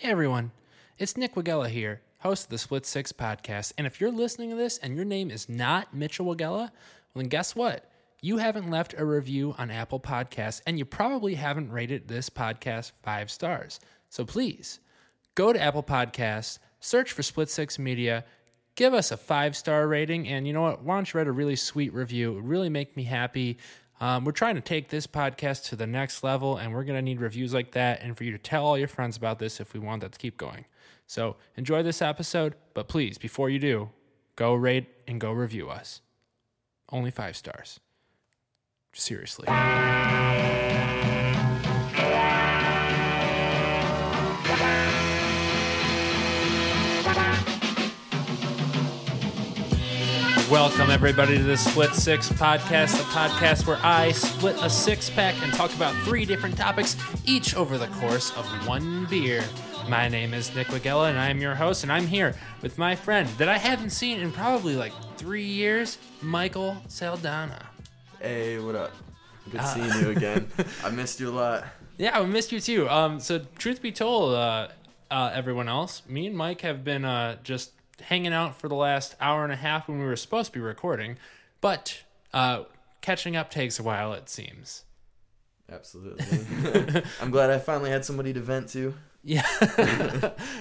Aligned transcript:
Hey 0.00 0.12
everyone, 0.12 0.52
it's 0.96 1.18
Nick 1.18 1.34
Wagella 1.34 1.68
here, 1.68 2.00
host 2.20 2.44
of 2.44 2.48
the 2.48 2.56
Split 2.56 2.86
Six 2.86 3.12
podcast. 3.12 3.74
And 3.76 3.86
if 3.86 4.00
you're 4.00 4.10
listening 4.10 4.48
to 4.48 4.56
this 4.56 4.78
and 4.78 4.96
your 4.96 5.04
name 5.04 5.30
is 5.30 5.46
not 5.46 5.92
Mitchell 5.92 6.24
Wagella, 6.24 6.70
well, 6.70 6.70
then 7.16 7.28
guess 7.28 7.54
what? 7.54 7.84
You 8.22 8.38
haven't 8.38 8.70
left 8.70 8.94
a 8.96 9.04
review 9.04 9.54
on 9.58 9.70
Apple 9.70 10.00
Podcasts, 10.00 10.62
and 10.66 10.78
you 10.78 10.86
probably 10.86 11.34
haven't 11.34 11.70
rated 11.70 12.08
this 12.08 12.30
podcast 12.30 12.92
five 13.02 13.30
stars. 13.30 13.78
So 14.08 14.24
please 14.24 14.80
go 15.34 15.52
to 15.52 15.60
Apple 15.60 15.82
Podcasts, 15.82 16.60
search 16.80 17.12
for 17.12 17.22
Split 17.22 17.50
Six 17.50 17.78
Media, 17.78 18.24
give 18.76 18.94
us 18.94 19.10
a 19.10 19.18
five 19.18 19.54
star 19.54 19.86
rating, 19.86 20.26
and 20.26 20.46
you 20.46 20.54
know 20.54 20.62
what? 20.62 20.82
Why 20.82 20.94
don't 20.94 21.12
you 21.12 21.18
write 21.18 21.26
a 21.26 21.32
really 21.32 21.56
sweet 21.56 21.92
review? 21.92 22.32
It 22.32 22.34
would 22.36 22.48
really 22.48 22.70
make 22.70 22.96
me 22.96 23.02
happy. 23.02 23.58
Um, 24.00 24.24
we're 24.24 24.32
trying 24.32 24.54
to 24.54 24.62
take 24.62 24.88
this 24.88 25.06
podcast 25.06 25.68
to 25.68 25.76
the 25.76 25.86
next 25.86 26.24
level, 26.24 26.56
and 26.56 26.72
we're 26.72 26.84
going 26.84 26.96
to 26.96 27.02
need 27.02 27.20
reviews 27.20 27.52
like 27.52 27.72
that 27.72 28.02
and 28.02 28.16
for 28.16 28.24
you 28.24 28.32
to 28.32 28.38
tell 28.38 28.64
all 28.66 28.78
your 28.78 28.88
friends 28.88 29.16
about 29.16 29.38
this 29.38 29.60
if 29.60 29.74
we 29.74 29.80
want 29.80 30.00
that 30.00 30.12
to 30.12 30.18
keep 30.18 30.38
going. 30.38 30.64
So 31.06 31.36
enjoy 31.56 31.82
this 31.82 32.00
episode, 32.00 32.54
but 32.72 32.88
please, 32.88 33.18
before 33.18 33.50
you 33.50 33.58
do, 33.58 33.90
go 34.36 34.54
rate 34.54 34.86
and 35.06 35.20
go 35.20 35.32
review 35.32 35.68
us. 35.68 36.00
Only 36.90 37.10
five 37.10 37.36
stars. 37.36 37.78
Seriously. 38.92 39.46
Welcome, 50.50 50.90
everybody, 50.90 51.38
to 51.38 51.44
the 51.44 51.56
Split 51.56 51.94
Six 51.94 52.28
podcast, 52.28 52.96
the 52.96 53.04
podcast 53.04 53.68
where 53.68 53.78
I 53.84 54.10
split 54.10 54.56
a 54.60 54.68
six 54.68 55.08
pack 55.08 55.40
and 55.42 55.52
talk 55.52 55.72
about 55.76 55.94
three 56.04 56.24
different 56.24 56.56
topics, 56.56 56.96
each 57.24 57.54
over 57.54 57.78
the 57.78 57.86
course 57.86 58.36
of 58.36 58.44
one 58.66 59.06
beer. 59.06 59.44
My 59.88 60.08
name 60.08 60.34
is 60.34 60.52
Nick 60.56 60.66
Wagella, 60.66 61.08
and 61.08 61.20
I 61.20 61.28
am 61.28 61.40
your 61.40 61.54
host, 61.54 61.84
and 61.84 61.92
I'm 61.92 62.08
here 62.08 62.34
with 62.62 62.78
my 62.78 62.96
friend 62.96 63.28
that 63.38 63.48
I 63.48 63.58
haven't 63.58 63.90
seen 63.90 64.18
in 64.18 64.32
probably 64.32 64.74
like 64.74 64.92
three 65.16 65.44
years, 65.44 65.98
Michael 66.20 66.76
Saldana. 66.88 67.66
Hey, 68.20 68.58
what 68.58 68.74
up? 68.74 68.90
Good 69.52 69.60
Uh, 69.60 69.64
seeing 69.66 70.02
you 70.02 70.10
again. 70.10 70.48
I 70.84 70.90
missed 70.90 71.20
you 71.20 71.28
a 71.28 71.30
lot. 71.30 71.64
Yeah, 71.96 72.18
I 72.18 72.24
missed 72.24 72.50
you 72.50 72.58
too. 72.58 72.88
Um, 72.88 73.20
so 73.20 73.38
truth 73.56 73.80
be 73.80 73.92
told, 73.92 74.34
uh, 74.34 74.68
uh, 75.12 75.30
everyone 75.32 75.68
else, 75.68 76.02
me 76.08 76.26
and 76.26 76.36
Mike 76.36 76.62
have 76.62 76.82
been 76.82 77.04
uh, 77.04 77.36
just 77.44 77.70
hanging 78.00 78.32
out 78.32 78.56
for 78.60 78.68
the 78.68 78.74
last 78.74 79.14
hour 79.20 79.44
and 79.44 79.52
a 79.52 79.56
half 79.56 79.88
when 79.88 79.98
we 79.98 80.04
were 80.04 80.16
supposed 80.16 80.52
to 80.52 80.58
be 80.58 80.60
recording, 80.64 81.16
but 81.60 82.02
uh, 82.32 82.64
catching 83.00 83.36
up 83.36 83.50
takes 83.50 83.78
a 83.78 83.82
while, 83.82 84.12
it 84.12 84.28
seems. 84.28 84.84
Absolutely. 85.70 87.02
I'm 87.20 87.30
glad 87.30 87.50
I 87.50 87.58
finally 87.58 87.90
had 87.90 88.04
somebody 88.04 88.32
to 88.32 88.40
vent 88.40 88.68
to. 88.70 88.94
Yeah, 89.22 89.46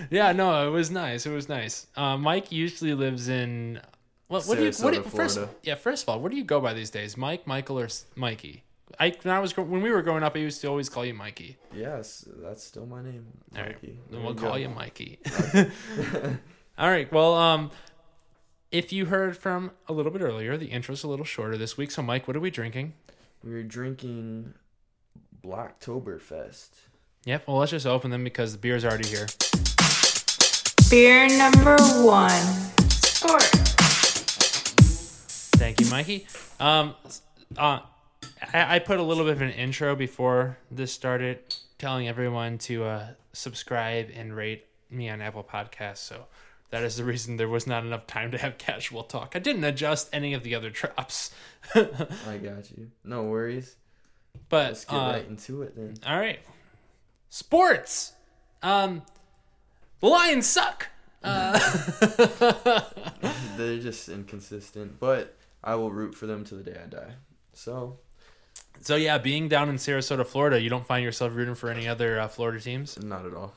yeah. 0.09 0.33
No, 0.33 0.67
it 0.67 0.71
was 0.71 0.91
nice. 0.91 1.25
It 1.25 1.31
was 1.31 1.47
nice. 1.47 1.87
Uh, 1.95 2.17
Mike 2.17 2.51
usually 2.51 2.93
lives 2.93 3.29
in. 3.29 3.79
What, 4.27 4.43
what 4.47 4.57
do 4.57 4.65
you? 4.65 4.71
What 4.81 4.91
do 4.91 4.97
you 4.97 5.03
first, 5.03 5.39
yeah. 5.63 5.75
First 5.75 6.03
of 6.03 6.09
all, 6.09 6.19
what 6.19 6.29
do 6.29 6.37
you 6.37 6.43
go 6.43 6.59
by 6.59 6.73
these 6.73 6.89
days? 6.89 7.15
Mike, 7.15 7.47
Michael, 7.47 7.79
or 7.79 7.87
Mikey? 8.17 8.65
I 8.99 9.15
when 9.21 9.33
I 9.33 9.39
was 9.39 9.55
when 9.55 9.81
we 9.81 9.91
were 9.91 10.01
growing 10.01 10.23
up, 10.23 10.35
I 10.35 10.39
used 10.39 10.59
to 10.59 10.67
always 10.67 10.89
call 10.89 11.05
you 11.05 11.13
Mikey. 11.13 11.57
Yes, 11.73 12.27
that's 12.41 12.61
still 12.61 12.85
my 12.85 13.01
name. 13.01 13.27
All 13.55 13.61
right, 13.61 13.81
Mikey. 13.81 13.97
then 14.11 14.23
we'll 14.23 14.35
call 14.35 14.51
go. 14.51 14.57
you 14.57 14.67
Mikey. 14.67 15.19
All 16.80 16.89
right. 16.89 17.11
Well, 17.11 17.33
um, 17.35 17.72
if 18.72 18.94
you 18.94 19.08
heard 19.08 19.35
from 19.35 19.72
a 19.89 19.94
little 19.94 20.13
bit 20.13 20.22
earlier, 20.22 20.55
the 20.55 20.67
intro's 20.67 21.03
a 21.03 21.09
little 21.09 21.25
shorter 21.25 21.58
this 21.58 21.75
week. 21.75 21.91
So, 21.91 22.02
Mike, 22.02 22.25
what 22.25 22.38
are 22.38 22.39
we 22.39 22.49
drinking? 22.49 22.94
We're 23.44 23.63
drinking 23.63 24.53
Blacktoberfest. 25.44 26.69
Yep. 27.25 27.50
Well, 27.50 27.57
let's 27.57 27.72
just 27.72 27.85
open 27.85 28.11
them 28.11 28.23
because 28.23 28.53
the 28.53 28.59
beer's 28.59 28.85
already 28.85 29.09
here. 29.09 29.27
Beer 30.89 31.27
number 31.38 31.75
one. 32.02 32.31
Sport. 32.89 33.44
Thank 35.57 35.81
you, 35.81 35.89
Mikey. 35.89 36.27
Um, 36.61 36.96
uh, 37.57 37.79
I, 38.53 38.75
I 38.75 38.79
put 38.79 39.01
a 39.01 39.03
little 39.03 39.25
bit 39.25 39.34
of 39.34 39.41
an 39.41 39.51
intro 39.51 39.97
before 39.97 40.57
this 40.72 40.94
started, 40.94 41.40
telling 41.78 42.07
everyone 42.07 42.57
to 42.59 42.85
uh, 42.85 43.07
subscribe 43.34 44.11
and 44.16 44.34
rate 44.34 44.66
me 44.90 45.09
on 45.09 45.22
Apple 45.22 45.44
Podcasts. 45.44 45.97
So 45.97 46.28
that 46.72 46.84
is 46.84 46.97
the 46.97 47.03
reason 47.03 47.38
there 47.38 47.47
was 47.50 47.66
not 47.68 47.84
enough 47.84 48.06
time 48.07 48.31
to 48.31 48.38
have 48.38 48.57
casual 48.57 49.03
talk. 49.03 49.34
I 49.35 49.40
didn't 49.40 49.63
adjust 49.63 50.09
any 50.13 50.34
of 50.34 50.44
the 50.44 50.56
other 50.56 50.69
traps. 50.69 51.31
I 51.75 52.38
got 52.41 52.69
you. 52.78 52.91
No 53.03 53.24
worries. 53.24 53.75
but 54.50 54.68
Let's 54.68 54.85
get 54.85 54.96
uh, 54.96 55.12
right 55.12 55.28
into 55.28 55.62
it 55.63 55.75
then. 55.75 55.96
All 56.06 56.18
right. 56.19 56.40
Sports. 57.29 58.13
Um, 58.62 59.02
the 60.00 60.08
Lions 60.08 60.47
suck. 60.47 60.88
They're 63.58 63.79
just 63.79 64.09
inconsistent, 64.09 65.00
but 65.00 65.35
I 65.63 65.75
will 65.75 65.91
root 65.91 66.16
for 66.16 66.25
them 66.28 66.44
to 66.46 66.56
the 66.56 66.63
day 66.63 66.78
I 66.84 66.88
die. 66.88 67.13
So, 67.53 68.00
So 68.81 68.96
yeah, 68.96 69.18
being 69.18 69.50
down 69.50 69.69
in 69.69 69.75
Sarasota, 69.75 70.25
Florida, 70.25 70.62
you 70.62 70.69
don't 70.69 70.85
find 70.85 71.03
yourself 71.03 71.35
rooting 71.35 71.56
for 71.56 71.69
any 71.69 71.88
other 71.88 72.19
uh, 72.19 72.28
Florida 72.28 72.59
teams. 72.62 72.97
not 73.03 73.25
at 73.25 73.34
all. 73.34 73.53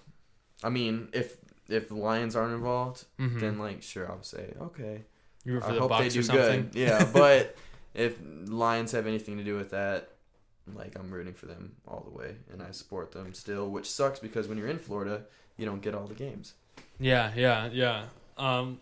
I 0.65 0.71
mean, 0.71 1.09
if 1.12 1.37
if 1.72 1.88
the 1.88 1.94
Lions 1.97 2.37
aren't 2.37 2.55
involved, 2.55 3.05
Mhm. 3.19 3.41
then 3.41 3.59
like 3.59 3.83
sure 3.83 4.10
I'll 4.10 4.22
say 4.22 4.55
okay. 4.60 5.03
You 5.44 5.60
I 5.60 5.72
the 5.72 5.81
hope 5.81 5.91
Bucs 5.93 5.99
they 5.99 6.09
do 6.09 6.22
good. 6.28 6.71
Yeah, 6.75 7.05
but 7.12 7.56
if 7.94 8.19
Lions 8.47 8.93
have 8.93 9.06
anything 9.06 9.38
to 9.38 9.44
do 9.44 9.56
with 9.56 9.71
that, 9.71 10.10
like 10.72 10.97
I'm 10.99 11.10
rooting 11.10 11.34
for 11.34 11.47
them 11.47 11.72
all 11.88 12.06
the 12.09 12.16
way, 12.16 12.37
and 12.53 12.62
I 12.62 12.71
support 12.71 13.10
them 13.12 13.34
still. 13.34 13.69
Which 13.71 13.91
sucks 13.91 14.19
because 14.21 14.47
when 14.49 14.56
you're 14.59 14.69
in 14.69 14.78
Florida, 14.78 15.25
you 15.56 15.66
don't 15.66 15.83
get 15.83 15.94
all 15.94 16.06
the 16.06 16.15
games. 16.15 16.55
Yeah, 17.00 17.33
yeah, 17.34 17.69
yeah. 17.72 18.04
Um, 18.39 18.81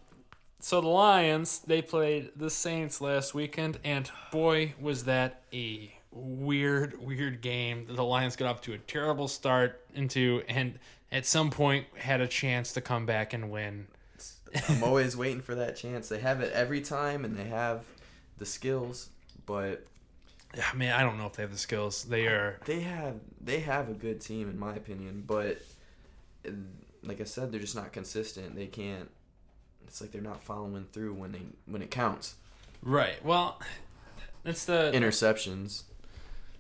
so 0.59 0.81
the 0.83 0.89
Lions 0.89 1.61
they 1.61 1.81
played 1.81 2.33
the 2.37 2.51
Saints 2.51 3.01
last 3.01 3.33
weekend, 3.35 3.79
and 3.83 4.11
boy 4.31 4.75
was 4.79 5.05
that 5.05 5.43
a 5.55 5.95
weird, 6.13 7.01
weird 7.01 7.41
game. 7.41 7.87
The 7.89 8.05
Lions 8.05 8.37
got 8.37 8.49
off 8.51 8.61
to 8.63 8.75
a 8.75 8.79
terrible 8.79 9.29
start 9.29 9.81
into, 9.95 10.43
and 10.49 10.79
at 11.13 11.27
some 11.27 11.51
point 11.51 11.87
had 11.97 12.21
a 12.21 12.29
chance 12.29 12.73
to 12.73 12.81
come 12.81 13.07
back 13.07 13.33
and 13.33 13.51
win. 13.51 13.87
I'm 14.69 14.83
always 14.85 15.17
waiting 15.17 15.43
for 15.43 15.55
that 15.55 15.77
chance. 15.77 16.09
They 16.09 16.21
have 16.21 16.41
it 16.41 16.53
every 16.53 16.81
time, 16.81 17.25
and 17.25 17.37
they 17.37 17.45
have 17.45 17.85
the 18.39 18.47
skills, 18.47 19.11
but 19.47 19.87
I 20.57 20.75
mean, 20.75 20.91
I 20.91 21.03
don't 21.03 21.19
know 21.19 21.27
if 21.27 21.35
they 21.35 21.43
have 21.43 21.53
the 21.53 21.59
skills. 21.59 22.05
They 22.05 22.27
are. 22.27 22.59
they 22.65 22.81
have 22.81 23.17
they 23.41 23.61
have 23.61 23.89
a 23.89 23.95
good 23.95 24.21
team 24.21 24.49
in 24.49 24.59
my 24.59 24.75
opinion. 24.75 25.25
But 25.27 25.63
like 27.03 27.21
I 27.21 27.25
said, 27.25 27.53
they're 27.53 27.61
just 27.61 27.77
not 27.77 27.93
consistent. 27.93 28.57
They 28.57 28.67
can't. 28.67 29.11
It's 29.87 30.01
like 30.01 30.13
they're 30.13 30.21
not 30.23 30.43
following 30.43 30.87
through 30.93 31.15
when 31.15 31.33
they 31.33 31.43
when 31.67 31.83
it 31.83 31.91
counts. 31.91 32.35
Right. 32.83 33.25
Well, 33.25 33.61
that's 34.43 34.65
the 34.65 34.91
Interceptions. 34.95 35.83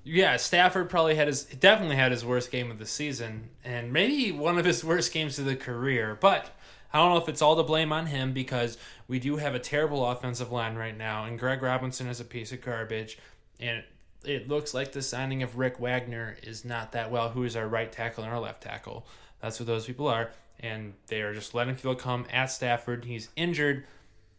Yeah. 0.04 0.36
Stafford 0.36 0.90
probably 0.90 1.14
had 1.14 1.28
his 1.28 1.44
definitely 1.44 1.96
had 1.96 2.12
his 2.12 2.24
worst 2.24 2.50
game 2.50 2.70
of 2.70 2.78
the 2.78 2.86
season, 2.86 3.50
and 3.64 3.92
maybe 3.92 4.32
one 4.32 4.58
of 4.58 4.64
his 4.64 4.84
worst 4.84 5.12
games 5.12 5.38
of 5.38 5.44
the 5.44 5.56
career. 5.56 6.16
But 6.20 6.50
I 6.92 6.98
don't 6.98 7.12
know 7.12 7.20
if 7.20 7.28
it's 7.28 7.42
all 7.42 7.56
to 7.56 7.62
blame 7.62 7.92
on 7.92 8.06
him 8.06 8.32
because 8.32 8.78
we 9.06 9.18
do 9.18 9.36
have 9.36 9.54
a 9.54 9.58
terrible 9.58 10.08
offensive 10.08 10.50
line 10.50 10.74
right 10.74 10.96
now, 10.96 11.24
and 11.24 11.38
Greg 11.38 11.62
Robinson 11.62 12.08
is 12.08 12.20
a 12.20 12.24
piece 12.24 12.52
of 12.52 12.60
garbage, 12.60 13.18
and 13.58 13.84
it 14.24 14.48
looks 14.48 14.74
like 14.74 14.92
the 14.92 15.02
signing 15.02 15.42
of 15.42 15.58
Rick 15.58 15.78
Wagner 15.78 16.36
is 16.42 16.64
not 16.64 16.92
that 16.92 17.10
well. 17.10 17.30
Who 17.30 17.44
is 17.44 17.56
our 17.56 17.68
right 17.68 17.90
tackle 17.90 18.24
and 18.24 18.32
our 18.32 18.40
left 18.40 18.62
tackle? 18.62 19.06
That's 19.40 19.58
what 19.58 19.66
those 19.66 19.86
people 19.86 20.08
are, 20.08 20.30
and 20.58 20.94
they 21.06 21.22
are 21.22 21.32
just 21.32 21.54
letting 21.54 21.76
people 21.76 21.94
come 21.94 22.26
at 22.32 22.46
Stafford. 22.46 23.04
He's 23.04 23.30
injured. 23.36 23.84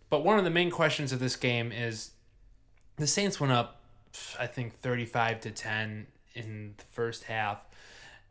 But 0.09 0.25
one 0.25 0.37
of 0.37 0.43
the 0.43 0.49
main 0.49 0.71
questions 0.71 1.13
of 1.13 1.19
this 1.19 1.35
game 1.35 1.71
is 1.71 2.11
the 2.97 3.07
Saints 3.07 3.39
went 3.39 3.53
up, 3.53 3.80
I 4.39 4.47
think, 4.47 4.79
35 4.79 5.41
to 5.41 5.51
10 5.51 6.07
in 6.33 6.73
the 6.77 6.83
first 6.85 7.25
half. 7.25 7.63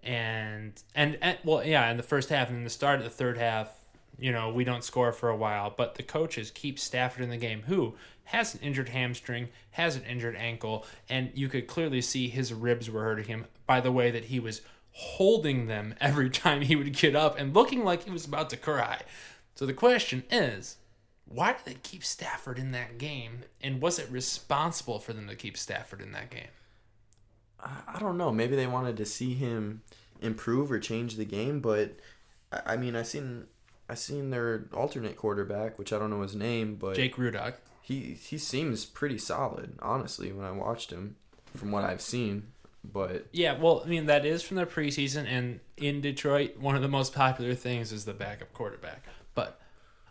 And, 0.03 0.73
and, 0.95 1.19
and, 1.21 1.39
well, 1.45 1.65
yeah, 1.65 1.91
in 1.91 1.97
the 1.97 2.03
first 2.03 2.31
half 2.31 2.49
and 2.49 2.59
in 2.59 2.65
the 2.65 2.71
start 2.71 2.99
of 2.99 3.05
the 3.05 3.11
third 3.11 3.37
half, 3.37 3.71
you 4.19 4.33
know, 4.33 4.51
we 4.51 4.65
don't 4.65 4.85
score 4.85 5.13
for 5.13 5.29
a 5.29 5.37
while, 5.37 5.73
but 5.77 5.95
the 5.95 6.03
coaches 6.03 6.51
keep 6.51 6.79
Stafford 6.79 7.23
in 7.23 7.31
the 7.31 7.37
game, 7.37 7.63
who 7.63 7.95
has 8.25 8.55
an 8.55 8.61
injured 8.61 8.91
hamstring, 8.91 9.49
has 9.73 9.97
an 9.97 10.05
injured 10.05 10.37
ankle, 10.37 10.87
and 11.09 11.31
you 11.35 11.49
could 11.49 11.67
clearly 11.67 12.01
see 12.01 12.29
his 12.29 12.53
ribs 12.53 12.91
were 12.91 13.03
hurting 13.03 13.27
him 13.27 13.47
by 13.67 13.81
the 13.81 13.93
way 13.93 14.11
that 14.11 14.27
he 14.27 14.39
was 14.39 14.63
holding 14.93 15.67
them 15.67 15.95
every 16.01 16.31
time 16.31 16.63
he 16.63 16.77
would 16.77 16.93
get 16.93 17.17
up 17.17 17.39
and 17.39 17.55
looking 17.55 17.85
like 17.85 18.05
he 18.05 18.11
was 18.11 18.27
about 18.27 18.51
to 18.51 18.57
cry. 18.57 19.01
So 19.55 19.67
the 19.67 19.73
question 19.73 20.25
is, 20.31 20.77
why 21.31 21.53
did 21.53 21.65
they 21.65 21.79
keep 21.83 22.05
Stafford 22.05 22.59
in 22.59 22.73
that 22.73 22.99
game? 22.99 23.45
And 23.63 23.81
was 23.81 23.99
it 23.99 24.11
responsible 24.11 24.99
for 24.99 25.13
them 25.13 25.29
to 25.29 25.37
keep 25.37 25.57
Stafford 25.57 26.01
in 26.01 26.13
that 26.13 26.31
game? 26.31 26.49
I, 27.63 27.99
don't 28.01 28.17
know. 28.17 28.33
Maybe 28.33 28.57
they 28.57 28.67
wanted 28.67 28.97
to 28.97 29.05
see 29.05 29.35
him 29.35 29.83
improve 30.21 30.73
or 30.73 30.81
change 30.81 31.17
the 31.17 31.25
game, 31.25 31.61
but 31.61 31.93
I, 32.51 32.77
mean, 32.77 32.97
I 32.97 33.03
seen 33.03 33.47
I 33.89 33.95
seen 33.95 34.31
their 34.31 34.65
alternate 34.73 35.17
quarterback, 35.17 35.79
which 35.79 35.93
I 35.93 35.99
don't 35.99 36.11
know 36.11 36.23
his 36.23 36.35
name, 36.35 36.77
but 36.77 36.97
Jake 36.97 37.17
Rudock. 37.17 37.55
he 37.83 38.15
he 38.15 38.39
seems 38.39 38.85
pretty 38.87 39.19
solid, 39.19 39.79
honestly. 39.83 40.33
When 40.33 40.47
I 40.47 40.53
watched 40.53 40.91
him, 40.91 41.17
from 41.57 41.71
what 41.71 41.85
I've 41.85 42.01
seen, 42.01 42.49
But 42.83 43.27
Yeah, 43.33 43.59
well, 43.59 43.83
I 43.85 43.89
mean 43.89 44.07
that 44.07 44.25
is 44.25 44.43
from 44.43 44.57
the 44.57 44.67
preseason, 44.67 45.27
and 45.27 45.61
in 45.77 46.01
Detroit, 46.01 46.57
one 46.59 46.77
of 46.77 46.83
the 46.83 46.89
most 46.89 47.15
popular 47.15 47.55
things 47.55 47.93
is 47.93 48.05
the 48.05 48.15
backup 48.15 48.53
quarterback. 48.53 49.05
But 49.35 49.61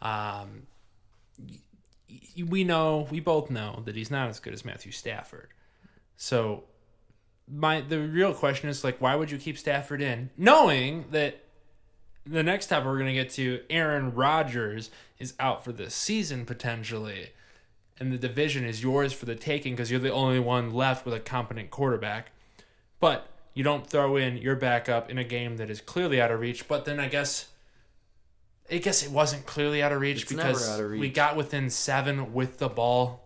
um, 0.02 0.68
we 2.48 2.64
know, 2.64 3.08
we 3.10 3.20
both 3.20 3.50
know 3.50 3.82
that 3.86 3.96
he's 3.96 4.12
not 4.12 4.30
as 4.30 4.40
good 4.40 4.54
as 4.54 4.64
Matthew 4.66 4.92
Stafford. 4.92 5.50
So 6.18 6.66
my 7.48 7.82
the 7.82 8.00
real 8.00 8.34
question 8.34 8.70
is 8.70 8.84
like, 8.84 9.00
why 9.02 9.16
would 9.16 9.32
you 9.32 9.38
keep 9.38 9.58
Stafford 9.58 10.02
in, 10.02 10.30
knowing 10.38 11.06
that 11.12 11.44
the 12.26 12.44
next 12.44 12.68
topic 12.68 12.86
we're 12.86 13.00
gonna 13.00 13.14
get 13.14 13.30
to, 13.32 13.62
Aaron 13.70 14.14
Rodgers 14.14 14.92
is 15.18 15.34
out 15.40 15.64
for 15.64 15.72
the 15.72 15.90
season 15.90 16.46
potentially, 16.46 17.30
and 18.00 18.12
the 18.12 18.18
division 18.18 18.66
is 18.66 18.84
yours 18.84 19.14
for 19.14 19.26
the 19.26 19.36
taking 19.36 19.74
because 19.74 19.90
you're 19.90 20.00
the 20.00 20.12
only 20.12 20.40
one 20.40 20.72
left 20.72 21.06
with 21.06 21.14
a 21.14 21.20
competent 21.20 21.72
quarterback 21.72 22.32
but 23.00 23.30
you 23.54 23.64
don't 23.64 23.88
throw 23.88 24.16
in 24.16 24.38
your 24.38 24.56
backup 24.56 25.10
in 25.10 25.18
a 25.18 25.24
game 25.24 25.58
that 25.58 25.70
is 25.70 25.82
clearly 25.82 26.22
out 26.22 26.32
of 26.32 26.40
reach. 26.40 26.68
But 26.68 26.86
then 26.86 27.00
I 27.00 27.08
guess, 27.08 27.48
I 28.72 28.78
guess 28.78 29.04
it 29.04 29.12
wasn't 29.12 29.46
clearly 29.46 29.82
out 29.82 29.92
of 29.92 30.00
reach 30.02 30.24
It's 30.24 30.32
because 30.32 30.70
out 30.70 30.80
of 30.80 30.92
we 30.92 31.10
got 31.10 31.36
within 31.36 31.70
seven 31.70 32.34
with 32.34 32.58
the 32.60 32.70
ball. 32.70 33.26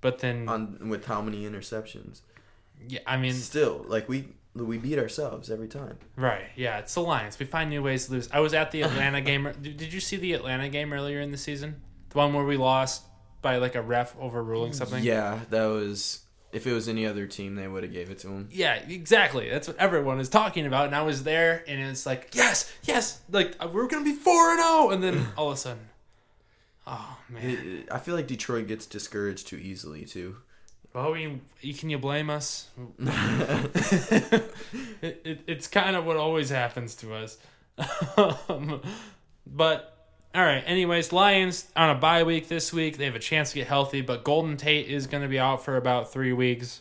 But 0.00 0.18
then, 0.20 0.48
on 0.48 0.88
with 0.88 1.04
how 1.06 1.20
many 1.20 1.44
interceptions? 1.44 2.20
yeah, 2.88 3.00
I 3.06 3.16
mean, 3.18 3.34
Still, 3.34 3.84
like 3.88 4.08
we 4.08 4.28
we 4.54 4.78
beat 4.78 4.98
ourselves 4.98 5.50
every 5.50 5.68
time. 5.68 5.98
right? 6.16 6.46
Yeah, 6.56 6.78
it's 6.78 6.94
the 6.94 7.00
Lions. 7.00 7.38
We 7.38 7.46
find 7.46 7.70
new 7.70 7.82
ways 7.82 8.06
to 8.06 8.12
lose. 8.12 8.28
I 8.32 8.40
was 8.40 8.54
at 8.54 8.70
the 8.70 8.82
Atlanta 8.84 9.20
game. 9.20 9.50
Did 9.60 9.92
you 9.92 10.00
see 10.00 10.16
the 10.16 10.32
Atlanta 10.32 10.68
game 10.68 10.92
earlier 10.92 11.20
in 11.20 11.30
the 11.30 11.36
season? 11.36 11.80
The 12.08 12.18
one 12.18 12.32
where 12.32 12.44
we 12.44 12.56
lost 12.56 13.04
by 13.42 13.58
like 13.58 13.74
a 13.74 13.82
ref 13.82 14.16
overruling 14.18 14.72
something. 14.72 15.04
Yeah, 15.04 15.40
that 15.50 15.66
was. 15.66 16.20
If 16.52 16.66
it 16.66 16.72
was 16.72 16.88
any 16.88 17.06
other 17.06 17.26
team, 17.26 17.54
they 17.54 17.68
would 17.68 17.84
have 17.84 17.92
gave 17.92 18.10
it 18.10 18.18
to 18.20 18.28
him. 18.28 18.48
Yeah, 18.50 18.74
exactly. 18.74 19.48
That's 19.48 19.68
what 19.68 19.76
everyone 19.78 20.18
is 20.18 20.28
talking 20.28 20.66
about. 20.66 20.86
And 20.86 20.96
I 20.96 21.02
was 21.02 21.22
there, 21.22 21.62
and 21.68 21.80
it's 21.80 22.06
like, 22.06 22.30
yes, 22.32 22.72
yes, 22.82 23.20
like 23.30 23.54
uh, 23.60 23.68
we're 23.72 23.86
gonna 23.86 24.04
be 24.04 24.14
four 24.14 24.50
and 24.50 24.60
zero, 24.60 24.90
and 24.90 25.02
then 25.02 25.28
all 25.36 25.48
of 25.48 25.54
a 25.54 25.56
sudden, 25.56 25.88
oh 26.86 27.18
man. 27.28 27.84
I 27.90 27.98
feel 27.98 28.14
like 28.14 28.26
Detroit 28.26 28.66
gets 28.66 28.86
discouraged 28.86 29.46
too 29.46 29.56
easily 29.56 30.04
too. 30.04 30.36
Well, 30.92 31.12
we, 31.12 31.40
can 31.72 31.88
you 31.88 31.98
blame 31.98 32.30
us? 32.30 32.68
it, 32.98 34.52
it, 35.02 35.40
it's 35.46 35.68
kind 35.68 35.94
of 35.94 36.04
what 36.04 36.16
always 36.16 36.50
happens 36.50 36.96
to 36.96 37.14
us. 37.14 37.38
um, 38.48 38.80
but 39.46 39.89
all 40.34 40.42
right. 40.44 40.62
Anyways, 40.66 41.12
Lions 41.12 41.68
on 41.76 41.90
a 41.90 41.94
bye 41.94 42.22
week 42.22 42.48
this 42.48 42.72
week. 42.72 42.98
They 42.98 43.04
have 43.06 43.14
a 43.14 43.18
chance 43.20 43.50
to 43.50 43.56
get 43.56 43.66
healthy, 43.66 44.00
but 44.00 44.24
Golden 44.24 44.56
Tate 44.56 44.88
is 44.88 45.06
going 45.06 45.22
to 45.22 45.28
be 45.28 45.38
out 45.38 45.64
for 45.64 45.76
about 45.76 46.12
three 46.12 46.32
weeks. 46.32 46.80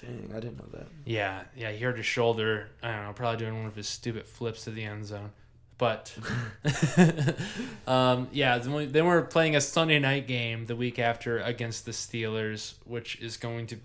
Dang, 0.00 0.30
I 0.34 0.40
didn't 0.40 0.58
know 0.58 0.78
that. 0.78 0.86
Yeah, 1.04 1.42
yeah, 1.56 1.70
he 1.72 1.82
hurt 1.84 1.96
his 1.96 2.06
shoulder. 2.06 2.68
I 2.82 2.92
don't 2.92 3.04
know, 3.06 3.12
probably 3.12 3.38
doing 3.44 3.56
one 3.58 3.66
of 3.66 3.74
his 3.76 3.88
stupid 3.88 4.26
flips 4.26 4.64
to 4.64 4.70
the 4.70 4.82
end 4.84 5.06
zone. 5.06 5.30
But 5.76 6.14
um, 7.86 8.28
yeah, 8.32 8.58
then 8.58 8.72
we- 8.72 8.86
then 8.86 9.06
we're 9.06 9.22
playing 9.22 9.56
a 9.56 9.60
Sunday 9.60 9.98
night 9.98 10.26
game 10.26 10.66
the 10.66 10.76
week 10.76 10.98
after 10.98 11.38
against 11.38 11.86
the 11.86 11.92
Steelers, 11.92 12.74
which 12.84 13.18
is 13.20 13.36
going 13.38 13.66
to 13.68 13.78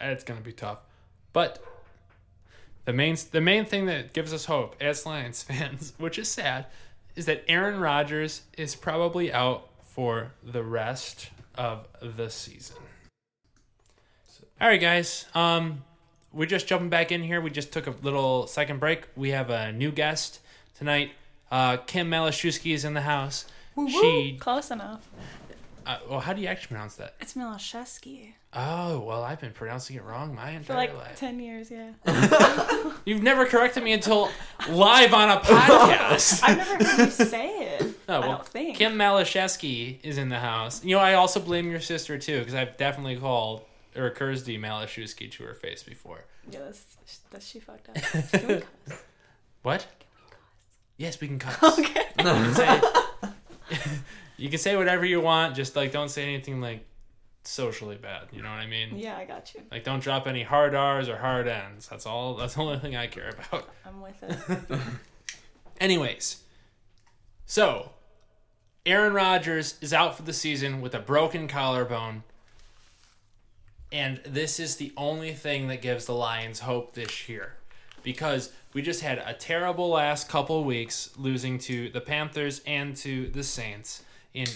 it's 0.00 0.24
going 0.24 0.38
to 0.40 0.44
be 0.44 0.52
tough. 0.52 0.78
But 1.32 1.62
the 2.90 2.96
main 2.96 3.16
the 3.30 3.40
main 3.40 3.64
thing 3.66 3.86
that 3.86 4.12
gives 4.12 4.32
us 4.32 4.46
hope 4.46 4.74
as 4.80 5.06
Lions 5.06 5.42
fans, 5.48 5.92
which 5.96 6.18
is 6.18 6.28
sad, 6.28 6.66
is 7.14 7.26
that 7.26 7.44
Aaron 7.46 7.78
Rodgers 7.78 8.42
is 8.58 8.74
probably 8.74 9.32
out 9.32 9.68
for 9.84 10.32
the 10.42 10.64
rest 10.64 11.30
of 11.54 11.86
the 12.02 12.28
season. 12.30 12.76
All 14.60 14.66
right, 14.68 14.80
guys. 14.80 15.26
Um, 15.36 15.84
we're 16.32 16.46
just 16.46 16.66
jumping 16.66 16.88
back 16.90 17.12
in 17.12 17.22
here. 17.22 17.40
We 17.40 17.50
just 17.50 17.72
took 17.72 17.86
a 17.86 17.94
little 18.02 18.46
second 18.48 18.80
break. 18.80 19.06
We 19.14 19.30
have 19.30 19.50
a 19.50 19.70
new 19.72 19.92
guest 19.92 20.40
tonight. 20.76 21.12
Uh, 21.50 21.76
Kim 21.78 22.10
Malashewski 22.10 22.74
is 22.74 22.84
in 22.84 22.94
the 22.94 23.02
house. 23.02 23.46
Woo 23.76 23.88
She, 23.88 24.36
Close 24.40 24.70
enough. 24.72 25.08
uh, 25.86 25.98
well, 26.08 26.20
how 26.20 26.32
do 26.32 26.42
you 26.42 26.48
actually 26.48 26.68
pronounce 26.68 26.96
that? 26.96 27.14
It's 27.20 27.34
Milashevsky. 27.34 28.34
Oh, 28.52 28.98
well, 29.00 29.22
I've 29.22 29.40
been 29.40 29.52
pronouncing 29.52 29.94
it 29.94 30.02
wrong 30.02 30.34
my 30.34 30.50
For 30.50 30.56
entire 30.56 30.76
like 30.76 30.96
life. 30.96 31.16
10 31.16 31.38
years, 31.38 31.70
yeah. 31.70 31.92
You've 33.04 33.22
never 33.22 33.46
corrected 33.46 33.84
me 33.84 33.92
until 33.92 34.28
live 34.68 35.14
on 35.14 35.30
a 35.30 35.36
podcast. 35.40 36.42
I've 36.42 36.58
never 36.58 36.84
heard 36.84 36.98
you 36.98 37.10
say 37.10 37.48
it. 37.48 37.94
Oh, 38.08 38.14
I 38.14 38.18
well, 38.18 38.28
don't 38.28 38.46
think. 38.48 38.76
Kim 38.76 38.94
Malashewski 38.94 39.98
is 40.02 40.18
in 40.18 40.30
the 40.30 40.40
house. 40.40 40.84
You 40.84 40.96
know, 40.96 41.00
I 41.00 41.14
also 41.14 41.38
blame 41.38 41.70
your 41.70 41.80
sister 41.80 42.18
too 42.18 42.40
because 42.40 42.54
I've 42.54 42.76
definitely 42.76 43.16
called 43.16 43.62
or 43.96 44.10
Kirsty 44.10 44.58
Malashewski 44.58 45.30
to 45.32 45.44
her 45.44 45.54
face 45.54 45.84
before. 45.84 46.24
Yeah, 46.50 46.60
that's, 46.64 46.96
that's 47.30 47.46
she 47.46 47.60
fucked 47.60 47.88
up. 47.88 47.94
Can 48.32 48.48
we 48.48 48.54
cuss? 48.88 48.98
What? 49.62 49.86
Yes, 50.96 51.20
we 51.20 51.28
can 51.28 51.38
cut. 51.38 51.62
Okay. 51.78 52.04
You 52.18 52.24
can 52.24 52.54
say, 52.54 52.80
you 54.36 54.50
can 54.50 54.58
say 54.58 54.76
whatever 54.76 55.04
you 55.04 55.20
want, 55.20 55.54
just 55.54 55.76
like 55.76 55.92
don't 55.92 56.10
say 56.10 56.24
anything 56.24 56.60
like 56.60 56.84
socially 57.50 57.96
bad. 57.96 58.28
You 58.32 58.42
know 58.42 58.48
what 58.48 58.58
I 58.58 58.66
mean? 58.66 58.96
Yeah, 58.96 59.16
I 59.16 59.24
got 59.24 59.52
you. 59.54 59.62
Like 59.70 59.84
don't 59.84 60.02
drop 60.02 60.26
any 60.26 60.42
hard 60.42 60.74
R's 60.74 61.08
or 61.08 61.16
hard 61.16 61.48
N's. 61.48 61.88
That's 61.88 62.06
all. 62.06 62.34
That's 62.34 62.54
the 62.54 62.60
only 62.60 62.78
thing 62.78 62.96
I 62.96 63.06
care 63.06 63.30
about. 63.30 63.68
I'm 63.84 64.00
with 64.00 64.22
it. 64.22 64.80
Anyways, 65.80 66.42
so 67.46 67.92
Aaron 68.86 69.12
Rodgers 69.12 69.76
is 69.80 69.92
out 69.92 70.16
for 70.16 70.22
the 70.22 70.32
season 70.32 70.80
with 70.80 70.94
a 70.94 71.00
broken 71.00 71.48
collarbone. 71.48 72.22
And 73.92 74.20
this 74.24 74.60
is 74.60 74.76
the 74.76 74.92
only 74.96 75.32
thing 75.32 75.66
that 75.68 75.82
gives 75.82 76.06
the 76.06 76.14
Lions 76.14 76.60
hope 76.60 76.94
this 76.94 77.28
year. 77.28 77.54
Because 78.02 78.52
we 78.72 78.82
just 78.82 79.02
had 79.02 79.18
a 79.18 79.34
terrible 79.34 79.88
last 79.88 80.28
couple 80.28 80.62
weeks 80.64 81.10
losing 81.16 81.58
to 81.58 81.90
the 81.90 82.00
Panthers 82.00 82.60
and 82.66 82.96
to 82.98 83.28
the 83.28 83.42
Saints. 83.42 84.04
In 84.32 84.46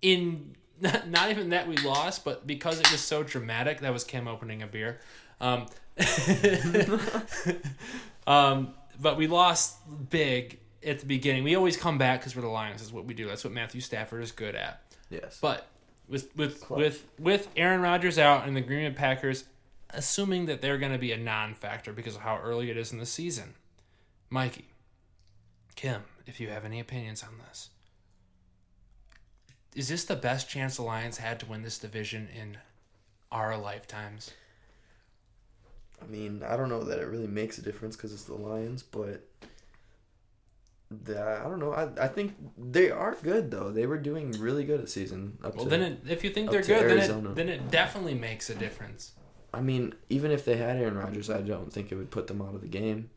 in 0.00 0.56
not, 0.80 1.08
not 1.08 1.30
even 1.30 1.50
that 1.50 1.68
we 1.68 1.76
lost, 1.78 2.24
but 2.24 2.46
because 2.46 2.80
it 2.80 2.90
was 2.90 3.00
so 3.00 3.22
dramatic, 3.22 3.80
that 3.80 3.92
was 3.92 4.04
Kim 4.04 4.28
opening 4.28 4.62
a 4.62 4.66
beer. 4.66 4.98
Um, 5.40 5.66
um, 8.26 8.74
but 9.00 9.16
we 9.16 9.26
lost 9.26 9.78
big 10.10 10.58
at 10.84 11.00
the 11.00 11.06
beginning. 11.06 11.44
We 11.44 11.54
always 11.54 11.76
come 11.76 11.98
back 11.98 12.20
because 12.20 12.36
we're 12.36 12.42
the 12.42 12.48
Lions. 12.48 12.82
Is 12.82 12.92
what 12.92 13.04
we 13.04 13.14
do. 13.14 13.26
That's 13.26 13.44
what 13.44 13.52
Matthew 13.52 13.80
Stafford 13.80 14.22
is 14.22 14.32
good 14.32 14.54
at. 14.54 14.82
Yes. 15.10 15.38
But 15.40 15.66
with 16.08 16.34
with 16.36 16.60
Clutch. 16.60 16.78
with 16.78 17.04
with 17.18 17.48
Aaron 17.56 17.80
Rodgers 17.80 18.18
out 18.18 18.46
and 18.46 18.56
the 18.56 18.60
Green 18.60 18.90
Bay 18.90 18.96
Packers, 18.96 19.44
assuming 19.90 20.46
that 20.46 20.60
they're 20.60 20.78
going 20.78 20.92
to 20.92 20.98
be 20.98 21.12
a 21.12 21.16
non-factor 21.16 21.92
because 21.92 22.16
of 22.16 22.22
how 22.22 22.38
early 22.38 22.70
it 22.70 22.76
is 22.76 22.92
in 22.92 22.98
the 22.98 23.06
season, 23.06 23.54
Mikey, 24.30 24.66
Kim, 25.74 26.02
if 26.26 26.40
you 26.40 26.48
have 26.48 26.64
any 26.64 26.80
opinions 26.80 27.22
on 27.22 27.38
this, 27.48 27.70
is 29.76 29.88
this 29.88 30.04
the 30.04 30.16
best 30.16 30.48
chance 30.48 30.76
the 30.76 30.82
Lions 30.82 31.18
had 31.18 31.38
to 31.40 31.46
win 31.46 31.62
this 31.62 31.78
division 31.78 32.28
in 32.34 32.56
our 33.30 33.58
lifetimes? 33.58 34.32
I 36.02 36.06
mean, 36.06 36.42
I 36.42 36.56
don't 36.56 36.70
know 36.70 36.82
that 36.84 36.98
it 36.98 37.06
really 37.06 37.26
makes 37.26 37.58
a 37.58 37.62
difference 37.62 37.94
because 37.94 38.12
it's 38.14 38.24
the 38.24 38.34
Lions, 38.34 38.82
but 38.82 39.28
the, 40.90 41.20
I 41.20 41.42
don't 41.42 41.58
know. 41.58 41.72
I, 41.72 42.04
I 42.04 42.08
think 42.08 42.34
they 42.56 42.90
are 42.90 43.16
good 43.22 43.50
though. 43.50 43.70
They 43.70 43.86
were 43.86 43.98
doing 43.98 44.32
really 44.32 44.64
good 44.64 44.82
this 44.82 44.94
season. 44.94 45.36
Up 45.44 45.52
to 45.52 45.56
Well, 45.56 45.64
to, 45.64 45.70
then 45.70 45.82
it, 45.82 46.00
if 46.08 46.24
you 46.24 46.30
think 46.30 46.50
they're 46.50 46.62
good, 46.62 46.88
then 46.88 47.26
it, 47.26 47.34
then 47.34 47.48
it 47.50 47.70
definitely 47.70 48.14
makes 48.14 48.48
a 48.48 48.54
difference. 48.54 49.12
I 49.52 49.60
mean, 49.60 49.94
even 50.08 50.30
if 50.30 50.44
they 50.46 50.56
had 50.56 50.76
Aaron 50.76 50.96
Rodgers, 50.96 51.28
I 51.28 51.42
don't 51.42 51.70
think 51.70 51.92
it 51.92 51.96
would 51.96 52.10
put 52.10 52.28
them 52.28 52.40
out 52.40 52.54
of 52.54 52.62
the 52.62 52.68
game. 52.68 53.10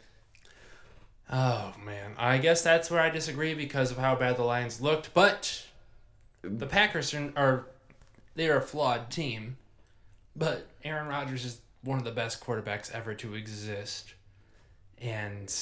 Oh 1.32 1.74
man, 1.86 2.16
I 2.18 2.38
guess 2.38 2.63
that's 2.63 2.92
where 2.92 3.00
I 3.00 3.10
disagree 3.10 3.54
because 3.54 3.92
of 3.92 3.98
how 3.98 4.16
bad 4.16 4.36
the 4.36 4.44
Lions 4.44 4.82
looked. 4.82 5.13
But 5.13 5.66
the 6.41 6.65
Packers 6.65 7.13
are, 7.13 7.31
are 7.36 7.65
they're 8.36 8.58
a 8.58 8.62
flawed 8.62 9.12
team, 9.12 9.58
but 10.36 10.67
Aaron 10.84 11.08
Rodgers 11.08 11.46
is 11.46 11.62
one 11.84 11.98
of 11.98 12.03
the 12.03 12.12
best 12.12 12.43
quarterbacks 12.43 12.91
ever 12.91 13.13
to 13.15 13.36
exist, 13.36 14.13
and 15.00 15.53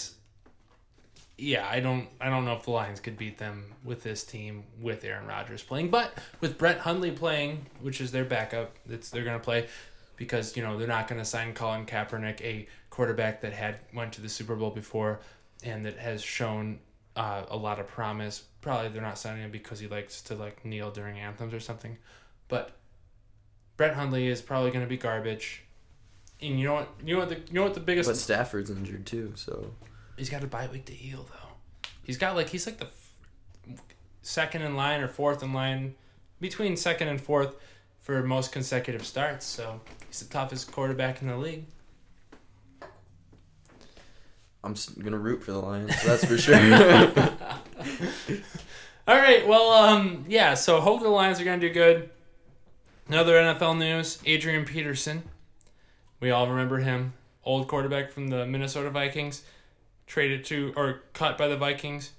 yeah, 1.37 1.67
I 1.69 1.79
don't 1.79 2.07
I 2.19 2.29
don't 2.29 2.45
know 2.45 2.53
if 2.53 2.63
the 2.63 2.71
Lions 2.71 2.99
could 2.99 3.17
beat 3.17 3.37
them 3.37 3.73
with 3.83 4.03
this 4.03 4.23
team 4.23 4.63
with 4.81 5.03
Aaron 5.03 5.27
Rodgers 5.27 5.63
playing, 5.63 5.89
but 5.89 6.13
with 6.41 6.57
Brett 6.57 6.79
Hundley 6.79 7.11
playing, 7.11 7.65
which 7.81 8.01
is 8.01 8.11
their 8.11 8.25
backup, 8.25 8.75
that's 8.85 9.09
they're 9.09 9.23
gonna 9.23 9.39
play 9.39 9.67
because 10.15 10.57
you 10.57 10.63
know 10.63 10.77
they're 10.77 10.87
not 10.87 11.07
gonna 11.07 11.25
sign 11.25 11.53
Colin 11.53 11.85
Kaepernick, 11.85 12.41
a 12.41 12.67
quarterback 12.89 13.41
that 13.41 13.53
had 13.53 13.77
went 13.93 14.13
to 14.13 14.21
the 14.21 14.29
Super 14.29 14.55
Bowl 14.55 14.71
before 14.71 15.19
and 15.63 15.85
that 15.85 15.97
has 15.97 16.21
shown 16.21 16.79
uh, 17.17 17.43
a 17.49 17.57
lot 17.57 17.79
of 17.79 17.87
promise. 17.87 18.43
Probably 18.61 18.89
they're 18.89 19.01
not 19.01 19.17
signing 19.17 19.43
him 19.43 19.51
because 19.51 19.79
he 19.79 19.87
likes 19.87 20.21
to 20.23 20.35
like 20.35 20.63
kneel 20.63 20.91
during 20.91 21.19
anthems 21.19 21.53
or 21.53 21.59
something, 21.59 21.97
but 22.47 22.71
Brett 23.75 23.95
Hundley 23.95 24.27
is 24.27 24.41
probably 24.41 24.71
gonna 24.71 24.87
be 24.87 24.97
garbage. 24.97 25.63
And 26.41 26.59
you 26.59 26.67
know 26.67 26.75
what? 26.75 26.89
You 27.03 27.15
know 27.15 27.19
what? 27.21 27.29
The 27.29 27.35
you 27.35 27.53
know 27.53 27.63
what 27.63 27.73
the 27.73 27.79
biggest 27.79 28.09
But 28.09 28.17
Stafford's 28.17 28.69
injured 28.69 29.05
too, 29.05 29.33
so 29.35 29.71
He's 30.17 30.29
got 30.29 30.43
a 30.43 30.47
bye 30.47 30.67
week 30.71 30.85
to 30.85 30.93
heal 30.93 31.27
though. 31.29 31.89
He's 32.03 32.17
got 32.17 32.35
like 32.35 32.49
he's 32.49 32.65
like 32.65 32.77
the 32.77 32.85
f- 32.85 33.81
second 34.21 34.61
in 34.61 34.75
line 34.75 35.01
or 35.01 35.07
fourth 35.07 35.43
in 35.43 35.53
line, 35.53 35.95
between 36.39 36.77
second 36.77 37.07
and 37.07 37.19
fourth 37.19 37.55
for 37.99 38.21
most 38.23 38.51
consecutive 38.51 39.05
starts. 39.05 39.45
So 39.45 39.81
he's 40.07 40.19
the 40.19 40.31
toughest 40.31 40.71
quarterback 40.71 41.21
in 41.21 41.27
the 41.27 41.37
league. 41.37 41.65
I'm 44.67 44.75
gonna 45.03 45.17
root 45.17 45.41
for 45.43 45.53
the 45.53 45.59
Lions. 45.59 46.03
That's 46.03 46.25
for 46.25 46.37
sure. 46.37 46.57
All 49.07 49.15
right. 49.15 49.47
Well, 49.47 49.71
um, 49.71 50.25
yeah. 50.27 50.55
So 50.55 50.81
hope 50.81 51.01
the 51.01 51.07
Lions 51.07 51.39
are 51.39 51.45
to 51.45 51.57
do 51.57 51.69
good. 51.69 52.09
Another 53.07 53.35
NFL 53.35 53.77
news: 53.77 54.21
Adrian 54.25 54.65
Peterson. 54.65 55.23
We 56.19 56.31
all 56.31 56.49
remember 56.49 56.79
him, 56.79 57.13
old 57.45 57.67
quarterback 57.67 58.11
from 58.11 58.29
the 58.29 58.45
Minnesota 58.45 58.89
Vikings, 58.89 59.43
traded 60.07 60.43
to 60.45 60.73
or 60.75 61.03
cut 61.13 61.37
by 61.37 61.47
the 61.47 61.55
Vikings, 61.55 62.11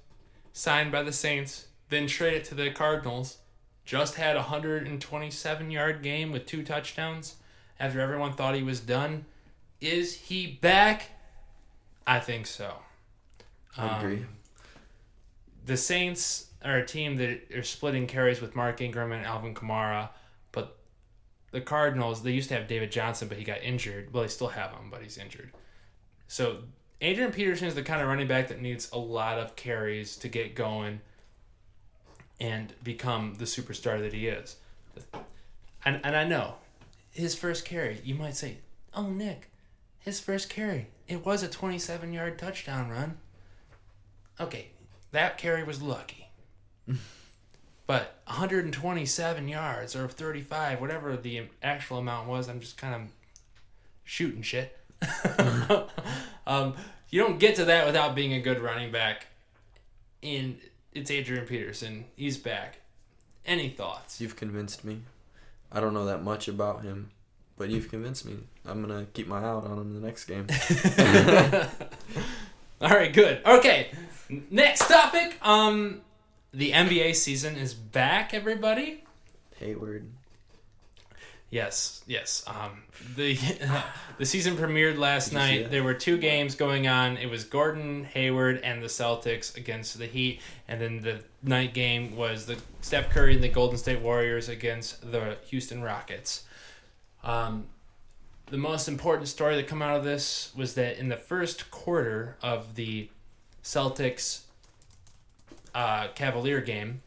signed 0.52 0.90
by 0.90 1.02
the 1.02 1.12
Saints, 1.12 1.66
then 1.90 2.06
traded 2.06 2.44
to 2.44 2.54
the 2.54 2.70
Cardinals. 2.70 3.38
Just 3.84 4.14
had 4.14 4.36
a 4.36 4.40
127 4.40 5.70
yard 5.70 6.02
game 6.02 6.32
with 6.32 6.46
two 6.46 6.62
touchdowns. 6.62 7.34
After 7.80 8.00
everyone 8.00 8.32
thought 8.32 8.54
he 8.54 8.62
was 8.62 8.80
done, 8.80 9.24
is 9.80 10.14
he 10.14 10.46
back? 10.46 11.10
I 12.08 12.20
think 12.20 12.46
so. 12.46 12.72
I 13.76 13.98
agree. 13.98 14.16
Um, 14.16 14.28
the 15.66 15.76
Saints 15.76 16.46
are 16.64 16.78
a 16.78 16.86
team 16.86 17.16
that 17.16 17.54
are 17.54 17.62
splitting 17.62 18.06
carries 18.06 18.40
with 18.40 18.56
Mark 18.56 18.80
Ingram 18.80 19.12
and 19.12 19.26
Alvin 19.26 19.54
Kamara, 19.54 20.08
but 20.50 20.78
the 21.50 21.60
Cardinals 21.60 22.22
they 22.22 22.32
used 22.32 22.48
to 22.48 22.54
have 22.54 22.66
David 22.66 22.90
Johnson, 22.90 23.28
but 23.28 23.36
he 23.36 23.44
got 23.44 23.62
injured. 23.62 24.12
Well, 24.12 24.22
they 24.22 24.28
still 24.28 24.48
have 24.48 24.70
him, 24.70 24.88
but 24.90 25.02
he's 25.02 25.18
injured. 25.18 25.52
So 26.28 26.60
Adrian 27.02 27.30
Peterson 27.30 27.68
is 27.68 27.74
the 27.74 27.82
kind 27.82 28.00
of 28.00 28.08
running 28.08 28.26
back 28.26 28.48
that 28.48 28.62
needs 28.62 28.90
a 28.90 28.98
lot 28.98 29.38
of 29.38 29.54
carries 29.54 30.16
to 30.16 30.28
get 30.28 30.54
going 30.54 31.02
and 32.40 32.72
become 32.82 33.34
the 33.34 33.44
superstar 33.44 34.00
that 34.00 34.14
he 34.14 34.28
is. 34.28 34.56
And 35.84 36.00
and 36.02 36.16
I 36.16 36.24
know 36.24 36.54
his 37.12 37.34
first 37.34 37.66
carry, 37.66 38.00
you 38.02 38.14
might 38.14 38.34
say, 38.34 38.56
"Oh, 38.94 39.10
Nick, 39.10 39.47
his 40.08 40.20
first 40.20 40.48
carry, 40.48 40.88
it 41.06 41.24
was 41.24 41.42
a 41.42 41.48
27-yard 41.48 42.38
touchdown 42.38 42.88
run." 42.88 43.18
Okay, 44.40 44.68
that 45.12 45.38
carry 45.38 45.62
was 45.62 45.82
lucky. 45.82 46.30
but 47.86 48.20
127 48.26 49.48
yards 49.48 49.94
or 49.94 50.08
35, 50.08 50.80
whatever 50.80 51.16
the 51.16 51.42
actual 51.62 51.98
amount 51.98 52.28
was, 52.28 52.48
I'm 52.48 52.60
just 52.60 52.76
kind 52.76 52.94
of 52.94 53.02
shooting 54.04 54.42
shit. 54.42 54.76
um, 56.46 56.74
you 57.10 57.20
don't 57.20 57.38
get 57.38 57.56
to 57.56 57.66
that 57.66 57.86
without 57.86 58.14
being 58.14 58.32
a 58.32 58.40
good 58.40 58.60
running 58.60 58.90
back. 58.90 59.26
And 60.22 60.58
it's 60.92 61.10
Adrian 61.10 61.46
Peterson. 61.46 62.04
He's 62.16 62.36
back. 62.36 62.80
Any 63.46 63.68
thoughts? 63.68 64.20
You've 64.20 64.36
convinced 64.36 64.84
me. 64.84 65.02
I 65.70 65.80
don't 65.80 65.94
know 65.94 66.06
that 66.06 66.22
much 66.22 66.48
about 66.48 66.82
him, 66.82 67.10
but 67.56 67.70
you've 67.70 67.90
convinced 67.90 68.24
me. 68.24 68.38
I'm 68.68 68.80
gonna 68.80 69.06
keep 69.12 69.26
my 69.26 69.40
eye 69.40 69.44
out 69.44 69.64
on 69.64 69.78
him 69.78 70.00
the 70.00 70.06
next 70.06 70.24
game. 70.24 70.46
All 72.80 72.90
right, 72.90 73.12
good. 73.12 73.40
Okay, 73.44 73.88
next 74.50 74.88
topic. 74.88 75.38
Um, 75.42 76.02
the 76.52 76.72
NBA 76.72 77.16
season 77.16 77.56
is 77.56 77.74
back. 77.74 78.34
Everybody. 78.34 79.04
Hayward. 79.56 80.08
Yes, 81.50 82.02
yes. 82.06 82.44
Um, 82.46 82.82
the 83.16 83.38
the 84.18 84.26
season 84.26 84.56
premiered 84.56 84.98
last 84.98 85.30
Did 85.30 85.34
you 85.34 85.40
see 85.40 85.62
night. 85.62 85.70
There 85.70 85.82
were 85.82 85.94
two 85.94 86.18
games 86.18 86.54
going 86.54 86.86
on. 86.86 87.16
It 87.16 87.30
was 87.30 87.44
Gordon 87.44 88.04
Hayward 88.04 88.60
and 88.62 88.82
the 88.82 88.86
Celtics 88.86 89.56
against 89.56 89.98
the 89.98 90.06
Heat, 90.06 90.40
and 90.68 90.80
then 90.80 91.00
the 91.00 91.20
night 91.42 91.72
game 91.72 92.16
was 92.16 92.44
the 92.44 92.58
Steph 92.82 93.08
Curry 93.10 93.34
and 93.34 93.42
the 93.42 93.48
Golden 93.48 93.78
State 93.78 94.02
Warriors 94.02 94.50
against 94.50 95.10
the 95.10 95.38
Houston 95.46 95.82
Rockets. 95.82 96.44
Um, 97.24 97.66
the 98.50 98.58
most 98.58 98.88
important 98.88 99.28
story 99.28 99.56
that 99.56 99.66
come 99.66 99.82
out 99.82 99.96
of 99.96 100.04
this 100.04 100.52
was 100.56 100.74
that 100.74 100.98
in 100.98 101.08
the 101.08 101.16
first 101.16 101.70
quarter 101.70 102.36
of 102.42 102.74
the 102.76 103.08
Celtics 103.62 104.40
uh, 105.74 106.08
Cavalier 106.14 106.60
game, 106.60 107.02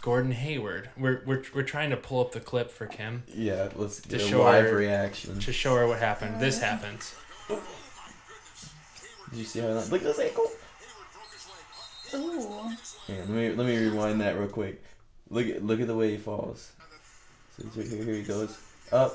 Gordon 0.00 0.32
Hayward. 0.32 0.90
We're, 0.96 1.22
we're 1.24 1.42
we're 1.54 1.62
trying 1.62 1.90
to 1.90 1.96
pull 1.96 2.20
up 2.20 2.32
the 2.32 2.40
clip 2.40 2.72
for 2.72 2.86
Kim 2.86 3.22
Yeah, 3.32 3.68
let's 3.76 4.00
To 4.02 4.16
a 4.16 4.18
show 4.18 4.42
live 4.42 4.64
her- 4.64 4.76
reaction. 4.76 5.38
to 5.38 5.52
show 5.52 5.76
her 5.76 5.86
what 5.86 6.00
happened. 6.00 6.40
This 6.40 6.58
happened. 6.60 6.98
Did 7.48 9.38
you 9.38 9.44
see 9.44 9.60
how 9.60 9.68
that? 9.74 9.90
Look 9.90 10.00
at 10.02 10.16
this 10.16 10.18
ankle. 10.18 10.46
Ooh. 12.14 12.70
Here, 13.06 13.18
let 13.20 13.28
me 13.28 13.48
let 13.54 13.66
me 13.66 13.76
rewind 13.78 14.20
that 14.20 14.36
real 14.38 14.48
quick. 14.48 14.82
Look 15.30 15.46
at 15.46 15.64
look 15.64 15.80
at 15.80 15.86
the 15.86 15.94
way 15.94 16.10
he 16.10 16.16
falls. 16.18 16.72
So 17.56 17.68
here, 17.68 17.84
here 17.84 18.04
here 18.04 18.14
he 18.14 18.22
goes 18.22 18.58
up. 18.90 19.14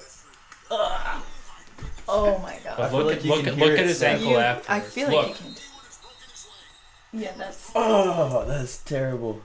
Oh 0.70 2.40
my 2.42 2.58
god. 2.64 2.78
But 2.78 2.94
look 2.94 3.06
like 3.08 3.18
at 3.18 3.26
look 3.26 3.40
can 3.40 3.48
at 3.50 3.56
hear 3.56 3.68
look 3.68 3.80
at 3.80 3.86
his 3.86 4.02
ankle 4.04 4.32
You- 4.32 4.38
after. 4.38 4.72
I 4.72 4.80
feel 4.80 5.08
like 5.08 5.16
look. 5.16 5.28
you 5.30 5.36
can. 5.36 5.56
Yeah, 7.14 7.32
that's. 7.38 7.72
Oh, 7.76 8.46
that's 8.48 8.78
terrible. 8.80 9.42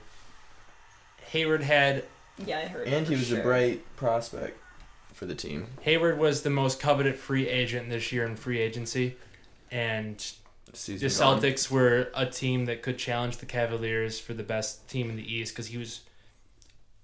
Hayward 1.31 1.63
had 1.63 2.03
Yeah, 2.45 2.59
I 2.59 2.65
heard. 2.65 2.87
And 2.87 3.07
he 3.07 3.15
was 3.15 3.27
sure. 3.27 3.39
a 3.39 3.43
bright 3.43 3.95
prospect 3.95 4.59
for 5.13 5.25
the 5.25 5.35
team. 5.35 5.67
Hayward 5.81 6.17
was 6.19 6.41
the 6.43 6.49
most 6.49 6.79
coveted 6.79 7.17
free 7.17 7.47
agent 7.47 7.89
this 7.89 8.11
year 8.11 8.25
in 8.25 8.35
free 8.35 8.59
agency, 8.59 9.15
and 9.71 10.19
Season 10.73 11.07
the 11.07 11.13
gone. 11.15 11.39
Celtics 11.41 11.69
were 11.71 12.09
a 12.15 12.25
team 12.25 12.65
that 12.65 12.81
could 12.81 12.97
challenge 12.97 13.37
the 13.37 13.45
Cavaliers 13.45 14.19
for 14.19 14.33
the 14.33 14.43
best 14.43 14.87
team 14.89 15.09
in 15.09 15.15
the 15.15 15.33
East 15.33 15.53
because 15.53 15.67
he 15.67 15.77
was. 15.77 16.01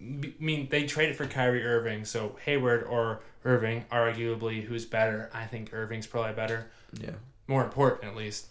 I 0.01 0.33
mean, 0.39 0.69
they 0.69 0.85
traded 0.85 1.15
for 1.17 1.25
Kyrie 1.25 1.65
Irving, 1.65 2.05
so 2.05 2.37
Hayward 2.45 2.83
or 2.83 3.19
Irving, 3.43 3.85
arguably, 3.91 4.63
who's 4.63 4.85
better? 4.85 5.29
I 5.33 5.45
think 5.45 5.73
Irving's 5.73 6.07
probably 6.07 6.33
better. 6.33 6.67
Yeah. 6.93 7.11
more 7.47 7.63
important 7.63 8.05
at 8.11 8.15
least. 8.15 8.47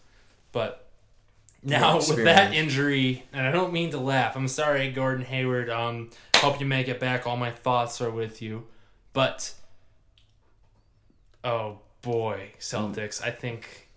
But 0.53 0.87
now 1.63 1.97
with 1.97 2.25
that 2.25 2.53
injury, 2.55 3.25
and 3.33 3.47
I 3.47 3.51
don't 3.51 3.73
mean 3.73 3.91
to 3.91 3.99
laugh. 3.99 4.37
I'm 4.37 4.49
sorry, 4.49 4.91
Gordon 4.91 5.25
Hayward. 5.25 5.69
Um, 5.71 6.11
hope 6.37 6.61
you 6.61 6.67
make 6.67 6.89
it 6.89 7.01
back. 7.01 7.27
All 7.27 7.37
my 7.37 7.51
thoughts 7.51 8.01
are 8.01 8.11
with 8.11 8.41
you, 8.43 8.67
but 9.13 9.53
oh 11.45 11.79
boy, 12.03 12.53
Celtics. 12.59 13.23
I 13.23 13.31
think. 13.31 13.89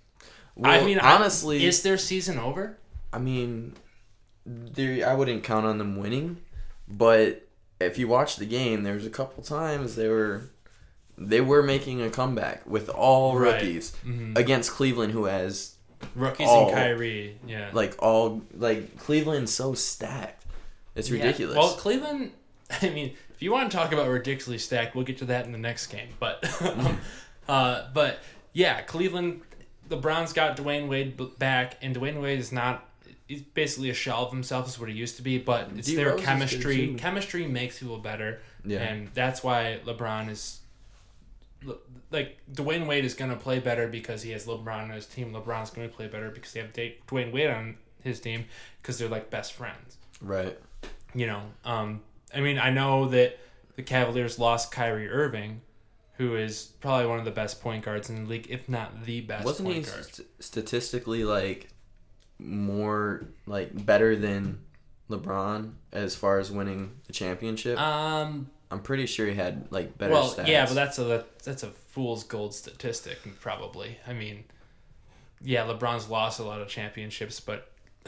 Well, 0.56 0.72
I 0.72 0.84
mean, 0.86 1.00
I- 1.00 1.16
honestly, 1.16 1.66
Is 1.66 1.84
their 1.84 1.98
season 1.98 2.38
over? 2.38 2.78
I 3.14 3.20
mean, 3.20 3.74
there 4.46 5.08
I 5.08 5.14
wouldn't 5.14 5.44
count 5.44 5.66
on 5.66 5.78
them 5.78 5.98
winning, 5.98 6.38
but 6.92 7.48
if 7.80 7.98
you 7.98 8.08
watch 8.08 8.36
the 8.36 8.46
game, 8.46 8.84
there's 8.84 9.06
a 9.06 9.10
couple 9.10 9.44
times 9.44 9.96
they 9.96 10.08
were 10.08 10.44
they 11.18 11.42
were 11.42 11.62
making 11.62 12.02
a 12.02 12.10
comeback 12.10 12.66
with 12.66 12.90
all 12.90 13.36
rookies 13.38 13.94
Mhm. 14.06 14.36
against 14.38 14.72
Cleveland, 14.72 15.14
who 15.14 15.26
has 15.26 15.76
Rookies 16.16 16.48
all- 16.48 16.68
and 16.70 16.76
Kyrie. 16.76 17.38
Yeah. 17.46 17.70
like 17.74 17.96
all 18.02 18.42
like 18.58 18.98
Cleveland's 18.98 19.54
so 19.54 19.74
stacked. 19.74 20.46
It's 20.96 21.10
Yeah. 21.10 21.18
ridiculous. 21.24 21.58
Well, 21.58 21.74
Cleveland. 21.76 22.32
I 22.82 22.90
mean, 22.90 23.16
if 23.36 23.42
you 23.42 23.52
want 23.52 23.70
to 23.72 23.78
talk 23.78 23.92
about 23.92 24.08
ridiculously 24.08 24.58
stacked, 24.58 24.96
we'll 24.96 25.06
get 25.06 25.18
to 25.20 25.26
that 25.26 25.46
in 25.46 25.52
the 25.52 25.58
next 25.58 25.88
game. 25.88 26.10
But, 26.20 26.44
um, 26.62 27.00
uh, 27.48 27.88
but 27.94 28.20
yeah, 28.54 28.82
Cleveland. 28.82 29.42
The 29.90 29.98
Browns 29.98 30.32
got 30.32 30.56
Dwyane 30.56 30.88
Wade 30.88 31.20
back, 31.38 31.78
and 31.82 31.94
Dwyane 31.96 32.22
Wade 32.22 32.40
is 32.40 32.52
not. 32.54 32.88
He's 33.32 33.42
basically 33.42 33.90
a 33.90 33.94
shell 33.94 34.26
of 34.26 34.32
himself, 34.32 34.68
is 34.68 34.80
what 34.80 34.90
he 34.90 34.96
used 34.96 35.16
to 35.18 35.22
be. 35.22 35.38
But 35.38 35.70
it's 35.76 35.88
D. 35.88 35.96
their 35.96 36.12
Rose 36.12 36.22
chemistry. 36.22 36.96
Chemistry 36.98 37.48
makes 37.48 37.80
people 37.80 37.98
better, 37.98 38.42
yeah, 38.66 38.80
and 38.80 39.08
that's 39.14 39.44
why 39.44 39.80
LeBron 39.86 40.30
is. 40.30 40.60
Like 42.10 42.40
Dwyane 42.52 42.88
Wade 42.88 43.06
is 43.06 43.14
going 43.14 43.32
to 43.32 43.38
play 43.38 43.60
better 43.60 43.88
because 43.88 44.24
he 44.24 44.32
has 44.32 44.46
LeBron 44.46 44.84
on 44.84 44.90
his 44.90 45.06
team. 45.06 45.32
LeBron's 45.32 45.70
going 45.70 45.88
to 45.88 45.96
play 45.96 46.08
better 46.08 46.30
because 46.30 46.52
they 46.52 46.60
have 46.60 46.74
Dwyane 46.74 47.32
Wade 47.32 47.50
on 47.50 47.78
his 48.04 48.20
team 48.20 48.46
because 48.82 48.98
they're 48.98 49.08
like 49.08 49.30
best 49.30 49.54
friends 49.54 49.98
right. 50.22 50.58
you 51.14 51.28
know, 51.28 51.42
um, 51.66 52.02
I 52.34 52.42
mean, 52.42 52.58
I 52.58 52.70
know 52.70 53.08
that 53.10 53.38
the 53.76 53.84
Cavaliers 53.84 54.40
lost 54.40 54.72
Kyrie 54.72 55.10
Irving, 55.10 55.62
who 56.14 56.36
is 56.36 56.74
probably 56.80 57.08
one 57.08 57.20
of 57.20 57.26
the 57.26 57.32
best 57.32 57.62
point 57.62 57.84
guards 57.84 58.10
in 58.10 58.24
the 58.24 58.30
league, 58.30 58.48
if 58.50 58.70
not 58.70 59.06
the 59.06 59.22
best 59.22 59.46
Wasn't 59.46 59.68
he 59.68 59.76
point 59.76 59.88
guard. 59.88 60.06
st- 60.06 60.28
statistically 60.40 61.24
like 61.24 61.70
more 62.42 63.26
like 63.46 63.86
better 63.86 64.16
than 64.16 64.60
LeBron 65.10 65.74
as 65.92 66.16
far 66.16 66.40
as 66.40 66.52
winning 66.52 66.92
the 67.08 67.14
championship? 67.14 67.80
Um, 67.80 68.50
I'm 68.70 68.82
pretty 68.82 69.06
sure 69.06 69.28
he 69.28 69.36
had 69.36 69.68
like 69.70 69.98
better 69.98 70.14
well, 70.14 70.30
stats. 70.30 70.48
yeah, 70.48 70.66
but 70.66 70.74
that's 70.76 71.00
a 71.00 71.26
that's 71.44 71.64
a 71.64 71.68
fool's 71.68 72.24
gold 72.24 72.54
statistic, 72.56 73.18
probably. 73.40 74.00
I 74.08 74.14
mean, 74.14 74.46
yeah, 75.42 75.66
LeBron's 75.66 76.10
lost 76.10 76.40
a 76.40 76.44
lot 76.44 76.62
of 76.62 76.68
championships, 76.68 77.40
but 77.40 77.72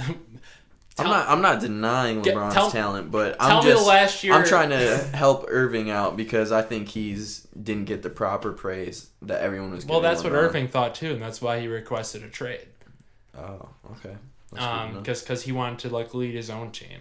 I'm 0.98 1.08
not. 1.08 1.28
I'm 1.28 1.42
not 1.42 1.60
denying 1.60 2.22
LeBron's 2.22 2.54
tell- 2.54 2.70
talent, 2.70 3.10
but 3.12 3.40
tell 3.40 3.58
I'm 3.60 3.66
me 3.66 3.72
just. 3.72 3.84
the 3.84 3.90
last 3.90 4.24
year. 4.24 4.34
I'm 4.34 4.46
trying 4.46 4.70
to 4.70 4.98
help 5.14 5.46
Irving 5.48 5.90
out 5.90 6.16
because 6.16 6.52
I 6.52 6.62
think 6.62 6.88
he's 6.88 7.48
didn't 7.62 7.86
get 7.86 8.04
the 8.04 8.10
proper 8.10 8.54
praise 8.54 9.10
that 9.24 9.42
everyone 9.42 9.72
was. 9.72 9.84
Getting. 9.84 9.92
Well, 9.92 10.02
that's 10.02 10.24
what 10.24 10.34
Irving 10.34 10.68
thought 10.68 10.94
too, 10.96 11.14
and 11.14 11.22
that's 11.22 11.42
why 11.42 11.60
he 11.60 11.68
requested 11.68 12.24
a 12.24 12.30
trade. 12.30 12.68
Oh, 13.38 13.70
okay. 13.92 14.16
That's 14.52 14.66
um 14.66 15.04
because 15.04 15.44
he 15.44 15.52
wanted 15.52 15.80
to 15.80 15.90
like 15.90 16.14
lead 16.14 16.36
his 16.36 16.50
own 16.50 16.72
team 16.72 17.00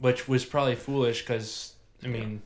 which 0.00 0.28
was 0.28 0.44
probably 0.44 0.74
foolish 0.74 1.22
because 1.22 1.74
i 2.02 2.06
mean 2.06 2.42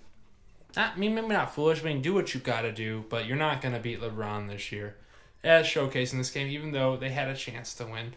not, 0.77 0.93
I 0.95 0.99
mean, 0.99 1.15
maybe 1.15 1.29
not 1.29 1.55
foolish. 1.55 1.81
I 1.83 1.87
mean, 1.87 2.03
do 2.03 2.15
what 2.15 2.35
you 2.35 2.41
got 2.41 2.63
to 2.63 2.73
do, 2.73 3.05
but 3.09 3.27
you're 3.27 3.37
not 3.37 3.61
going 3.61 3.75
to 3.75 3.81
beat 3.81 4.01
LeBron 4.01 4.49
this 4.49 4.71
year, 4.71 4.97
as 5.43 5.67
showcased 5.67 6.13
in 6.13 6.19
this 6.19 6.31
game. 6.31 6.47
Even 6.49 6.73
though 6.73 6.97
they 6.97 7.11
had 7.11 7.29
a 7.29 7.35
chance 7.35 7.75
to 7.75 7.87
win 7.87 8.15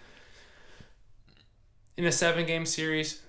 in 1.97 2.05
a 2.05 2.11
seven 2.11 2.45
game 2.45 2.65
series, 2.65 3.21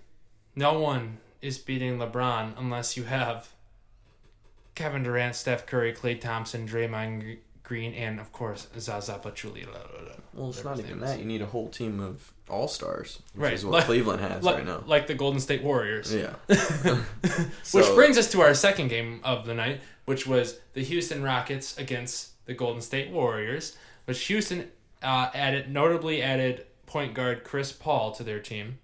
no 0.57 0.79
one 0.79 1.19
is 1.41 1.59
beating 1.59 1.99
LeBron 1.99 2.59
unless 2.59 2.97
you 2.97 3.05
have 3.05 3.49
Kevin 4.75 5.03
Durant, 5.03 5.35
Steph 5.35 5.67
Curry, 5.67 5.93
Klay 5.93 6.21
Thompson, 6.21 6.67
Draymond 6.67 7.39
Green, 7.65 7.95
and 7.95 8.19
of 8.21 8.33
course 8.33 8.67
Zaza 8.79 9.21
Pachulia. 9.23 9.67
Well, 10.35 10.51
it's 10.51 10.65
not 10.65 10.79
even 10.79 11.01
that. 11.01 11.19
You 11.19 11.25
need 11.25 11.43
a 11.43 11.47
whole 11.47 11.69
team 11.69 12.01
of 12.01 12.33
all 12.51 12.69
stars, 12.69 13.21
which 13.35 13.43
Right, 13.43 13.53
is 13.55 13.65
what 13.65 13.73
like- 13.75 13.85
Cleveland 13.85 14.21
has 14.21 14.43
Like, 14.45 14.57
right 14.57 14.67
now. 14.67 14.83
like 14.87 15.07
the 15.07 15.15
Golden 15.15 15.41
State 15.41 15.63
Warriors. 15.63 16.13
Yeah. 16.15 16.35
Which 17.73 17.87
brings 17.95 18.19
us 18.19 18.31
to 18.33 18.41
our 18.43 18.55
second 18.55 18.89
game 18.89 19.21
of 19.25 19.47
the 19.47 19.55
night, 19.55 19.81
which 20.05 20.27
was 20.27 20.59
the 20.75 20.83
Houston 20.83 21.23
Rockets 21.23 21.79
against 21.79 22.31
the 22.47 22.55
Golden 22.55 22.83
State 22.83 23.11
Warriors. 23.11 23.77
Which 24.05 24.25
Houston 24.27 24.71
uh, 25.03 25.31
added, 25.35 25.71
notably 25.71 26.23
added 26.23 26.67
point 26.87 27.15
guard 27.15 27.45
Chris 27.45 27.73
Paul 27.73 28.13
to 28.13 28.23
their 28.25 28.41
team, 28.41 28.79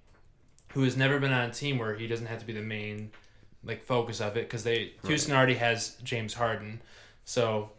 who 0.72 0.82
has 0.84 0.96
never 0.96 1.18
been 1.18 1.32
on 1.32 1.50
a 1.50 1.52
team 1.52 1.78
where 1.78 1.94
he 1.96 2.06
doesn't 2.06 2.26
have 2.26 2.38
to 2.38 2.46
be 2.46 2.52
the 2.52 2.62
main 2.62 3.10
like 3.64 3.82
focus 3.82 4.20
of 4.20 4.36
it 4.36 4.46
because 4.46 4.62
they 4.64 4.92
Houston 5.06 5.34
already 5.34 5.54
has 5.54 5.96
James 6.04 6.34
Harden. 6.34 6.80
So, 7.24 7.70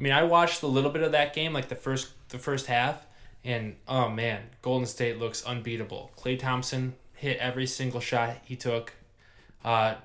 I 0.00 0.02
mean, 0.02 0.12
I 0.14 0.22
watched 0.22 0.62
a 0.62 0.66
little 0.66 0.90
bit 0.90 1.02
of 1.02 1.12
that 1.12 1.34
game, 1.34 1.52
like 1.52 1.68
the 1.68 1.74
first 1.76 2.08
the 2.30 2.38
first 2.38 2.66
half, 2.66 3.04
and 3.44 3.76
oh 3.86 4.08
man, 4.08 4.44
Golden 4.62 4.86
State 4.86 5.18
looks 5.18 5.44
unbeatable. 5.44 6.10
Klay 6.18 6.38
Thompson 6.38 6.94
hit 7.12 7.36
every 7.36 7.66
single 7.66 8.00
shot 8.00 8.38
he 8.42 8.56
took. 8.56 8.94
Uh, 9.62 9.96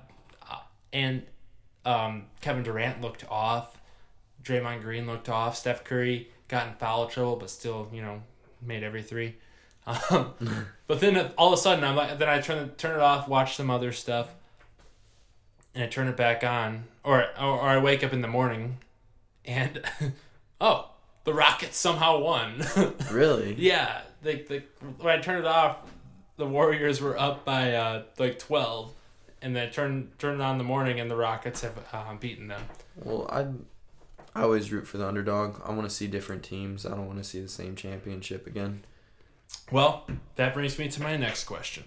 and 0.92 1.22
um, 1.86 2.26
Kevin 2.42 2.62
Durant 2.62 3.00
looked 3.00 3.24
off. 3.30 3.78
Draymond 4.42 4.82
Green 4.82 5.06
looked 5.06 5.30
off. 5.30 5.56
Steph 5.56 5.82
Curry 5.82 6.28
got 6.48 6.68
in 6.68 6.74
foul 6.74 7.06
trouble, 7.06 7.36
but 7.36 7.48
still, 7.48 7.88
you 7.90 8.02
know, 8.02 8.22
made 8.62 8.82
every 8.82 9.02
three. 9.02 9.36
Um, 10.10 10.34
but 10.88 10.98
then 10.98 11.30
all 11.38 11.52
of 11.52 11.56
a 11.56 11.62
sudden, 11.62 11.84
I'm 11.84 11.94
like, 11.94 12.18
then 12.18 12.28
I 12.28 12.40
turn 12.40 12.70
turn 12.70 12.96
it 12.96 13.00
off, 13.00 13.28
watch 13.28 13.54
some 13.54 13.70
other 13.70 13.92
stuff, 13.92 14.34
and 15.76 15.84
I 15.84 15.86
turn 15.86 16.08
it 16.08 16.16
back 16.16 16.42
on, 16.42 16.86
or 17.04 17.24
or, 17.40 17.60
or 17.60 17.68
I 17.68 17.78
wake 17.78 18.02
up 18.02 18.12
in 18.12 18.20
the 18.20 18.26
morning, 18.26 18.78
and 19.46 19.82
oh, 20.60 20.90
the 21.24 21.34
Rockets 21.34 21.76
somehow 21.76 22.18
won. 22.18 22.64
really? 23.10 23.54
yeah, 23.54 24.02
they, 24.22 24.42
they 24.42 24.64
when 24.98 25.18
I 25.18 25.20
turned 25.20 25.40
it 25.40 25.46
off, 25.46 25.78
the 26.36 26.46
Warriors 26.46 27.00
were 27.00 27.18
up 27.18 27.44
by 27.44 27.74
uh, 27.74 28.02
like 28.18 28.38
twelve, 28.38 28.92
and 29.42 29.54
then 29.54 29.68
I 29.68 29.70
turned 29.70 30.18
turned 30.18 30.40
it 30.40 30.44
on 30.44 30.52
in 30.52 30.58
the 30.58 30.64
morning, 30.64 31.00
and 31.00 31.10
the 31.10 31.16
Rockets 31.16 31.62
have 31.62 31.78
uh, 31.92 32.14
beaten 32.14 32.48
them. 32.48 32.62
Well, 33.02 33.26
I 33.30 33.46
I 34.38 34.42
always 34.42 34.70
root 34.70 34.86
for 34.86 34.98
the 34.98 35.08
underdog. 35.08 35.60
I 35.64 35.72
want 35.72 35.88
to 35.88 35.94
see 35.94 36.06
different 36.06 36.42
teams. 36.42 36.84
I 36.84 36.90
don't 36.90 37.06
want 37.06 37.18
to 37.18 37.24
see 37.24 37.40
the 37.40 37.48
same 37.48 37.74
championship 37.74 38.46
again. 38.46 38.82
Well, 39.72 40.06
that 40.36 40.52
brings 40.52 40.78
me 40.78 40.88
to 40.88 41.02
my 41.02 41.16
next 41.16 41.44
question. 41.44 41.84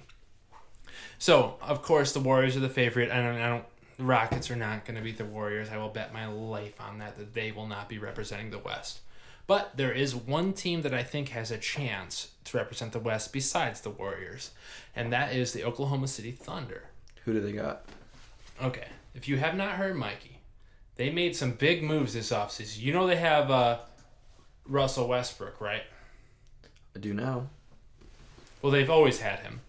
So, 1.19 1.57
of 1.61 1.81
course, 1.81 2.11
the 2.11 2.19
Warriors 2.19 2.57
are 2.57 2.61
the 2.61 2.69
favorite. 2.69 3.11
I 3.11 3.21
don't, 3.21 3.35
I 3.35 3.49
don't. 3.49 3.65
The 3.99 4.05
Rockets 4.05 4.49
are 4.49 4.55
not 4.55 4.85
going 4.85 4.95
to 4.95 5.03
beat 5.03 5.17
the 5.17 5.25
Warriors. 5.25 5.67
I 5.69 5.75
will 5.75 5.89
bet 5.89 6.13
my 6.13 6.25
life 6.25 6.79
on 6.79 6.99
that. 6.99 7.17
That 7.17 7.33
they 7.33 7.51
will 7.51 7.67
not 7.67 7.89
be 7.89 7.97
representing 7.97 8.49
the 8.49 8.57
West. 8.57 9.01
But 9.45 9.75
there 9.75 9.91
is 9.91 10.15
one 10.15 10.53
team 10.53 10.83
that 10.83 10.93
I 10.93 11.03
think 11.03 11.29
has 11.29 11.51
a 11.51 11.57
chance 11.57 12.29
to 12.45 12.55
represent 12.55 12.93
the 12.93 12.99
West 12.99 13.33
besides 13.33 13.81
the 13.81 13.89
Warriors, 13.89 14.51
and 14.95 15.11
that 15.11 15.35
is 15.35 15.51
the 15.51 15.65
Oklahoma 15.65 16.07
City 16.07 16.31
Thunder. 16.31 16.83
Who 17.25 17.33
do 17.33 17.41
they 17.41 17.51
got? 17.51 17.89
Okay, 18.63 18.87
if 19.15 19.27
you 19.27 19.35
have 19.35 19.57
not 19.57 19.71
heard 19.71 19.97
Mikey, 19.97 20.39
they 20.95 21.09
made 21.09 21.35
some 21.35 21.51
big 21.51 21.83
moves 21.83 22.13
this 22.13 22.31
offseason. 22.31 22.79
You 22.79 22.93
know 22.93 23.05
they 23.05 23.17
have 23.17 23.51
uh, 23.51 23.79
Russell 24.65 25.09
Westbrook, 25.09 25.59
right? 25.59 25.83
I 26.95 26.99
do 26.99 27.13
now. 27.13 27.49
Well, 28.61 28.71
they've 28.71 28.89
always 28.89 29.19
had 29.19 29.39
him. 29.39 29.59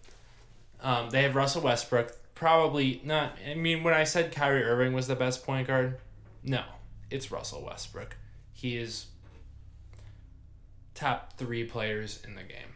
Um, 0.81 1.09
they 1.09 1.23
have 1.23 1.35
Russell 1.35 1.63
Westbrook. 1.63 2.15
Probably 2.41 2.99
not. 3.05 3.37
I 3.47 3.53
mean, 3.53 3.83
when 3.83 3.93
I 3.93 4.03
said 4.03 4.31
Kyrie 4.31 4.63
Irving 4.63 4.93
was 4.93 5.05
the 5.05 5.15
best 5.15 5.45
point 5.45 5.67
guard, 5.67 5.99
no, 6.43 6.63
it's 7.11 7.31
Russell 7.31 7.63
Westbrook. 7.63 8.17
He 8.51 8.77
is 8.77 9.05
top 10.95 11.37
three 11.37 11.63
players 11.65 12.19
in 12.25 12.33
the 12.33 12.41
game. 12.41 12.73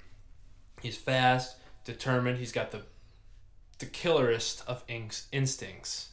He's 0.83 0.97
fast, 0.97 1.57
determined. 1.83 2.37
He's 2.37 2.51
got 2.51 2.69
the 2.69 2.83
the 3.79 3.87
killerest 3.87 4.63
of 4.67 4.83
instincts 4.87 6.09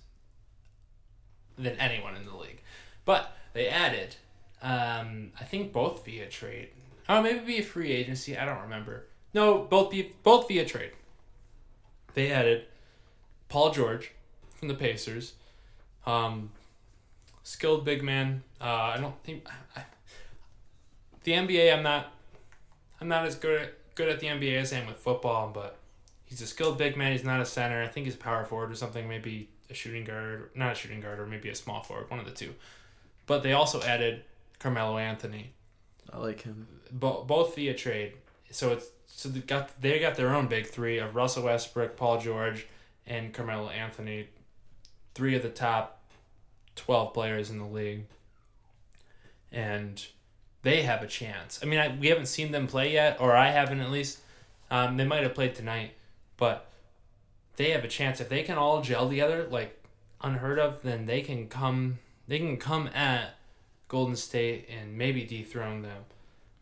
than 1.59 1.77
anyone 1.77 2.17
in 2.17 2.25
the 2.25 2.35
league. 2.35 2.63
But 3.05 3.37
they 3.53 3.69
added, 3.69 4.17
um, 4.63 5.33
I 5.39 5.45
think 5.45 5.75
both 5.75 6.07
via 6.07 6.27
trade. 6.27 6.71
Oh, 7.07 7.21
maybe 7.21 7.41
via 7.41 7.63
free 7.63 7.93
agency. 7.93 8.35
I 8.35 8.47
don't 8.47 8.63
remember. 8.63 9.09
No, 9.35 9.59
both 9.59 9.95
both 10.23 10.49
via 10.49 10.65
trade. 10.65 10.93
They 12.15 12.31
added 12.33 12.65
Paul 13.53 13.71
George 13.71 14.13
from 14.55 14.69
the 14.69 14.75
Pacers, 14.75 15.35
um, 16.07 16.53
skilled 17.43 17.85
big 17.85 18.03
man. 18.03 18.43
Uh, 18.59 18.95
I 18.95 18.97
don't 18.99 19.23
think 19.25 19.47
I, 19.77 19.83
the 21.25 21.33
NBA. 21.33 21.71
I'm 21.71 21.83
not. 21.83 22.15
I'm 22.99 23.09
not 23.09 23.27
as 23.27 23.35
good 23.35 23.61
at, 23.61 23.95
good 23.95 24.09
at 24.09 24.21
the 24.21 24.29
NBA 24.29 24.59
as 24.59 24.73
I 24.73 24.79
am 24.79 24.87
with 24.87 24.97
football, 24.97 25.51
but 25.53 25.77
he's 26.25 26.41
a 26.41 26.47
skilled 26.47 26.79
big 26.79 26.97
man. 26.97 27.13
He's 27.13 27.25
not 27.25 27.43
a 27.43 27.45
center. 27.45 27.83
I 27.83 27.89
think 27.89 28.07
he's 28.07 28.15
a 28.15 28.19
power 28.19 28.47
forward 28.47 28.73
or 28.73 28.75
something. 28.75 29.07
Maybe 29.07 29.51
a 29.69 29.75
shooting 29.75 30.05
guard, 30.05 30.49
not 30.55 30.73
a 30.73 30.75
shooting 30.75 31.03
guard, 31.03 31.21
or 31.21 31.27
maybe 31.27 31.51
a 31.51 31.55
small 31.55 31.83
forward. 31.83 32.11
One 32.11 32.21
of 32.21 32.25
the 32.25 32.33
two. 32.33 32.55
But 33.27 33.43
they 33.43 33.53
also 33.53 33.83
added 33.83 34.23
Carmelo 34.61 34.97
Anthony 34.97 35.53
I 36.11 36.17
like 36.17 36.41
him. 36.41 36.69
bo- 36.91 37.25
both 37.25 37.55
via 37.55 37.75
trade. 37.75 38.15
So 38.51 38.73
it's 38.73 38.87
so 39.07 39.29
they 39.29 39.41
got 39.41 39.79
they 39.79 39.99
got 39.99 40.15
their 40.15 40.35
own 40.35 40.47
big 40.47 40.69
three 40.69 40.97
of 40.97 41.15
Russell 41.15 41.45
Westbrook, 41.45 41.99
Paul 41.99 42.19
George, 42.19 42.67
and 43.07 43.33
Carmelo 43.33 43.69
Anthony, 43.69 44.29
three 45.15 45.35
of 45.35 45.43
the 45.43 45.49
top 45.49 46.01
twelve 46.77 47.13
players 47.13 47.51
in 47.51 47.59
the 47.59 47.67
league, 47.67 48.05
and 49.51 50.07
they 50.63 50.83
have 50.83 51.03
a 51.03 51.07
chance. 51.07 51.61
I 51.63 51.67
mean, 51.67 51.79
I, 51.79 51.97
we 52.01 52.09
haven't 52.09 52.27
seen 52.27 52.53
them 52.53 52.67
play 52.67 52.93
yet, 52.93 53.21
or 53.21 53.37
I 53.37 53.51
haven't 53.51 53.81
at 53.81 53.91
least. 53.91 54.19
Um, 54.71 54.97
they 54.97 55.05
might 55.05 55.23
have 55.23 55.35
played 55.35 55.55
tonight, 55.55 55.93
but 56.37 56.67
they 57.57 57.71
have 57.71 57.85
a 57.85 57.89
chance 57.89 58.21
if 58.21 58.29
they 58.29 58.43
can 58.43 58.57
all 58.57 58.81
gel 58.81 59.09
together, 59.09 59.47
like 59.51 59.85
unheard 60.23 60.59
of. 60.59 60.83
Then 60.83 61.07
they 61.07 61.21
can 61.21 61.49
come. 61.49 61.99
They 62.29 62.39
can 62.39 62.57
come 62.57 62.89
at 62.95 63.35
Golden 63.89 64.17
State 64.17 64.69
and 64.71 64.97
maybe 64.97 65.25
dethrone 65.25 65.83
them, 65.83 66.05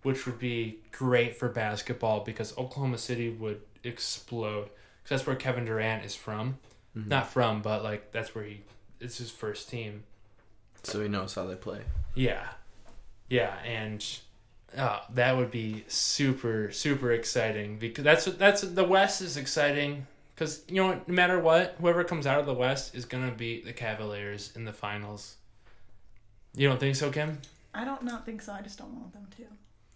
which 0.03 0.27
would 0.27 0.39
be 0.39 0.79
great 0.91 1.37
for 1.37 1.49
basketball 1.49 2.25
because 2.25 2.57
Oklahoma 2.59 2.99
City 2.99 3.31
would 3.31 3.61
explode. 3.85 4.71
Because 5.03 5.21
that's 5.21 5.27
where 5.27 5.37
Kevin 5.37 5.65
Durant 5.65 6.05
is 6.05 6.15
from. 6.15 6.59
Not 6.95 7.29
from, 7.29 7.63
but 7.63 7.85
like 7.85 8.13
that's 8.13 8.35
where 8.35 8.45
he. 8.45 8.63
It's 9.01 9.19
his 9.19 9.31
first 9.31 9.71
team. 9.71 10.03
So 10.83 11.01
he 11.01 11.09
knows 11.09 11.35
how 11.35 11.47
they 11.47 11.55
play. 11.55 11.83
Yeah, 12.15 12.47
yeah, 13.29 13.55
and 13.65 14.05
uh, 14.77 15.01
that 15.15 15.37
would 15.37 15.51
be 15.51 15.85
super 15.89 16.71
super 16.73 17.13
exciting 17.13 17.79
because 17.79 18.05
that's 18.05 18.25
that's 18.25 18.63
the 18.63 18.85
West 18.85 19.21
is 19.21 19.37
exciting 19.37 20.07
because 20.35 20.63
you 20.69 20.77
know 20.77 21.01
no 21.07 21.15
matter 21.15 21.39
what, 21.39 21.77
whoever 21.81 22.03
comes 22.05 22.27
out 22.27 22.41
of 22.41 22.47
the 22.47 22.55
West 22.55 22.95
is 22.95 23.05
gonna 23.05 23.31
beat 23.31 23.65
the 23.65 23.73
Cavaliers 23.73 24.53
in 24.57 24.65
the 24.65 24.73
finals. 24.73 25.37
You 26.55 26.69
don't 26.69 26.81
think 26.81 26.97
so, 26.97 27.11
Kim? 27.11 27.39
I 27.73 27.85
don't 27.85 28.03
not 28.03 28.27
think 28.27 28.43
so. 28.43 28.53
I 28.53 28.63
just 28.63 28.79
don't 28.79 28.93
want 28.93 29.13
them 29.13 29.29
to. 29.37 29.45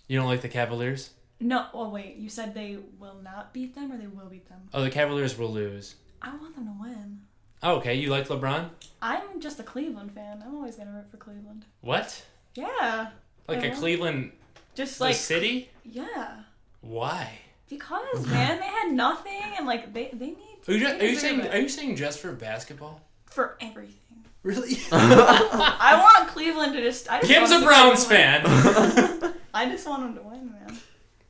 You 0.06 0.18
don't 0.18 0.28
like 0.28 0.42
the 0.42 0.48
Cavaliers? 0.48 1.10
No. 1.44 1.66
Oh 1.74 1.90
wait, 1.90 2.16
you 2.16 2.28
said 2.30 2.54
they 2.54 2.78
will 2.98 3.20
not 3.22 3.52
beat 3.52 3.74
them 3.74 3.92
or 3.92 3.98
they 3.98 4.06
will 4.06 4.28
beat 4.30 4.48
them. 4.48 4.60
Oh, 4.72 4.82
the 4.82 4.90
Cavaliers 4.90 5.36
will 5.36 5.52
lose. 5.52 5.96
I 6.22 6.34
want 6.36 6.54
them 6.54 6.66
to 6.66 6.74
win. 6.80 7.20
Oh, 7.62 7.76
okay, 7.76 7.94
you 7.94 8.08
like 8.08 8.28
LeBron? 8.28 8.70
I'm 9.02 9.40
just 9.40 9.60
a 9.60 9.62
Cleveland 9.62 10.12
fan. 10.12 10.42
I'm 10.44 10.54
always 10.54 10.76
gonna 10.76 10.92
root 10.92 11.10
for 11.10 11.18
Cleveland. 11.18 11.66
What? 11.82 12.24
Yeah. 12.54 13.08
Like 13.46 13.62
a 13.62 13.70
Cleveland 13.70 14.32
Just 14.74 14.98
the 14.98 15.04
like 15.04 15.16
city? 15.16 15.70
yeah. 15.84 16.40
Why? 16.80 17.30
Because 17.68 18.26
man, 18.26 18.58
they 18.58 18.66
had 18.66 18.92
nothing 18.92 19.40
and 19.58 19.66
like 19.66 19.92
they 19.92 20.10
they 20.14 20.28
need. 20.28 20.58
Are 20.66 20.72
you, 20.72 20.80
just, 20.80 21.00
are 21.02 21.06
you 21.06 21.16
saying 21.16 21.46
are 21.48 21.58
you 21.58 21.68
saying 21.68 21.96
just 21.96 22.20
for 22.20 22.32
basketball? 22.32 23.02
for 23.34 23.58
everything? 23.60 24.24
Really? 24.42 24.78
I 24.92 25.98
want 26.00 26.28
Cleveland 26.28 26.74
to 26.74 26.80
just. 26.80 27.10
I 27.10 27.20
just 27.20 27.32
Kim's 27.32 27.50
a 27.50 27.60
Browns 27.60 28.04
fan. 28.04 28.42
I 29.54 29.68
just 29.68 29.86
want 29.86 30.02
them 30.02 30.14
to 30.16 30.22
win, 30.22 30.32
man. 30.32 30.33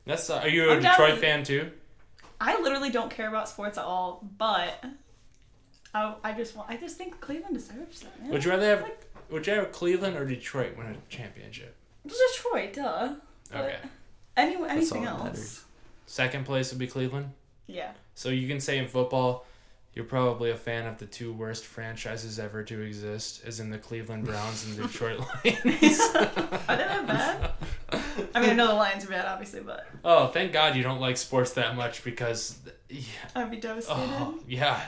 That's 0.05 0.29
uh, 0.29 0.39
are 0.39 0.47
you 0.49 0.69
a 0.69 0.73
I'm 0.75 0.81
Detroit 0.81 1.11
with- 1.13 1.21
fan 1.21 1.43
too? 1.43 1.71
I 2.39 2.59
literally 2.61 2.89
don't 2.89 3.09
care 3.09 3.29
about 3.29 3.47
sports 3.47 3.77
at 3.77 3.85
all, 3.85 4.27
but 4.37 4.83
I, 5.93 6.15
I 6.23 6.33
just 6.33 6.55
want. 6.55 6.69
I 6.69 6.75
just 6.77 6.97
think 6.97 7.19
Cleveland 7.21 7.55
deserves 7.55 8.01
it. 8.03 8.09
Man. 8.21 8.29
Would 8.31 8.43
you 8.43 8.51
rather 8.51 8.67
have 8.77 8.91
would 9.29 9.47
you 9.47 9.53
have 9.53 9.71
Cleveland 9.71 10.17
or 10.17 10.25
Detroit 10.25 10.75
win 10.77 10.87
a 10.87 10.95
championship? 11.09 11.75
Detroit, 12.05 12.73
duh. 12.73 13.13
But 13.51 13.61
Okay. 13.61 13.77
Any, 14.37 14.55
anything 14.67 15.07
all 15.07 15.17
that 15.17 15.25
else? 15.27 15.37
matters. 15.37 15.63
Second 16.07 16.45
place 16.45 16.71
would 16.71 16.79
be 16.79 16.87
Cleveland. 16.87 17.31
Yeah. 17.67 17.91
So 18.15 18.29
you 18.29 18.47
can 18.49 18.59
say 18.59 18.77
in 18.77 18.87
football, 18.87 19.45
you're 19.93 20.03
probably 20.05 20.51
a 20.51 20.55
fan 20.57 20.85
of 20.87 20.97
the 20.97 21.05
two 21.05 21.31
worst 21.31 21.65
franchises 21.65 22.37
ever 22.37 22.61
to 22.63 22.81
exist, 22.81 23.41
as 23.45 23.59
in 23.61 23.69
the 23.69 23.77
Cleveland 23.77 24.25
Browns 24.25 24.65
and 24.67 24.75
the 24.75 24.83
Detroit 24.87 25.19
Lions. 25.45 25.99
Are 26.13 26.75
they 26.75 26.83
that 26.83 27.07
bad? 27.07 27.51
I 28.33 28.41
mean, 28.41 28.51
I 28.51 28.53
know 28.53 28.67
the 28.67 28.73
Lions 28.73 29.05
are 29.05 29.09
bad, 29.09 29.25
obviously, 29.25 29.61
but 29.61 29.87
oh, 30.03 30.27
thank 30.27 30.51
God 30.53 30.75
you 30.75 30.83
don't 30.83 30.99
like 31.01 31.17
sports 31.17 31.53
that 31.53 31.75
much 31.75 32.03
because, 32.03 32.59
yeah, 32.89 33.01
I'd 33.35 33.51
be 33.51 33.57
devastated. 33.57 33.99
oh, 33.99 34.39
yeah, 34.47 34.81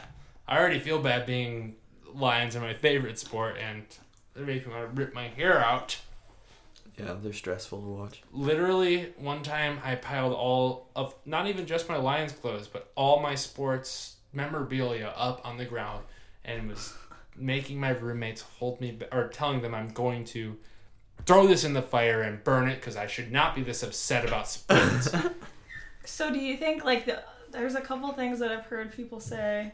I 0.48 0.58
already 0.58 0.80
feel 0.80 1.02
bad 1.02 1.26
being 1.26 1.76
Lions 2.14 2.56
are 2.56 2.62
my 2.62 2.74
favorite 2.74 3.20
sport, 3.20 3.58
and 3.58 3.84
they 4.36 4.42
make 4.42 4.66
me 4.68 4.74
want 4.74 4.96
to 4.96 5.02
rip 5.02 5.14
my 5.14 5.28
hair 5.28 5.60
out. 5.64 5.98
Yeah, 6.98 7.16
they're 7.22 7.32
stressful 7.34 7.80
to 7.80 7.88
watch. 7.88 8.24
literally 8.32 9.14
one 9.18 9.44
time 9.44 9.80
I 9.84 9.94
piled 9.96 10.34
all 10.34 10.90
of 10.96 11.14
not 11.28 11.46
even 11.48 11.68
just 11.68 11.88
my 11.88 11.98
Lions 11.98 12.32
clothes, 12.32 12.68
but 12.68 12.92
all 12.96 13.20
my 13.20 13.36
sports 13.36 14.16
memorabilia 14.34 15.14
up 15.16 15.42
on 15.46 15.58
the 15.58 15.66
ground 15.66 16.04
and 16.44 16.68
was 16.68 16.96
making 17.36 17.80
my 17.80 17.90
roommates 17.90 18.42
hold 18.42 18.82
me 18.82 18.92
ba- 18.94 19.16
or 19.16 19.28
telling 19.28 19.62
them 19.62 19.76
I'm 19.76 19.90
going 19.90 20.24
to 20.26 20.58
throw 21.26 21.48
this 21.48 21.64
in 21.64 21.74
the 21.74 21.82
fire 21.82 22.22
and 22.22 22.44
burn 22.44 22.68
it 22.68 22.76
because 22.76 22.96
I 22.96 23.08
should 23.08 23.32
not 23.32 23.56
be 23.56 23.62
this 23.62 23.84
upset 23.84 24.26
about 24.26 24.48
sports. 24.48 25.10
So, 26.08 26.32
do 26.32 26.40
you 26.40 26.56
think 26.56 26.86
like 26.86 27.06
the, 27.06 27.22
there's 27.52 27.76
a 27.76 27.82
couple 27.82 28.12
things 28.14 28.40
that 28.40 28.50
I've 28.50 28.66
heard 28.66 28.94
people 28.94 29.20
say, 29.20 29.74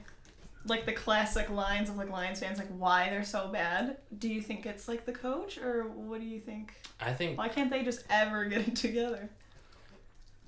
like 0.66 0.86
the 0.88 0.92
classic 0.92 1.50
lines 1.52 1.90
of 1.90 1.96
like 1.96 2.10
Lions 2.10 2.40
fans, 2.40 2.58
like 2.58 2.70
why 2.76 3.10
they're 3.12 3.24
so 3.24 3.50
bad? 3.50 3.98
Do 4.18 4.28
you 4.28 4.42
think 4.42 4.66
it's 4.66 4.88
like 4.88 5.06
the 5.06 5.12
coach, 5.12 5.60
or 5.60 5.84
what 5.88 6.20
do 6.20 6.26
you 6.26 6.40
think? 6.40 6.74
I 7.00 7.14
think 7.14 7.38
Why 7.38 7.50
can't 7.50 7.70
they 7.70 7.84
just 7.84 8.04
ever 8.10 8.46
get 8.46 8.68
it 8.68 8.76
together? 8.76 9.30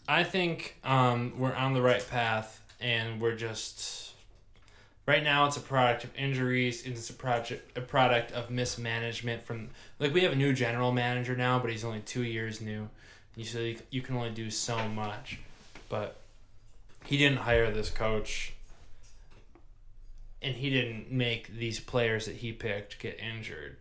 I 0.08 0.24
think 0.24 0.78
um, 0.84 1.34
we're 1.38 1.54
on 1.54 1.74
the 1.74 1.84
right 1.84 2.06
path, 2.10 2.62
and 2.82 3.22
we're 3.22 3.36
just 3.36 4.05
right 5.06 5.24
now. 5.24 5.46
It's 5.46 5.58
a 5.58 5.62
product 5.62 6.04
of 6.04 6.16
injuries. 6.16 6.86
It's 6.86 7.10
a 7.10 7.14
project, 7.14 7.78
a 7.78 7.82
product 7.82 8.32
of 8.32 8.50
mismanagement. 8.50 9.44
From 9.44 9.70
like 10.00 10.14
we 10.14 10.22
have 10.22 10.34
a 10.34 10.38
new 10.38 10.54
general 10.54 10.92
manager 10.92 11.36
now, 11.36 11.60
but 11.60 11.72
he's 11.72 11.84
only 11.84 12.02
two 12.02 12.24
years 12.24 12.62
new. 12.62 12.90
You 13.36 13.44
so 13.44 13.74
you, 13.90 14.02
can 14.02 14.16
only 14.16 14.30
do 14.30 14.50
so 14.50 14.88
much, 14.88 15.40
but 15.90 16.22
he 17.04 17.18
didn't 17.18 17.40
hire 17.40 17.70
this 17.70 17.90
coach, 17.90 18.54
and 20.42 20.56
he 20.56 20.70
didn't 20.70 21.12
make 21.12 21.48
these 21.50 21.80
players 21.80 22.26
that 22.28 22.36
he 22.38 22.54
picked 22.54 23.00
get 23.00 23.20
injured. 23.20 23.76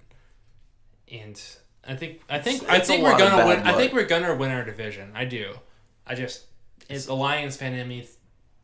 And 1.10 1.40
I 1.86 1.94
think 1.94 2.20
I 2.28 2.38
think 2.40 2.62
It's- 2.62 2.80
I 2.80 2.84
think 2.84 3.04
we're 3.04 3.16
gonna 3.18 3.46
win. 3.46 3.60
I 3.60 3.74
think 3.74 3.92
we're 3.92 4.06
gonna 4.06 4.34
win 4.34 4.50
our 4.50 4.64
division. 4.64 5.12
I 5.14 5.24
do. 5.24 5.54
I 6.06 6.14
just 6.14 6.46
it's 6.88 7.06
the 7.06 7.14
Lions 7.14 7.56
fan 7.56 7.74
in 7.74 7.88
me 7.88 8.06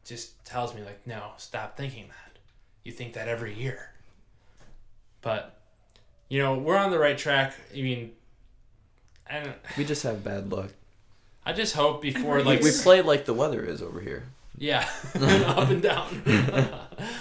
just 0.04 0.44
tells 0.44 0.74
me 0.74 0.82
like, 0.82 1.06
no, 1.06 1.32
stop 1.36 1.76
thinking 1.76 2.08
that. 2.08 2.29
You 2.84 2.92
think 2.92 3.12
that 3.14 3.28
every 3.28 3.54
year. 3.54 3.90
But 5.22 5.58
you 6.28 6.38
know, 6.38 6.58
we're 6.58 6.76
on 6.76 6.90
the 6.90 6.98
right 6.98 7.18
track. 7.18 7.54
I 7.76 7.80
mean, 7.82 8.12
I 9.28 9.40
don't, 9.40 9.56
We 9.76 9.84
just 9.84 10.02
have 10.04 10.22
bad 10.24 10.50
luck. 10.50 10.70
I 11.44 11.52
just 11.52 11.74
hope 11.74 12.02
before 12.02 12.42
like 12.42 12.60
we 12.60 12.70
year. 12.70 12.78
play 12.82 13.02
like 13.02 13.24
the 13.24 13.34
weather 13.34 13.62
is 13.64 13.82
over 13.82 14.00
here. 14.00 14.24
yeah, 14.56 14.88
up 15.46 15.68
and 15.70 15.82
down. 15.82 16.06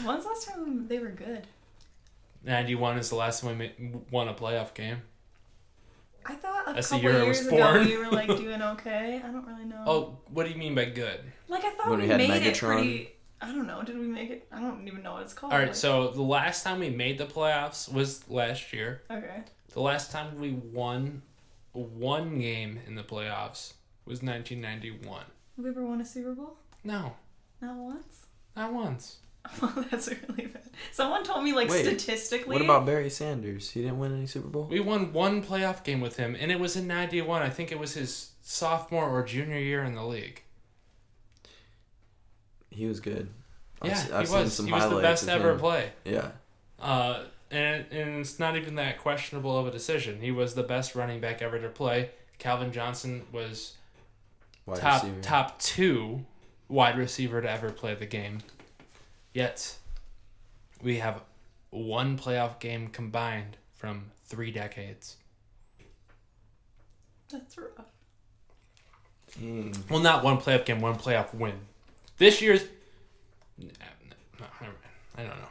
When's 0.04 0.24
the 0.24 0.30
last 0.30 0.48
time 0.48 0.88
they 0.88 1.00
were 1.00 1.10
good? 1.10 1.46
Ninety 2.44 2.76
one 2.76 2.98
is 2.98 3.10
the 3.10 3.16
last 3.16 3.42
time 3.44 3.58
we 3.60 3.72
won 4.12 4.28
a 4.30 4.34
playoff 4.34 4.74
game. 4.74 5.02
I 6.26 6.36
thought 6.36 6.70
a 6.70 6.74
That's 6.74 6.88
couple 6.90 7.04
year 7.04 7.24
years 7.24 7.40
was 7.40 7.48
ago 7.48 7.58
born. 7.58 7.86
we 7.88 7.98
were 7.98 8.10
like 8.12 8.28
doing 8.28 8.62
okay. 8.62 9.22
I 9.24 9.28
don't 9.30 9.46
really 9.48 9.66
know. 9.66 9.84
Oh, 9.86 10.18
what 10.30 10.46
do 10.46 10.52
you 10.52 10.58
mean 10.58 10.76
by 10.76 10.86
good? 10.86 11.20
like 11.48 11.64
I 11.66 11.72
thought 11.72 11.90
When 11.90 12.00
we, 12.00 12.04
we 12.06 12.10
had 12.12 12.18
made 12.18 12.44
it 12.44 12.54
Megatron. 12.56 12.76
pretty. 12.78 13.10
I 13.42 13.48
don't 13.48 13.68
know. 13.68 13.82
Did 13.84 13.98
we 13.98 14.06
make 14.08 14.30
it? 14.30 14.48
I 14.52 14.60
don't 14.60 14.86
even 14.88 15.02
know 15.04 15.14
what 15.14 15.24
it's 15.24 15.34
called. 15.34 15.54
All 15.54 15.60
right, 15.60 15.68
Like- 15.70 15.76
so 15.76 16.10
the 16.12 16.22
last 16.22 16.64
time 16.64 16.80
we 16.80 16.90
made 16.90 17.18
the 17.18 17.26
playoffs 17.26 17.92
was 17.92 18.28
last 18.30 18.74
year. 18.74 19.02
okay. 19.10 19.44
The 19.74 19.82
last 19.82 20.12
time 20.12 20.40
we 20.40 20.52
won 20.52 21.22
one 21.74 22.40
game 22.40 22.80
in 22.88 22.96
the 22.96 23.04
playoffs 23.04 23.74
was 24.06 24.22
1991. 24.24 25.20
Have 25.56 25.64
we 25.64 25.70
ever 25.70 25.86
won 25.86 26.02
a 26.02 26.06
Super 26.06 26.34
Bowl? 26.34 26.58
No, 26.84 27.14
Not 27.62 27.76
once. 27.76 28.26
not 28.56 28.74
once. 28.74 29.18
Oh, 29.62 29.86
that's 29.90 30.10
really 30.10 30.48
bad. 30.48 30.64
Someone 30.92 31.24
told 31.24 31.44
me 31.44 31.54
like 31.54 31.70
Wait, 31.70 31.84
statistically. 31.86 32.54
What 32.54 32.62
about 32.62 32.86
Barry 32.86 33.10
Sanders? 33.10 33.70
He 33.72 33.82
didn't 33.82 33.98
win 33.98 34.14
any 34.16 34.26
Super 34.28 34.48
Bowl. 34.50 34.66
We 34.66 34.80
won 34.82 35.14
one 35.14 35.42
playoff 35.42 35.84
game 35.84 36.02
with 36.02 36.18
him, 36.18 36.36
and 36.40 36.52
it 36.52 36.60
was 36.60 36.76
in 36.76 36.88
91. 36.88 37.42
I 37.42 37.50
think 37.50 37.72
it 37.72 37.80
was 37.80 37.94
his 37.94 38.32
sophomore 38.42 39.10
or 39.10 39.24
junior 39.24 39.58
year 39.58 39.84
in 39.84 39.96
the 39.96 40.04
league. 40.04 40.44
He 42.80 42.86
was 42.88 43.00
good. 43.00 43.30
Yeah, 43.84 43.94
se- 43.94 44.08
he 44.08 44.34
was. 44.34 44.58
he 44.58 44.72
was 44.72 44.90
the 44.90 45.02
best 45.02 45.28
ever 45.28 45.52
him. 45.52 45.60
play. 45.60 45.92
Yeah, 46.06 46.32
Uh, 46.80 47.24
and, 47.52 47.86
and 47.92 48.20
it's 48.20 48.40
not 48.40 48.56
even 48.56 48.76
that 48.76 49.00
questionable 49.00 49.58
of 49.58 49.68
a 49.68 49.72
decision. 49.72 50.22
He 50.22 50.32
was 50.32 50.54
the 50.56 50.64
best 50.64 50.96
running 50.96 51.20
back 51.20 51.42
ever 51.42 51.60
to 51.60 51.70
play. 51.70 52.12
Calvin 52.38 52.72
Johnson 52.72 53.26
was 53.32 53.74
wide 54.66 54.80
top 54.80 55.04
receiver. 55.04 55.22
top 55.22 55.60
two 55.60 56.26
wide 56.70 56.98
receiver 56.98 57.42
to 57.42 57.50
ever 57.50 57.72
play 57.72 57.96
the 57.96 58.06
game. 58.06 58.40
Yet 59.34 59.76
we 60.82 61.00
have 61.00 61.22
one 61.70 62.18
playoff 62.18 62.60
game 62.60 62.88
combined 62.88 63.58
from 63.74 64.12
three 64.26 64.52
decades. 64.52 65.18
That's 67.32 67.58
rough. 67.58 67.86
Dang. 69.40 69.76
Well, 69.90 70.00
not 70.00 70.24
one 70.24 70.38
playoff 70.38 70.66
game, 70.66 70.82
one 70.82 70.96
playoff 70.96 71.34
win. 71.34 71.54
This 72.20 72.42
year's. 72.42 72.64
No, 73.58 73.66
no, 73.68 74.16
never 74.40 74.62
mind. 74.64 74.74
I 75.18 75.22
don't 75.24 75.30
know. 75.32 75.48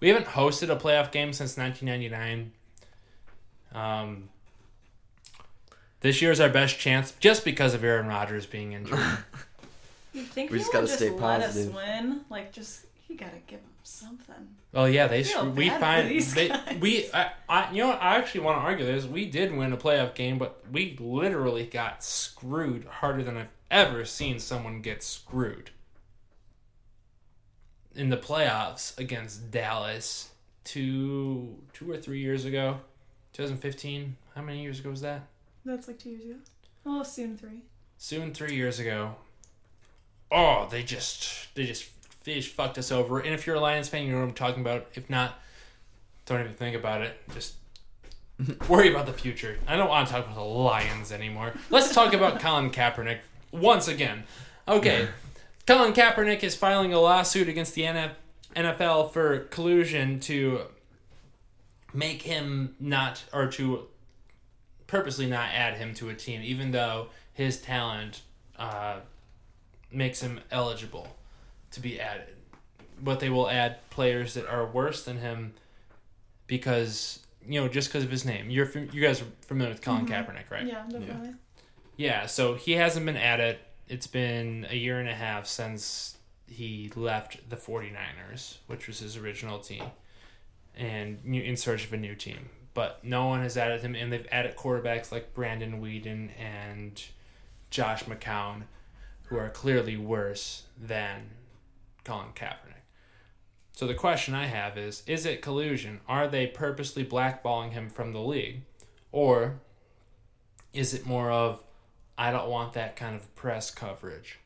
We 0.00 0.08
haven't 0.08 0.26
hosted 0.26 0.68
a 0.70 0.76
playoff 0.76 1.12
game 1.12 1.32
since 1.32 1.56
1999. 1.56 2.52
Um, 3.74 4.28
this 6.00 6.20
year's 6.20 6.40
our 6.40 6.48
best 6.50 6.78
chance 6.78 7.12
just 7.20 7.44
because 7.44 7.74
of 7.74 7.82
Aaron 7.84 8.06
Rodgers 8.06 8.46
being 8.46 8.72
injured. 8.72 8.98
You 10.12 10.22
think 10.22 10.50
We 10.50 10.58
just 10.58 10.72
gotta 10.72 10.86
just 10.86 10.98
stay 10.98 11.10
let 11.10 11.42
positive. 11.42 11.76
us 11.76 11.82
win? 11.84 12.22
Like, 12.30 12.50
just 12.50 12.86
you 13.06 13.16
gotta 13.18 13.36
give 13.46 13.60
them 13.60 13.68
something. 13.82 14.48
Oh 14.72 14.86
yeah, 14.86 15.08
they 15.08 15.22
feel 15.24 15.50
we 15.50 15.68
bad 15.68 15.74
for 15.74 15.80
find 15.80 16.08
these 16.10 16.32
they, 16.34 16.48
guys. 16.48 16.78
we 16.80 17.10
I, 17.12 17.32
I 17.50 17.70
you 17.70 17.82
know 17.82 17.88
what, 17.88 18.00
I 18.02 18.16
actually 18.16 18.40
want 18.40 18.56
to 18.56 18.62
argue 18.62 18.86
this. 18.86 19.04
We 19.04 19.26
did 19.26 19.54
win 19.54 19.74
a 19.74 19.76
playoff 19.76 20.14
game, 20.14 20.38
but 20.38 20.62
we 20.72 20.96
literally 20.98 21.66
got 21.66 22.02
screwed 22.02 22.86
harder 22.86 23.22
than 23.24 23.36
I've 23.36 23.50
ever 23.70 24.04
seen 24.04 24.38
someone 24.38 24.80
get 24.80 25.02
screwed. 25.02 25.70
In 27.94 28.10
the 28.10 28.16
playoffs 28.16 28.98
against 28.98 29.50
Dallas 29.50 30.30
two 30.64 31.56
two 31.72 31.90
or 31.90 31.96
three 31.96 32.20
years 32.20 32.44
ago, 32.44 32.80
2015. 33.32 34.16
How 34.34 34.42
many 34.42 34.62
years 34.62 34.80
ago 34.80 34.90
was 34.90 35.00
that? 35.00 35.22
That's 35.64 35.88
like 35.88 35.98
two 35.98 36.10
years 36.10 36.24
ago. 36.24 36.36
Oh, 36.84 37.02
soon 37.02 37.36
three. 37.36 37.62
soon 37.98 38.32
three 38.34 38.54
years 38.54 38.78
ago. 38.78 39.16
Oh, 40.30 40.68
they 40.70 40.82
just 40.82 41.54
they 41.54 41.64
just 41.64 41.88
they 42.24 42.34
just 42.34 42.50
fucked 42.50 42.76
us 42.76 42.92
over. 42.92 43.18
And 43.20 43.32
if 43.34 43.46
you're 43.46 43.56
a 43.56 43.60
Lions 43.60 43.88
fan, 43.88 44.04
you 44.04 44.12
know 44.12 44.18
what 44.18 44.28
I'm 44.28 44.34
talking 44.34 44.60
about. 44.60 44.86
If 44.94 45.08
not, 45.08 45.40
don't 46.26 46.40
even 46.40 46.52
think 46.52 46.76
about 46.76 47.00
it. 47.00 47.16
Just 47.32 47.54
worry 48.68 48.90
about 48.90 49.06
the 49.06 49.12
future. 49.12 49.58
I 49.66 49.76
don't 49.76 49.88
want 49.88 50.06
to 50.08 50.12
talk 50.12 50.24
about 50.24 50.36
the 50.36 50.42
Lions 50.42 51.12
anymore. 51.12 51.54
Let's 51.70 51.94
talk 51.94 52.12
about 52.12 52.40
Colin 52.40 52.70
Kaepernick 52.70 53.20
once 53.58 53.88
again. 53.88 54.24
Okay, 54.68 55.08
Colin 55.66 55.92
Kaepernick 55.92 56.42
is 56.42 56.54
filing 56.54 56.92
a 56.92 57.00
lawsuit 57.00 57.48
against 57.48 57.74
the 57.74 57.82
NFL 58.54 59.12
for 59.12 59.40
collusion 59.40 60.20
to 60.20 60.62
make 61.92 62.22
him 62.22 62.74
not 62.78 63.24
or 63.32 63.46
to 63.48 63.86
purposely 64.86 65.26
not 65.26 65.48
add 65.52 65.78
him 65.78 65.94
to 65.94 66.08
a 66.08 66.14
team, 66.14 66.40
even 66.44 66.70
though 66.70 67.08
his 67.32 67.60
talent 67.60 68.22
uh, 68.58 68.98
makes 69.90 70.20
him 70.20 70.40
eligible 70.50 71.08
to 71.72 71.80
be 71.80 72.00
added. 72.00 72.34
But 73.02 73.20
they 73.20 73.28
will 73.28 73.48
add 73.48 73.88
players 73.90 74.34
that 74.34 74.46
are 74.46 74.66
worse 74.66 75.04
than 75.04 75.18
him 75.18 75.54
because 76.46 77.20
you 77.46 77.60
know 77.60 77.68
just 77.68 77.88
because 77.88 78.04
of 78.04 78.10
his 78.10 78.24
name. 78.24 78.50
You're 78.50 78.70
you 78.92 79.02
guys 79.02 79.20
are 79.20 79.26
familiar 79.42 79.72
with 79.72 79.82
Colin 79.82 80.06
Kaepernick, 80.06 80.50
right? 80.50 80.66
Yeah, 80.66 80.82
definitely. 80.88 81.28
Yeah, 81.28 81.34
so 82.26 82.54
he 82.54 82.72
hasn't 82.72 83.06
been 83.06 83.16
at 83.16 83.40
it. 83.40 83.60
It's 83.88 84.06
been 84.06 84.66
a 84.70 84.76
year 84.76 84.98
and 84.98 85.08
a 85.08 85.14
half 85.14 85.46
since 85.46 86.16
he 86.48 86.90
left 86.94 87.48
the 87.48 87.56
49ers, 87.56 88.58
which 88.66 88.86
was 88.86 89.00
his 89.00 89.16
original 89.16 89.58
team, 89.58 89.84
and 90.76 91.24
in 91.24 91.56
search 91.56 91.84
of 91.84 91.92
a 91.92 91.96
new 91.96 92.14
team. 92.14 92.50
But 92.74 93.02
no 93.02 93.26
one 93.26 93.40
has 93.42 93.56
added 93.56 93.80
him, 93.80 93.94
and 93.94 94.12
they've 94.12 94.26
added 94.30 94.56
quarterbacks 94.56 95.10
like 95.10 95.34
Brandon 95.34 95.80
Weeden 95.80 96.30
and 96.38 97.02
Josh 97.70 98.04
McCown, 98.04 98.64
who 99.24 99.36
are 99.38 99.48
clearly 99.48 99.96
worse 99.96 100.64
than 100.78 101.30
Colin 102.04 102.28
Kaepernick. 102.34 102.84
So 103.72 103.86
the 103.86 103.94
question 103.94 104.34
I 104.34 104.46
have 104.46 104.78
is 104.78 105.02
is 105.06 105.26
it 105.26 105.42
collusion? 105.42 106.00
Are 106.08 106.28
they 106.28 106.46
purposely 106.46 107.04
blackballing 107.04 107.72
him 107.72 107.90
from 107.90 108.12
the 108.12 108.20
league? 108.20 108.62
Or 109.12 109.60
is 110.72 110.94
it 110.94 111.06
more 111.06 111.30
of 111.30 111.62
I 112.18 112.30
don't 112.30 112.48
want 112.48 112.72
that 112.74 112.96
kind 112.96 113.14
of 113.16 113.34
press 113.34 113.70
coverage? 113.70 114.38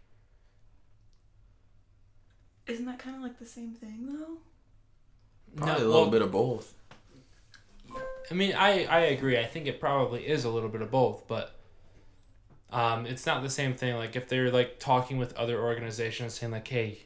Isn't 2.67 2.87
that 2.87 2.99
kind 2.99 3.17
of 3.17 3.23
like 3.23 3.39
the 3.39 3.47
same 3.47 3.75
thing 3.75 4.07
though? 4.07 4.39
Probably 5.57 5.85
No, 5.85 5.87
a 5.87 5.91
little 5.91 6.03
well, 6.03 6.11
bit 6.11 6.23
of 6.23 6.33
both. 6.33 6.75
I 8.31 8.35
mean, 8.35 8.55
I 8.55 8.85
I 8.85 9.01
agree. 9.01 9.39
I 9.39 9.45
think 9.45 9.67
it 9.67 9.81
probably 9.81 10.27
is 10.27 10.45
a 10.45 10.51
little 10.51 10.69
bit 10.69 10.83
of 10.83 10.91
both, 10.91 11.27
but 11.27 11.55
um, 12.71 13.07
it's 13.07 13.27
not 13.27 13.43
the 13.43 13.51
same 13.51 13.75
thing. 13.75 13.97
Like 13.97 14.15
if 14.17 14.29
they're 14.29 14.51
like 14.51 14.79
talking 14.79 15.19
with 15.19 15.33
other 15.37 15.61
organizations, 15.61 16.35
saying 16.35 16.53
like, 16.53 16.69
"Hey, 16.69 17.01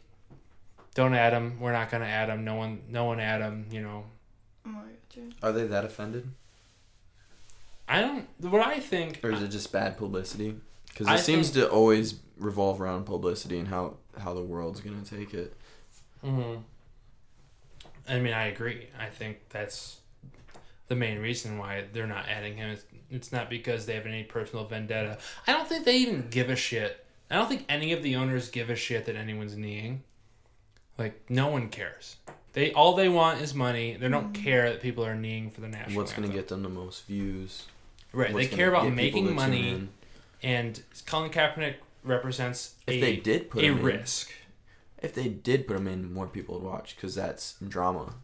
don't 0.95 1.15
add 1.15 1.33
them. 1.33 1.59
We're 1.61 1.73
not 1.73 1.91
gonna 1.91 2.05
add 2.07 2.29
them. 2.29 2.45
No 2.45 2.55
one, 2.57 2.83
no 2.89 3.05
one 3.05 3.21
add 3.21 3.41
them." 3.41 3.67
You 3.71 3.81
know, 3.83 4.05
Oh, 4.67 4.71
I 4.71 4.93
gotcha. 5.09 5.29
Are 5.43 5.53
they 5.53 5.67
that 5.67 5.85
offended, 5.85 6.31
I 7.89 8.01
don't. 8.01 8.27
What 8.41 8.67
I 8.67 8.81
think, 8.81 9.21
or 9.23 9.31
is 9.31 9.43
it 9.43 9.49
just 9.49 9.71
bad 9.73 9.99
publicity? 9.99 10.57
Because 10.89 11.07
I 11.07 11.17
it 11.17 11.19
seems 11.19 11.51
think- 11.51 11.67
to 11.67 11.71
always 11.71 12.15
revolve 12.39 12.81
around 12.81 13.05
publicity 13.05 13.59
and 13.59 13.69
how 13.69 13.95
how 14.19 14.33
the 14.35 14.43
world's 14.43 14.81
gonna 14.81 15.03
take 15.05 15.35
it. 15.35 15.55
hmm 16.23 16.57
I 18.09 18.19
mean, 18.19 18.35
I 18.35 18.47
agree. 18.47 18.89
I 18.99 19.07
think 19.07 19.39
that's 19.49 19.99
the 20.89 20.95
main 20.95 21.19
reason 21.21 21.57
why 21.59 21.85
they're 21.93 22.07
not 22.07 22.29
adding 22.29 22.57
him. 22.59 22.71
It's, 22.71 22.85
it's 23.11 23.33
not 23.33 23.49
because 23.49 23.87
they 23.87 23.95
have 23.95 24.05
any 24.07 24.25
personal 24.25 24.67
vendetta. 24.67 25.17
I 25.47 25.53
don't 25.53 25.67
think 25.67 25.85
they 25.87 25.97
even 25.97 26.29
give 26.29 26.51
a 26.51 26.57
shit. 26.57 27.05
I 27.31 27.37
don't 27.37 27.49
think 27.49 27.65
any 27.69 27.93
of 27.95 28.03
the 28.03 28.17
owners 28.17 28.51
give 28.51 28.69
a 28.69 28.77
shit 28.77 29.07
that 29.07 29.17
anyone's 29.17 29.57
kneeing. 29.57 30.03
Like 30.99 31.29
no 31.31 31.49
one 31.49 31.69
cares. 31.71 32.17
They 32.53 32.73
all 32.73 32.95
they 32.95 33.09
want 33.09 33.41
is 33.41 33.55
money. 33.55 33.97
They 33.97 34.09
don't 34.09 34.33
care 34.33 34.71
that 34.71 34.83
people 34.83 35.05
are 35.05 35.17
kneeing 35.17 35.51
for 35.51 35.61
the 35.63 35.69
national. 35.69 35.97
What's 35.97 36.13
gonna 36.13 36.29
get 36.29 36.49
them 36.49 36.63
the 36.63 36.69
most 36.69 37.07
views? 37.07 37.67
Right? 38.15 38.35
They 38.35 38.47
care 38.47 38.69
about 38.69 38.93
making 38.93 39.35
money, 39.35 39.89
and 40.43 40.81
Colin 41.07 41.31
Kaepernick 41.31 41.75
represents 42.03 42.75
If 42.87 42.95
a, 42.95 43.01
they 43.01 43.17
did 43.17 43.51
put 43.51 43.63
a 43.63 43.67
him 43.67 43.79
in, 43.79 43.85
risk. 43.85 44.33
if 45.03 45.15
they 45.15 45.29
did 45.29 45.67
put 45.67 45.77
him 45.77 45.87
in, 45.87 46.13
more 46.13 46.27
people 46.27 46.57
would 46.61 46.65
watch 46.71 46.97
because 46.97 47.15
that's 47.15 47.55
drama. 47.67 48.15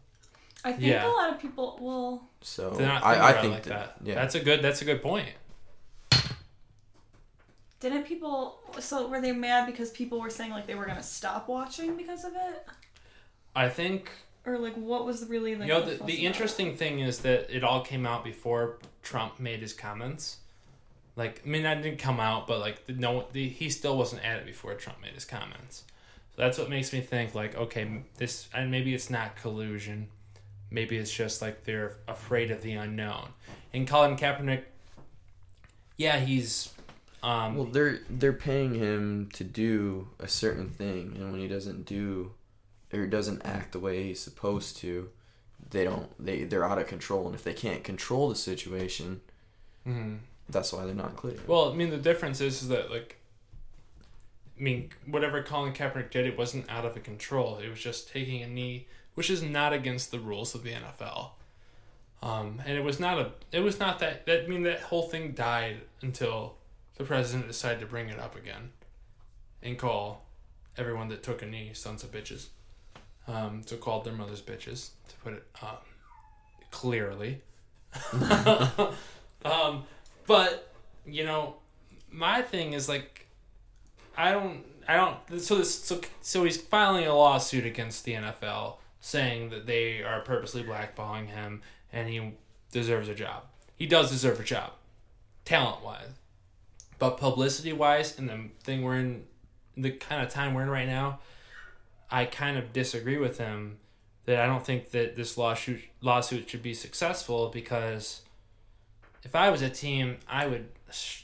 I 0.63 0.71
think 0.73 0.83
Yeah. 0.83 1.07
a 1.07 1.09
lot 1.09 1.33
of 1.33 1.39
people. 1.39 1.77
will. 1.81 2.23
So 2.41 2.71
They're 2.71 2.87
not 2.87 3.01
thinking 3.03 3.21
I, 3.21 3.25
I 3.25 3.29
about 3.31 3.37
it 3.37 3.41
think 3.41 3.53
like 3.53 3.63
that. 3.63 3.95
Yeah, 4.03 4.15
That's 4.15 4.35
a 4.35 4.39
good. 4.39 4.61
That's 4.61 4.81
a 4.81 4.85
good 4.85 5.01
point. 5.01 5.29
didn't 7.79 8.03
people? 8.03 8.59
So 8.79 9.07
were 9.07 9.19
they 9.21 9.31
mad 9.31 9.65
because 9.65 9.89
people 9.91 10.19
were 10.21 10.29
saying 10.29 10.51
like 10.51 10.67
they 10.67 10.75
were 10.75 10.85
gonna 10.85 11.01
stop 11.03 11.47
watching 11.47 11.97
because 11.97 12.23
of 12.23 12.33
it, 12.33 12.65
I 13.55 13.69
think 13.69 14.11
or 14.45 14.57
like 14.57 14.73
what 14.75 15.05
was 15.05 15.27
really 15.27 15.55
like? 15.55 15.67
you 15.67 15.73
know 15.73 15.81
the 15.83 15.95
the, 15.95 16.03
the 16.03 16.25
interesting 16.25 16.75
thing 16.75 16.99
is 16.99 17.19
that 17.19 17.55
it 17.55 17.63
all 17.63 17.81
came 17.81 18.05
out 18.05 18.23
before 18.23 18.77
Trump 19.03 19.39
made 19.39 19.59
his 19.59 19.73
comments. 19.73 20.37
Like 21.15 21.41
I 21.45 21.49
mean, 21.49 21.63
that 21.63 21.81
didn't 21.83 21.99
come 21.99 22.19
out, 22.19 22.47
but 22.47 22.59
like 22.59 22.85
the, 22.85 22.93
no, 22.93 23.25
the, 23.33 23.47
he 23.49 23.69
still 23.69 23.97
wasn't 23.97 24.23
at 24.23 24.37
it 24.37 24.45
before 24.45 24.73
Trump 24.75 25.01
made 25.01 25.13
his 25.13 25.25
comments. 25.25 25.83
So 26.35 26.41
that's 26.41 26.57
what 26.57 26.69
makes 26.69 26.93
me 26.93 27.01
think 27.01 27.35
like, 27.35 27.55
okay, 27.55 28.03
this 28.17 28.47
and 28.53 28.71
maybe 28.71 28.93
it's 28.93 29.09
not 29.09 29.35
collusion, 29.35 30.07
maybe 30.69 30.97
it's 30.97 31.13
just 31.13 31.41
like 31.41 31.65
they're 31.65 31.97
afraid 32.07 32.49
of 32.51 32.61
the 32.61 32.73
unknown. 32.73 33.29
And 33.73 33.87
Colin 33.87 34.15
Kaepernick, 34.15 34.63
yeah, 35.97 36.19
he's, 36.19 36.73
um, 37.23 37.55
Well, 37.55 37.65
they're 37.65 37.99
they're 38.09 38.33
paying 38.33 38.73
him 38.75 39.29
to 39.33 39.43
do 39.43 40.07
a 40.19 40.27
certain 40.27 40.69
thing, 40.69 41.13
and 41.17 41.31
when 41.31 41.41
he 41.41 41.47
doesn't 41.47 41.85
do 41.85 42.31
or 42.93 43.07
doesn't 43.07 43.45
act 43.45 43.71
the 43.71 43.79
way 43.79 44.03
he's 44.03 44.19
supposed 44.19 44.77
to, 44.77 45.09
they 45.69 45.83
don't 45.83 46.09
they 46.23 46.43
they're 46.43 46.65
out 46.65 46.77
of 46.77 46.87
control. 46.87 47.25
And 47.25 47.35
if 47.35 47.43
they 47.43 47.53
can't 47.53 47.83
control 47.83 48.29
the 48.29 48.35
situation, 48.35 49.21
mhm. 49.87 50.19
that's 50.49 50.73
why 50.73 50.85
they're 50.85 50.95
not 50.95 51.15
him. 51.19 51.39
Well, 51.47 51.71
I 51.71 51.75
mean, 51.75 51.89
the 51.89 51.97
difference 51.97 52.41
is, 52.41 52.61
is 52.61 52.67
that 52.69 52.91
like, 52.91 53.17
I 54.57 54.61
mean, 54.61 54.91
whatever 55.05 55.41
Colin 55.43 55.73
Kaepernick 55.73 56.11
did, 56.11 56.25
it 56.25 56.37
wasn't 56.37 56.69
out 56.69 56.85
of 56.85 57.01
control. 57.03 57.57
It 57.57 57.69
was 57.69 57.79
just 57.79 58.09
taking 58.09 58.41
a 58.41 58.47
knee, 58.47 58.87
which 59.15 59.29
is 59.29 59.41
not 59.41 59.73
against 59.73 60.11
the 60.11 60.19
rules 60.19 60.53
of 60.53 60.63
the 60.63 60.71
NFL. 60.71 61.31
Um, 62.23 62.61
and 62.65 62.77
it 62.77 62.83
was 62.83 62.99
not 62.99 63.17
a, 63.17 63.31
it 63.51 63.61
was 63.61 63.79
not 63.79 63.99
that. 63.99 64.25
That 64.27 64.43
I 64.43 64.47
mean, 64.47 64.63
that 64.63 64.81
whole 64.81 65.03
thing 65.03 65.31
died 65.31 65.81
until 66.01 66.55
the 66.97 67.03
president 67.03 67.47
decided 67.47 67.79
to 67.79 67.87
bring 67.87 68.09
it 68.09 68.19
up 68.19 68.35
again, 68.35 68.71
and 69.63 69.77
call 69.77 70.25
everyone 70.77 71.09
that 71.09 71.23
took 71.23 71.41
a 71.41 71.45
knee 71.47 71.71
sons 71.73 72.03
of 72.03 72.11
bitches. 72.11 72.47
Um, 73.31 73.61
so 73.65 73.77
called 73.77 74.03
their 74.03 74.13
mothers 74.13 74.41
bitches 74.41 74.89
to 75.07 75.15
put 75.23 75.33
it 75.33 75.45
um, 75.61 75.77
clearly. 76.69 77.41
um, 79.45 79.83
but 80.27 80.73
you 81.05 81.23
know, 81.23 81.55
my 82.11 82.41
thing 82.41 82.73
is 82.73 82.89
like, 82.89 83.27
I 84.17 84.31
don't, 84.31 84.63
I 84.87 84.95
don't. 84.95 85.41
So 85.41 85.55
this, 85.55 85.83
so 85.83 86.01
so 86.21 86.43
he's 86.43 86.57
filing 86.57 87.05
a 87.05 87.15
lawsuit 87.15 87.65
against 87.65 88.03
the 88.03 88.13
NFL, 88.13 88.75
saying 88.99 89.49
that 89.51 89.65
they 89.65 90.03
are 90.03 90.21
purposely 90.21 90.63
blackballing 90.63 91.27
him, 91.27 91.61
and 91.93 92.09
he 92.09 92.33
deserves 92.71 93.07
a 93.07 93.15
job. 93.15 93.43
He 93.75 93.85
does 93.85 94.11
deserve 94.11 94.39
a 94.39 94.43
job, 94.43 94.73
talent 95.45 95.83
wise, 95.83 96.19
but 96.99 97.17
publicity 97.17 97.73
wise, 97.73 98.17
and 98.19 98.29
the 98.29 98.49
thing 98.63 98.83
we're 98.83 98.97
in, 98.97 99.23
the 99.75 99.91
kind 99.91 100.21
of 100.21 100.29
time 100.29 100.53
we're 100.53 100.63
in 100.63 100.69
right 100.69 100.87
now, 100.87 101.19
I 102.11 102.25
kind 102.25 102.57
of 102.57 102.73
disagree 102.73 103.17
with 103.17 103.37
him. 103.37 103.77
That 104.25 104.39
I 104.39 104.45
don't 104.45 104.63
think 104.63 104.91
that 104.91 105.15
this 105.15 105.35
lawsuit 105.35 105.81
lawsuit 106.01 106.49
should 106.49 106.61
be 106.61 106.75
successful 106.75 107.49
because 107.49 108.21
if 109.23 109.35
I 109.35 109.49
was 109.49 109.61
a 109.61 109.69
team, 109.69 110.17
I 110.27 110.45
would 110.45 110.67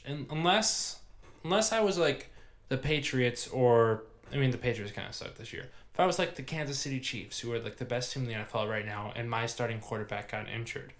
unless 0.06 1.00
unless 1.44 1.72
I 1.72 1.80
was 1.80 1.96
like 1.96 2.30
the 2.68 2.76
Patriots 2.76 3.46
or 3.48 4.02
I 4.32 4.36
mean 4.36 4.50
the 4.50 4.58
Patriots 4.58 4.92
kind 4.92 5.06
of 5.06 5.14
suck 5.14 5.36
this 5.36 5.52
year. 5.52 5.68
If 5.92 6.00
I 6.00 6.06
was 6.06 6.18
like 6.18 6.34
the 6.34 6.42
Kansas 6.42 6.78
City 6.78 7.00
Chiefs, 7.00 7.40
who 7.40 7.52
are 7.52 7.58
like 7.58 7.76
the 7.76 7.84
best 7.84 8.12
team 8.12 8.24
in 8.24 8.28
the 8.28 8.34
NFL 8.34 8.68
right 8.68 8.86
now, 8.86 9.12
and 9.16 9.28
my 9.28 9.46
starting 9.46 9.80
quarterback 9.80 10.30
got 10.30 10.48
injured, 10.48 10.92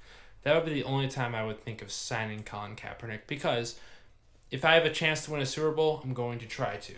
that 0.43 0.55
would 0.55 0.65
be 0.65 0.75
the 0.75 0.85
only 0.85 1.09
time 1.09 1.35
I 1.35 1.45
would 1.45 1.63
think 1.65 1.83
of 1.83 1.91
signing 1.91 2.43
Colin 2.43 2.77
Kaepernick 2.77 3.21
because 3.27 3.79
if 4.51 4.65
I 4.65 4.75
have 4.75 4.85
a 4.85 4.91
chance 4.91 5.25
to 5.25 5.31
win 5.31 5.41
a 5.41 5.47
Super 5.47 5.71
Bowl, 5.71 6.01
I'm 6.03 6.15
going 6.15 6.39
to 6.39 6.47
try 6.47 6.77
to 6.77 6.93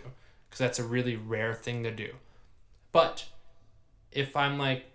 because 0.49 0.59
that's 0.59 0.79
a 0.79 0.83
really 0.83 1.15
rare 1.15 1.53
thing 1.53 1.83
to 1.83 1.91
do. 1.91 2.13
But 2.91 3.25
if 4.11 4.35
I'm 4.35 4.57
like 4.57 4.85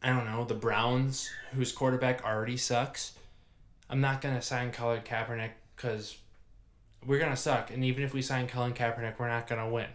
I 0.00 0.10
don't 0.10 0.26
know, 0.26 0.44
the 0.44 0.54
Browns, 0.54 1.28
whose 1.52 1.72
quarterback 1.72 2.24
already 2.24 2.56
sucks, 2.56 3.14
I'm 3.90 4.00
not 4.00 4.20
gonna 4.20 4.42
sign 4.42 4.70
Colin 4.70 5.00
Kaepernick 5.00 5.50
because 5.74 6.18
we're 7.04 7.18
gonna 7.18 7.36
suck, 7.36 7.70
and 7.70 7.84
even 7.84 8.04
if 8.04 8.14
we 8.14 8.22
sign 8.22 8.46
Colin 8.46 8.74
Kaepernick, 8.74 9.18
we're 9.18 9.28
not 9.28 9.48
gonna 9.48 9.68
win. 9.68 9.88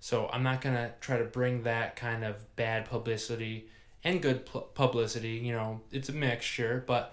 So 0.00 0.28
I'm 0.32 0.42
not 0.42 0.60
gonna 0.60 0.92
try 1.00 1.18
to 1.18 1.24
bring 1.24 1.64
that 1.64 1.96
kind 1.96 2.24
of 2.24 2.54
bad 2.56 2.84
publicity 2.84 3.68
and 4.04 4.22
good 4.22 4.46
pu- 4.46 4.64
publicity. 4.74 5.34
You 5.34 5.52
know, 5.52 5.80
it's 5.90 6.08
a 6.08 6.12
mixture, 6.12 6.84
but 6.86 7.12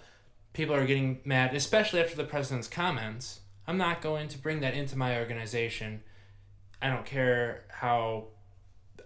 people 0.53 0.75
are 0.75 0.85
getting 0.85 1.21
mad, 1.25 1.55
especially 1.55 1.99
after 2.01 2.15
the 2.15 2.23
president's 2.23 2.67
comments. 2.67 3.41
I'm 3.67 3.77
not 3.77 4.01
going 4.01 4.27
to 4.29 4.38
bring 4.38 4.62
that 4.62 4.73
into 4.73 4.97
my 4.97 5.17
organization. 5.17 6.01
I 6.81 6.89
don't 6.89 7.05
care 7.05 7.63
how 7.69 8.29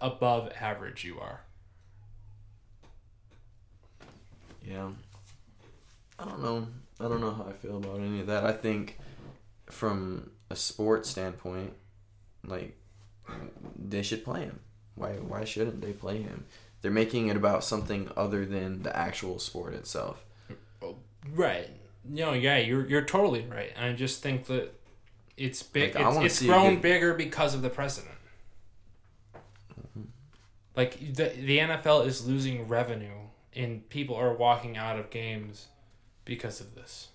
above 0.00 0.52
average 0.60 1.04
you 1.04 1.18
are. 1.20 1.40
Yeah. 4.66 4.90
I 6.18 6.24
don't 6.24 6.42
know. 6.42 6.66
I 7.00 7.08
don't 7.08 7.20
know 7.20 7.32
how 7.32 7.46
I 7.48 7.52
feel 7.52 7.76
about 7.76 7.98
any 7.98 8.20
of 8.20 8.26
that. 8.28 8.44
I 8.44 8.52
think 8.52 8.98
from 9.66 10.30
a 10.50 10.56
sports 10.56 11.10
standpoint, 11.10 11.72
like 12.46 12.76
they 13.76 14.02
should 14.02 14.24
play 14.24 14.42
him. 14.42 14.60
Why 14.94 15.12
why 15.14 15.44
shouldn't 15.44 15.80
they 15.80 15.92
play 15.92 16.22
him? 16.22 16.46
They're 16.82 16.90
making 16.90 17.28
it 17.28 17.36
about 17.36 17.64
something 17.64 18.10
other 18.16 18.44
than 18.44 18.82
the 18.82 18.96
actual 18.96 19.38
sport 19.38 19.74
itself. 19.74 20.24
Oh, 20.82 20.96
right. 21.34 21.68
No, 22.04 22.32
yeah, 22.32 22.58
you're 22.58 22.86
you're 22.86 23.04
totally 23.04 23.44
right. 23.50 23.72
I 23.78 23.92
just 23.92 24.22
think 24.22 24.46
that 24.46 24.72
it's 25.36 25.62
big. 25.62 25.94
Like, 25.94 26.24
it's 26.24 26.40
it's 26.40 26.46
grown 26.46 26.80
bigger 26.80 27.14
because 27.14 27.54
of 27.54 27.62
the 27.62 27.70
president. 27.70 28.13
Like 30.76 30.98
the 31.14 31.28
the 31.28 31.58
NFL 31.58 32.06
is 32.06 32.26
losing 32.26 32.66
revenue, 32.68 33.28
and 33.54 33.88
people 33.88 34.16
are 34.16 34.34
walking 34.34 34.76
out 34.76 34.98
of 34.98 35.10
games 35.10 35.68
because 36.24 36.60
of 36.60 36.74
this. 36.74 37.08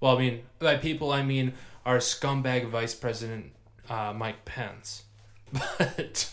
Well, 0.00 0.16
I 0.16 0.18
mean, 0.18 0.42
by 0.58 0.76
people 0.76 1.12
I 1.12 1.22
mean 1.22 1.54
our 1.86 1.98
scumbag 1.98 2.66
vice 2.68 2.94
president 2.94 3.52
uh, 3.88 4.12
Mike 4.14 4.44
Pence, 4.44 5.04
but 5.78 6.30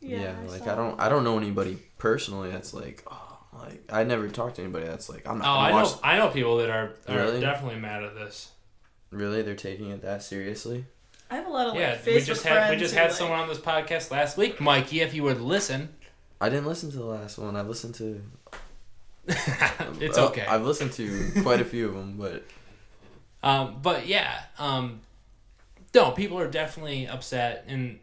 Yeah, 0.00 0.34
I 0.38 0.46
like 0.46 0.64
saw 0.64 0.72
I 0.72 0.74
don't 0.74 1.00
I 1.00 1.08
don't 1.08 1.24
know 1.24 1.38
anybody 1.38 1.78
personally 1.98 2.50
that's 2.50 2.74
like 2.74 3.02
oh 3.10 3.38
like 3.54 3.82
I 3.90 4.04
never 4.04 4.28
talked 4.28 4.56
to 4.56 4.62
anybody 4.62 4.86
that's 4.86 5.08
like 5.08 5.26
I'm 5.26 5.38
not 5.38 5.46
oh, 5.46 5.54
gonna 5.60 5.68
I 5.68 5.82
watch 5.82 5.92
know 5.92 6.00
I 6.02 6.16
know 6.18 6.28
people 6.28 6.56
that 6.58 6.70
are 6.70 6.92
are 7.08 7.16
Really? 7.16 7.40
definitely 7.40 7.80
mad 7.80 8.02
at 8.02 8.14
this. 8.14 8.50
really 9.10 9.42
they're 9.42 9.54
taking 9.54 9.90
it 9.90 10.02
that 10.02 10.22
seriously. 10.22 10.84
I 11.30 11.36
have 11.36 11.46
a 11.46 11.50
lot 11.50 11.66
of 11.66 11.72
like 11.72 11.80
Yeah, 11.80 11.96
Facebook 11.96 12.14
we 12.14 12.20
just 12.20 12.42
had 12.44 12.70
we 12.70 12.76
just 12.76 12.94
had 12.94 13.04
like- 13.08 13.12
someone 13.12 13.40
on 13.40 13.48
this 13.48 13.58
podcast 13.58 14.10
last 14.10 14.36
week, 14.36 14.60
Mikey. 14.60 15.00
If 15.00 15.12
you 15.14 15.22
would 15.24 15.40
listen, 15.40 15.88
I 16.40 16.48
didn't 16.48 16.66
listen 16.66 16.90
to 16.92 16.96
the 16.98 17.04
last 17.04 17.38
one. 17.38 17.56
I 17.56 17.62
listened 17.62 17.94
to 17.96 18.22
it's 19.28 20.18
uh, 20.18 20.26
okay. 20.28 20.46
I've 20.46 20.62
listened 20.64 20.92
to 20.92 21.32
quite 21.42 21.60
a 21.60 21.64
few 21.64 21.88
of 21.88 21.94
them, 21.94 22.16
but 22.16 22.44
Um, 23.42 23.78
but 23.82 24.06
yeah, 24.06 24.40
um, 24.58 25.00
no, 25.94 26.12
people 26.12 26.38
are 26.38 26.48
definitely 26.48 27.08
upset, 27.08 27.64
and 27.66 27.98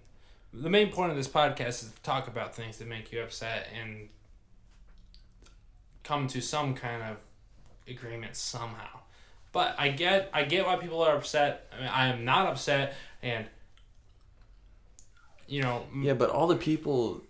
the 0.54 0.70
main 0.70 0.92
point 0.92 1.12
of 1.12 1.18
this 1.18 1.28
podcast 1.30 1.84
is 1.84 1.92
to 1.96 2.02
talk 2.02 2.28
about 2.28 2.54
things 2.56 2.78
that 2.80 2.88
make 2.88 3.12
you 3.12 3.22
upset 3.22 3.68
and 3.80 4.10
come 6.04 6.28
to 6.28 6.42
some 6.42 6.74
kind 6.76 7.02
of 7.04 7.18
agreement 7.88 8.36
somehow. 8.36 9.00
But 9.52 9.76
I 9.78 9.90
get 9.90 10.30
I 10.34 10.44
get 10.44 10.66
why 10.66 10.76
people 10.78 11.02
are 11.04 11.16
upset. 11.16 11.72
I, 11.72 11.80
mean, 11.80 11.88
I 11.90 12.06
am 12.08 12.26
not 12.26 12.48
upset, 12.48 12.96
and 13.24 13.48
you 15.48 15.62
know, 15.62 15.84
Yeah, 15.96 16.14
but 16.14 16.30
all 16.30 16.48
the 16.48 16.56
people 16.56 17.22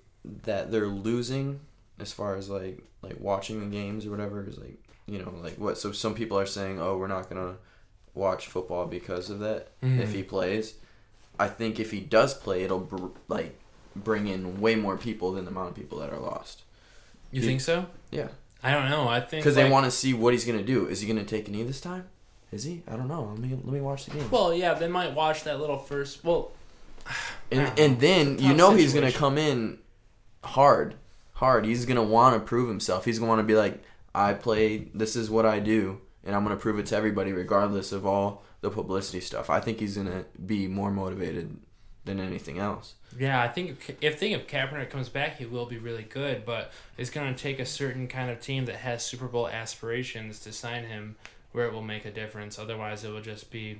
that 0.43 0.71
they're 0.71 0.87
losing, 0.87 1.59
as 1.99 2.11
far 2.13 2.35
as 2.35 2.49
like 2.49 2.83
like 3.01 3.19
watching 3.19 3.59
the 3.59 3.65
games 3.75 4.05
or 4.05 4.11
whatever, 4.11 4.45
is 4.47 4.57
like 4.57 4.77
you 5.07 5.19
know 5.19 5.33
like 5.41 5.55
what. 5.57 5.77
So 5.77 5.91
some 5.91 6.13
people 6.15 6.37
are 6.39 6.45
saying, 6.45 6.79
oh, 6.79 6.97
we're 6.97 7.07
not 7.07 7.29
gonna 7.29 7.55
watch 8.13 8.47
football 8.47 8.85
because 8.85 9.29
of 9.29 9.39
that 9.39 9.69
Mhm. 9.81 9.99
if 9.99 10.13
he 10.13 10.23
plays. 10.23 10.75
I 11.39 11.47
think 11.47 11.79
if 11.79 11.89
he 11.91 11.99
does 11.99 12.33
play, 12.35 12.63
it'll 12.63 12.79
br- 12.79 13.07
like 13.27 13.59
bring 13.95 14.27
in 14.27 14.61
way 14.61 14.75
more 14.75 14.97
people 14.97 15.31
than 15.33 15.45
the 15.45 15.51
amount 15.51 15.69
of 15.69 15.75
people 15.75 15.99
that 15.99 16.11
are 16.11 16.19
lost. 16.19 16.63
you 17.31 17.41
think 17.41 17.61
so? 17.61 17.87
Yeah, 18.11 18.27
I 18.61 18.71
don't 18.71 18.87
know. 18.91 19.07
I 19.07 19.19
think 19.19 19.41
because 19.43 19.55
they 19.55 19.67
want 19.69 19.85
to 19.85 19.91
see 19.91 20.13
what 20.13 20.33
he's 20.33 20.45
gonna 20.45 20.61
do. 20.63 20.85
Is 20.87 21.01
he 21.01 21.07
gonna 21.07 21.23
take 21.25 21.47
a 21.47 21.51
knee 21.51 21.63
this 21.63 21.81
time? 21.81 22.07
Is 22.53 22.63
he? 22.63 22.83
I 22.87 22.95
don't 22.95 23.07
know. 23.07 23.23
Let 23.23 23.39
me 23.39 23.49
let 23.49 23.73
me 23.73 23.81
watch 23.81 24.05
the 24.05 24.11
game. 24.11 24.29
Well, 24.29 24.53
yeah, 24.53 24.73
they 24.75 24.87
might 24.87 25.13
watch 25.13 25.43
that 25.43 25.59
little 25.59 25.77
first. 25.77 26.23
Well, 26.23 26.51
And 27.51 27.79
and 27.79 27.99
then 27.99 28.39
you 28.39 28.53
know 28.53 28.73
he's 28.75 28.93
gonna 28.93 29.11
come 29.11 29.37
in 29.37 29.79
hard, 30.43 30.95
hard. 31.33 31.65
He's 31.65 31.85
gonna 31.85 32.03
want 32.03 32.35
to 32.35 32.39
prove 32.39 32.67
himself. 32.69 33.05
He's 33.05 33.19
gonna 33.19 33.29
want 33.29 33.39
to 33.39 33.43
be 33.43 33.55
like, 33.55 33.81
I 34.13 34.33
play. 34.33 34.89
This 34.93 35.15
is 35.15 35.29
what 35.29 35.45
I 35.45 35.59
do, 35.59 35.99
and 36.23 36.35
I'm 36.35 36.43
gonna 36.43 36.55
prove 36.55 36.79
it 36.79 36.85
to 36.87 36.95
everybody, 36.95 37.31
regardless 37.31 37.91
of 37.91 38.05
all 38.05 38.43
the 38.61 38.69
publicity 38.69 39.19
stuff. 39.19 39.49
I 39.49 39.59
think 39.59 39.79
he's 39.79 39.97
gonna 39.97 40.25
be 40.45 40.67
more 40.67 40.91
motivated 40.91 41.57
than 42.05 42.19
anything 42.19 42.59
else. 42.59 42.95
yeah, 43.17 43.41
I 43.41 43.47
think 43.47 43.69
if, 43.71 43.89
if 44.01 44.19
think 44.19 44.35
if 44.35 44.47
Kaepernick 44.47 44.89
comes 44.89 45.07
back, 45.09 45.37
he 45.37 45.45
will 45.45 45.65
be 45.65 45.77
really 45.77 46.03
good. 46.03 46.45
But 46.45 46.71
it's 46.97 47.09
going 47.09 47.33
to 47.33 47.41
take 47.41 47.59
a 47.59 47.65
certain 47.65 48.07
kind 48.07 48.29
of 48.29 48.41
team 48.41 48.65
that 48.65 48.75
has 48.75 49.05
Super 49.05 49.27
Bowl 49.27 49.47
aspirations 49.47 50.39
to 50.41 50.51
sign 50.51 50.83
him, 50.85 51.15
where 51.53 51.65
it 51.65 51.73
will 51.73 51.81
make 51.81 52.03
a 52.05 52.11
difference. 52.11 52.59
Otherwise, 52.59 53.03
it 53.05 53.09
will 53.11 53.21
just 53.21 53.49
be 53.49 53.79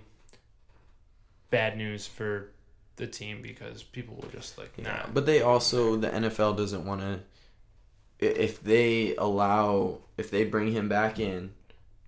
bad 1.50 1.78
news 1.78 2.08
for 2.08 2.50
the 2.96 3.08
team 3.08 3.42
because 3.42 3.84
people 3.84 4.16
will 4.16 4.30
just 4.30 4.58
like, 4.58 4.78
nah. 4.78 4.90
Yeah, 4.90 5.06
but 5.14 5.26
they 5.26 5.42
also 5.42 5.96
the 5.98 6.10
NFL 6.10 6.56
doesn't 6.58 6.86
want 6.86 7.02
to. 7.02 7.20
If 8.20 8.64
they 8.64 9.16
allow, 9.18 10.00
if 10.18 10.32
they 10.32 10.46
bring 10.46 10.72
him 10.72 10.88
back 10.88 11.20
in, 11.20 11.54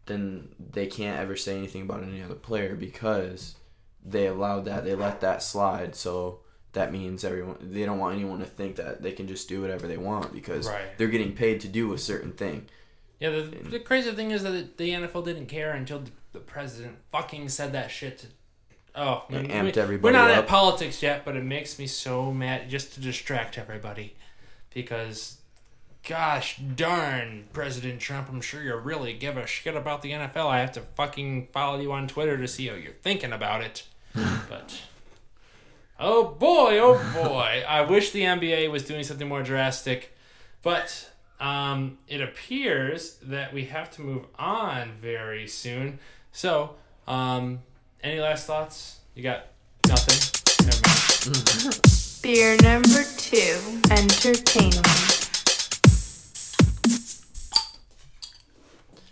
then 0.06 0.50
they 0.72 0.88
can't 0.88 1.20
ever 1.20 1.36
say 1.36 1.58
anything 1.58 1.82
about 1.82 2.04
any 2.04 2.22
other 2.22 2.36
player 2.36 2.76
because 2.76 3.56
they 4.06 4.28
allowed 4.28 4.66
that. 4.66 4.86
They 4.86 4.96
let 4.96 5.20
that 5.22 5.42
slide. 5.44 5.96
So 5.96 6.40
that 6.74 6.92
means 6.92 7.24
everyone. 7.24 7.58
They 7.60 7.86
don't 7.86 7.98
want 7.98 8.16
anyone 8.16 8.40
to 8.40 8.46
think 8.46 8.76
that 8.76 9.02
they 9.02 9.12
can 9.12 9.28
just 9.28 9.50
do 9.50 9.62
whatever 9.62 9.88
they 9.88 9.98
want 9.98 10.32
because 10.32 10.68
Right. 10.70 10.96
they're 10.98 11.08
getting 11.08 11.34
paid 11.34 11.60
to 11.62 11.68
do 11.68 11.92
a 11.94 11.98
certain 11.98 12.32
thing. 12.34 12.68
Yeah, 13.20 13.30
the, 13.30 13.42
the 13.44 13.80
crazy 13.80 14.12
thing 14.12 14.32
is 14.32 14.44
that 14.44 14.78
the 14.78 14.90
NFL 14.90 15.24
didn't 15.26 15.46
care 15.48 15.72
until 15.72 16.04
the 16.34 16.40
president 16.40 16.98
fucking 17.12 17.48
said 17.50 17.72
that 17.74 17.90
shit. 17.90 18.20
To, 18.20 18.28
oh, 18.96 19.24
It 19.30 19.44
we- 19.44 19.48
amped 19.48 19.76
we, 19.76 19.82
everybody 19.82 20.02
We're 20.14 20.20
not 20.20 20.32
up. 20.32 20.38
at 20.40 20.48
politics 20.48 21.02
yet, 21.02 21.24
but 21.24 21.36
it 21.38 21.44
makes 21.44 21.80
me 21.80 21.88
so 21.88 22.32
mad 22.34 22.70
just 22.70 22.94
to 22.96 23.00
distract 23.00 23.58
everybody, 23.58 24.16
because, 24.74 25.38
gosh 26.08 26.58
darn, 26.58 27.46
President 27.54 28.02
Trump, 28.02 28.28
I'm 28.30 28.42
sure 28.42 28.62
you 28.62 28.76
really 28.76 29.14
give 29.14 29.38
a 29.38 29.48
shit 29.48 29.76
about 29.76 30.02
the 30.02 30.12
NFL. 30.12 30.48
I 30.48 30.60
have 30.60 30.74
to 30.74 30.82
fucking 30.82 31.48
follow 31.54 31.80
you 31.80 31.94
on 31.94 32.08
Twitter 32.10 32.38
to 32.38 32.48
see 32.50 32.68
how 32.68 32.76
you're 32.76 32.92
thinking 32.92 33.32
about 33.32 33.62
it, 33.62 33.84
but. 34.14 34.82
Oh 35.98 36.26
boy, 36.26 36.78
oh 36.80 36.98
boy. 37.24 37.64
I 37.66 37.82
wish 37.82 38.12
the 38.12 38.24
NBA 38.24 38.70
was 38.70 38.84
doing 38.84 39.04
something 39.06 39.30
more 39.30 39.44
drastic. 39.44 40.12
But 40.62 41.10
um, 41.40 41.98
it 42.08 42.22
appears 42.22 43.16
that 43.24 43.54
we 43.54 43.66
have 43.66 43.92
to 43.92 44.02
move 44.02 44.26
on 44.38 44.94
very 45.02 45.48
soon. 45.48 46.00
So, 46.32 46.76
um, 47.08 47.60
any 48.04 48.20
last 48.20 48.46
thoughts? 48.48 49.00
You 49.16 49.24
got 49.24 49.48
nothing? 49.88 50.66
Never 50.66 51.70
mind. 51.70 51.82
Beer 52.24 52.58
number 52.64 53.04
two, 53.18 53.58
entertainment. 53.92 54.86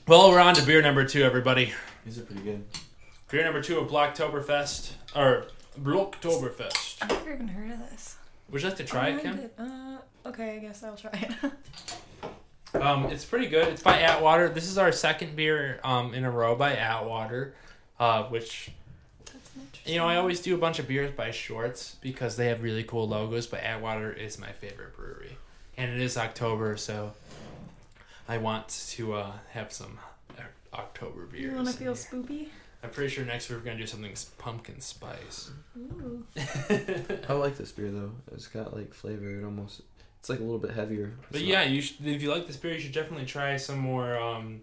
Well, 0.08 0.30
we're 0.32 0.40
on 0.40 0.54
to 0.56 0.66
beer 0.66 0.82
number 0.82 1.06
two, 1.06 1.24
everybody. 1.24 1.74
These 2.06 2.20
are 2.20 2.24
pretty 2.24 2.42
good. 2.42 2.66
Beer 3.32 3.44
number 3.44 3.62
two 3.62 3.80
of 3.80 3.88
Bloktoberfest, 3.90 4.92
or 5.16 5.46
Bloktoberfest. 5.80 6.98
I've 7.02 7.10
never 7.10 7.34
even 7.34 7.48
heard 7.48 7.72
of 7.72 7.80
this. 7.90 8.18
Would 8.50 8.62
you 8.62 8.68
like 8.68 8.78
to 8.78 8.84
try 8.84 9.12
Oh, 9.12 9.16
it, 9.16 9.18
I 9.18 9.22
Kim? 9.22 9.50
Uh, 9.58 9.98
okay, 10.30 10.56
I 10.58 10.60
guess 10.60 10.84
I'll 10.84 10.98
try 10.98 11.12
it. 11.14 11.52
Um, 12.74 13.06
it's 13.06 13.26
pretty 13.26 13.48
good. 13.48 13.68
It's 13.70 13.84
by 13.84 14.02
Atwater. 14.02 14.50
This 14.50 14.70
is 14.70 14.78
our 14.78 14.92
second 14.92 15.36
beer 15.36 15.80
um, 15.84 16.14
in 16.14 16.24
a 16.26 16.32
row 16.32 16.56
by 16.56 16.76
Atwater, 16.76 17.54
uh, 18.00 18.24
which 18.24 18.72
You 19.86 19.98
know, 19.98 20.08
I 20.08 20.16
always 20.16 20.40
do 20.40 20.56
a 20.56 20.58
bunch 20.58 20.80
of 20.80 20.88
beers 20.88 21.12
by 21.12 21.32
Shorts 21.32 21.98
because 22.02 22.36
they 22.36 22.48
have 22.48 22.64
really 22.64 22.84
cool 22.84 23.08
logos, 23.08 23.48
but 23.48 23.62
Atwater 23.62 24.12
is 24.12 24.40
my 24.40 24.52
favorite 24.52 24.96
brewery. 24.96 25.38
And 25.78 25.92
it 25.92 26.00
is 26.00 26.18
October, 26.18 26.78
so 26.78 27.14
I 28.28 28.38
want 28.38 28.70
to 28.92 29.14
uh, 29.14 29.32
have 29.52 29.72
some 29.74 30.00
uh, 30.38 30.44
October 30.74 31.26
beers. 31.26 31.44
You 31.44 31.52
want 31.52 31.68
to 31.68 31.74
feel 31.74 31.96
here. 31.96 32.22
spoopy? 32.22 32.48
I'm 32.84 32.90
pretty 32.90 33.10
sure 33.10 33.24
next 33.24 33.50
week 33.50 33.60
we're 33.60 33.66
going 33.66 33.78
to 33.78 33.84
do 33.84 33.88
something 33.88 34.14
pumpkin 34.38 34.82
spice. 34.82 35.52
Ooh. 35.78 36.26
I 37.30 37.34
like 37.34 37.58
this 37.58 37.72
beer 37.72 37.90
though. 37.92 38.12
It's 38.34 38.48
got 38.48 38.76
like 38.76 38.94
flavor. 38.94 39.40
It 39.40 39.46
almost. 39.46 39.82
It's 40.24 40.30
like 40.30 40.40
a 40.40 40.44
little 40.44 40.58
bit 40.58 40.72
heavier. 40.72 41.12
But 41.32 41.42
yeah, 41.42 41.64
you 41.64 41.82
should, 41.82 42.08
if 42.08 42.22
you 42.22 42.32
like 42.32 42.48
this 42.48 42.56
beer, 42.56 42.76
you 42.76 42.80
should 42.80 42.94
definitely 42.94 43.26
try 43.26 43.58
some 43.58 43.78
more 43.78 44.18
um, 44.18 44.62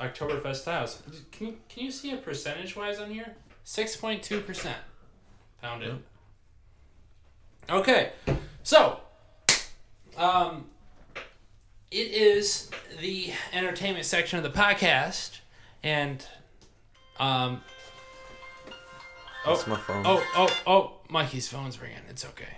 Oktoberfest 0.00 0.56
styles. 0.56 1.00
Can 1.30 1.46
you, 1.46 1.56
can 1.68 1.84
you 1.84 1.92
see 1.92 2.10
a 2.12 2.16
percentage 2.16 2.74
wise 2.74 2.98
on 2.98 3.12
here? 3.12 3.36
6.2%. 3.64 4.72
Found 5.62 5.84
it. 5.84 5.92
Okay, 7.70 8.10
so 8.64 8.98
um, 10.16 10.66
it 11.92 12.10
is 12.10 12.68
the 13.00 13.30
entertainment 13.52 14.06
section 14.06 14.38
of 14.38 14.42
the 14.42 14.58
podcast, 14.58 15.38
and 15.84 16.26
um, 17.20 17.62
oh, 19.46 19.54
That's 19.54 19.68
my 19.68 19.76
phone. 19.76 20.02
Oh, 20.04 20.24
oh, 20.34 20.62
oh, 20.66 20.92
Mikey's 21.08 21.46
phone's 21.46 21.80
ringing. 21.80 22.02
It's 22.08 22.24
okay. 22.24 22.56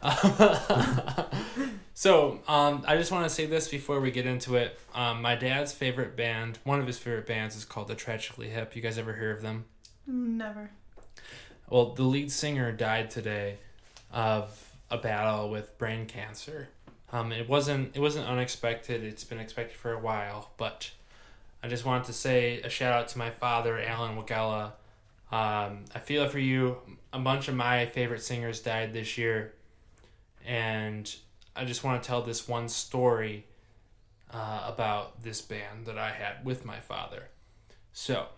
so, 1.94 2.40
um, 2.46 2.84
I 2.86 2.96
just 2.96 3.10
want 3.10 3.24
to 3.24 3.30
say 3.30 3.46
this 3.46 3.68
before 3.68 4.00
we 4.00 4.10
get 4.10 4.26
into 4.26 4.56
it. 4.56 4.78
Um, 4.94 5.22
my 5.22 5.34
dad's 5.34 5.72
favorite 5.72 6.16
band, 6.16 6.58
one 6.64 6.80
of 6.80 6.86
his 6.86 6.98
favorite 6.98 7.26
bands, 7.26 7.56
is 7.56 7.64
called 7.64 7.88
the 7.88 7.94
Tragically 7.94 8.48
Hip. 8.48 8.76
You 8.76 8.82
guys 8.82 8.98
ever 8.98 9.14
hear 9.14 9.32
of 9.32 9.42
them? 9.42 9.64
Never. 10.06 10.70
Well, 11.68 11.92
the 11.94 12.04
lead 12.04 12.30
singer 12.32 12.72
died 12.72 13.10
today 13.10 13.58
of 14.12 14.72
a 14.90 14.98
battle 14.98 15.50
with 15.50 15.76
brain 15.78 16.06
cancer. 16.06 16.68
Um, 17.12 17.32
it 17.32 17.48
wasn't 17.48 17.96
it 17.96 18.00
wasn't 18.00 18.26
unexpected. 18.26 19.02
It's 19.02 19.24
been 19.24 19.38
expected 19.38 19.76
for 19.76 19.92
a 19.92 19.98
while, 19.98 20.50
but 20.56 20.90
I 21.62 21.68
just 21.68 21.84
wanted 21.84 22.04
to 22.04 22.12
say 22.12 22.60
a 22.62 22.68
shout 22.68 22.92
out 22.92 23.08
to 23.08 23.18
my 23.18 23.30
father, 23.30 23.80
Alan 23.80 24.16
Wagella. 24.16 24.72
Um, 25.30 25.84
I 25.94 25.98
feel 26.02 26.24
it 26.24 26.30
for 26.30 26.38
you. 26.38 26.78
A 27.12 27.18
bunch 27.18 27.48
of 27.48 27.54
my 27.54 27.86
favorite 27.86 28.22
singers 28.22 28.60
died 28.60 28.92
this 28.92 29.18
year, 29.18 29.52
and 30.48 31.14
I 31.54 31.66
just 31.66 31.84
want 31.84 32.02
to 32.02 32.06
tell 32.06 32.22
this 32.22 32.48
one 32.48 32.68
story 32.70 33.44
uh, 34.32 34.64
about 34.66 35.22
this 35.22 35.42
band 35.42 35.84
that 35.84 35.98
I 35.98 36.10
had 36.10 36.44
with 36.44 36.64
my 36.64 36.80
father. 36.80 37.24
So, 37.92 38.28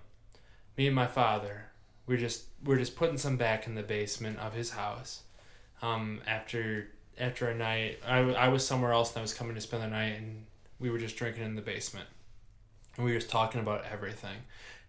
me 0.77 0.89
and 0.89 0.97
my 0.97 1.07
father, 1.07 1.67
we're 2.07 2.19
just 2.19 2.47
we're 2.65 2.79
just 2.79 2.97
putting 2.97 3.17
some 3.17 3.37
back 3.37 3.67
in 3.69 3.77
the 3.77 3.85
basement 3.85 4.41
of 4.41 4.55
his 4.55 4.71
house. 4.71 5.23
Um, 5.83 6.21
after 6.27 6.89
after 7.17 7.49
a 7.49 7.55
night, 7.55 8.01
I, 8.05 8.19
I 8.19 8.49
was 8.49 8.67
somewhere 8.67 8.93
else 8.93 9.11
and 9.11 9.19
I 9.19 9.23
was 9.23 9.35
coming 9.35 9.55
to 9.55 9.61
spend 9.61 9.85
the 9.85 9.89
night, 9.89 10.19
and 10.19 10.47
we 10.81 10.91
were 10.91 10.99
just 10.99 11.17
drinking 11.17 11.45
in 11.45 11.55
the 11.55 11.63
basement, 11.63 12.09
and 12.97 13.07
we 13.07 13.13
were 13.13 13.19
just 13.19 13.31
talking 13.31 13.61
about 13.61 13.85
everything. 13.91 14.39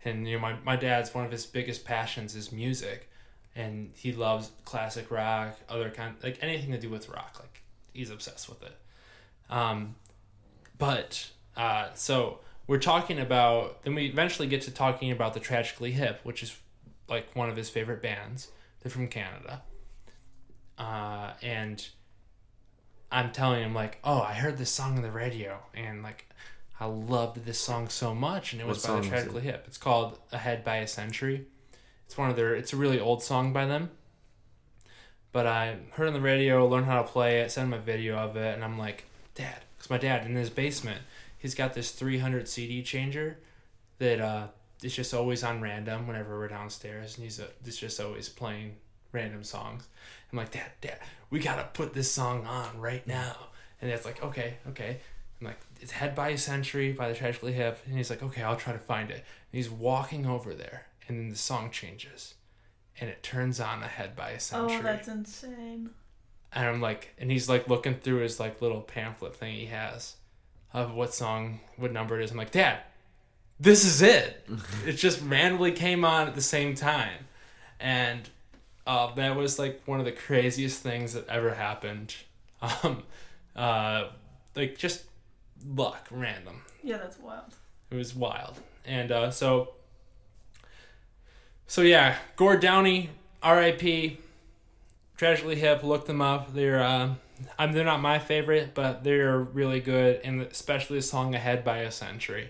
And 0.03 0.27
you 0.27 0.37
know, 0.37 0.41
my 0.41 0.55
my 0.65 0.75
dad's 0.75 1.13
one 1.13 1.25
of 1.25 1.31
his 1.31 1.45
biggest 1.45 1.85
passions 1.85 2.35
is 2.35 2.51
music, 2.51 3.10
and 3.55 3.91
he 3.95 4.13
loves 4.13 4.51
classic 4.65 5.11
rock, 5.11 5.57
other 5.69 5.89
kind 5.89 6.15
like 6.23 6.39
anything 6.41 6.71
to 6.71 6.79
do 6.79 6.89
with 6.89 7.09
rock. 7.09 7.37
Like 7.39 7.61
he's 7.93 8.09
obsessed 8.09 8.49
with 8.49 8.63
it. 8.63 8.75
Um, 9.49 9.95
but 10.77 11.29
uh, 11.57 11.89
so 11.93 12.39
we're 12.67 12.79
talking 12.79 13.19
about. 13.19 13.83
Then 13.83 13.95
we 13.95 14.05
eventually 14.05 14.47
get 14.47 14.61
to 14.63 14.71
talking 14.71 15.11
about 15.11 15.33
the 15.33 15.39
Tragically 15.39 15.91
Hip, 15.91 16.21
which 16.23 16.43
is 16.43 16.57
like 17.09 17.35
one 17.35 17.49
of 17.49 17.55
his 17.55 17.69
favorite 17.69 18.01
bands. 18.01 18.49
They're 18.81 18.91
from 18.91 19.07
Canada. 19.07 19.61
Uh, 20.77 21.33
and 21.43 21.85
I'm 23.11 23.31
telling 23.31 23.61
him 23.61 23.75
like, 23.75 23.99
oh, 24.03 24.21
I 24.21 24.33
heard 24.33 24.57
this 24.57 24.71
song 24.71 24.95
on 24.95 25.03
the 25.03 25.11
radio, 25.11 25.59
and 25.75 26.01
like, 26.01 26.27
I 26.79 26.85
loved 26.85 27.45
this 27.45 27.59
song 27.59 27.89
so 27.89 28.15
much, 28.15 28.53
and 28.53 28.61
it 28.61 28.67
was 28.67 28.87
What 28.87 28.95
by 28.95 29.01
the 29.01 29.07
Tragically 29.07 29.41
Hip. 29.41 29.65
It's 29.67 29.77
called 29.77 30.17
"Ahead 30.31 30.63
by 30.63 30.77
a 30.77 30.87
Century." 30.87 31.45
It's 32.11 32.17
one 32.17 32.29
of 32.29 32.35
their. 32.35 32.53
It's 32.53 32.73
a 32.73 32.75
really 32.75 32.99
old 32.99 33.23
song 33.23 33.53
by 33.53 33.65
them. 33.65 33.89
but 35.31 35.47
I 35.47 35.77
heard 35.91 36.07
on 36.07 36.13
the 36.13 36.19
radio, 36.19 36.67
learned 36.67 36.87
how 36.87 37.01
to 37.01 37.07
play 37.07 37.39
it, 37.39 37.53
sent 37.53 37.67
him 37.67 37.73
a 37.73 37.79
video 37.81 38.17
of 38.17 38.35
it, 38.35 38.53
and 38.53 38.65
I'm 38.65 38.77
like, 38.77 39.05
Dad, 39.33 39.63
because 39.77 39.89
my 39.89 39.97
dad 39.97 40.25
in 40.25 40.35
his 40.35 40.49
basement, 40.49 40.99
he's 41.37 41.55
got 41.55 41.73
this 41.73 41.91
300 41.91 42.49
CD 42.49 42.83
changer 42.83 43.37
that 43.99 44.19
uh, 44.19 44.47
is 44.83 44.93
just 44.93 45.13
always 45.13 45.41
on 45.41 45.61
random 45.61 46.05
whenever 46.05 46.37
we're 46.37 46.49
downstairs, 46.49 47.15
and 47.15 47.23
he's 47.23 47.39
uh, 47.39 47.47
it's 47.65 47.77
just 47.77 47.97
always 48.01 48.27
playing 48.27 48.75
random 49.13 49.45
songs. 49.45 49.87
I'm 50.33 50.37
like, 50.37 50.51
Dad, 50.51 50.69
Dad, 50.81 50.99
we 51.29 51.39
gotta 51.39 51.63
put 51.71 51.93
this 51.93 52.11
song 52.11 52.45
on 52.45 52.77
right 52.77 53.07
now. 53.07 53.37
And 53.81 53.89
Dad's 53.89 54.03
like, 54.03 54.21
okay, 54.21 54.55
okay. 54.67 54.97
I'm 55.39 55.47
like, 55.47 55.61
it's 55.79 55.93
Head 55.93 56.13
by 56.13 56.31
a 56.31 56.37
Century 56.37 56.91
by 56.91 57.07
the 57.07 57.15
Tragically 57.15 57.53
Hip. 57.53 57.79
And 57.85 57.95
he's 57.95 58.09
like, 58.09 58.21
okay, 58.21 58.43
I'll 58.43 58.57
try 58.57 58.73
to 58.73 58.79
find 58.79 59.09
it. 59.09 59.15
And 59.15 59.23
he's 59.53 59.69
walking 59.69 60.25
over 60.25 60.53
there, 60.53 60.87
and 61.11 61.19
then 61.19 61.29
the 61.29 61.35
song 61.35 61.69
changes. 61.71 62.35
And 62.99 63.09
it 63.09 63.21
turns 63.21 63.59
on 63.59 63.83
Ahead 63.83 64.15
by 64.15 64.31
a 64.31 64.39
Century. 64.39 64.77
Oh, 64.79 64.81
that's 64.81 65.07
insane. 65.09 65.89
And 66.53 66.65
I'm 66.65 66.81
like, 66.81 67.13
and 67.17 67.29
he's 67.29 67.49
like 67.49 67.67
looking 67.67 67.95
through 67.95 68.19
his 68.19 68.39
like 68.39 68.61
little 68.61 68.81
pamphlet 68.81 69.35
thing 69.35 69.53
he 69.53 69.65
has 69.65 70.15
of 70.73 70.93
what 70.93 71.13
song, 71.13 71.59
what 71.75 71.91
number 71.91 72.19
it 72.19 72.23
is. 72.23 72.31
I'm 72.31 72.37
like, 72.37 72.51
Dad, 72.51 72.79
this 73.59 73.83
is 73.83 74.01
it. 74.01 74.47
it 74.85 74.93
just 74.93 75.21
randomly 75.21 75.73
came 75.73 76.05
on 76.05 76.27
at 76.27 76.35
the 76.35 76.41
same 76.41 76.75
time. 76.75 77.25
And 77.79 78.29
uh, 78.87 79.13
that 79.15 79.35
was 79.35 79.59
like 79.59 79.81
one 79.85 79.99
of 79.99 80.05
the 80.05 80.11
craziest 80.13 80.81
things 80.81 81.13
that 81.13 81.27
ever 81.27 81.53
happened. 81.53 82.15
Um, 82.83 83.01
uh, 83.55 84.09
like 84.55 84.77
just 84.77 85.05
luck, 85.65 86.07
random. 86.11 86.61
Yeah, 86.83 86.97
that's 86.97 87.17
wild. 87.17 87.55
It 87.89 87.95
was 87.95 88.13
wild. 88.13 88.59
And 88.85 89.11
uh, 89.11 89.31
so, 89.31 89.73
so 91.71 91.83
yeah, 91.83 92.17
Gord 92.35 92.59
Downie, 92.59 93.11
R.I.P. 93.41 94.17
Tragically 95.15 95.55
Hip. 95.55 95.83
Look 95.83 96.05
them 96.05 96.21
up. 96.21 96.53
They're 96.53 96.83
uh, 96.83 97.13
I'm 97.57 97.71
they're 97.71 97.85
not 97.85 98.01
my 98.01 98.19
favorite, 98.19 98.73
but 98.73 99.05
they're 99.05 99.39
really 99.39 99.79
good, 99.79 100.19
and 100.25 100.41
especially 100.41 100.97
the 100.97 101.01
song 101.01 101.33
"Ahead 101.33 101.63
by 101.63 101.77
a 101.77 101.89
Century." 101.89 102.49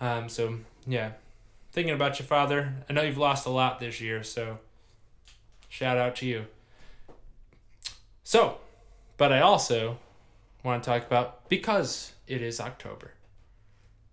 Um, 0.00 0.28
so 0.28 0.58
yeah, 0.84 1.12
thinking 1.70 1.94
about 1.94 2.18
your 2.18 2.26
father. 2.26 2.74
I 2.88 2.92
know 2.92 3.02
you've 3.02 3.18
lost 3.18 3.46
a 3.46 3.50
lot 3.50 3.78
this 3.78 4.00
year, 4.00 4.24
so 4.24 4.58
shout 5.68 5.96
out 5.96 6.16
to 6.16 6.26
you. 6.26 6.46
So, 8.24 8.58
but 9.16 9.32
I 9.32 9.42
also 9.42 9.98
want 10.64 10.82
to 10.82 10.90
talk 10.90 11.06
about 11.06 11.48
because 11.48 12.14
it 12.26 12.42
is 12.42 12.58
October. 12.58 13.12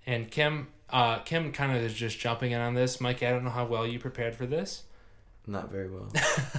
And 0.05 0.29
Kim, 0.29 0.67
uh, 0.89 1.19
Kim 1.19 1.51
kind 1.51 1.75
of 1.75 1.81
is 1.83 1.93
just 1.93 2.19
jumping 2.19 2.51
in 2.51 2.61
on 2.61 2.73
this. 2.73 2.99
Mike, 3.01 3.21
I 3.23 3.29
don't 3.31 3.43
know 3.43 3.49
how 3.49 3.65
well 3.65 3.85
you 3.85 3.99
prepared 3.99 4.35
for 4.35 4.45
this, 4.45 4.83
Not 5.45 5.71
very 5.71 5.89
well. 5.89 6.11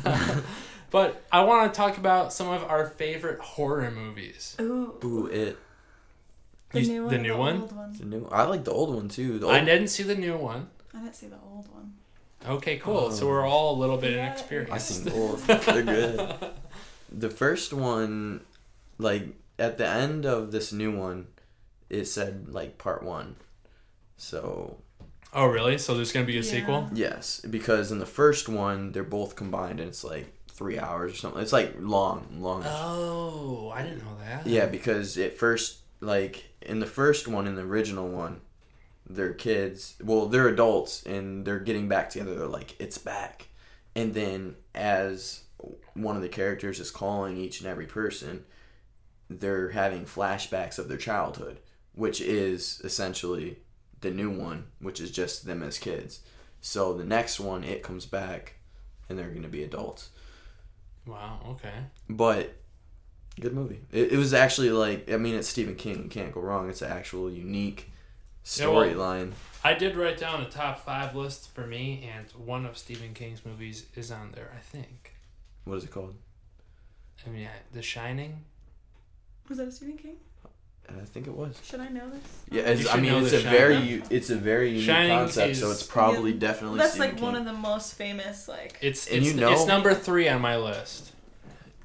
but 0.91 1.23
I 1.33 1.43
want 1.45 1.73
to 1.73 1.77
talk 1.77 1.99
about 1.99 2.33
some 2.33 2.49
of 2.49 2.63
our 2.65 2.87
favorite 2.87 3.41
horror 3.41 3.91
movies. 3.91 4.57
Ooh. 4.61 4.95
Ooh, 5.05 5.27
it. 5.27 5.59
The 6.73 6.81
You- 6.83 6.89
new 6.89 7.03
one. 7.05 7.11
the 7.11 7.17
or 7.17 7.23
new 7.23 7.37
one? 7.37 7.61
Old 7.63 7.77
one. 7.77 7.93
The 7.99 8.05
new. 8.05 8.29
I 8.31 8.43
like 8.45 8.65
the 8.65 8.73
old 8.73 8.95
one 8.95 9.09
too. 9.09 9.39
The 9.39 9.47
old, 9.47 9.55
I 9.55 9.65
didn't 9.65 9.89
see 9.89 10.03
the 10.03 10.15
new 10.15 10.37
one. 10.37 10.69
I 10.95 10.99
didn't 11.01 11.15
see 11.17 11.27
the 11.29 11.37
old 11.51 11.67
one. 11.73 11.95
Okay, 12.47 12.77
cool. 12.79 13.11
So 13.11 13.25
Oh. 13.27 13.29
we're 13.31 13.47
all 13.47 13.75
a 13.77 13.79
little 13.79 13.97
bit 13.97 14.13
Yeah, 14.13 14.27
inexperienced. 14.27 14.73
I 14.73 14.79
seen 14.79 15.05
both. 15.13 15.47
They're 15.47 15.83
good. 15.83 16.35
The 17.11 17.31
first 17.31 17.73
one, 17.73 18.43
like 18.99 19.29
at 19.59 19.79
the 19.79 19.89
end 19.89 20.27
of 20.27 20.53
this 20.53 20.75
new 20.75 20.95
one, 20.95 21.29
it 21.89 22.05
said 22.05 22.49
like 22.51 22.77
part 22.77 23.03
one. 23.03 23.37
So 24.19 24.77
Oh, 25.33 25.47
really? 25.47 25.77
So 25.79 25.95
there's 25.95 26.13
gonna 26.13 26.27
be 26.27 26.39
a 26.39 26.43
Yeah. 26.43 26.51
sequel? 26.51 26.91
yes, 26.93 27.41
because 27.41 27.91
in 27.93 27.99
the 27.99 28.07
first 28.07 28.49
one 28.49 28.93
they're 28.93 29.05
both 29.05 29.37
combined 29.37 29.79
and 29.81 29.89
it's 29.89 30.03
like 30.05 30.33
three 30.51 30.79
hours 30.79 31.13
or 31.13 31.17
something. 31.17 31.41
It's 31.43 31.53
like 31.53 31.75
long, 31.79 32.27
long. 32.41 32.63
Oh, 32.67 33.71
I 33.75 33.83
didn't 33.83 33.99
know 34.05 34.17
that. 34.27 34.47
Yeah, 34.47 34.67
because 34.67 35.17
at 35.19 35.37
first, 35.39 35.79
like 36.01 36.45
in 36.63 36.81
the 36.81 36.87
first 36.87 37.29
one, 37.29 37.47
in 37.47 37.55
the 37.55 37.63
original 37.63 38.09
one, 38.09 38.41
they're 39.09 39.33
kids. 39.35 39.95
Well, 40.03 40.27
they're 40.27 40.49
adults 40.49 41.03
and 41.05 41.45
they're 41.47 41.61
getting 41.61 41.89
back 41.89 42.11
together. 42.11 42.35
They're 42.35 42.47
like, 42.47 42.75
it's 42.81 42.99
back. 42.99 43.49
And 43.95 44.15
then 44.15 44.57
as 44.75 45.43
one 45.95 46.17
of 46.17 46.23
the 46.23 46.29
characters 46.29 46.81
is 46.81 46.91
calling 46.91 47.37
each 47.37 47.61
and 47.61 47.69
every 47.69 47.87
person, 47.87 48.45
they're 49.31 49.71
having 49.71 50.05
flashbacks 50.07 50.79
of 50.79 50.89
their 50.89 50.99
childhood, 50.99 51.61
which 51.95 52.21
is 52.21 52.81
essentially 52.85 53.59
the 54.01 54.11
new 54.11 54.31
one, 54.31 54.67
which 54.81 55.01
is 55.01 55.11
just 55.11 55.47
them 55.47 55.63
as 55.63 55.79
kids. 55.79 56.21
So 56.61 56.93
the 56.95 57.05
next 57.05 57.39
one, 57.41 57.65
it 57.65 57.83
comes 57.83 58.07
back 58.07 58.55
and 59.09 59.19
they're 59.19 59.31
going 59.31 59.43
to 59.43 59.49
be 59.49 59.63
adults. 59.63 60.11
Wow. 61.07 61.41
Okay. 61.51 61.73
But 62.09 62.55
good 63.41 63.55
movie. 63.55 63.81
It, 63.93 64.13
it 64.13 64.17
was 64.19 64.35
actually 64.35 64.71
like 64.71 65.11
I 65.11 65.17
mean 65.17 65.35
it's 65.35 65.49
Stephen 65.49 65.75
King. 65.77 66.03
You 66.05 66.09
can't 66.11 66.33
go 66.33 66.41
wrong. 66.41 66.69
It's 66.69 66.83
an 66.83 66.91
actual 66.93 67.31
unique 67.31 67.91
Yeah, 68.57 68.67
well- 68.69 68.83
storyline. 68.85 69.33
I 69.65 69.75
did 69.75 69.97
write 69.97 70.19
down 70.19 70.41
a 70.41 70.49
top 70.49 70.85
five 70.85 71.17
list 71.17 71.53
for 71.53 71.67
me, 71.67 72.09
and 72.17 72.31
one 72.47 72.65
of 72.65 72.79
Stephen 72.79 73.13
King's 73.13 73.45
movies 73.45 73.87
is 73.97 74.13
on 74.13 74.31
there. 74.33 74.53
I 74.57 74.61
think. 74.61 75.15
what 75.65 75.77
is 75.77 75.85
it 75.85 75.91
called? 75.91 76.15
I 77.27 77.31
mean, 77.31 77.47
I- 77.47 77.75
The 77.75 77.83
Shining. 77.83 78.45
Was 79.49 79.59
that 79.59 79.69
a 79.69 79.73
Stephen 79.73 79.97
King? 79.99 80.17
I 80.91 81.05
think 81.05 81.27
it 81.27 81.35
was. 81.35 81.61
Should 81.65 81.81
I 81.81 81.89
know 81.89 82.09
this? 82.11 82.23
Yeah, 82.51 82.63
it's, 82.63 82.89
I 82.93 82.99
mean 83.01 83.13
it's 83.23 83.33
a 83.33 83.41
very 83.41 83.75
Shining. 83.75 83.89
u- 83.91 84.03
it's 84.11 84.31
a 84.31 84.37
very 84.37 84.71
unique 84.71 84.85
Shining 84.87 85.19
concept. 85.19 85.57
so 85.57 85.71
it's 85.71 85.83
probably 85.83 86.33
Yeah, 86.33 86.39
definitely 86.39 86.79
That's 86.79 86.93
Stephen 86.93 87.09
like 87.09 87.17
King. 87.17 87.25
one 87.25 87.37
of 87.37 87.45
the 87.45 87.53
most 87.53 87.95
famous 87.95 88.49
like. 88.49 88.79
It's 88.81 89.07
And 89.07 89.19
it's, 89.19 89.27
you 89.27 89.35
know- 89.41 89.53
it's 89.53 89.67
number 89.67 89.95
three 89.95 90.29
on 90.29 90.41
my 90.41 90.57
list. 90.57 91.13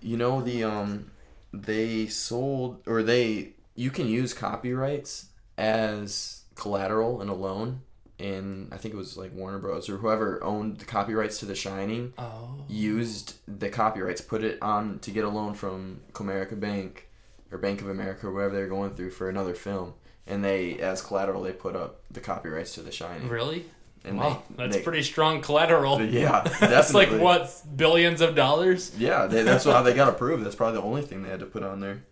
you 0.01 0.18
know 0.18 0.41
the 0.41 0.64
um 0.64 1.12
they 1.54 2.08
sold 2.08 2.82
or 2.88 3.04
they 3.04 3.54
you 3.76 3.89
can 3.91 4.08
use 4.08 4.34
copyrights 4.34 5.28
as 5.58 6.41
collateral 6.56 7.22
and 7.22 7.30
a 7.30 7.34
loan 7.34 7.82
and 8.20 8.72
I 8.74 8.78
think 8.78 8.93
it 8.93 8.97
was 8.97 9.18
like 9.18 9.34
Warner 9.34 9.60
Bros 9.60 9.89
or 9.89 9.97
whoever 9.97 10.41
owned 10.43 10.78
the 10.80 10.86
copyrights 10.86 11.39
to 11.39 11.45
The 11.45 11.56
Shining 11.56 12.14
Oh. 12.18 12.64
used 12.70 13.36
the 13.47 13.70
copyrights, 13.70 14.22
put 14.22 14.43
it 14.43 14.62
on 14.62 14.99
to 14.99 15.12
get 15.12 15.26
a 15.26 15.30
loan 15.30 15.56
from 15.56 16.01
Comerica 16.14 16.58
Bank 16.60 17.08
or 17.54 17.58
Bank 17.58 17.82
of 17.82 17.89
America 17.89 18.28
or 18.28 18.32
whatever 18.32 18.56
they're 18.56 18.68
going 18.68 18.95
through 18.95 19.12
for 19.12 19.30
another 19.30 19.54
film. 19.54 19.93
And 20.26 20.43
they, 20.43 20.80
as 20.80 21.01
collateral, 21.01 21.43
they 21.43 21.51
put 21.51 21.76
up 21.76 22.01
the 22.10 22.22
copyrights 22.22 22.74
to 22.76 22.82
The 22.82 22.91
Shining. 22.91 23.28
Really? 23.28 23.66
And 24.06 24.18
wow, 24.18 24.43
they, 24.49 24.56
that's 24.64 24.78
they- 24.78 24.84
pretty 24.84 25.04
strong 25.04 25.41
collateral. 25.41 26.01
Yeah, 26.01 26.41
that's 26.60 26.93
like 26.93 27.10
what 27.10 27.54
billions 27.76 28.20
of 28.22 28.36
dollars. 28.36 28.93
Yeah, 28.97 29.28
they, 29.28 29.43
that's 29.43 29.64
how 29.64 29.82
they 29.82 29.93
got 29.93 30.10
approved. 30.14 30.43
That's 30.45 30.56
probably 30.56 30.80
the 30.80 30.86
only 30.86 31.01
thing 31.04 31.24
they 31.24 31.30
had 31.30 31.39
to 31.39 31.45
put 31.45 31.64
on 31.64 31.80
there. 31.80 32.04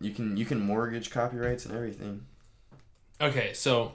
You 0.00 0.12
can 0.12 0.36
you 0.36 0.44
can 0.44 0.60
mortgage 0.60 1.10
copyrights 1.10 1.66
and 1.66 1.74
everything. 1.74 2.24
Okay, 3.20 3.52
so 3.52 3.92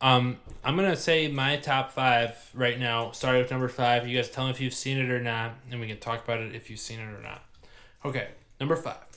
um, 0.00 0.38
I'm 0.64 0.76
gonna 0.76 0.96
say 0.96 1.28
my 1.28 1.56
top 1.56 1.90
five 1.90 2.36
right 2.54 2.78
now. 2.78 3.10
Starting 3.10 3.42
with 3.42 3.50
number 3.50 3.68
five. 3.68 4.06
You 4.06 4.16
guys 4.16 4.30
tell 4.30 4.44
me 4.44 4.50
if 4.50 4.60
you've 4.60 4.74
seen 4.74 4.98
it 4.98 5.10
or 5.10 5.20
not, 5.20 5.52
and 5.70 5.80
we 5.80 5.88
can 5.88 5.98
talk 5.98 6.22
about 6.24 6.38
it 6.40 6.54
if 6.54 6.70
you've 6.70 6.80
seen 6.80 7.00
it 7.00 7.08
or 7.12 7.20
not. 7.20 7.42
Okay, 8.04 8.28
number 8.60 8.76
five. 8.76 9.11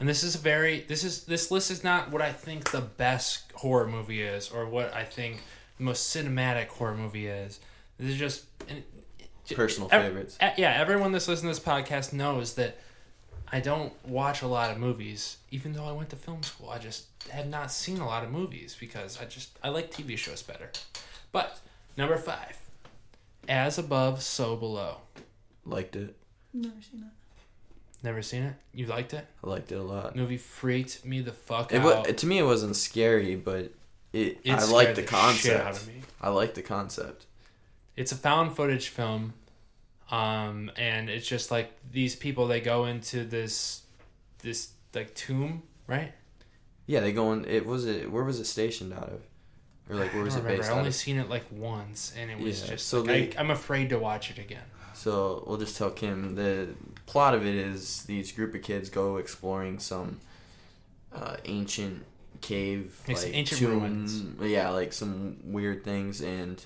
And 0.00 0.08
this 0.08 0.22
is 0.22 0.34
a 0.34 0.38
very 0.38 0.80
this 0.82 1.04
is 1.04 1.24
this 1.24 1.50
list 1.50 1.70
is 1.70 1.82
not 1.82 2.10
what 2.10 2.20
I 2.22 2.32
think 2.32 2.70
the 2.70 2.80
best 2.82 3.50
horror 3.54 3.86
movie 3.86 4.22
is 4.22 4.50
or 4.50 4.66
what 4.66 4.92
I 4.94 5.04
think 5.04 5.42
the 5.78 5.84
most 5.84 6.14
cinematic 6.14 6.68
horror 6.68 6.94
movie 6.96 7.26
is. 7.28 7.60
This 7.98 8.10
is 8.12 8.18
just 8.18 8.44
and- 8.68 8.82
Personal 9.54 9.88
ev- 9.92 10.02
favorites. 10.02 10.36
yeah, 10.58 10.72
everyone 10.76 11.12
that's 11.12 11.28
listening 11.28 11.54
to 11.54 11.60
this 11.60 11.64
podcast 11.64 12.12
knows 12.12 12.54
that 12.54 12.78
I 13.52 13.60
don't 13.60 13.92
watch 14.04 14.42
a 14.42 14.48
lot 14.48 14.72
of 14.72 14.76
movies, 14.78 15.36
even 15.52 15.72
though 15.72 15.84
I 15.84 15.92
went 15.92 16.10
to 16.10 16.16
film 16.16 16.42
school. 16.42 16.68
I 16.68 16.78
just 16.78 17.06
have 17.30 17.46
not 17.46 17.70
seen 17.70 18.00
a 18.00 18.06
lot 18.06 18.24
of 18.24 18.32
movies 18.32 18.76
because 18.78 19.20
I 19.20 19.24
just 19.26 19.56
I 19.62 19.68
like 19.68 19.92
TV 19.92 20.18
shows 20.18 20.42
better. 20.42 20.72
But 21.30 21.60
number 21.96 22.16
five, 22.16 22.58
as 23.48 23.78
above, 23.78 24.20
so 24.20 24.56
below. 24.56 24.96
Liked 25.64 25.94
it. 25.94 26.16
Never 26.52 26.74
seen 26.82 27.02
it. 27.04 27.12
Never 28.06 28.22
seen 28.22 28.44
it? 28.44 28.54
You 28.72 28.86
liked 28.86 29.14
it? 29.14 29.26
I 29.42 29.48
liked 29.48 29.72
it 29.72 29.74
a 29.74 29.82
lot. 29.82 30.14
Movie 30.14 30.36
freaked 30.36 31.04
me 31.04 31.22
the 31.22 31.32
fuck 31.32 31.72
It 31.72 31.78
out. 31.80 32.06
was, 32.06 32.14
to 32.16 32.26
me, 32.28 32.38
it 32.38 32.44
wasn't 32.44 32.76
scary, 32.76 33.34
but 33.34 33.72
it. 34.12 34.38
It 34.44 34.52
I 34.52 34.64
liked 34.66 34.94
the 34.94 35.00
shit 35.02 35.10
concept. 35.10 35.66
out 35.66 35.76
of 35.76 35.88
me. 35.88 35.94
I 36.20 36.28
liked 36.28 36.54
the 36.54 36.62
concept. 36.62 37.26
It's 37.96 38.12
a 38.12 38.14
found 38.14 38.54
footage 38.54 38.90
film, 38.90 39.32
um, 40.08 40.70
and 40.76 41.10
it's 41.10 41.26
just 41.26 41.50
like 41.50 41.72
these 41.90 42.14
people 42.14 42.46
they 42.46 42.60
go 42.60 42.84
into 42.84 43.24
this 43.24 43.82
this 44.38 44.70
like 44.94 45.12
tomb, 45.16 45.64
right? 45.88 46.12
Yeah, 46.86 47.00
they 47.00 47.12
go 47.12 47.32
in. 47.32 47.44
It 47.44 47.66
was 47.66 47.86
it. 47.86 48.12
Where 48.12 48.22
was 48.22 48.38
it 48.38 48.44
stationed 48.44 48.92
out 48.92 49.08
of? 49.08 49.20
Or 49.90 49.96
like 49.96 50.14
where 50.14 50.22
was 50.22 50.36
it 50.36 50.38
remember. 50.44 50.58
based 50.58 50.70
I 50.70 50.74
only 50.76 50.88
of? 50.90 50.94
seen 50.94 51.16
it 51.16 51.28
like 51.28 51.44
once, 51.50 52.12
and 52.16 52.30
it 52.30 52.38
was 52.38 52.62
Yeah, 52.62 52.68
just 52.68 52.86
so 52.86 53.00
like, 53.00 53.06
they- 53.32 53.36
I, 53.36 53.40
I'm 53.40 53.50
afraid 53.50 53.88
to 53.90 53.98
watch 53.98 54.30
it 54.30 54.38
again. 54.38 54.62
So 54.94 55.42
we'll 55.46 55.58
just 55.58 55.76
tell 55.76 55.90
Kim 55.90 56.36
the 56.36 56.68
plot 57.06 57.34
of 57.34 57.46
it 57.46 57.54
is 57.54 58.02
these 58.04 58.32
group 58.32 58.54
of 58.54 58.62
kids 58.62 58.90
go 58.90 59.16
exploring 59.16 59.78
some 59.78 60.20
uh, 61.14 61.36
ancient 61.44 62.04
cave, 62.40 63.00
Like 63.08 63.16
some 63.16 63.26
like 63.30 63.36
ancient 63.38 63.60
tomb- 63.60 63.70
ruins. 63.80 64.22
Yeah, 64.50 64.70
like 64.70 64.92
some 64.92 65.38
weird 65.44 65.84
things, 65.84 66.20
and 66.20 66.62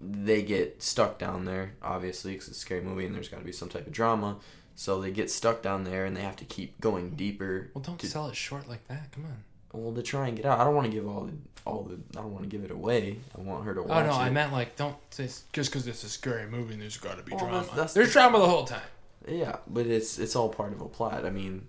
they 0.00 0.42
get 0.42 0.82
stuck 0.82 1.18
down 1.18 1.44
there, 1.44 1.72
obviously, 1.82 2.32
because 2.32 2.48
it's 2.48 2.58
a 2.58 2.60
scary 2.60 2.80
movie 2.82 3.04
and 3.04 3.14
there's 3.14 3.28
got 3.28 3.38
to 3.38 3.44
be 3.44 3.52
some 3.52 3.68
type 3.68 3.86
of 3.86 3.92
drama. 3.92 4.36
So 4.76 5.00
they 5.00 5.10
get 5.10 5.28
stuck 5.28 5.60
down 5.60 5.82
there 5.82 6.04
and 6.04 6.16
they 6.16 6.20
have 6.22 6.36
to 6.36 6.44
keep 6.44 6.80
going 6.80 7.10
deeper. 7.10 7.70
Well, 7.74 7.82
don't 7.82 7.98
to- 7.98 8.06
sell 8.06 8.28
it 8.28 8.36
short 8.36 8.68
like 8.68 8.86
that. 8.86 9.10
Come 9.12 9.24
on. 9.24 9.42
Well, 9.72 9.92
to 9.92 10.02
try 10.02 10.28
and 10.28 10.36
get 10.36 10.46
out. 10.46 10.60
I 10.60 10.64
don't 10.64 10.74
want 10.76 10.86
to 10.86 10.92
give 10.92 11.06
all 11.06 11.24
the 11.24 11.32
all 11.66 11.82
the. 11.82 11.96
I 12.18 12.22
don't 12.22 12.32
want 12.32 12.44
to 12.44 12.48
give 12.48 12.64
it 12.64 12.70
away. 12.70 13.18
I 13.36 13.40
want 13.42 13.64
her 13.64 13.74
to 13.74 13.80
Oh 13.82 13.86
no, 13.86 14.10
it. 14.12 14.14
I 14.14 14.30
meant 14.30 14.52
like 14.52 14.76
don't 14.76 14.96
say 15.10 15.28
just 15.52 15.70
because 15.70 15.86
it's 15.86 16.04
a 16.04 16.08
scary 16.08 16.46
movie 16.48 16.72
and 16.74 16.80
there's 16.82 16.96
got 16.96 17.18
to 17.18 17.22
be 17.24 17.32
Well, 17.32 17.40
drama. 17.40 17.54
that's- 17.58 17.76
that's 17.76 17.92
there's 17.94 18.06
the- 18.08 18.12
drama 18.14 18.38
the 18.38 18.46
whole 18.46 18.64
time. 18.64 18.80
Yeah, 19.26 19.56
but 19.66 19.86
it's 19.86 20.18
it's 20.18 20.36
all 20.36 20.48
part 20.48 20.72
of 20.72 20.80
a 20.80 20.88
plot. 20.88 21.24
I 21.24 21.30
mean. 21.30 21.68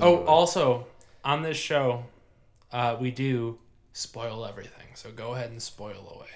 Oh, 0.00 0.24
also 0.24 0.86
on 1.24 1.42
this 1.42 1.56
show, 1.56 2.04
uh, 2.72 2.96
we 2.98 3.10
do 3.10 3.58
spoil 3.92 4.46
everything. 4.46 4.86
So 4.94 5.10
go 5.10 5.34
ahead 5.34 5.50
and 5.50 5.60
spoil 5.60 6.12
away. 6.14 6.28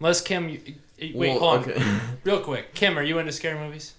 Unless 0.00 0.20
Kim, 0.22 0.48
you, 0.48 0.60
you- 0.98 1.18
wait, 1.18 1.30
Well, 1.30 1.38
hold 1.38 1.64
on, 1.64 1.70
okay. 1.70 1.98
real 2.24 2.40
quick. 2.40 2.74
Kim, 2.74 2.98
are 2.98 3.02
you 3.02 3.18
into 3.18 3.32
scary 3.32 3.58
movies? 3.58 3.94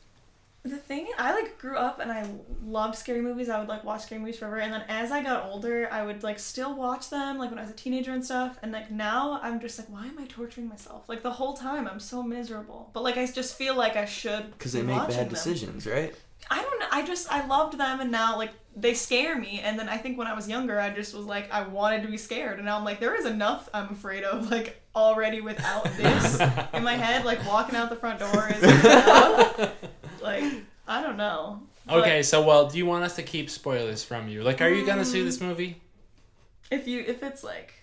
The 0.69 0.77
thing 0.77 1.07
I 1.17 1.33
like 1.33 1.57
grew 1.59 1.77
up 1.77 1.99
and 1.99 2.11
I 2.11 2.27
loved 2.63 2.95
scary 2.95 3.21
movies. 3.21 3.49
I 3.49 3.59
would 3.59 3.67
like 3.67 3.83
watch 3.83 4.03
scary 4.03 4.19
movies 4.19 4.37
forever. 4.39 4.57
And 4.57 4.73
then 4.73 4.83
as 4.89 5.11
I 5.11 5.23
got 5.23 5.45
older, 5.45 5.87
I 5.91 6.03
would 6.05 6.23
like 6.23 6.39
still 6.39 6.75
watch 6.75 7.09
them 7.09 7.37
like 7.37 7.49
when 7.49 7.59
I 7.59 7.61
was 7.63 7.71
a 7.71 7.75
teenager 7.75 8.11
and 8.11 8.23
stuff. 8.23 8.57
And 8.61 8.71
like 8.71 8.91
now 8.91 9.39
I'm 9.41 9.59
just 9.59 9.77
like, 9.79 9.89
why 9.89 10.05
am 10.07 10.17
I 10.19 10.25
torturing 10.25 10.67
myself? 10.67 11.07
Like 11.07 11.23
the 11.23 11.31
whole 11.31 11.53
time 11.53 11.87
I'm 11.87 11.99
so 11.99 12.21
miserable. 12.23 12.89
But 12.93 13.03
like 13.03 13.17
I 13.17 13.25
just 13.25 13.55
feel 13.55 13.75
like 13.75 13.95
I 13.95 14.05
should 14.05 14.51
Because 14.51 14.73
they 14.73 14.81
be 14.81 14.87
make 14.87 15.07
bad 15.07 15.11
them. 15.11 15.29
decisions, 15.29 15.85
right? 15.87 16.13
I 16.49 16.61
don't 16.61 16.79
know. 16.79 16.85
I 16.91 17.01
just 17.05 17.31
I 17.31 17.45
loved 17.47 17.77
them 17.77 17.99
and 17.99 18.11
now 18.11 18.37
like 18.37 18.51
they 18.75 18.93
scare 18.93 19.37
me. 19.37 19.59
And 19.63 19.77
then 19.79 19.89
I 19.89 19.97
think 19.97 20.17
when 20.17 20.27
I 20.27 20.33
was 20.33 20.47
younger, 20.47 20.79
I 20.79 20.89
just 20.91 21.13
was 21.15 21.25
like 21.25 21.51
I 21.51 21.63
wanted 21.67 22.03
to 22.03 22.07
be 22.09 22.17
scared. 22.17 22.57
And 22.57 22.65
now 22.65 22.77
I'm 22.77 22.83
like 22.85 22.99
there 22.99 23.15
is 23.15 23.25
enough 23.25 23.69
I'm 23.73 23.89
afraid 23.91 24.23
of 24.23 24.49
like 24.51 24.81
already 24.95 25.41
without 25.41 25.83
this 25.97 26.39
in 26.73 26.83
my 26.83 26.93
head. 26.95 27.25
Like 27.25 27.45
walking 27.45 27.75
out 27.75 27.89
the 27.89 27.95
front 27.95 28.19
door 28.19 28.49
is 28.49 28.63
enough. 28.63 29.71
like 30.27 30.63
I 30.87 31.01
don't 31.01 31.17
know. 31.17 31.61
But 31.85 31.99
Okay, 31.99 32.23
so 32.23 32.45
well, 32.45 32.69
do 32.69 32.77
you 32.77 32.85
want 32.85 33.03
us 33.03 33.15
to 33.15 33.23
keep 33.23 33.49
spoilers 33.49 34.03
from 34.03 34.27
you? 34.27 34.43
Like, 34.43 34.61
are 34.61 34.69
you 34.69 34.85
gonna 34.85 35.05
see 35.05 35.23
this 35.23 35.39
hmm. 35.39 35.47
movie? 35.47 35.81
If 36.69 36.87
you 36.87 37.03
if 37.07 37.23
it's 37.23 37.43
like 37.43 37.73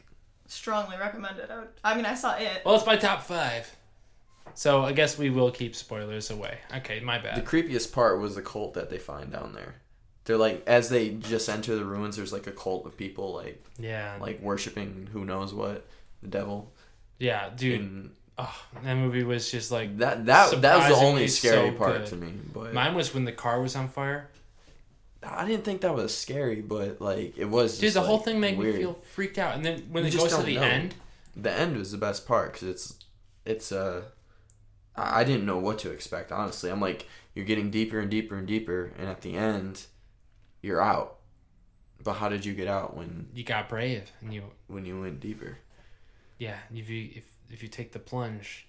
strongly 0.46 0.96
recommended, 0.96 1.50
I 1.50 1.58
would. 1.60 1.68
I 1.82 1.94
mean, 1.94 2.06
I 2.06 2.14
saw 2.14 2.36
it. 2.36 2.62
Well, 2.64 2.74
it's 2.74 2.86
my 2.86 2.96
top 2.96 3.22
five. 3.22 3.74
So 4.54 4.82
I 4.82 4.92
guess 4.92 5.18
we 5.18 5.30
will 5.30 5.50
keep 5.50 5.74
spoilers 5.74 6.30
away. 6.30 6.58
Okay, 6.76 7.00
my 7.00 7.18
bad. 7.18 7.36
The 7.36 7.42
creepiest 7.42 7.92
part 7.92 8.20
was 8.20 8.34
the 8.34 8.42
cult 8.42 8.74
that 8.74 8.88
they 8.90 8.98
find 8.98 9.32
down 9.32 9.52
there. 9.52 9.76
They're 10.24 10.36
like, 10.38 10.62
as 10.66 10.88
they 10.88 11.10
just 11.10 11.48
enter 11.48 11.74
the 11.74 11.84
ruins, 11.84 12.16
there's 12.16 12.32
like 12.32 12.46
a 12.46 12.52
cult 12.52 12.86
of 12.86 12.96
people 12.96 13.34
like 13.34 13.62
Yeah, 13.78 14.16
like 14.20 14.40
worshiping 14.40 15.08
who 15.12 15.24
knows 15.24 15.52
what, 15.52 15.86
the 16.22 16.28
devil. 16.28 16.72
yeah, 17.18 17.50
dude. 17.54 17.80
And 17.80 18.10
Oh, 18.36 18.62
that 18.82 18.94
movie 18.96 19.22
was 19.22 19.50
just 19.50 19.70
like 19.70 19.98
that 19.98 20.26
that 20.26 20.60
that 20.62 20.76
was 20.76 20.98
the 20.98 21.04
only 21.04 21.28
scary 21.28 21.70
so 21.70 21.76
part 21.76 21.98
good. 21.98 22.06
to 22.06 22.16
me. 22.16 22.32
But 22.52 22.74
mine 22.74 22.94
was 22.94 23.14
when 23.14 23.24
the 23.24 23.32
car 23.32 23.60
was 23.60 23.76
on 23.76 23.88
fire. 23.88 24.28
I 25.22 25.46
didn't 25.46 25.64
think 25.64 25.80
that 25.82 25.94
was 25.94 26.16
scary, 26.16 26.60
but 26.60 27.00
like 27.00 27.38
it 27.38 27.46
was. 27.48 27.78
Dude, 27.78 27.92
the 27.94 28.02
whole 28.02 28.18
thing 28.18 28.40
made 28.40 28.58
weird. 28.58 28.74
me 28.74 28.80
feel 28.80 28.94
freaked 28.94 29.38
out. 29.38 29.54
And 29.56 29.64
then 29.64 29.86
when 29.90 30.04
You 30.04 30.08
it 30.10 30.16
goes 30.18 30.36
to 30.36 30.42
the 30.42 30.56
know. 30.56 30.62
end, 30.62 30.94
The 31.36 31.52
end 31.52 31.76
was 31.76 31.92
the 31.92 31.98
best 31.98 32.26
part 32.26 32.52
because 32.52 32.68
it's 32.68 32.98
it's 33.46 33.72
uh 33.72 34.02
I 34.96 35.20
I 35.20 35.24
didn't 35.24 35.46
know 35.46 35.58
what 35.58 35.78
to 35.80 35.90
expect. 35.90 36.32
Honestly, 36.32 36.70
I'm 36.70 36.80
like 36.80 37.06
you're 37.34 37.44
getting 37.46 37.70
deeper 37.70 38.00
and 38.00 38.10
deeper 38.10 38.36
and 38.36 38.46
deeper, 38.46 38.92
and 38.98 39.08
at 39.08 39.22
the 39.22 39.34
end, 39.36 39.86
you're 40.60 40.82
out. 40.82 41.18
But 42.02 42.14
how 42.14 42.28
did 42.28 42.44
you 42.44 42.52
get 42.52 42.68
out 42.68 42.96
when 42.96 43.28
you 43.32 43.44
got 43.44 43.68
brave, 43.68 44.10
and 44.20 44.34
you 44.34 44.42
when 44.66 44.84
you 44.84 45.00
went 45.00 45.20
deeper? 45.20 45.58
yeah, 46.38 46.56
if 46.74 46.90
you 46.90 47.10
if 47.14 47.24
if 47.54 47.62
you 47.62 47.68
take 47.68 47.92
the 47.92 47.98
plunge, 48.00 48.66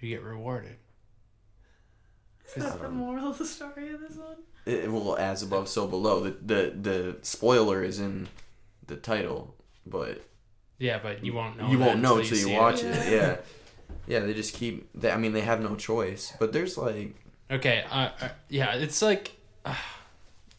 you 0.00 0.08
get 0.08 0.22
rewarded. 0.22 0.76
Is 2.56 2.62
that 2.62 2.80
the 2.80 2.88
moral 2.88 3.28
of 3.28 3.38
the 3.38 3.44
story 3.44 3.92
of 3.92 4.00
this 4.00 4.16
one? 4.16 4.36
It, 4.64 4.90
well, 4.90 5.16
as 5.16 5.42
above, 5.42 5.68
so 5.68 5.86
below. 5.86 6.22
The 6.24 6.30
the 6.30 6.72
the 6.80 7.16
spoiler 7.22 7.82
is 7.82 7.98
in 8.00 8.28
the 8.86 8.96
title, 8.96 9.54
but 9.84 10.22
Yeah, 10.78 10.98
but 11.02 11.24
you 11.24 11.32
won't 11.34 11.58
know. 11.58 11.70
you 11.70 11.78
won't 11.78 12.00
know 12.00 12.18
until 12.18 12.36
see 12.36 12.50
you 12.50 12.56
watch 12.56 12.82
Yeah. 12.82 12.94
it. 12.94 13.12
Yeah, 13.12 13.36
yeah. 14.06 14.20
They 14.20 14.32
just 14.32 14.54
keep. 14.54 14.88
They, 14.94 15.10
I 15.10 15.16
mean, 15.18 15.32
they 15.32 15.42
have 15.42 15.60
no 15.60 15.74
choice. 15.74 16.32
But 16.38 16.52
there's 16.52 16.78
like 16.78 17.14
Okay, 17.50 17.84
uh, 17.90 18.10
uh, 18.20 18.28
yeah, 18.48 18.74
it's 18.76 19.02
like 19.02 19.32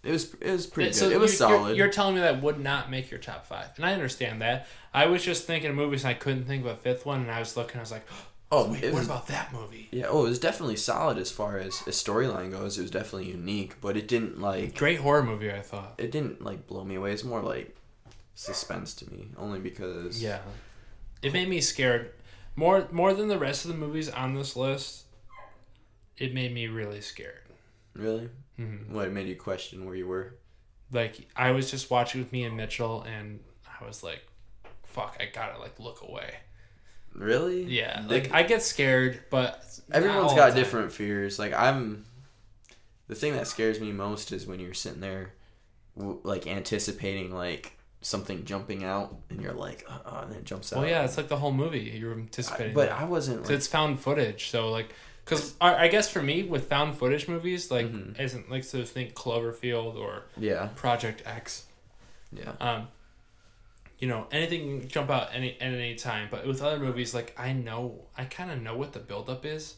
it 0.04 0.12
was 0.12 0.34
it 0.36 0.52
was 0.52 0.66
pretty 0.66 0.94
so 0.94 1.08
good. 1.08 1.16
It 1.16 1.20
was 1.20 1.40
you're, 1.40 1.50
you're- 1.50 1.58
solid. 1.58 1.78
You're, 1.78 1.90
telling 1.90 2.16
me 2.16 2.22
that 2.22 2.42
would 2.42 2.60
not 2.60 2.90
make 2.90 3.12
your 3.12 3.20
top 3.20 3.46
five, 3.46 3.70
and 3.76 3.86
I 3.86 3.94
understand 3.94 4.42
that. 4.42 4.68
I 4.94 5.08
was 5.08 5.24
just 5.24 5.46
thinking 5.46 5.70
of 5.70 5.76
movies, 5.76 6.04
and 6.04 6.12
I 6.12 6.14
couldn't 6.14 6.46
think 6.46 6.66
of 6.66 6.72
a 6.72 6.76
fifth 6.76 7.06
one, 7.06 7.22
and 7.22 7.32
I 7.32 7.40
was 7.40 7.56
looking, 7.58 7.78
I 7.78 7.82
was 7.82 7.92
like, 7.92 8.08
oh, 8.52 8.72
wait, 8.72 8.84
it 8.84 8.94
what 8.94 9.00
was, 9.00 9.08
about 9.08 9.28
that 9.28 9.54
movie? 9.54 9.90
Yeah, 9.92 10.06
oh, 10.08 10.26
it 10.26 10.30
was 10.30 10.40
definitely 10.40 10.78
solid 10.78 11.18
as 11.18 11.32
far 11.32 11.60
as 11.60 11.82
a 11.82 11.92
storyline 11.92 12.52
goes. 12.52 12.78
It 12.78 12.84
was 12.84 12.92
definitely 12.92 13.30
unique, 13.30 13.82
but 13.82 13.98
it 13.98 14.08
didn't 14.08 14.40
like 14.40 14.76
Great 14.76 15.00
horror 15.00 15.24
movie, 15.24 15.52
I 15.52 15.62
thought. 15.62 15.96
it 15.98 16.12
didn't 16.12 16.44
like 16.44 16.66
blow 16.66 16.84
me 16.84 16.96
away. 16.96 17.12
It's 17.12 17.24
more 17.24 17.42
like 17.42 17.76
suspense 18.36 18.94
to 18.96 19.12
me, 19.12 19.28
only 19.38 19.60
because 19.60 20.24
Yeah, 20.24 20.40
it 21.22 21.34
made 21.34 21.50
me 21.50 21.60
scared 21.60 22.12
more 22.56 22.88
more 22.92 23.14
than 23.14 23.28
the 23.28 23.38
rest 23.38 23.66
of 23.66 23.72
the 23.72 23.78
movies 23.78 24.10
on 24.10 24.34
this 24.34 24.56
list. 24.56 25.04
It 26.18 26.34
made 26.34 26.54
me 26.54 26.68
really 26.68 27.02
scared. 27.02 27.42
Really, 27.96 28.30
hmm 28.58 28.94
what 28.94 29.12
made 29.12 29.28
you 29.28 29.36
question 29.36 29.86
where 29.86 29.96
you 29.96 30.08
were? 30.08 30.36
Like 30.92 31.28
I 31.36 31.52
was 31.52 31.70
just 31.72 31.90
watching 31.92 32.22
with 32.22 32.32
me 32.32 32.44
and 32.44 32.56
Mitchell, 32.58 33.02
and 33.04 33.40
I 33.80 33.86
was 33.86 34.04
like, 34.04 34.22
"Fuck, 34.84 35.18
I 35.20 35.26
gotta 35.26 35.60
like 35.60 35.80
look 35.80 36.02
away." 36.02 36.34
Really? 37.14 37.64
Yeah, 37.64 38.02
They- 38.08 38.22
like 38.22 38.32
I 38.34 38.44
get 38.44 38.62
scared, 38.62 39.20
but 39.30 39.64
everyone's 39.92 40.34
got 40.34 40.56
different 40.56 40.92
fears. 40.92 41.40
Like 41.40 41.54
I'm, 41.54 42.06
the 43.08 43.16
thing 43.16 43.34
that 43.34 43.48
scares 43.48 43.80
me 43.80 43.92
most 43.92 44.32
is 44.32 44.46
when 44.46 44.60
you're 44.60 44.74
sitting 44.76 45.02
there, 45.02 45.34
like 45.96 46.48
anticipating 46.48 47.34
like 47.34 47.78
something 48.02 48.46
jumping 48.46 48.84
out, 48.84 49.16
and 49.30 49.42
you're 49.42 49.54
like, 49.54 49.86
uh, 49.90 49.98
uh, 50.08 50.22
and 50.28 50.36
it 50.36 50.44
jumps 50.46 50.72
out. 50.72 50.80
Well, 50.80 50.88
yeah, 50.90 51.04
it's 51.04 51.18
like 51.18 51.28
the 51.28 51.38
whole 51.38 51.52
movie. 51.52 51.80
You're 52.00 52.14
I- 52.16 52.20
anticipating, 52.20 52.74
but 52.74 52.90
that. 52.90 53.00
I 53.02 53.06
wasn't. 53.06 53.42
Like, 53.44 53.52
it's 53.52 53.68
found 53.68 54.00
footage. 54.00 54.50
So 54.50 54.70
like, 54.70 54.94
because 55.30 55.56
I, 55.62 55.86
I 55.86 55.88
guess 55.88 56.10
for 56.10 56.22
me 56.22 56.44
with 56.44 56.68
found 56.70 56.98
footage 56.98 57.28
movies, 57.28 57.70
like 57.72 57.88
Mhm. 57.88 58.20
isn't 58.20 58.50
like 58.50 58.64
so 58.64 58.84
think 58.84 59.14
Cloverfield 59.14 59.96
or 59.96 60.24
yeah, 60.38 60.70
Project 60.76 61.22
X. 61.26 61.66
yeah. 62.32 62.54
Um, 62.60 62.88
you 64.00 64.08
know, 64.08 64.28
anything 64.32 64.80
can 64.82 64.90
jump 64.90 65.10
out 65.10 65.30
any 65.34 65.54
at 65.60 65.74
any 65.74 65.96
time. 65.96 66.28
But 66.32 66.48
with 66.48 66.62
other 66.62 66.80
movies, 66.80 67.14
like 67.14 67.34
I 67.38 67.54
know, 67.54 68.06
I 68.18 68.26
kind 68.26 68.50
of 68.52 68.62
know 68.62 68.76
what 68.78 68.94
the 68.94 69.00
buildup 69.00 69.46
is. 69.46 69.76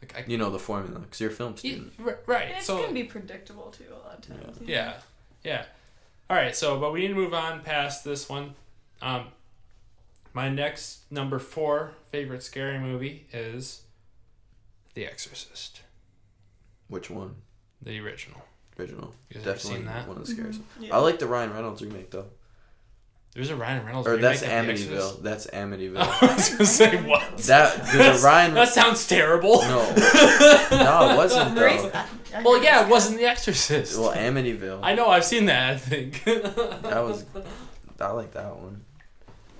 Like 0.00 0.16
I, 0.16 0.24
You 0.26 0.38
know 0.38 0.50
the 0.50 0.58
formula 0.58 0.98
because 1.00 1.20
you're 1.20 1.30
a 1.30 1.34
film 1.34 1.56
student. 1.58 1.92
r- 2.02 2.18
right. 2.26 2.46
And 2.48 2.56
it's 2.56 2.66
so 2.66 2.80
gonna 2.80 2.92
be 2.94 3.04
predictable 3.04 3.70
too 3.70 3.84
a 3.92 3.98
lot 4.06 4.18
of 4.18 4.26
times. 4.26 4.58
you 4.60 4.66
know? 4.66 4.72
yeah, 4.72 4.94
yeah. 5.44 5.64
All 6.30 6.36
right. 6.36 6.56
So, 6.56 6.80
but 6.80 6.92
we 6.92 7.00
need 7.00 7.08
to 7.08 7.14
move 7.14 7.34
on 7.34 7.60
past 7.60 8.02
this 8.02 8.28
one. 8.28 8.54
Um, 9.02 9.26
my 10.32 10.48
next 10.48 11.00
number 11.10 11.38
four 11.38 11.92
favorite 12.10 12.42
scary 12.42 12.78
movie 12.78 13.26
is 13.32 13.82
The 14.94 15.06
Exorcist, 15.06 15.82
Which 16.88 17.10
one? 17.10 17.36
the 17.82 17.98
original. 18.00 18.42
Original. 18.78 19.14
You 19.30 19.34
guys 19.36 19.42
ever 19.46 19.54
Definitely 19.54 19.76
seen 19.78 19.86
that? 19.86 20.08
one 20.08 20.16
of 20.16 20.26
the 20.26 20.32
scariest. 20.32 20.60
Mm-hmm. 20.60 20.82
Yeah. 20.84 20.96
I 20.96 20.98
like 20.98 21.18
the 21.18 21.26
Ryan 21.26 21.52
Reynolds 21.52 21.82
remake 21.82 22.10
though. 22.10 22.26
There's 23.34 23.50
a 23.50 23.56
Ryan 23.56 23.86
Reynolds. 23.86 24.08
Or 24.08 24.12
remake 24.16 24.40
that's 24.40 24.42
of 24.42 24.48
The 24.48 24.54
Amityville. 24.96 25.22
That's 25.22 25.46
Amityville. 25.46 25.96
I 26.22 26.34
was 26.34 26.48
gonna 26.50 26.66
say 26.66 26.96
what? 27.08 27.38
that 27.38 27.76
the 27.92 28.20
Ryan. 28.24 28.54
That 28.54 28.68
sounds 28.70 29.06
terrible. 29.06 29.60
No, 29.62 29.78
no, 29.94 31.10
it 31.12 31.16
wasn't 31.16 31.54
though. 31.54 31.66
I- 31.94 32.06
I 32.32 32.42
Well, 32.44 32.62
yeah, 32.62 32.84
it 32.84 32.88
wasn't 32.90 33.18
The 33.18 33.24
Exorcist. 33.26 33.98
Well, 33.98 34.12
Amityville. 34.14 34.80
I 34.84 34.94
know, 34.94 35.08
I've 35.08 35.24
seen 35.24 35.46
that. 35.46 35.72
I 35.72 35.76
think. 35.76 36.22
That 36.24 37.04
was. 37.04 37.24
I 38.00 38.10
like 38.12 38.32
that 38.34 38.56
one. 38.56 38.84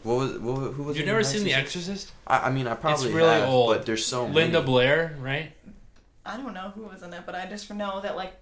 What 0.02 0.14
was 0.16 0.38
what, 0.38 0.58
was- 0.60 0.74
who 0.76 0.82
was? 0.84 0.96
You've 0.96 1.06
in 1.06 1.12
never 1.12 1.22
seen 1.24 1.44
The 1.44 1.54
Exorcist? 1.54 1.88
Exorcist? 1.90 2.12
I, 2.26 2.38
I 2.48 2.50
mean, 2.50 2.66
I 2.66 2.74
probably 2.74 3.06
it's 3.06 3.14
really 3.14 3.28
have, 3.40 3.48
old. 3.48 3.74
but 3.76 3.86
there's 3.86 4.04
so 4.04 4.22
many 4.24 4.34
Linda 4.34 4.58
many. 4.60 4.66
Blair, 4.66 5.16
right? 5.20 5.52
I 6.24 6.36
don't 6.36 6.54
know 6.54 6.72
who 6.74 6.82
was 6.84 7.02
in 7.02 7.12
it, 7.12 7.22
but 7.26 7.34
I 7.34 7.46
just 7.46 7.72
know 7.72 8.00
that 8.00 8.16
like 8.16 8.34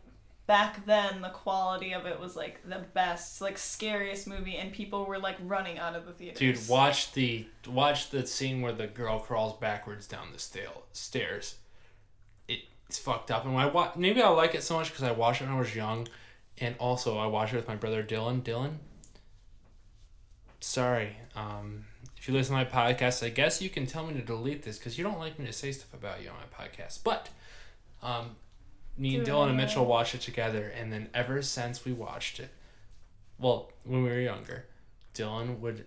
back 0.47 0.85
then 0.87 1.21
the 1.21 1.29
quality 1.29 1.93
of 1.93 2.07
it 2.07 2.19
was 2.19 2.35
like 2.37 2.61
the 2.69 2.85
best, 2.95 3.41
like 3.41 3.59
scariest 3.59 4.27
movie, 4.27 4.57
and 4.57 4.73
people 4.73 5.05
were 5.05 5.19
like 5.19 5.37
running 5.45 5.79
out 5.79 5.95
of 5.95 6.07
the 6.07 6.13
theater. 6.13 6.39
Dude, 6.39 6.69
watch 6.69 7.13
the 7.13 7.47
watch 7.67 8.11
the 8.11 8.27
scene 8.27 8.61
where 8.63 8.73
the 8.73 8.87
girl 8.87 9.19
crawls 9.21 9.59
backwards 9.59 10.07
down 10.07 10.29
the 10.33 10.39
stail, 10.39 10.85
stairs. 10.93 11.57
It's 12.49 12.99
fucked 12.99 13.31
up, 13.31 13.45
and 13.45 13.55
when 13.55 13.63
I 13.63 13.67
watch, 13.69 13.97
maybe 13.97 14.23
I 14.23 14.29
like 14.31 14.55
it 14.55 14.63
so 14.63 14.77
much 14.79 14.89
because 14.91 15.05
I 15.05 15.13
watched 15.13 15.43
it 15.43 15.45
when 15.45 15.55
I 15.55 15.59
was 15.61 15.77
young, 15.77 16.09
and 16.59 16.75
also 16.79 17.19
I 17.19 17.27
watched 17.27 17.53
it 17.53 17.57
with 17.57 17.69
my 17.69 17.77
brother 17.77 18.03
Dylan. 18.03 18.41
Dylan, 18.43 18.77
sorry, 20.61 21.17
um, 21.35 21.85
if 22.17 22.29
you 22.29 22.35
listen 22.35 22.57
to 22.57 22.65
my 22.65 22.71
podcast, 22.71 23.25
I 23.25 23.29
guess 23.31 23.63
you 23.63 23.71
can 23.71 23.87
tell 23.87 24.07
me 24.07 24.15
to 24.15 24.23
delete 24.23 24.63
this 24.63 24.79
because 24.79 24.99
you 24.99 25.05
don't 25.05 25.19
like 25.19 25.39
me 25.39 25.47
to 25.47 25.53
say 25.53 25.73
stuff 25.73 25.93
about 25.95 26.23
you 26.23 26.31
on 26.31 26.37
my 26.37 26.65
podcast. 26.67 27.01
But, 27.05 27.29
um, 28.03 28.37
me 28.97 29.17
and 29.17 29.27
Dylan 29.27 29.49
and. 29.49 29.57
Mitchell 29.57 29.87
watched 29.87 30.15
it 30.15 30.21
together, 30.21 30.73
and 30.77 30.93
then 30.93 31.09
ever 31.15 31.43
since 31.43 31.85
we 31.85 31.93
watched 31.93 32.41
it, 32.41 32.51
well, 33.39 33.73
when 33.85 34.03
we 34.03 34.09
were 34.09 34.21
younger, 34.21 34.67
Dylan 35.15 35.61
would 35.61 35.85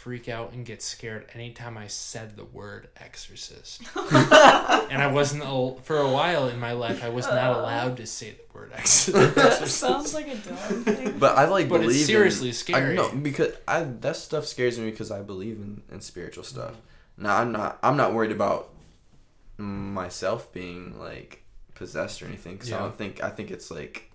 freak 0.00 0.30
out 0.30 0.54
and 0.54 0.64
get 0.64 0.80
scared 0.80 1.26
anytime 1.34 1.76
I 1.76 1.86
said 1.86 2.34
the 2.34 2.44
word 2.44 2.88
exorcist. 2.96 3.82
and 3.96 5.02
I 5.02 5.10
wasn't 5.12 5.42
al- 5.42 5.76
for 5.82 5.98
a 5.98 6.10
while 6.10 6.48
in 6.48 6.58
my 6.58 6.72
life. 6.72 7.04
I 7.04 7.10
was 7.10 7.26
not 7.26 7.36
uh-huh. 7.36 7.60
allowed 7.60 7.96
to 7.98 8.06
say 8.06 8.30
the 8.30 8.58
word 8.58 8.72
exorcist. 8.74 9.66
Sounds 9.78 10.14
like 10.14 10.28
a 10.28 10.36
dumb 10.36 10.84
thing. 10.84 11.18
But 11.18 11.36
I 11.36 11.44
like 11.44 11.68
But 11.68 11.82
it's 11.82 11.88
believe 11.88 12.06
seriously 12.06 12.48
in, 12.48 12.54
scary. 12.54 12.92
I, 12.92 12.94
no, 12.94 13.14
because 13.14 13.52
I 13.68 13.82
that 13.82 14.16
stuff 14.16 14.46
scares 14.46 14.78
me 14.78 14.90
because 14.90 15.10
I 15.10 15.20
believe 15.20 15.56
in, 15.56 15.82
in 15.92 16.00
spiritual 16.00 16.44
stuff. 16.44 16.72
Mm-hmm. 16.72 17.22
Now 17.22 17.36
I'm 17.36 17.52
not 17.52 17.78
I'm 17.82 17.98
not 17.98 18.14
worried 18.14 18.32
about 18.32 18.70
myself 19.58 20.50
being 20.50 20.98
like 20.98 21.44
possessed 21.74 22.22
or 22.22 22.26
anything 22.26 22.54
because 22.54 22.72
I 22.72 22.78
don't 22.78 22.96
think 22.96 23.22
I 23.22 23.28
think 23.28 23.50
it's 23.50 23.70
like 23.70 24.09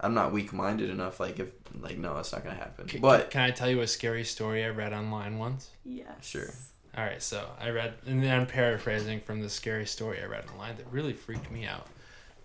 I'm 0.00 0.14
not 0.14 0.32
weak 0.32 0.52
minded 0.52 0.88
enough. 0.90 1.20
Like 1.20 1.38
if 1.38 1.48
like 1.78 1.98
no, 1.98 2.16
it's 2.18 2.32
not 2.32 2.42
gonna 2.44 2.56
happen. 2.56 2.88
C- 2.88 2.98
But 2.98 3.30
can 3.30 3.42
I 3.42 3.50
tell 3.50 3.68
you 3.70 3.80
a 3.82 3.86
scary 3.86 4.24
story 4.24 4.64
I 4.64 4.68
read 4.70 4.92
online 4.92 5.38
once? 5.38 5.70
Yes. 5.84 6.08
Sure. 6.26 6.50
All 6.96 7.04
right, 7.04 7.22
so 7.22 7.48
I 7.60 7.70
read, 7.70 7.94
and 8.04 8.20
then 8.20 8.40
I'm 8.40 8.46
paraphrasing 8.48 9.20
from 9.20 9.40
the 9.40 9.48
scary 9.48 9.86
story 9.86 10.20
I 10.20 10.26
read 10.26 10.44
online 10.50 10.76
that 10.76 10.86
really 10.90 11.12
freaked 11.12 11.48
me 11.50 11.64
out. 11.64 11.86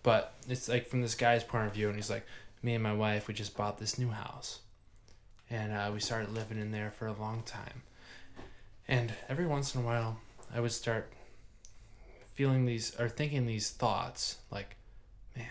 But 0.03 0.33
it's 0.47 0.69
like 0.69 0.87
from 0.87 1.01
this 1.01 1.15
guy's 1.15 1.43
point 1.43 1.65
of 1.65 1.73
view, 1.73 1.87
and 1.87 1.95
he's 1.95 2.11
like, 2.11 2.27
"Me 2.61 2.75
and 2.75 2.83
my 2.83 2.93
wife, 2.93 3.27
we 3.27 3.33
just 3.33 3.57
bought 3.57 3.79
this 3.79 3.97
new 3.97 4.09
house, 4.09 4.59
and 5.49 5.73
uh, 5.73 5.89
we 5.91 5.99
started 5.99 6.31
living 6.31 6.59
in 6.59 6.71
there 6.71 6.91
for 6.91 7.07
a 7.07 7.13
long 7.13 7.41
time. 7.43 7.81
And 8.87 9.11
every 9.29 9.47
once 9.47 9.73
in 9.73 9.81
a 9.81 9.83
while, 9.83 10.19
I 10.53 10.59
would 10.59 10.71
start 10.71 11.11
feeling 12.35 12.65
these 12.65 12.95
or 12.99 13.09
thinking 13.09 13.45
these 13.47 13.71
thoughts, 13.71 14.37
like, 14.51 14.75
man, 15.35 15.47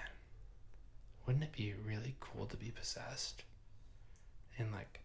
wouldn't 1.27 1.45
it 1.45 1.53
be 1.53 1.75
really 1.87 2.15
cool 2.21 2.47
to 2.47 2.57
be 2.57 2.71
possessed? 2.71 3.43
And 4.59 4.73
like." 4.73 5.01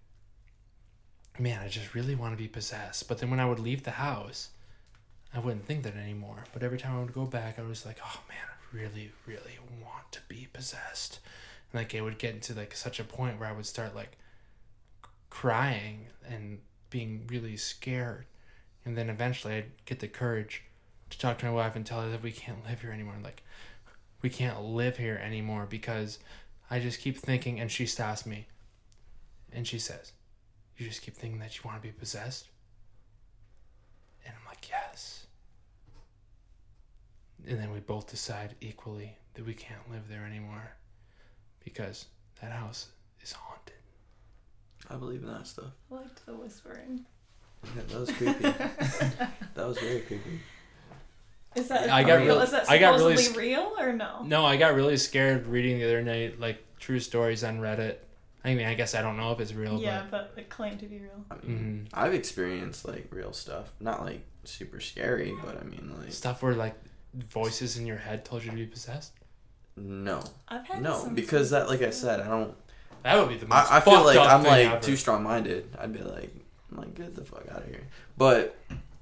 man, 1.40 1.62
I 1.64 1.70
just 1.70 1.96
really 1.96 2.16
want 2.16 2.34
to 2.34 2.38
be 2.38 2.48
possessed. 2.48 3.08
But 3.08 3.20
then 3.20 3.30
when 3.30 3.40
I 3.40 3.46
would 3.46 3.60
leave 3.60 3.84
the 3.84 3.92
house, 3.92 4.50
I 5.34 5.40
wouldn't 5.40 5.66
think 5.66 5.84
that 5.84 5.96
anymore. 5.96 6.44
But 6.54 6.64
every 6.64 6.78
time 6.78 6.96
I 6.96 7.00
would 7.00 7.14
go 7.14 7.26
back, 7.26 7.58
I 7.58 7.64
was 7.64 7.86
like, 7.86 8.00
oh 8.04 8.20
man, 8.28 8.38
I 8.40 8.78
really, 8.78 9.12
really 9.26 9.58
want 9.82 10.12
to 10.12 10.20
be 10.28 10.48
possessed. 10.52 11.20
And 11.72 11.82
like 11.82 11.94
it 11.94 12.02
would 12.02 12.18
get 12.18 12.34
into 12.36 12.54
like 12.54 12.76
such 12.76 13.00
a 13.00 13.04
point 13.04 13.40
where 13.40 13.50
I 13.50 13.54
would 13.54 13.66
start 13.66 13.96
like 13.96 14.18
crying 15.30 16.08
and 16.28 16.60
being 16.90 17.26
really 17.28 17.58
scared. 17.58 18.26
And 18.86 18.98
then 18.98 19.10
eventually 19.10 19.56
I'd 19.56 19.86
get 19.86 20.00
the 20.00 20.08
courage 20.08 20.64
to 21.10 21.18
talk 21.18 21.38
to 21.40 21.46
my 21.46 21.52
wife 21.52 21.76
and 21.76 21.86
tell 21.86 22.02
her 22.02 22.10
that 22.10 22.24
we 22.24 22.32
can't 22.32 22.66
live 22.66 22.82
here 22.82 22.92
anymore. 22.92 23.16
Like, 23.24 23.44
we 24.22 24.30
can't 24.30 24.62
live 24.62 24.98
here 24.98 25.20
anymore 25.24 25.68
because 25.70 26.20
I 26.70 26.80
just 26.80 27.00
keep 27.00 27.18
thinking, 27.18 27.60
and 27.60 27.72
she 27.72 27.86
stops 27.86 28.26
me. 28.26 28.48
And 29.52 29.68
she 29.68 29.80
says, 29.80 30.12
You 30.78 30.88
just 30.88 31.02
keep 31.02 31.16
thinking 31.16 31.40
that 31.40 31.58
you 31.58 31.62
want 31.66 31.82
to 31.82 31.88
be 31.88 31.92
possessed? 31.92 32.50
And 34.26 34.34
I'm 34.40 34.46
like, 34.48 34.70
Yes. 34.70 35.26
And 37.48 37.58
then 37.58 37.72
we 37.72 37.80
both 37.80 38.10
decide 38.10 38.56
equally 38.62 39.18
that 39.34 39.46
we 39.46 39.54
can't 39.54 39.90
live 39.90 40.10
there 40.10 40.26
anymore 40.26 40.74
because 41.64 42.06
that 42.42 42.52
house 42.52 42.90
is 43.22 43.32
haunted. 43.32 43.76
I 44.90 44.96
believe 44.96 45.24
in 45.24 45.30
that 45.30 45.48
stuff. 45.48 45.72
I 45.92 45.96
liked 45.96 46.26
the 46.26 46.36
whispering. 46.36 47.06
Yeah, 47.76 47.82
that 47.88 48.00
was 48.00 48.12
creepy. 48.12 48.42
that 49.56 49.68
was 49.68 49.78
very 49.80 50.02
creepy. 50.02 50.40
Is 51.56 51.68
that 51.70 51.90
I 51.90 52.04
got 52.04 52.16
real? 52.20 52.26
real- 52.36 52.42
Is 52.42 52.52
that 52.52 52.70
I 52.70 52.78
got 52.78 52.96
really 53.00 53.18
supposedly 53.18 53.34
sc- 53.34 53.40
real 53.40 53.74
or 53.80 53.94
no? 53.94 54.22
No, 54.24 54.46
I 54.46 54.58
got 54.58 54.76
really 54.76 54.98
scared 54.98 55.48
reading 55.48 55.80
the 55.80 55.86
other 55.86 56.02
night, 56.02 56.40
like 56.40 56.64
true 56.80 57.00
stories 57.00 57.44
on 57.44 57.60
Reddit. 57.60 57.98
I 58.46 58.54
mean, 58.56 58.68
I 58.68 58.74
guess 58.74 58.96
I 58.96 59.02
don't 59.02 59.18
know 59.18 59.32
if 59.34 59.40
it's 59.42 59.54
real, 59.54 59.82
Yeah, 59.82 60.06
but 60.10 60.34
it 60.38 60.50
claimed 60.50 60.80
to 60.80 60.86
be 60.86 61.00
real. 61.00 61.26
I 61.30 61.36
mean, 61.46 61.88
Mhm. 61.92 61.98
I've 61.98 62.14
experienced 62.14 62.88
like 62.88 63.08
real 63.12 63.34
stuff. 63.34 63.72
Not 63.80 64.04
like 64.06 64.22
super 64.46 64.80
scary, 64.80 65.34
but 65.44 65.60
I 65.60 65.64
mean 65.66 65.94
like 66.00 66.12
stuff 66.14 66.42
where 66.44 66.54
like 66.54 66.76
voices 67.14 67.78
in 67.78 67.86
your 67.86 67.98
head 67.98 68.24
told 68.24 68.44
you 68.44 68.52
to 68.52 68.56
be 68.56 68.66
possessed. 68.66 69.14
no, 69.76 70.22
I've 70.48 70.68
had 70.68 70.82
no, 70.82 70.94
some 71.00 71.16
because 71.16 71.50
that 71.52 71.68
like 71.68 71.82
I 71.82 71.90
said, 71.90 72.20
I 72.20 72.28
don't. 72.28 72.54
That 73.04 73.18
would 73.18 73.30
be 73.30 73.38
the 73.38 73.48
most. 73.48 73.72
I, 73.72 73.78
I 73.78 73.80
feel 73.80 74.04
like 74.04 74.18
up 74.18 74.30
I'm 74.32 74.44
like 74.44 74.68
ever. 74.68 74.80
too 74.82 74.96
strong 74.98 75.24
minded. 75.24 75.74
I'd 75.80 75.94
be 75.94 76.00
like, 76.00 76.34
I'm 76.72 76.78
like 76.78 76.94
get 76.96 77.16
the 77.16 77.24
fuck 77.26 77.46
out 77.52 77.64
of 77.64 77.68
here. 77.68 77.88
But 78.18 78.56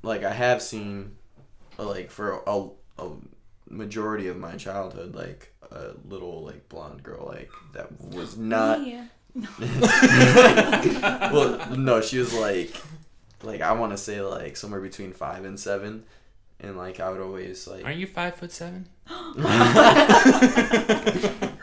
like 0.03 0.23
I 0.23 0.31
have 0.31 0.61
seen, 0.61 1.15
like 1.86 2.11
for 2.11 2.41
a, 2.45 2.67
a 2.99 3.09
majority 3.69 4.28
of 4.28 4.38
my 4.38 4.55
childhood, 4.55 5.15
like 5.15 5.53
a 5.71 5.91
little 6.07 6.43
like 6.43 6.69
blonde 6.69 7.03
girl 7.03 7.25
like 7.28 7.49
that 7.73 7.99
was 8.01 8.38
not. 8.38 8.82
Me. 8.82 9.01
well, 11.32 11.75
no, 11.75 12.01
she 12.01 12.17
was 12.17 12.34
like, 12.34 12.73
like 13.43 13.61
I 13.61 13.73
want 13.73 13.91
to 13.91 13.97
say 13.97 14.21
like 14.21 14.57
somewhere 14.57 14.82
between 14.82 15.13
five 15.13 15.45
and 15.45 15.59
seven, 15.59 16.03
and 16.59 16.78
like 16.78 16.99
I 16.99 17.09
would 17.09 17.21
always 17.21 17.67
like. 17.67 17.86
Aren't 17.86 17.97
you 17.97 18.07
five 18.07 18.36
foot 18.36 18.51
seven? 18.51 18.88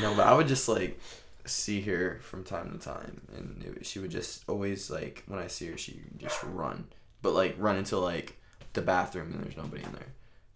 No, 0.00 0.14
but 0.14 0.26
I 0.26 0.34
would 0.34 0.48
just 0.48 0.68
like 0.68 0.98
see 1.44 1.80
her 1.82 2.20
from 2.22 2.44
time 2.44 2.72
to 2.72 2.78
time, 2.78 3.22
and 3.36 3.62
it, 3.64 3.86
she 3.86 3.98
would 3.98 4.10
just 4.10 4.44
always 4.48 4.90
like 4.90 5.24
when 5.26 5.38
I 5.38 5.46
see 5.46 5.70
her, 5.70 5.76
she 5.76 6.00
just 6.16 6.42
run, 6.42 6.86
but 7.22 7.32
like 7.32 7.54
run 7.58 7.76
into 7.76 7.98
like 7.98 8.36
the 8.72 8.82
bathroom 8.82 9.32
and 9.32 9.42
there's 9.44 9.56
nobody 9.56 9.82
in 9.82 9.92
there. 9.92 10.06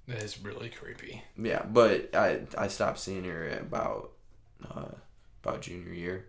That 0.09 0.23
is 0.23 0.39
really 0.43 0.69
creepy. 0.69 1.23
Yeah, 1.37 1.65
but 1.65 2.15
I 2.15 2.41
I 2.59 2.69
stopped 2.69 2.99
seeing 2.99 3.25
her 3.25 3.49
about 3.59 4.13
uh, 4.71 4.87
about 5.43 5.63
junior 5.63 5.93
year. 5.93 6.27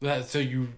That 0.00 0.26
so 0.26 0.38
you 0.38 0.68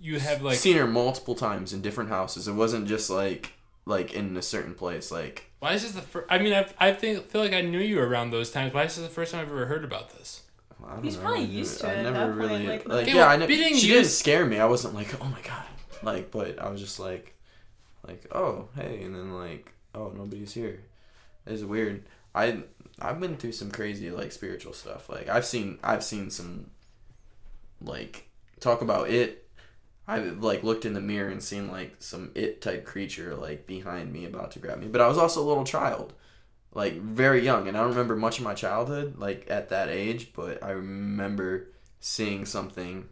you 0.00 0.18
have 0.18 0.42
like 0.42 0.56
seen 0.58 0.76
her 0.76 0.86
multiple 0.86 1.34
times 1.34 1.72
in 1.72 1.80
different 1.82 2.10
houses. 2.10 2.48
It 2.48 2.52
wasn't 2.54 2.88
just 2.88 3.08
like 3.10 3.52
like 3.84 4.12
in 4.14 4.36
a 4.36 4.42
certain 4.42 4.74
place. 4.74 5.10
Like 5.12 5.50
why 5.60 5.72
is 5.74 5.82
this 5.82 5.92
the 5.92 6.02
first? 6.02 6.26
I 6.30 6.38
mean, 6.38 6.52
I 6.52 6.66
I 6.78 6.92
think 6.92 7.26
feel 7.28 7.40
like 7.40 7.52
I 7.52 7.60
knew 7.60 7.78
you 7.80 8.00
around 8.00 8.30
those 8.30 8.50
times. 8.50 8.74
Why 8.74 8.82
is 8.84 8.96
this 8.96 9.06
the 9.06 9.12
first 9.12 9.32
time 9.32 9.42
I've 9.42 9.48
ever 9.52 9.66
heard 9.66 9.84
about 9.84 10.10
this? 10.10 10.42
I 10.84 10.94
don't 10.96 11.04
He's 11.04 11.16
know. 11.16 11.22
probably 11.22 11.40
I 11.42 11.44
used 11.44 11.82
never- 11.82 11.94
to 11.94 12.00
it 12.00 12.04
I 12.04 12.08
at 12.08 12.12
never 12.12 12.18
that 12.18 12.26
point, 12.26 12.50
really 12.52 12.66
like- 12.66 12.88
like, 12.88 13.02
Okay, 13.04 13.10
yeah. 13.12 13.16
well, 13.18 13.28
I 13.30 13.36
never. 13.36 13.46
being 13.48 13.74
She 13.76 13.86
didn't 13.86 14.02
used- 14.02 14.12
scare 14.18 14.44
me. 14.44 14.58
I 14.58 14.66
wasn't 14.66 14.94
like 14.94 15.08
oh 15.22 15.24
my 15.28 15.40
god. 15.42 15.64
Like, 16.02 16.30
but 16.30 16.58
I 16.58 16.68
was 16.68 16.80
just 16.80 17.00
like, 17.00 17.34
like 18.06 18.26
oh 18.32 18.68
hey, 18.74 19.02
and 19.02 19.14
then 19.14 19.34
like 19.34 19.72
oh 19.94 20.12
nobody's 20.16 20.54
here. 20.54 20.80
It's 21.46 21.62
weird. 21.62 22.04
I 22.34 22.62
I've 23.00 23.20
been 23.20 23.36
through 23.36 23.52
some 23.52 23.70
crazy 23.70 24.10
like 24.10 24.32
spiritual 24.32 24.72
stuff. 24.72 25.08
Like 25.08 25.28
I've 25.28 25.46
seen 25.46 25.78
I've 25.82 26.04
seen 26.04 26.30
some 26.30 26.70
like 27.80 28.28
talk 28.60 28.82
about 28.82 29.10
it. 29.10 29.48
I've 30.08 30.42
like 30.42 30.62
looked 30.62 30.84
in 30.84 30.94
the 30.94 31.00
mirror 31.00 31.30
and 31.30 31.42
seen 31.42 31.68
like 31.68 31.96
some 31.98 32.30
it 32.34 32.62
type 32.62 32.84
creature 32.84 33.34
like 33.34 33.66
behind 33.66 34.12
me 34.12 34.24
about 34.24 34.52
to 34.52 34.58
grab 34.58 34.78
me. 34.78 34.86
But 34.88 35.00
I 35.00 35.08
was 35.08 35.18
also 35.18 35.42
a 35.42 35.48
little 35.48 35.64
child. 35.64 36.12
Like 36.72 37.00
very 37.00 37.42
young 37.42 37.68
and 37.68 37.76
I 37.76 37.80
don't 37.80 37.90
remember 37.90 38.16
much 38.16 38.38
of 38.38 38.44
my 38.44 38.54
childhood 38.54 39.18
like 39.18 39.46
at 39.50 39.70
that 39.70 39.88
age, 39.88 40.32
but 40.34 40.62
I 40.62 40.70
remember 40.70 41.68
seeing 42.00 42.44
something 42.44 43.08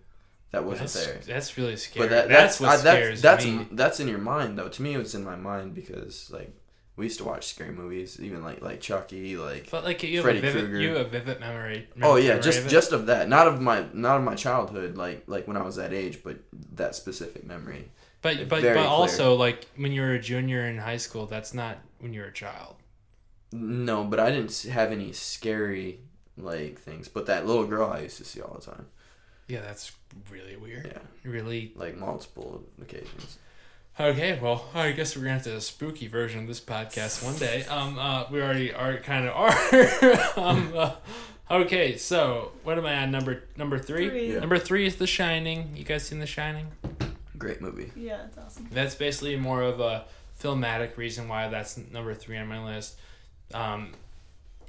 that 0.55 0.65
wasn't 0.65 0.93
that's, 0.93 1.07
there. 1.07 1.21
That's 1.27 1.57
really 1.59 1.77
scary. 1.77 2.09
But 2.09 2.15
that, 2.15 2.29
that's, 2.29 2.59
that's 2.59 2.61
what 2.61 2.71
I, 2.71 2.97
scares 2.97 3.23
that's 3.23 3.45
me. 3.45 3.51
that's 3.51 3.71
in, 3.71 3.77
that's 3.77 4.01
in 4.01 4.09
your 4.09 4.19
mind 4.19 4.59
though. 4.59 4.69
To 4.69 4.83
me, 4.83 4.95
it 4.95 4.99
was 4.99 5.15
in 5.15 5.25
my 5.25 5.37
mind 5.37 5.75
because 5.75 6.31
like 6.31 6.55
we 6.97 7.07
used 7.07 7.19
to 7.19 7.25
watch 7.25 7.47
scary 7.47 7.73
movies, 7.73 8.21
even 8.21 8.43
like 8.43 8.63
like 8.63 8.81
Chucky, 8.81 9.37
like 9.37 9.71
but 9.71 9.85
like 9.85 10.03
you 10.03 10.23
have 10.23 10.37
a 10.37 10.41
vivid, 10.41 10.81
you 10.81 10.95
have 10.95 11.07
a 11.07 11.11
vivid 11.11 11.41
memory. 11.41 11.89
oh 12.03 12.17
yeah, 12.17 12.29
memory 12.29 12.43
just 12.43 12.61
of 12.61 12.69
just 12.69 12.93
of 12.93 13.07
that, 13.07 13.29
not 13.29 13.49
of 13.49 13.61
my 13.61 13.85
not 13.93 14.19
of 14.19 14.23
my 14.23 14.35
childhood, 14.35 14.97
like 14.97 15.25
like 15.27 15.49
when 15.49 15.57
I 15.57 15.63
was 15.63 15.77
that 15.77 15.93
age, 15.93 16.23
but 16.23 16.39
that 16.75 16.95
specific 16.95 17.45
memory. 17.45 17.91
But 18.23 18.49
but 18.49 18.49
but 18.49 18.61
clear. 18.61 18.79
also 18.79 19.35
like 19.35 19.67
when 19.77 19.93
you 19.93 20.03
were 20.03 20.15
a 20.15 20.21
junior 20.21 20.67
in 20.67 20.79
high 20.79 20.99
school, 20.99 21.27
that's 21.27 21.53
not 21.53 21.79
when 21.99 22.13
you're 22.15 22.27
a 22.29 22.33
child. 22.33 22.77
No, 23.53 24.05
but 24.05 24.19
I 24.21 24.31
didn't 24.31 24.67
have 24.71 24.93
any 24.93 25.13
scary 25.13 26.01
like 26.37 26.79
things. 26.79 27.09
But 27.09 27.27
that 27.27 27.47
little 27.47 27.67
girl 27.67 27.91
I 27.91 28.01
used 28.01 28.19
to 28.19 28.25
see 28.25 28.41
all 28.41 28.55
the 28.55 28.65
time. 28.65 28.87
Yeah, 29.49 29.61
that's 29.61 29.93
really 30.31 30.57
weird. 30.57 30.87
Yeah, 30.87 31.31
Really. 31.31 31.73
like 31.77 31.97
multiple 31.97 32.63
occasions. 32.81 33.39
Okay, 34.01 34.39
well, 34.43 34.65
I 34.75 34.91
guess 34.93 35.15
we're 35.17 35.23
gonna 35.23 35.35
have 35.35 35.45
to 35.45 35.55
a 35.57 35.61
spooky 35.61 36.09
version 36.09 36.41
of 36.41 36.47
this 36.49 36.61
podcast 36.61 37.23
one 37.25 37.37
day. 37.37 37.65
Um, 37.67 37.97
uh, 37.99 38.25
we 38.31 38.43
already 38.43 38.73
are 38.75 38.97
kind 38.99 39.29
of 39.29 39.35
are. 39.37 40.41
um, 40.49 40.73
uh, 40.75 40.95
okay, 41.51 41.97
so 41.97 42.53
what 42.65 42.77
am 42.77 42.87
I 42.87 42.97
on 43.03 43.11
number 43.13 43.45
number 43.57 43.79
three? 43.79 44.09
Three. 44.09 44.33
Yeah. 44.33 44.41
Number 44.41 44.59
three 44.59 44.87
is 44.87 44.97
The 44.97 45.07
Shining. 45.07 45.77
You 45.77 45.85
guys 45.85 46.05
seen 46.05 46.19
The 46.19 46.27
Shining? 46.27 46.67
Great 47.39 47.61
movie. 47.61 47.93
Yeah, 47.95 48.25
it's 48.25 48.37
awesome. 48.39 48.67
That's 48.73 48.97
basically 48.97 49.37
more 49.37 49.63
of 49.63 49.79
a 49.79 50.07
filmatic 50.43 50.97
reason 50.97 51.29
why 51.29 51.47
that's 51.49 51.77
number 51.93 52.15
three 52.15 52.37
on 52.39 52.49
my 52.49 52.65
list. 52.65 52.97
Um, 53.53 53.93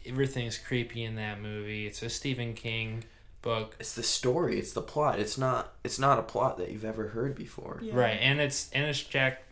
everything's 0.06 0.58
creepy 0.60 1.04
in 1.04 1.16
that 1.16 1.42
movie. 1.42 1.88
It's 1.88 2.04
a 2.04 2.10
Stephen 2.10 2.54
King 2.54 3.04
book, 3.46 3.76
It's 3.80 3.94
the 3.96 4.04
story. 4.04 4.60
It's 4.60 4.74
the 4.74 4.82
plot. 4.82 5.20
It's 5.20 5.38
not. 5.38 5.74
It's 5.86 5.98
not 6.00 6.20
a 6.20 6.24
plot 6.24 6.58
that 6.58 6.72
you've 6.72 6.84
ever 6.84 7.08
heard 7.10 7.34
before. 7.36 7.80
Yeah. 7.82 7.96
right? 7.96 8.18
And 8.22 8.42
it's 8.42 8.70
and 8.74 8.86
it's 8.86 9.02
Jack 9.02 9.44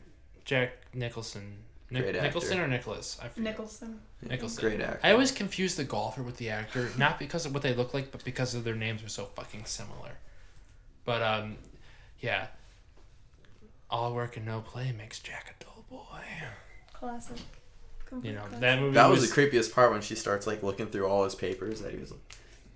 Jack 0.43 0.71
Nicholson. 0.93 1.59
Nic- 1.89 2.01
Great 2.03 2.15
actor. 2.15 2.27
Nicholson 2.27 2.59
or 2.59 2.67
Nicholas? 2.67 3.17
I 3.21 3.27
forget. 3.29 3.43
Nicholson. 3.51 3.99
Yeah, 4.23 4.29
Nicholson. 4.29 4.61
Great 4.67 4.81
actor. 4.81 4.99
I 5.03 5.11
always 5.11 5.31
confuse 5.31 5.75
the 5.75 5.83
golfer 5.83 6.23
with 6.23 6.37
the 6.37 6.49
actor, 6.49 6.89
not 6.97 7.19
because 7.19 7.45
of 7.45 7.53
what 7.53 7.61
they 7.61 7.73
look 7.75 7.93
like, 7.93 8.11
but 8.11 8.23
because 8.23 8.55
of 8.55 8.63
their 8.63 8.75
names 8.75 9.03
are 9.03 9.09
so 9.09 9.25
fucking 9.35 9.65
similar. 9.65 10.17
But 11.05 11.21
um, 11.21 11.57
yeah. 12.19 12.47
all 13.91 14.13
work 14.15 14.37
and 14.37 14.45
no 14.45 14.61
play 14.61 14.91
makes 14.91 15.19
Jack 15.19 15.55
a 15.59 15.63
dull 15.63 15.85
boy. 15.89 16.19
Classic. 16.93 17.37
Complete 18.05 18.29
You 18.29 18.35
know 18.35 18.41
classic. 18.43 18.59
that 18.61 18.79
movie. 18.79 18.93
That 18.95 19.09
was 19.09 19.29
the 19.29 19.41
creepiest 19.41 19.73
part 19.73 19.91
when 19.91 20.01
she 20.01 20.15
starts 20.15 20.47
like 20.47 20.63
looking 20.63 20.87
through 20.87 21.05
all 21.07 21.23
his 21.25 21.35
papers 21.35 21.81
that 21.81 21.91
he 21.93 21.99
was 21.99 22.11
like, 22.11 22.21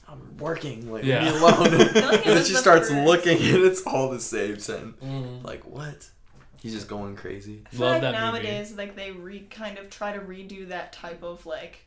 I'm 0.07 0.37
working, 0.37 0.91
like 0.91 1.03
Yeah. 1.03 1.23
leave 1.23 1.33
me 1.33 1.39
alone. 1.39 1.59
like 1.63 1.71
it 1.71 1.95
and 2.27 2.37
then 2.37 2.45
she 2.45 2.53
the 2.53 2.59
starts 2.59 2.89
first- 2.89 3.05
looking 3.05 3.37
and 3.37 3.63
it's 3.65 3.81
all 3.85 4.09
the 4.09 4.19
same 4.19 4.57
sentence. 4.59 4.95
Mhm. 5.03 5.43
Like 5.43 5.63
what? 5.65 6.09
He's 6.61 6.73
just 6.73 6.87
going 6.87 7.15
crazy. 7.15 7.61
I 7.65 7.69
feel 7.69 7.81
Love 7.81 7.91
like 7.93 8.01
that 8.01 8.11
movie. 8.33 8.43
nowadays, 8.43 8.75
like 8.75 8.95
they 8.95 9.11
re 9.11 9.41
kind 9.41 9.77
of 9.77 9.89
try 9.89 10.11
to 10.13 10.19
redo 10.19 10.69
that 10.69 10.91
type 10.93 11.21
of 11.23 11.45
like 11.45 11.79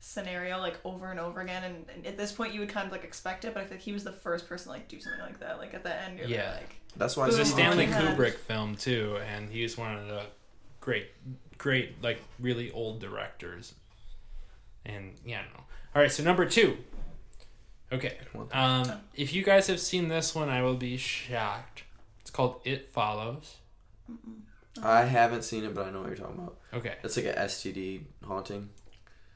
scenario 0.00 0.58
like 0.58 0.78
over 0.84 1.10
and 1.10 1.18
over 1.18 1.40
again, 1.40 1.64
and, 1.64 1.84
and 1.94 2.06
at 2.06 2.16
this 2.16 2.32
point 2.32 2.54
you 2.54 2.60
would 2.60 2.68
kind 2.68 2.86
of 2.86 2.92
like 2.92 3.02
expect 3.04 3.44
it, 3.44 3.52
but 3.54 3.62
I 3.62 3.66
think 3.66 3.80
he 3.80 3.92
was 3.92 4.04
the 4.04 4.12
first 4.12 4.48
person 4.48 4.66
to 4.66 4.70
like 4.78 4.88
do 4.88 5.00
something 5.00 5.20
like 5.20 5.40
that. 5.40 5.58
Like 5.58 5.74
at 5.74 5.82
the 5.82 5.94
end, 5.94 6.18
you're 6.18 6.28
Yeah. 6.28 6.52
like, 6.54 6.76
That's 6.96 7.16
why 7.16 7.24
It 7.24 7.28
was 7.28 7.38
a 7.40 7.44
Stanley 7.44 7.84
Yeah. 7.86 8.14
Kubrick 8.14 8.36
film 8.36 8.76
too, 8.76 9.18
and 9.28 9.50
he's 9.50 9.76
one 9.76 9.96
of 9.96 10.06
the 10.08 10.22
great, 10.80 11.08
great, 11.58 12.00
like 12.02 12.22
really 12.38 12.70
old 12.70 13.00
directors. 13.00 13.74
And 14.84 15.14
yeah, 15.24 15.42
no. 15.54 15.60
All 15.94 16.02
right, 16.02 16.10
so 16.10 16.22
number 16.22 16.46
two. 16.46 16.78
Okay, 17.92 18.16
um, 18.52 18.90
if 19.14 19.32
you 19.32 19.42
guys 19.44 19.68
have 19.68 19.78
seen 19.80 20.08
this 20.08 20.34
one, 20.34 20.48
I 20.48 20.62
will 20.62 20.74
be 20.74 20.96
shocked. 20.96 21.84
It's 22.20 22.30
called 22.30 22.60
It 22.64 22.88
Follows. 22.88 23.56
I 24.82 25.02
haven't 25.04 25.42
seen 25.42 25.64
it, 25.64 25.74
but 25.74 25.86
I 25.86 25.90
know 25.90 26.00
what 26.00 26.08
you're 26.08 26.16
talking 26.16 26.34
about. 26.38 26.58
Okay. 26.74 26.94
It's 27.04 27.16
like 27.16 27.26
a 27.26 27.34
STD 27.34 28.02
haunting. 28.24 28.70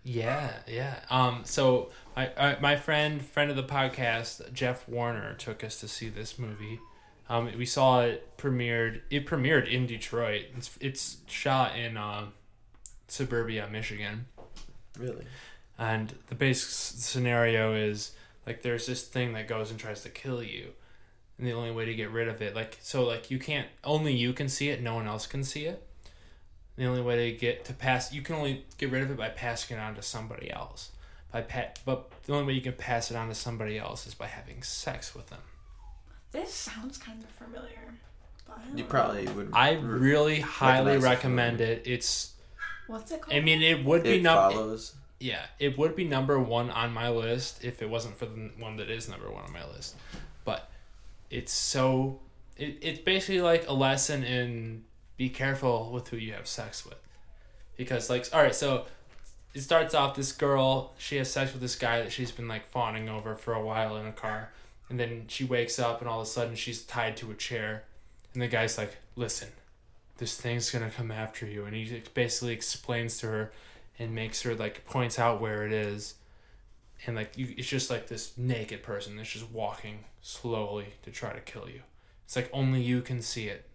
Yeah, 0.02 0.50
yeah. 0.66 0.96
Um, 1.10 1.42
so 1.44 1.90
I, 2.16 2.26
I, 2.36 2.56
my 2.60 2.74
friend, 2.76 3.24
friend 3.24 3.50
of 3.50 3.56
the 3.56 3.62
podcast, 3.62 4.52
Jeff 4.52 4.88
Warner, 4.88 5.34
took 5.34 5.62
us 5.62 5.78
to 5.80 5.88
see 5.88 6.08
this 6.08 6.38
movie. 6.38 6.80
Um, 7.28 7.50
we 7.56 7.66
saw 7.66 8.00
it 8.00 8.36
premiered. 8.36 9.02
It 9.10 9.26
premiered 9.26 9.68
in 9.70 9.86
Detroit. 9.86 10.46
It's 10.56 10.76
it's 10.80 11.18
shot 11.26 11.76
in 11.78 11.96
uh, 11.96 12.26
suburbia, 13.06 13.68
Michigan, 13.70 14.26
Really? 14.98 15.24
and 15.78 16.12
the 16.28 16.34
basic 16.34 16.70
scenario 16.70 17.72
is 17.74 18.12
like 18.46 18.62
there's 18.62 18.86
this 18.86 19.02
thing 19.04 19.32
that 19.34 19.48
goes 19.48 19.70
and 19.70 19.78
tries 19.78 20.02
to 20.02 20.08
kill 20.08 20.42
you, 20.42 20.72
and 21.38 21.46
the 21.46 21.52
only 21.52 21.70
way 21.70 21.84
to 21.84 21.94
get 21.94 22.10
rid 22.10 22.28
of 22.28 22.40
it, 22.42 22.54
like 22.54 22.78
so, 22.82 23.04
like 23.04 23.30
you 23.30 23.38
can't 23.38 23.68
only 23.84 24.12
you 24.14 24.32
can 24.32 24.48
see 24.48 24.68
it, 24.70 24.82
no 24.82 24.94
one 24.94 25.06
else 25.06 25.26
can 25.26 25.44
see 25.44 25.66
it. 25.66 25.86
The 26.76 26.86
only 26.86 27.02
way 27.02 27.30
to 27.30 27.36
get 27.36 27.64
to 27.66 27.74
pass, 27.74 28.12
you 28.12 28.22
can 28.22 28.36
only 28.36 28.64
get 28.78 28.90
rid 28.90 29.02
of 29.02 29.10
it 29.10 29.18
by 29.18 29.28
passing 29.28 29.76
it 29.76 29.80
on 29.80 29.94
to 29.96 30.02
somebody 30.02 30.50
else. 30.50 30.90
By 31.30 31.42
pa- 31.42 31.74
but 31.84 32.10
the 32.24 32.32
only 32.32 32.46
way 32.46 32.52
you 32.54 32.62
can 32.62 32.72
pass 32.72 33.10
it 33.10 33.16
on 33.16 33.28
to 33.28 33.34
somebody 33.34 33.78
else 33.78 34.06
is 34.06 34.14
by 34.14 34.26
having 34.26 34.62
sex 34.62 35.14
with 35.14 35.28
them. 35.28 35.40
this 36.32 36.52
sounds 36.54 36.96
kind 36.96 37.22
of 37.22 37.28
familiar. 37.30 37.94
But 38.46 38.58
I 38.72 38.76
You 38.76 38.84
probably 38.84 39.26
would. 39.28 39.50
I 39.52 39.74
r- 39.76 39.80
really 39.82 40.40
highly 40.40 40.96
recognize 40.96 41.04
it 41.04 41.08
recommend 41.08 41.60
it. 41.60 41.82
It's, 41.86 42.32
What's 42.86 43.12
it 43.12 43.20
called? 43.20 43.36
I 43.36 43.40
mean, 43.40 43.62
it 43.62 43.84
would 43.84 44.02
be 44.02 44.16
It 44.16 44.22
number, 44.22 44.54
follows. 44.54 44.94
Yeah, 45.20 45.42
it 45.58 45.76
would 45.78 45.94
be 45.94 46.04
number 46.04 46.40
one 46.40 46.70
on 46.70 46.92
my 46.92 47.10
list 47.10 47.62
if 47.62 47.82
it 47.82 47.90
wasn't 47.90 48.16
for 48.16 48.26
the 48.26 48.50
one 48.58 48.76
that 48.76 48.90
is 48.90 49.08
number 49.08 49.30
one 49.30 49.44
on 49.44 49.52
my 49.52 49.66
list. 49.68 49.94
But 50.44 50.70
it's 51.28 51.52
so, 51.52 52.20
it, 52.56 52.78
it's 52.80 53.00
basically 53.00 53.42
like 53.42 53.68
a 53.68 53.72
lesson 53.72 54.24
in 54.24 54.84
be 55.18 55.28
careful 55.28 55.90
with 55.92 56.08
who 56.08 56.16
you 56.16 56.32
have 56.32 56.46
sex 56.46 56.86
with, 56.86 56.98
because 57.76 58.08
like, 58.08 58.26
all 58.32 58.42
right, 58.42 58.54
so 58.54 58.86
it 59.52 59.60
starts 59.60 59.94
off 59.94 60.16
this 60.16 60.32
girl 60.32 60.94
she 60.96 61.16
has 61.16 61.30
sex 61.30 61.52
with 61.52 61.60
this 61.60 61.76
guy 61.76 62.00
that 62.00 62.10
she's 62.10 62.30
been 62.30 62.48
like 62.48 62.66
fawning 62.66 63.08
over 63.08 63.34
for 63.34 63.52
a 63.52 63.62
while 63.62 63.96
in 63.96 64.06
a 64.06 64.12
car. 64.12 64.50
And 64.88 64.98
then 64.98 65.26
she 65.28 65.44
wakes 65.44 65.78
up 65.78 66.00
and 66.00 66.08
all 66.08 66.20
of 66.20 66.26
a 66.26 66.30
sudden 66.30 66.56
she's 66.56 66.82
tied 66.82 67.16
to 67.18 67.30
a 67.30 67.34
chair. 67.34 67.84
And 68.32 68.42
the 68.42 68.48
guy's 68.48 68.78
like 68.78 68.96
listen 69.16 69.48
this 70.20 70.38
thing's 70.38 70.70
gonna 70.70 70.90
come 70.90 71.10
after 71.10 71.46
you. 71.46 71.64
And 71.64 71.74
he 71.74 72.02
basically 72.14 72.52
explains 72.52 73.18
to 73.18 73.26
her 73.26 73.52
and 74.00 74.12
makes 74.14 74.42
her 74.42 74.54
like 74.56 74.84
points 74.86 75.18
out 75.18 75.40
where 75.40 75.64
it 75.64 75.72
is 75.72 76.14
and 77.06 77.14
like 77.14 77.36
you, 77.38 77.54
it's 77.56 77.68
just 77.68 77.90
like 77.90 78.08
this 78.08 78.36
naked 78.36 78.82
person 78.82 79.16
that's 79.16 79.30
just 79.30 79.48
walking 79.50 80.04
slowly 80.22 80.86
to 81.02 81.10
try 81.10 81.32
to 81.32 81.40
kill 81.40 81.68
you 81.68 81.82
it's 82.24 82.34
like 82.34 82.50
only 82.52 82.80
you 82.80 83.00
can 83.02 83.22
see 83.22 83.46
it 83.46 83.66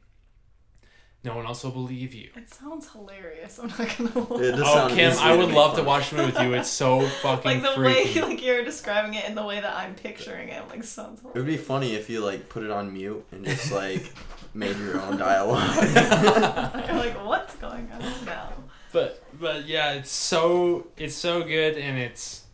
no 1.24 1.36
one 1.36 1.46
else 1.48 1.64
will 1.64 1.72
believe 1.72 2.14
you 2.14 2.30
it 2.36 2.54
sounds 2.54 2.88
hilarious. 2.92 3.58
I'm 3.58 3.68
not 3.70 3.98
gonna 3.98 4.28
lie. 4.28 4.42
It 4.42 4.52
does 4.52 4.62
Oh, 4.64 4.88
Kim, 4.94 5.12
I 5.18 5.36
would 5.36 5.48
be 5.50 5.56
love 5.56 5.76
to 5.76 5.82
watch 5.84 6.12
the 6.12 6.18
movie 6.18 6.32
with 6.32 6.40
you. 6.42 6.54
It's 6.54 6.70
so 6.70 7.02
fucking 7.24 7.52
like 7.52 7.64
the 7.64 7.72
freaky. 7.72 8.22
way 8.22 8.28
like 8.28 8.46
you're 8.46 8.64
describing 8.64 9.16
it 9.16 9.26
and 9.28 9.36
the 9.36 9.44
way 9.44 9.60
that 9.60 9.76
I'm 9.76 9.96
picturing 9.96 10.50
it, 10.50 10.68
like 10.70 10.84
sounds 10.84 11.22
It 11.22 11.34
would 11.34 11.48
be 11.48 11.58
funny 11.58 11.96
if 11.96 12.12
you 12.12 12.24
like 12.24 12.48
put 12.48 12.62
it 12.62 12.70
on 12.70 12.94
mute 12.94 13.26
and 13.32 13.44
just 13.44 13.72
like 13.72 14.14
made 14.54 14.78
your 14.78 15.02
own 15.02 15.18
dialogue. 15.18 15.76
You're 16.88 16.96
like, 16.98 17.26
what's 17.26 17.56
going 17.56 17.90
on 17.92 18.26
now? 18.26 18.54
But 18.96 19.22
but 19.38 19.68
yeah, 19.68 19.92
it's 19.92 20.10
so 20.10 20.88
it's 20.96 21.16
so 21.16 21.44
good 21.44 21.78
and 21.78 21.98
it's 21.98 22.46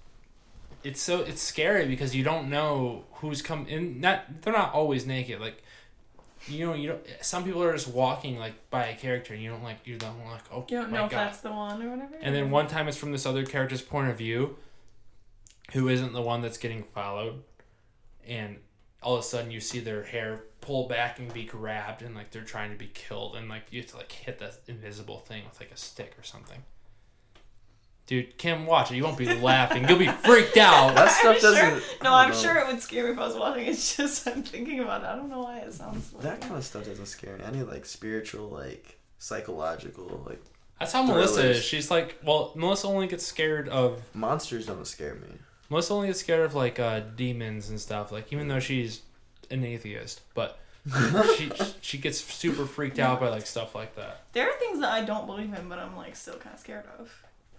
it's 0.84 1.00
so 1.00 1.22
it's 1.22 1.40
scary 1.40 1.86
because 1.86 2.16
you 2.16 2.24
don't 2.24 2.50
know 2.50 3.04
who's 3.14 3.44
come 3.44 3.68
in. 3.68 4.02
Not 4.02 4.42
they're 4.42 4.52
not 4.52 4.74
always 4.74 5.06
naked. 5.06 5.40
Like 5.40 5.64
you 6.48 6.66
know 6.66 6.74
you 6.74 6.90
don't. 6.90 7.06
Some 7.22 7.44
people 7.44 7.62
are 7.62 7.72
just 7.74 7.88
walking 7.88 8.40
like 8.40 8.54
by 8.72 8.88
a 8.88 8.96
character 8.96 9.36
and 9.36 9.44
you 9.44 9.52
don't 9.52 9.62
like 9.62 9.86
you 9.86 10.00
don't 10.00 10.26
like 10.26 10.42
oh 10.52 10.66
You 10.68 10.78
don't 10.82 10.92
know 10.92 11.06
if 11.06 11.12
that's 11.12 11.42
the 11.42 11.52
one 11.52 11.80
or 11.84 11.92
whatever. 11.92 12.16
And 12.20 12.34
then 12.34 12.50
one 12.50 12.68
time 12.68 12.88
it's 12.88 12.98
from 12.98 13.12
this 13.12 13.28
other 13.28 13.46
character's 13.46 13.84
point 13.84 14.10
of 14.10 14.18
view, 14.18 14.58
who 15.74 15.90
isn't 15.90 16.12
the 16.12 16.24
one 16.24 16.42
that's 16.42 16.58
getting 16.58 16.82
followed, 16.82 17.44
and 18.28 18.58
all 19.02 19.16
of 19.16 19.22
a 19.22 19.24
sudden 19.24 19.52
you 19.52 19.60
see 19.60 19.80
their 19.80 20.04
hair 20.04 20.44
pull 20.62 20.88
back 20.88 21.18
and 21.20 21.34
be 21.34 21.44
grabbed, 21.44 22.02
and 22.02 22.16
like 22.16 22.32
they're 22.32 22.44
trying 22.44 22.72
to 22.72 22.78
be 22.78 22.90
killed, 22.94 23.36
and 23.36 23.50
like 23.50 23.64
you 23.72 23.82
have 23.82 23.90
to 23.92 23.98
like 23.98 24.12
hit 24.12 24.40
that 24.40 24.60
invisible 24.68 25.20
thing 25.20 25.44
with 25.50 25.60
like 25.60 25.72
a 25.72 25.78
stick 25.78 26.14
or 26.20 26.24
something. 26.24 26.64
Dude, 28.08 28.38
Kim, 28.38 28.66
watch 28.66 28.92
it. 28.92 28.96
You 28.98 29.04
won't 29.04 29.18
be 29.18 29.34
laughing. 29.42 29.88
You'll 29.88 29.98
be 30.00 30.08
freaked 30.08 30.58
out. 30.58 30.96
That 30.96 31.12
stuff 31.12 31.36
I'm 31.38 31.42
doesn't. 31.42 31.84
no, 32.04 32.12
I 32.12 32.24
I'm 32.26 32.32
know. 32.32 32.36
sure 32.36 32.58
it 32.58 32.68
would 32.68 32.82
scare 32.82 33.06
me 33.06 33.12
if 33.12 33.18
I 33.20 33.28
was 33.28 33.36
watching. 33.38 33.66
It's 33.68 33.96
just 33.96 34.28
I'm 34.28 34.44
thinking 34.44 34.80
about 34.82 35.02
it. 35.04 35.08
I 35.08 35.16
don't 35.16 35.30
know 35.30 35.44
why 35.44 35.60
it 35.60 35.72
sounds. 35.74 36.12
That 36.20 36.42
kind 36.42 36.56
of 36.56 36.64
stuff 36.66 36.86
doesn't 36.86 37.06
scare 37.06 37.38
me. 37.38 37.44
Any 37.46 37.64
like 37.64 37.86
spiritual, 37.86 38.50
like 38.50 39.00
psychological, 39.18 40.24
like 40.28 40.42
That's 40.80 40.92
how 40.92 41.04
Melissa 41.04 41.52
is. 41.52 41.64
She's 41.64 41.90
like, 41.90 42.18
well, 42.26 42.52
Melissa 42.56 42.88
only 42.88 43.08
gets 43.08 43.26
scared 43.26 43.70
of 43.70 44.02
monsters 44.14 44.66
don't 44.66 44.86
scare 44.86 45.16
me. 45.16 45.28
Melissa 45.72 45.94
only 45.94 46.08
gets 46.08 46.20
scared 46.20 46.46
of 46.46 46.54
like 46.54 46.80
uh, 46.80 47.00
demons 47.16 47.70
and 47.70 47.80
stuff. 47.80 48.12
Like 48.12 48.32
even 48.34 48.48
though 48.50 48.60
she's 48.60 49.02
an 49.50 49.64
atheist, 49.64 50.20
but 50.36 50.60
she 51.38 51.50
she 51.80 51.98
gets 51.98 52.20
super 52.20 52.66
freaked 52.66 53.00
out 53.00 53.22
by 53.22 53.30
like 53.30 53.46
stuff 53.48 53.74
like 53.74 53.96
that. 53.96 54.24
There 54.34 54.48
are 54.50 54.54
things 54.60 54.82
that 54.82 54.92
I 54.92 55.04
don't 55.06 55.26
believe 55.26 55.54
in, 55.54 55.70
but 55.70 55.80
I'm 55.80 55.96
like 55.96 56.16
still 56.18 56.36
kind 56.36 56.54
of 56.54 56.60
scared 56.60 56.84
of. 57.00 57.10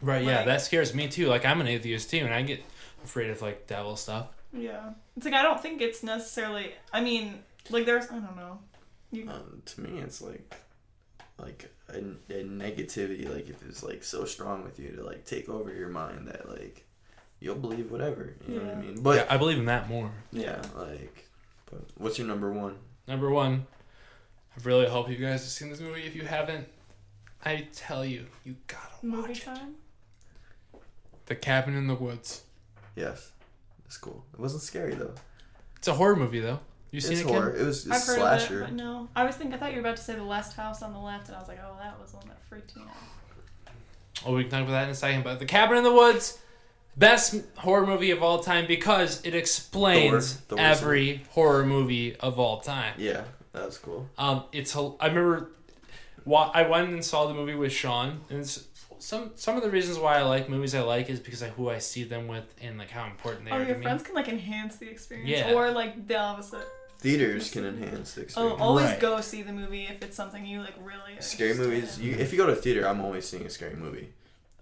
Right? 0.02 0.22
Yeah, 0.24 0.36
Like- 0.38 0.46
that 0.46 0.60
scares 0.60 0.94
me 0.94 1.08
too. 1.08 1.26
Like 1.28 1.46
I'm 1.46 1.60
an 1.62 1.66
atheist 1.66 2.10
too, 2.10 2.18
and 2.18 2.34
I 2.34 2.42
get 2.42 2.62
afraid 3.02 3.30
of 3.30 3.40
like 3.40 3.66
devil 3.66 3.96
stuff. 3.96 4.28
Yeah, 4.52 4.90
it's 5.16 5.24
like 5.24 5.34
I 5.34 5.42
don't 5.42 5.60
think 5.60 5.80
it's 5.80 6.02
necessarily. 6.02 6.74
I 6.92 7.00
mean, 7.00 7.42
like 7.70 7.86
there's 7.86 8.04
I 8.10 8.18
don't 8.18 8.36
know. 8.36 8.58
You, 9.10 9.28
Um, 9.30 9.62
to 9.64 9.80
me, 9.80 10.00
it's 10.00 10.20
like 10.20 10.54
like 11.38 11.70
a, 11.88 11.98
a 11.98 12.44
negativity. 12.44 13.26
Like 13.32 13.48
if 13.48 13.64
it's 13.66 13.82
like 13.82 14.04
so 14.04 14.26
strong 14.26 14.64
with 14.64 14.78
you 14.78 14.90
to 14.96 15.02
like 15.02 15.24
take 15.24 15.48
over 15.48 15.72
your 15.72 15.88
mind 15.88 16.28
that 16.28 16.48
like 16.50 16.84
you'll 17.42 17.56
believe 17.56 17.90
whatever. 17.90 18.34
You 18.48 18.58
know 18.58 18.64
what 18.64 18.74
I 18.76 18.80
mean? 18.80 19.02
But 19.02 19.16
yeah, 19.16 19.26
I 19.28 19.36
believe 19.36 19.58
in 19.58 19.66
that 19.66 19.88
more. 19.88 20.10
yeah, 20.32 20.62
like. 20.76 21.28
But 21.70 21.80
what's 21.96 22.18
your 22.18 22.26
number 22.28 22.50
one? 22.52 22.76
Number 23.08 23.30
one, 23.30 23.66
I 24.56 24.60
really 24.62 24.86
hope 24.86 25.08
you 25.10 25.16
guys 25.16 25.40
have 25.40 25.50
seen 25.50 25.70
this 25.70 25.80
movie. 25.80 26.02
If 26.02 26.14
you 26.14 26.22
haven't, 26.22 26.68
I 27.44 27.66
tell 27.74 28.04
you, 28.04 28.26
you 28.44 28.56
gotta 28.66 29.04
movie 29.06 29.28
watch 29.28 29.38
it. 29.38 29.44
time. 29.44 29.74
The 31.26 31.34
Cabin 31.34 31.74
in 31.74 31.86
the 31.86 31.94
Woods. 31.94 32.42
Yes, 32.94 33.32
it's 33.86 33.96
cool. 33.96 34.24
It 34.34 34.40
wasn't 34.40 34.62
scary 34.62 34.94
though. 34.94 35.14
It's 35.76 35.88
a 35.88 35.94
horror 35.94 36.16
movie 36.16 36.40
though. 36.40 36.60
You 36.90 37.00
seen 37.00 37.12
it's 37.12 37.20
it, 37.22 37.24
Kim? 37.24 37.34
horror. 37.34 37.56
It 37.56 37.64
was 37.64 37.86
a 37.86 37.94
I've 37.94 38.04
heard 38.04 38.18
slasher. 38.18 38.62
of 38.62 38.68
it, 38.68 38.76
but 38.76 38.84
no. 38.84 39.08
I 39.16 39.24
was 39.24 39.36
thinking. 39.36 39.54
I 39.54 39.56
thought 39.58 39.70
you 39.70 39.76
were 39.76 39.86
about 39.88 39.96
to 39.96 40.02
say 40.02 40.14
the 40.14 40.22
last 40.22 40.54
house 40.54 40.82
on 40.82 40.92
the 40.92 40.98
left, 40.98 41.28
and 41.28 41.36
I 41.36 41.40
was 41.40 41.48
like, 41.48 41.58
oh, 41.64 41.76
that 41.80 41.98
was 41.98 42.10
the 42.12 42.18
one 42.18 42.28
that 42.28 42.44
freaked 42.44 42.76
me 42.76 42.82
out. 42.82 43.74
Oh, 44.26 44.34
we 44.36 44.42
can 44.42 44.50
talk 44.50 44.60
about 44.62 44.72
that 44.72 44.84
in 44.84 44.90
a 44.90 44.94
second. 44.94 45.24
But 45.24 45.38
The 45.38 45.46
Cabin 45.46 45.78
in 45.78 45.84
the 45.84 45.92
Woods, 45.92 46.38
best 46.96 47.36
horror 47.56 47.86
movie 47.86 48.10
of 48.10 48.22
all 48.22 48.40
time 48.40 48.66
because 48.66 49.24
it 49.24 49.34
explains 49.34 50.34
Thor. 50.34 50.58
Thor 50.58 50.66
is 50.66 50.78
every 50.82 51.24
horror 51.30 51.64
movie 51.66 52.16
of 52.16 52.38
all 52.38 52.60
time. 52.60 52.94
Yeah, 52.98 53.24
that 53.52 53.66
was 53.66 53.78
cool. 53.78 54.08
Um, 54.18 54.44
it's 54.52 54.76
I 54.76 55.06
remember, 55.06 55.50
I 56.26 56.62
went 56.68 56.90
and 56.90 57.04
saw 57.04 57.26
the 57.26 57.34
movie 57.34 57.54
with 57.54 57.72
Sean, 57.72 58.20
and 58.30 58.40
it's, 58.40 58.68
some 58.98 59.32
some 59.34 59.56
of 59.56 59.64
the 59.64 59.70
reasons 59.70 59.98
why 59.98 60.18
I 60.18 60.22
like 60.22 60.48
movies 60.48 60.74
I 60.76 60.80
like 60.82 61.10
is 61.10 61.18
because 61.18 61.42
of 61.42 61.48
who 61.50 61.68
I 61.68 61.78
see 61.78 62.04
them 62.04 62.28
with 62.28 62.44
and 62.62 62.78
like 62.78 62.90
how 62.90 63.04
important 63.06 63.44
they 63.46 63.50
Oh, 63.50 63.56
are 63.56 63.60
to 63.64 63.66
your 63.68 63.78
me. 63.78 63.82
friends 63.82 64.02
can 64.04 64.14
like 64.14 64.28
enhance 64.28 64.76
the 64.76 64.88
experience, 64.88 65.28
Yeah. 65.28 65.52
or 65.54 65.70
like 65.72 66.06
the 66.06 66.16
opposite. 66.18 66.66
Theaters 67.00 67.50
can 67.50 67.64
enhance 67.64 68.12
the 68.14 68.20
experience. 68.22 68.36
Oh, 68.36 68.42
experience. 68.46 68.60
always 68.62 68.86
Right. 68.86 69.00
go 69.00 69.20
see 69.20 69.42
the 69.42 69.52
movie 69.52 69.86
if 69.90 70.04
it's 70.04 70.14
something 70.14 70.46
you 70.46 70.60
like 70.60 70.74
really. 70.80 71.20
Scary 71.20 71.50
interested 71.50 71.72
movies. 71.74 71.98
You, 72.00 72.12
if 72.14 72.30
you 72.30 72.38
go 72.38 72.46
to 72.46 72.52
a 72.52 72.54
theater, 72.54 72.86
I'm 72.86 73.00
always 73.00 73.26
seeing 73.28 73.44
a 73.44 73.50
scary 73.50 73.74
movie, 73.74 74.10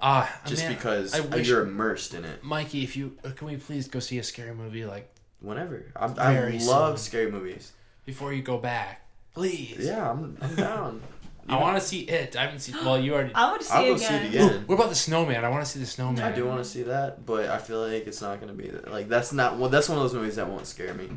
Ah, 0.02 0.40
just 0.46 0.62
man, 0.64 0.74
because 0.74 1.14
I 1.14 1.20
wish- 1.20 1.48
you're 1.48 1.62
immersed 1.62 2.14
in 2.14 2.24
it. 2.24 2.42
Mikey, 2.42 2.82
if 2.82 2.96
you 2.96 3.16
uh, 3.24 3.30
can 3.30 3.46
we 3.48 3.56
please 3.56 3.88
go 3.88 3.98
see 4.00 4.18
a 4.18 4.22
scary 4.22 4.54
movie 4.54 4.84
like 4.84 5.08
Whenever 5.40 5.86
I'm, 5.96 6.14
I 6.18 6.48
love 6.62 6.98
soon. 6.98 7.04
scary 7.10 7.30
movies. 7.32 7.72
before 8.04 8.32
you 8.32 8.42
go 8.42 8.58
back. 8.58 9.06
Please. 9.34 9.76
Yeah, 9.80 10.10
I'm, 10.10 10.36
I'm 10.40 10.54
down. 10.54 11.02
I 11.48 11.56
want 11.58 11.80
to 11.80 11.86
see 11.86 12.00
it. 12.02 12.36
I 12.36 12.42
haven't 12.42 12.60
seen. 12.60 12.76
Well, 12.84 12.98
you 13.00 13.14
already. 13.14 13.32
I 13.34 13.50
would 13.52 13.62
see 13.62 13.72
I'll 13.72 13.84
it 13.84 13.88
go 13.88 13.96
see 13.96 14.04
again. 14.06 14.24
it 14.26 14.28
again. 14.34 14.64
What 14.66 14.74
about 14.76 14.88
the 14.90 14.94
snowman? 14.94 15.44
I 15.44 15.48
want 15.48 15.64
to 15.64 15.70
see 15.70 15.80
the 15.80 15.86
snowman. 15.86 16.22
I 16.22 16.32
do 16.32 16.44
want 16.46 16.62
to 16.62 16.68
see 16.68 16.82
that, 16.84 17.24
but 17.26 17.48
I 17.48 17.58
feel 17.58 17.80
like 17.86 18.06
it's 18.06 18.20
not 18.20 18.38
gonna 18.40 18.52
be 18.52 18.68
that. 18.68 18.90
Like 18.90 19.08
that's 19.08 19.32
not. 19.32 19.58
Well, 19.58 19.70
that's 19.70 19.88
one 19.88 19.98
of 19.98 20.04
those 20.04 20.14
movies 20.14 20.36
that 20.36 20.48
won't 20.48 20.66
scare 20.66 20.92
me. 20.94 21.08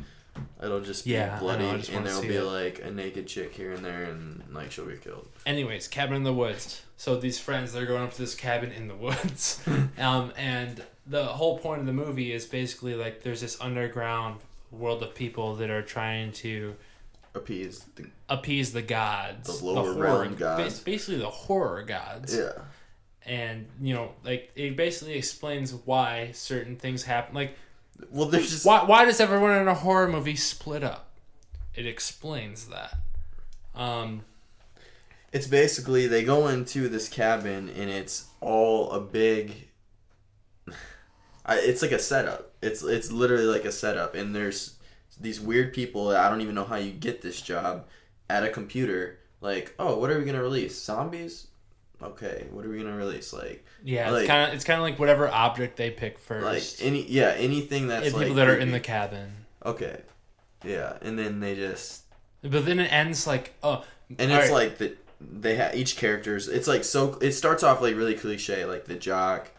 It'll 0.62 0.80
just 0.80 1.04
be 1.04 1.12
Yeah, 1.12 1.32
I 1.32 1.34
know, 1.34 1.40
bloody, 1.40 1.78
just 1.78 1.90
and 1.90 2.06
there'll 2.06 2.22
be 2.22 2.36
it. 2.36 2.42
like 2.42 2.80
a 2.84 2.90
naked 2.90 3.26
chick 3.26 3.52
here 3.52 3.72
and 3.72 3.84
there, 3.84 4.04
and 4.04 4.42
like 4.52 4.70
she'll 4.72 4.86
be 4.86 4.96
killed. 4.96 5.28
Anyways, 5.46 5.88
cabin 5.88 6.16
in 6.16 6.22
the 6.22 6.32
woods. 6.32 6.82
So 6.96 7.16
these 7.16 7.38
friends, 7.38 7.72
they're 7.72 7.86
going 7.86 8.02
up 8.02 8.12
to 8.12 8.18
this 8.18 8.34
cabin 8.34 8.72
in 8.72 8.88
the 8.88 8.94
woods, 9.06 9.60
um, 9.98 10.32
and 10.36 10.82
the 11.06 11.24
whole 11.24 11.58
point 11.58 11.80
of 11.80 11.86
the 11.86 11.92
movie 11.92 12.32
is 12.32 12.46
basically 12.46 12.94
like 12.94 13.22
there's 13.22 13.40
this 13.42 13.60
underground 13.60 14.40
world 14.70 15.02
of 15.02 15.14
people 15.14 15.54
that 15.56 15.70
are 15.70 15.82
trying 15.82 16.32
to 16.32 16.74
Appease 17.36 17.84
the 17.96 18.06
appease 18.28 18.72
the 18.72 18.80
gods, 18.82 19.58
The 19.58 19.64
lower 19.66 19.92
horror- 19.92 20.20
realm 20.22 20.34
gods. 20.36 20.80
basically 20.80 21.16
the 21.18 21.30
horror 21.30 21.82
gods. 21.82 22.34
yeah. 22.36 22.52
And 23.26 23.66
you 23.80 23.92
know, 23.94 24.12
like 24.24 24.50
it 24.54 24.76
basically 24.76 25.14
explains 25.14 25.72
why 25.74 26.30
certain 26.32 26.76
things 26.76 27.02
happen. 27.02 27.34
Like 27.34 27.56
Well, 28.10 28.28
there's 28.28 28.50
just 28.50 28.66
why 28.66 28.84
why 28.84 29.04
does 29.04 29.20
everyone 29.20 29.52
in 29.52 29.68
a 29.68 29.74
horror 29.74 30.08
movie 30.08 30.36
split 30.36 30.82
up? 30.82 31.10
It 31.74 31.86
explains 31.86 32.68
that. 32.68 32.94
Um, 33.74 34.24
it's 35.32 35.46
basically 35.46 36.06
they 36.06 36.22
go 36.24 36.46
into 36.48 36.88
this 36.88 37.08
cabin 37.08 37.68
and 37.68 37.90
it's 37.90 38.26
all 38.40 38.90
a 38.92 39.00
big. 39.00 39.68
It's 41.48 41.82
like 41.82 41.92
a 41.92 41.98
setup. 41.98 42.52
It's 42.62 42.82
it's 42.82 43.12
literally 43.12 43.44
like 43.44 43.64
a 43.64 43.72
setup, 43.72 44.14
and 44.14 44.34
there's 44.34 44.76
these 45.20 45.40
weird 45.40 45.74
people. 45.74 46.08
I 46.10 46.30
don't 46.30 46.40
even 46.40 46.54
know 46.54 46.64
how 46.64 46.76
you 46.76 46.92
get 46.92 47.20
this 47.20 47.42
job 47.42 47.86
at 48.30 48.44
a 48.44 48.48
computer. 48.48 49.18
Like, 49.40 49.74
oh, 49.78 49.98
what 49.98 50.10
are 50.10 50.18
we 50.18 50.24
gonna 50.24 50.42
release? 50.42 50.80
Zombies? 50.80 51.48
Okay, 52.04 52.46
what 52.50 52.64
are 52.64 52.68
we 52.68 52.78
gonna 52.82 52.96
release? 52.96 53.32
Like, 53.32 53.64
yeah, 53.82 54.10
Like- 54.10 54.22
it's 54.22 54.28
kind 54.28 54.48
of 54.48 54.54
it's 54.54 54.64
kind 54.64 54.78
of 54.78 54.82
like 54.84 54.98
whatever 54.98 55.28
object 55.28 55.76
they 55.76 55.90
pick 55.90 56.18
first. 56.18 56.44
like 56.80 56.86
any 56.86 57.02
yeah 57.06 57.34
anything 57.36 57.88
that's 57.88 58.06
and 58.06 58.14
like 58.14 58.22
people 58.24 58.36
that 58.36 58.48
are 58.48 58.56
in 58.56 58.70
the 58.72 58.80
cabin. 58.80 59.32
okay, 59.64 60.00
yeah, 60.64 60.98
and 61.02 61.18
then 61.18 61.40
they 61.40 61.54
just 61.54 62.02
But 62.42 62.64
then 62.66 62.78
it 62.80 62.92
ends 62.92 63.26
like 63.26 63.54
oh, 63.62 63.84
and 64.18 64.30
it's 64.32 64.50
right, 64.50 64.52
like 64.52 64.78
the 64.78 64.94
they 65.20 65.54
have 65.56 65.74
each 65.74 65.96
characters. 65.96 66.48
It's 66.48 66.68
like 66.68 66.84
so. 66.84 67.16
It 67.22 67.32
starts 67.32 67.62
off 67.62 67.80
like 67.80 67.96
really 67.96 68.14
cliche, 68.14 68.66
like 68.66 68.84
the 68.84 68.94
jock, 68.96 69.50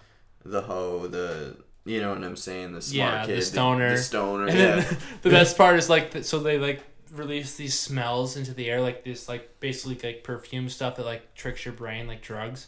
the 0.43 0.61
hoe, 0.61 1.07
the 1.07 1.57
you 1.85 2.01
know 2.01 2.09
what 2.13 2.23
I'm 2.23 2.35
saying, 2.35 2.73
the 2.73 2.81
smart 2.81 3.27
Yeah, 3.29 3.35
the 3.35 3.41
stoner. 3.41 3.91
the, 3.91 3.97
stoner. 3.97 4.47
and 4.47 4.57
yeah, 4.57 4.75
then 4.81 4.97
the 5.23 5.29
best 5.31 5.57
part 5.57 5.77
is 5.77 5.89
like 5.89 6.23
so 6.23 6.39
they 6.39 6.57
like 6.59 6.83
release 7.15 7.55
these 7.55 7.77
smells 7.77 8.35
into 8.37 8.53
the 8.53 8.69
air 8.69 8.81
like 8.81 9.03
this 9.03 9.27
like 9.29 9.59
basically 9.59 9.97
like 10.07 10.23
perfume 10.23 10.69
stuff 10.69 10.95
that 10.97 11.05
like 11.05 11.33
tricks 11.35 11.65
your 11.65 11.73
brain 11.73 12.07
like 12.07 12.21
drugs, 12.21 12.67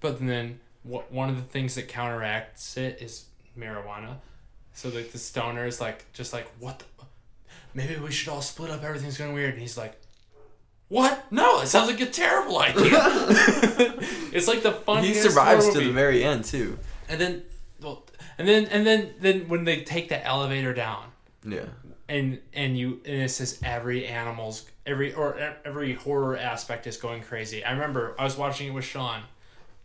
but 0.00 0.18
then 0.20 0.60
what 0.82 1.10
one 1.12 1.28
of 1.28 1.36
the 1.36 1.42
things 1.42 1.74
that 1.74 1.88
counteracts 1.88 2.76
it 2.76 2.98
is 3.00 3.26
marijuana. 3.58 4.16
So 4.74 4.88
like 4.90 5.12
the 5.12 5.18
stoner 5.18 5.66
is 5.66 5.80
like 5.80 6.10
just 6.12 6.32
like 6.32 6.46
what 6.58 6.78
the 6.80 6.84
maybe 7.74 7.96
we 7.96 8.10
should 8.10 8.28
all 8.30 8.42
split 8.42 8.70
up 8.70 8.82
everything's 8.82 9.18
going 9.18 9.32
weird 9.34 9.52
and 9.52 9.60
he's 9.60 9.76
like 9.76 10.00
what 10.88 11.30
no 11.30 11.60
it 11.60 11.66
sounds 11.66 11.90
like 11.90 12.00
a 12.00 12.06
terrible 12.06 12.58
idea 12.58 12.90
it's 14.32 14.48
like 14.48 14.62
the 14.62 14.72
funniest. 14.72 15.14
he 15.16 15.20
survives 15.28 15.68
to 15.70 15.78
the 15.80 15.90
very 15.90 16.24
end 16.24 16.44
too. 16.44 16.78
and 17.08 17.20
then 17.20 17.42
well 17.82 18.04
and 18.38 18.46
then 18.48 18.64
and 18.66 18.86
then 18.86 19.12
then 19.20 19.48
when 19.48 19.64
they 19.64 19.82
take 19.82 20.08
the 20.08 20.24
elevator 20.26 20.72
down 20.72 21.04
Yeah, 21.44 21.66
and 22.08 22.40
and 22.52 22.78
you 22.78 23.00
and 23.04 23.22
it 23.22 23.30
says 23.30 23.60
every 23.64 24.06
animal's 24.06 24.66
every 24.84 25.12
or 25.12 25.36
every 25.64 25.94
horror 25.94 26.36
aspect 26.36 26.86
is 26.86 26.96
going 26.96 27.22
crazy. 27.22 27.64
I 27.64 27.72
remember 27.72 28.14
I 28.18 28.24
was 28.24 28.36
watching 28.36 28.68
it 28.68 28.70
with 28.72 28.84
Sean, 28.84 29.22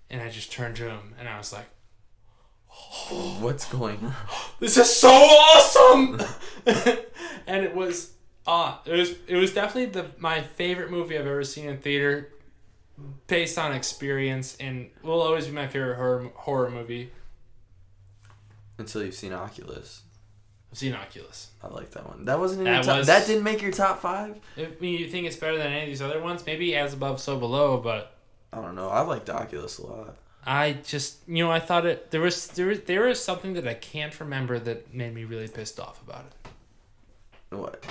and 0.09 0.22
I 0.22 0.30
just 0.30 0.51
turned 0.51 0.76
to 0.78 0.89
him 0.89 1.15
and 1.19 1.28
I 1.28 1.38
was 1.38 1.51
like, 1.51 1.65
what's 3.39 3.65
going 3.65 3.97
on? 4.05 4.15
"This 4.59 4.78
is 4.78 4.93
so 4.95 5.09
awesome!" 5.09 6.22
and 7.47 7.63
it 7.65 7.76
was 7.76 8.13
ah, 8.45 8.82
it 8.86 8.93
was 8.93 9.15
it 9.28 9.36
was 9.36 9.53
definitely 9.53 9.91
the 9.91 10.11
my 10.19 10.41
favorite 10.41 10.91
movie 10.91 11.17
I've 11.17 11.26
ever 11.28 11.43
seen 11.43 11.69
in 11.69 11.78
theater, 11.78 12.32
based 13.28 13.57
on 13.57 13.74
experience, 13.74 14.55
and 14.59 14.89
will 15.03 15.22
always 15.22 15.47
be 15.47 15.53
my 15.53 15.67
favorite 15.67 15.95
horror 15.95 16.32
horror 16.36 16.69
movie. 16.69 17.11
Until 18.78 19.03
you've 19.03 19.15
seen 19.15 19.34
Oculus. 19.34 20.03
I've 20.72 20.78
seen 20.78 20.93
Oculus. 20.93 21.49
I 21.61 21.67
like 21.67 21.91
that 21.91 22.07
one. 22.07 22.26
That 22.26 22.39
wasn't 22.39 22.59
in 22.61 22.65
That 22.65 22.76
your 22.76 22.84
top. 22.84 22.97
was- 22.99 23.07
That 23.07 23.28
didn't 23.28 23.43
make 23.43 23.61
your 23.61 23.72
top 23.72 24.01
five. 24.01 24.38
I 24.57 24.67
mean, 24.80 24.97
you 24.99 25.07
think 25.09 25.28
it's 25.28 25.36
better 25.36 25.57
than 25.57 25.67
any 25.67 25.82
of 25.82 25.88
these 25.88 26.01
other 26.01 26.22
ones? 26.22 26.45
Maybe 26.45 26.76
as 26.76 26.93
above, 26.93 27.19
so 27.19 27.38
below, 27.38 27.78
but. 27.78 28.15
I 28.53 28.61
don't 28.61 28.76
know. 28.76 28.89
I 28.89 29.01
liked 29.01 29.30
Oculus 29.30 29.78
a 29.80 29.86
lot. 29.88 30.15
I 30.45 30.74
just, 30.84 31.19
you 31.28 31.43
know, 31.43 31.51
I 31.51 31.59
thought 31.59 31.86
it. 31.86 32.09
There 32.11 32.22
was 32.22 32.47
there 32.47 32.65
was 32.67 32.82
there 32.82 33.03
was 33.07 33.24
something 33.24 33.53
that 33.53 33.67
I 33.67 33.76
can't 33.76 34.17
remember 34.19 34.57
that 34.59 34.91
made 34.93 35.13
me 35.13 35.24
really 35.24 35.47
pissed 35.47 35.80
off 35.80 36.01
about 36.01 36.26
it. 37.51 37.55
What? 37.55 37.86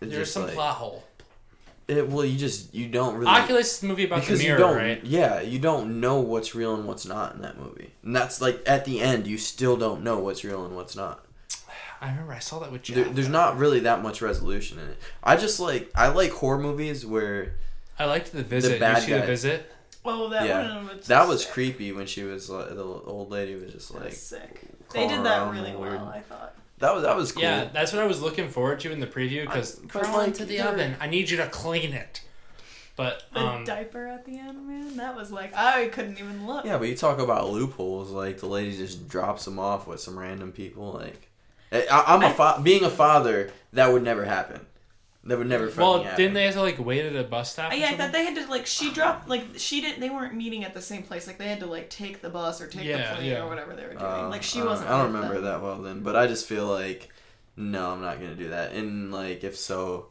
It's 0.00 0.12
There's 0.12 0.32
some 0.32 0.44
like- 0.44 0.54
plot 0.54 0.76
hole. 0.76 1.04
It, 1.88 2.06
well, 2.08 2.24
you 2.24 2.38
just 2.38 2.72
you 2.72 2.86
don't 2.88 3.16
really. 3.16 3.26
Oculus 3.32 3.72
is 3.74 3.80
the 3.80 3.88
movie 3.88 4.04
about 4.04 4.20
because 4.20 4.38
the 4.38 4.46
you 4.46 4.56
don't 4.56 4.76
right? 4.76 5.02
yeah 5.04 5.40
you 5.40 5.58
don't 5.58 6.00
know 6.00 6.20
what's 6.20 6.54
real 6.54 6.76
and 6.76 6.86
what's 6.86 7.04
not 7.04 7.34
in 7.34 7.42
that 7.42 7.58
movie 7.58 7.90
and 8.04 8.14
that's 8.14 8.40
like 8.40 8.62
at 8.64 8.84
the 8.84 9.00
end 9.00 9.26
you 9.26 9.36
still 9.36 9.76
don't 9.76 10.04
know 10.04 10.20
what's 10.20 10.44
real 10.44 10.64
and 10.64 10.76
what's 10.76 10.94
not 10.94 11.24
I 12.00 12.08
remember 12.10 12.32
I 12.32 12.38
saw 12.38 12.58
that 12.60 12.72
with 12.72 12.82
Jeff. 12.82 12.96
there, 12.96 13.04
there's 13.06 13.28
not 13.28 13.58
really 13.58 13.80
that 13.80 14.02
much 14.02 14.22
resolution 14.22 14.78
in 14.78 14.88
it 14.88 14.96
i 15.22 15.36
just 15.36 15.60
like 15.60 15.90
i 15.94 16.08
like 16.08 16.30
horror 16.32 16.58
movies 16.58 17.04
where 17.04 17.54
I 17.98 18.06
liked 18.06 18.32
the 18.32 18.42
visit. 18.42 18.74
The 18.74 18.78
bad 18.80 18.96
you 18.96 19.02
see 19.02 19.12
the 19.12 19.18
guy. 19.20 19.26
visit? 19.26 19.72
Oh, 20.06 20.30
that 20.30 20.46
yeah 20.46 20.74
one 20.76 20.96
was 20.96 21.06
that 21.08 21.28
was 21.28 21.44
sick. 21.44 21.52
creepy 21.52 21.92
when 21.92 22.06
she 22.06 22.22
was 22.22 22.48
like 22.48 22.70
the 22.70 22.82
old 22.82 23.30
lady 23.30 23.54
was 23.56 23.72
just 23.72 23.92
That 23.92 24.04
was 24.04 24.04
like 24.04 24.12
sick. 24.14 24.60
They 24.94 25.06
did 25.06 25.22
that 25.24 25.42
around 25.42 25.54
really 25.54 25.76
weird. 25.76 25.96
well, 26.00 26.08
I 26.08 26.20
thought. 26.20 26.54
that 26.78 26.94
was 26.94 27.02
that 27.02 27.14
was 27.16 27.32
cool 27.32 27.42
Yeah, 27.42 27.64
that's 27.70 27.92
what 27.92 28.00
I 28.02 28.06
was 28.06 28.22
looking 28.22 28.48
forward 28.48 28.80
to 28.80 28.90
in 28.90 29.00
the 29.00 29.06
preview 29.06 29.42
because 29.44 29.78
I- 29.78 29.82
but, 29.92 30.02
crawl 30.04 30.16
like, 30.16 30.28
into 30.28 30.46
the 30.46 30.56
they're- 30.56 30.66
oven. 30.68 30.96
I 30.98 31.08
need 31.08 31.28
you 31.28 31.36
to 31.36 31.46
clean 31.48 31.92
it. 31.92 32.22
But 32.96 33.22
The 33.34 33.40
um, 33.40 33.64
diaper 33.64 34.06
at 34.06 34.24
the 34.26 34.38
end, 34.38 34.66
man, 34.66 34.96
that 34.96 35.14
was 35.14 35.30
like 35.30 35.54
I 35.54 35.88
couldn't 35.88 36.18
even 36.18 36.46
look. 36.46 36.64
yeah 36.64 36.78
but 36.78 36.88
you 36.88 36.96
talk 36.96 37.18
about 37.18 37.50
loopholes 37.50 38.10
like 38.10 38.38
the 38.38 38.46
lady 38.46 38.74
just 38.74 39.08
drops 39.08 39.44
them 39.44 39.58
off 39.58 39.86
with 39.86 40.00
some 40.00 40.18
random 40.18 40.52
people 40.52 40.92
like 40.92 41.28
I, 41.72 42.04
i'm 42.08 42.22
a 42.22 42.26
I- 42.26 42.32
fa- 42.32 42.60
being 42.62 42.84
a 42.84 42.90
father 42.90 43.50
that 43.72 43.92
would 43.92 44.02
never 44.02 44.24
happen 44.24 44.66
that 45.22 45.36
would 45.36 45.48
never 45.48 45.68
fucking 45.68 45.82
well, 46.04 46.16
didn't 46.16 46.32
they 46.34 46.44
have 46.44 46.54
to 46.54 46.62
like 46.62 46.78
wait 46.78 47.04
at 47.04 47.14
a 47.14 47.22
bus 47.22 47.52
stop? 47.52 47.70
Uh, 47.70 47.74
or 47.74 47.78
Yeah, 47.78 47.90
I 47.90 47.96
thought 47.96 48.10
they 48.10 48.24
had 48.24 48.34
to 48.36 48.46
like 48.50 48.64
she 48.66 48.90
dropped 48.90 49.28
like 49.28 49.44
she 49.58 49.82
didn't. 49.82 50.00
They 50.00 50.08
weren't 50.08 50.34
meeting 50.34 50.64
at 50.64 50.72
the 50.72 50.80
same 50.80 51.02
place. 51.02 51.26
Like 51.26 51.36
they 51.36 51.46
had 51.46 51.60
to 51.60 51.66
like 51.66 51.90
take 51.90 52.22
the 52.22 52.30
bus 52.30 52.58
or 52.62 52.66
take 52.68 52.84
Yeah, 52.86 53.10
the 53.10 53.16
plane 53.16 53.28
yeah. 53.30 53.42
or 53.44 53.48
whatever 53.50 53.74
they 53.76 53.82
were 53.82 53.92
doing. 53.92 54.02
Uh, 54.02 54.28
like 54.30 54.42
she 54.42 54.60
I 54.60 54.62
don't- 54.62 54.70
wasn't. 54.70 54.88
I 54.90 54.96
don't 55.02 55.12
remember 55.12 55.34
them. 55.34 55.44
that 55.44 55.60
well 55.62 55.76
then, 55.76 56.00
but 56.00 56.16
I 56.16 56.26
just 56.26 56.46
feel 56.46 56.66
like 56.66 57.10
no, 57.54 57.90
I'm 57.90 58.00
not 58.00 58.18
gonna 58.18 58.34
do 58.34 58.48
that. 58.48 58.72
And 58.72 59.12
like, 59.12 59.44
if 59.44 59.58
so, 59.58 60.06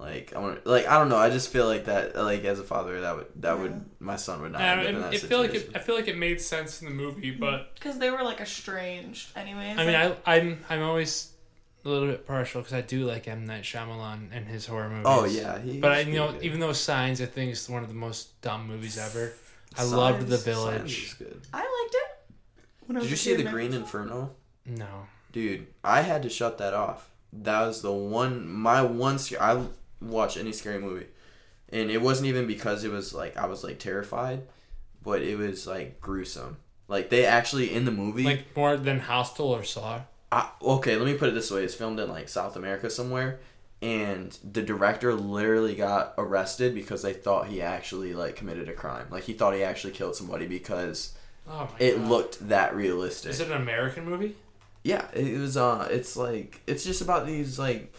like 0.00 0.32
I 0.34 0.38
want, 0.38 0.66
like 0.66 0.86
I 0.88 0.98
don't 0.98 1.08
know. 1.10 1.16
I 1.18 1.28
just 1.30 1.50
feel 1.50 1.66
like 1.66 1.84
that, 1.84 2.16
like 2.16 2.44
as 2.44 2.58
a 2.58 2.64
father, 2.64 3.02
that 3.02 3.16
would 3.16 3.26
that 3.36 3.58
would 3.58 3.84
my 4.00 4.16
son 4.16 4.40
would 4.42 4.52
not 4.52 4.62
I 4.62 4.68
end 4.70 4.80
up 4.80 4.86
don't 4.86 4.94
in 4.94 5.00
that 5.02 5.14
it, 5.14 5.22
it 5.22 5.26
feel 5.26 5.38
like 5.40 5.54
it, 5.54 5.70
I 5.74 5.78
feel 5.78 5.94
like 5.94 6.08
it 6.08 6.16
made 6.16 6.40
sense 6.40 6.80
in 6.80 6.88
the 6.88 6.94
movie, 6.94 7.32
mm-hmm. 7.32 7.40
but 7.40 7.74
because 7.74 7.98
they 7.98 8.10
were 8.10 8.22
like 8.22 8.40
estranged. 8.40 9.28
Anyways, 9.36 9.78
I 9.78 9.84
mean, 9.84 9.94
like, 9.94 10.18
I 10.26 10.36
I'm 10.36 10.64
I'm 10.70 10.82
always 10.82 11.32
a 11.84 11.88
little 11.88 12.08
bit 12.08 12.26
partial 12.26 12.62
because 12.62 12.74
I 12.74 12.80
do 12.80 13.04
like 13.04 13.28
M 13.28 13.44
Night 13.44 13.62
Shyamalan 13.62 14.28
and 14.32 14.48
his 14.48 14.66
horror 14.66 14.88
movies. 14.88 15.04
oh 15.06 15.24
yeah, 15.24 15.60
he, 15.60 15.78
But 15.80 15.92
I 15.92 16.00
you 16.00 16.14
know 16.14 16.32
good. 16.32 16.42
even 16.42 16.60
though 16.60 16.72
Signs 16.72 17.20
I 17.20 17.26
think 17.26 17.52
is 17.52 17.68
one 17.68 17.82
of 17.82 17.88
the 17.88 17.94
most 17.94 18.40
dumb 18.40 18.66
movies 18.66 18.98
ever. 18.98 19.34
I 19.76 19.80
Signs- 19.82 19.92
loved 19.92 20.26
The 20.28 20.38
Signs 20.38 20.44
Village. 20.44 21.04
is 21.04 21.14
good. 21.14 21.40
I 21.52 21.58
liked 21.58 21.94
it. 21.94 22.34
When 22.86 22.96
I 22.96 23.00
was 23.00 23.04
Did 23.06 23.10
you 23.10 23.16
see 23.16 23.36
the 23.36 23.44
man. 23.44 23.52
Green 23.52 23.72
Inferno? 23.74 24.30
No. 24.66 25.06
Dude, 25.30 25.68
I 25.84 26.00
had 26.00 26.22
to 26.24 26.28
shut 26.28 26.58
that 26.58 26.74
off. 26.74 27.08
That 27.32 27.66
was 27.66 27.82
the 27.82 27.92
one, 27.92 28.48
my 28.48 28.82
one. 28.82 29.18
I 29.40 29.62
watch 30.00 30.36
any 30.36 30.52
scary 30.52 30.78
movie, 30.78 31.06
and 31.70 31.90
it 31.90 32.00
wasn't 32.02 32.28
even 32.28 32.46
because 32.46 32.84
it 32.84 32.90
was 32.90 33.12
like 33.14 33.36
I 33.36 33.46
was 33.46 33.62
like 33.64 33.78
terrified, 33.78 34.42
but 35.02 35.22
it 35.22 35.36
was 35.38 35.66
like 35.66 36.00
gruesome. 36.00 36.56
Like 36.88 37.10
they 37.10 37.24
actually 37.24 37.72
in 37.72 37.84
the 37.84 37.90
movie. 37.92 38.24
Like 38.24 38.56
more 38.56 38.76
than 38.76 39.00
Hostel 39.00 39.48
or 39.48 39.62
Saw. 39.64 40.00
I, 40.32 40.48
okay, 40.62 40.96
let 40.96 41.06
me 41.06 41.14
put 41.14 41.28
it 41.28 41.34
this 41.34 41.50
way: 41.50 41.64
it's 41.64 41.74
filmed 41.74 42.00
in 42.00 42.08
like 42.08 42.28
South 42.28 42.56
America 42.56 42.88
somewhere, 42.90 43.40
and 43.82 44.36
the 44.48 44.62
director 44.62 45.14
literally 45.14 45.74
got 45.74 46.14
arrested 46.18 46.74
because 46.74 47.02
they 47.02 47.12
thought 47.12 47.48
he 47.48 47.62
actually 47.62 48.12
like 48.14 48.36
committed 48.36 48.68
a 48.68 48.72
crime. 48.72 49.06
Like 49.10 49.24
he 49.24 49.32
thought 49.32 49.54
he 49.54 49.62
actually 49.62 49.92
killed 49.92 50.16
somebody 50.16 50.46
because 50.46 51.14
Oh 51.48 51.68
it 51.78 51.96
god. 51.96 52.08
looked 52.08 52.48
that 52.48 52.74
realistic. 52.76 53.30
Is 53.30 53.40
it 53.40 53.48
an 53.50 53.60
American 53.60 54.04
movie? 54.04 54.36
Yeah, 54.84 55.06
it 55.12 55.38
was. 55.38 55.56
Uh, 55.56 55.88
it's 55.90 56.16
like 56.16 56.60
it's 56.66 56.84
just 56.84 57.02
about 57.02 57.26
these 57.26 57.58
like 57.58 57.92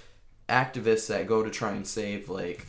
activists 0.52 1.08
that 1.08 1.28
go 1.28 1.44
to 1.44 1.50
try 1.50 1.72
and 1.72 1.88
save 1.88 2.30
like 2.30 2.66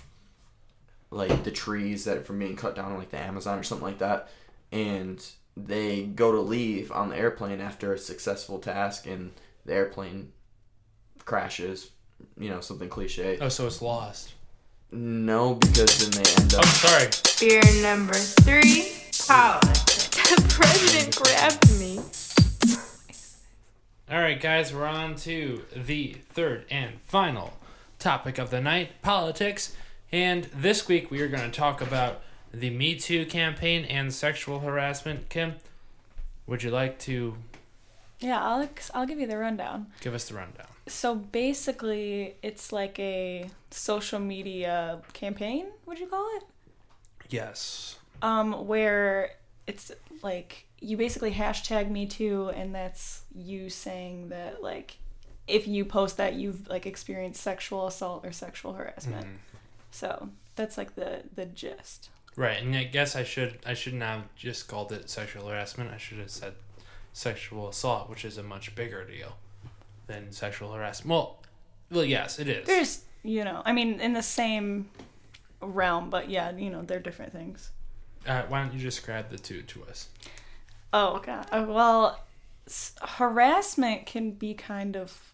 like 1.11 1.45
the 1.45 1.51
trees 1.51 2.05
that 2.05 2.17
are 2.19 2.23
from 2.23 2.39
being 2.39 2.57
cut 2.57 2.75
down 2.75 2.93
in 2.93 2.99
like 2.99 3.11
the 3.11 3.19
Amazon 3.19 3.59
or 3.59 3.63
something 3.63 3.87
like 3.87 3.99
that, 3.99 4.29
and 4.71 5.25
they 5.57 6.05
go 6.05 6.33
to 6.33 6.41
leave 6.41 6.91
on 6.93 7.11
the 7.11 7.17
airplane 7.19 7.61
after 7.61 7.93
a 7.93 7.99
successful 7.99 8.59
task, 8.59 9.07
and 9.07 9.33
the 9.67 9.75
airplane 9.75 10.33
crashes. 11.25 11.91
You 12.39 12.51
know, 12.51 12.61
something 12.61 12.89
cliche. 12.89 13.37
Oh, 13.41 13.49
so 13.49 13.67
it's 13.67 13.83
Lost. 13.83 14.33
No, 14.93 15.55
because 15.55 15.99
then 15.99 16.23
they 16.23 16.31
end 16.43 16.55
up 16.55 16.61
Oh, 16.65 16.69
up. 16.69 16.75
sorry. 16.75 17.09
Fear 17.11 17.83
number 17.83 18.15
three, 18.15 18.93
politics. 19.27 19.89
The 20.33 20.41
president 20.49 21.17
grabbed 21.17 21.79
me. 21.79 21.99
All 24.11 24.21
right, 24.21 24.41
guys, 24.41 24.73
we're 24.73 24.87
on 24.87 25.15
to 25.17 25.63
the 25.75 26.17
third 26.31 26.65
and 26.71 27.01
final 27.03 27.53
topic 28.03 28.39
of 28.39 28.51
the 28.51 28.61
night 28.61 29.01
politics. 29.03 29.75
And 30.11 30.45
this 30.55 30.89
week 30.89 31.11
we 31.11 31.21
are 31.23 31.29
going 31.29 31.51
to 31.51 31.57
talk 31.57 31.81
about 31.81 32.21
the 32.53 32.69
Me 32.71 32.95
Too 32.97 33.25
campaign 33.25 33.85
and 33.85 34.13
sexual 34.13 34.61
harassment. 34.61 35.29
Kim, 35.31 35.55
would 36.47 36.63
you 36.63 36.71
like 36.71 36.99
to 37.01 37.37
Yeah, 38.21 38.43
I'll 38.43 38.69
I'll 38.95 39.07
give 39.07 39.19
you 39.21 39.27
the 39.27 39.39
rundown. 39.39 39.87
give 40.01 40.15
us 40.15 40.29
the 40.29 40.35
rundown? 40.35 40.67
So 40.89 41.15
basically, 41.15 42.35
it's 42.43 42.73
like 42.73 42.99
a 42.99 43.49
social 43.71 44.19
media 44.19 45.01
campaign. 45.13 45.67
Would 45.87 45.99
you 46.01 46.09
call 46.09 46.29
it? 46.37 46.45
Yes. 47.31 47.97
um, 48.21 48.67
where 48.67 49.31
it's 49.67 49.93
like 50.23 50.67
you 50.81 50.97
basically 50.97 51.33
hashtag 51.33 51.89
me 51.91 52.05
too 52.07 52.51
and 52.57 52.75
that's 52.75 53.23
you 53.35 53.71
saying 53.71 54.29
that 54.31 54.63
like 54.63 54.97
if 55.49 55.67
you 55.67 55.85
post 55.85 56.17
that 56.17 56.35
you've 56.35 56.69
like 56.69 56.87
experienced 56.87 57.43
sexual 57.43 57.87
assault 57.87 58.25
or 58.25 58.33
sexual 58.33 58.75
harassment 58.75 59.27
so 59.91 60.29
that's 60.57 60.77
like 60.79 60.95
the 60.95 61.23
the 61.35 61.47
gist 61.47 62.09
Right, 62.35 62.63
and 62.63 62.75
I 62.75 62.85
guess 62.85 63.15
I 63.15 63.25
should 63.25 63.59
I 63.67 63.75
should 63.75 63.93
not 63.93 64.09
have 64.19 64.35
just 64.37 64.67
called 64.67 64.91
it 64.91 65.11
sexual 65.11 65.49
harassment. 65.49 65.91
I 65.91 65.99
should 65.99 66.17
have 66.19 66.31
said 66.31 66.55
sexual 67.13 67.69
assault, 67.69 68.09
which 68.09 68.25
is 68.25 68.39
a 68.39 68.43
much 68.43 68.75
bigger 68.75 69.05
deal 69.05 69.37
than 70.07 70.33
sexual 70.33 70.73
harassment. 70.73 71.11
Well, 71.11 71.43
well, 71.91 72.07
yes, 72.07 72.39
it 72.39 72.49
is. 72.49 72.67
there's 72.67 73.05
you 73.23 73.45
know 73.45 73.61
i 73.67 73.73
mean 73.73 74.01
in 74.01 74.15
the 74.15 74.23
same 74.23 74.89
realm 75.61 76.09
but 76.09 76.31
yeah 76.31 76.51
you 76.57 76.71
know 76.71 76.81
they're 76.83 76.99
different 76.99 77.33
things 77.33 77.71
Uh, 78.27 78.43
why 78.49 78.63
don't 78.63 78.73
you 78.73 78.81
describe 78.81 79.29
the 79.29 79.39
two 79.39 79.61
to 79.63 79.85
us? 79.85 80.09
oh 80.95 81.21
god 81.25 81.47
Uh, 81.53 81.67
well 81.69 82.19
s- 82.67 82.95
harassment 83.03 84.07
can 84.07 84.31
be 84.31 84.55
kind 84.55 84.97
of 84.97 85.32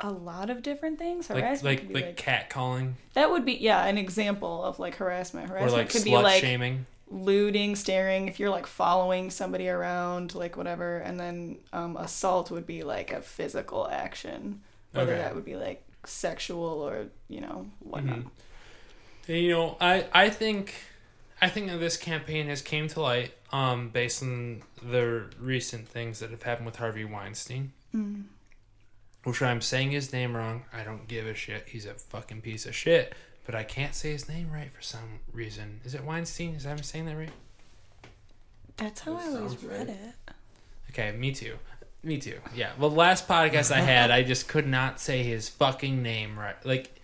a 0.00 0.10
lot 0.10 0.48
of 0.50 0.62
different 0.62 0.98
things 0.98 1.28
Like 1.28 1.42
harassment 1.42 1.78
like 1.80 1.88
be 1.88 1.94
like, 1.94 2.04
like 2.04 2.16
cat 2.16 2.50
calling 2.50 2.96
That 3.14 3.30
would 3.30 3.44
be 3.44 3.54
yeah, 3.54 3.84
an 3.86 3.98
example 3.98 4.62
of 4.64 4.78
like 4.78 4.94
harassment. 4.96 5.46
or 5.50 5.54
Harassment 5.54 5.74
like 5.74 5.90
could 5.90 6.02
slut 6.02 6.04
be 6.04 6.16
like 6.16 6.40
shaming. 6.40 6.86
looting, 7.10 7.74
staring. 7.76 8.28
If 8.28 8.38
you're 8.38 8.50
like 8.50 8.66
following 8.66 9.30
somebody 9.30 9.68
around, 9.68 10.34
like 10.34 10.56
whatever, 10.56 10.98
and 10.98 11.18
then 11.18 11.58
um, 11.72 11.96
assault 11.96 12.50
would 12.50 12.66
be 12.66 12.82
like 12.84 13.12
a 13.12 13.20
physical 13.22 13.88
action, 13.90 14.60
whether 14.92 15.12
Okay. 15.14 15.22
that 15.22 15.34
would 15.34 15.44
be 15.44 15.56
like 15.56 15.82
sexual 16.04 16.62
or 16.88 17.06
you 17.28 17.40
know 17.40 17.66
whatnot. 17.80 18.18
Mhm. 18.20 18.30
And, 19.26 19.36
you 19.36 19.50
know, 19.50 19.76
I 19.80 20.06
I 20.12 20.30
think 20.30 20.74
I 21.42 21.48
think 21.48 21.68
that 21.70 21.78
this 21.78 21.96
campaign 21.96 22.46
has 22.48 22.62
came 22.62 22.86
to 22.88 23.00
light 23.00 23.32
um 23.52 23.88
based 23.88 24.22
on 24.22 24.62
the 24.82 25.24
recent 25.40 25.88
things 25.88 26.20
that 26.20 26.30
have 26.30 26.42
happened 26.44 26.66
with 26.66 26.76
Harvey 26.76 27.04
Weinstein. 27.04 27.72
Mm. 27.94 28.24
Which 29.28 29.42
I'm 29.42 29.60
saying 29.60 29.90
his 29.90 30.12
name 30.12 30.36
wrong. 30.36 30.64
I 30.72 30.82
don't 30.84 31.06
give 31.06 31.26
a 31.26 31.34
shit. 31.34 31.64
He's 31.68 31.84
a 31.86 31.94
fucking 31.94 32.40
piece 32.40 32.64
of 32.66 32.74
shit. 32.74 33.14
But 33.44 33.54
I 33.54 33.62
can't 33.62 33.94
say 33.94 34.12
his 34.12 34.28
name 34.28 34.50
right 34.52 34.72
for 34.72 34.82
some 34.82 35.20
reason. 35.32 35.80
Is 35.84 35.94
it 35.94 36.04
Weinstein? 36.04 36.54
Is 36.54 36.64
that 36.64 36.70
I'm 36.70 36.82
saying 36.82 37.06
that 37.06 37.16
right? 37.16 37.30
That's 38.76 39.00
how 39.00 39.14
That 39.14 39.24
I 39.24 39.36
always 39.36 39.62
read 39.62 39.88
right. 39.88 39.88
it. 39.88 40.34
Okay, 40.90 41.12
me 41.16 41.32
too. 41.32 41.56
Me 42.02 42.18
too. 42.18 42.38
Yeah. 42.54 42.70
Well, 42.78 42.90
last 42.90 43.26
podcast 43.28 43.70
I 43.70 43.80
had, 43.80 44.10
I 44.10 44.22
just 44.22 44.48
could 44.48 44.66
not 44.66 45.00
say 45.00 45.22
his 45.22 45.48
fucking 45.48 46.02
name 46.02 46.38
right. 46.38 46.56
Like, 46.64 46.98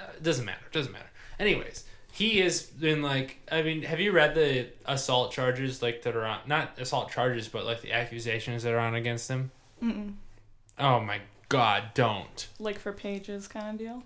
uh, 0.00 0.12
it 0.16 0.22
doesn't 0.22 0.44
matter. 0.44 0.64
Doesn't 0.70 0.92
matter. 0.92 1.10
Anyways, 1.38 1.84
he 2.12 2.38
has 2.40 2.62
been 2.62 3.02
like. 3.02 3.38
I 3.50 3.62
mean, 3.62 3.82
have 3.82 3.98
you 4.00 4.12
read 4.12 4.34
the 4.34 4.68
assault 4.84 5.32
charges 5.32 5.80
like 5.82 6.02
that 6.02 6.14
are 6.14 6.24
on? 6.26 6.40
Not 6.46 6.78
assault 6.78 7.10
charges, 7.10 7.48
but 7.48 7.64
like 7.64 7.80
the 7.80 7.92
accusations 7.92 8.62
that 8.64 8.72
are 8.74 8.78
on 8.78 8.94
against 8.94 9.28
him. 9.30 9.50
Mm-mm. 9.82 10.14
Oh 10.80 11.00
my 11.00 11.20
god! 11.48 11.90
Don't. 11.94 12.48
Like 12.58 12.78
for 12.78 12.92
pages 12.92 13.46
kind 13.48 13.68
of 13.70 13.78
deal. 13.78 14.02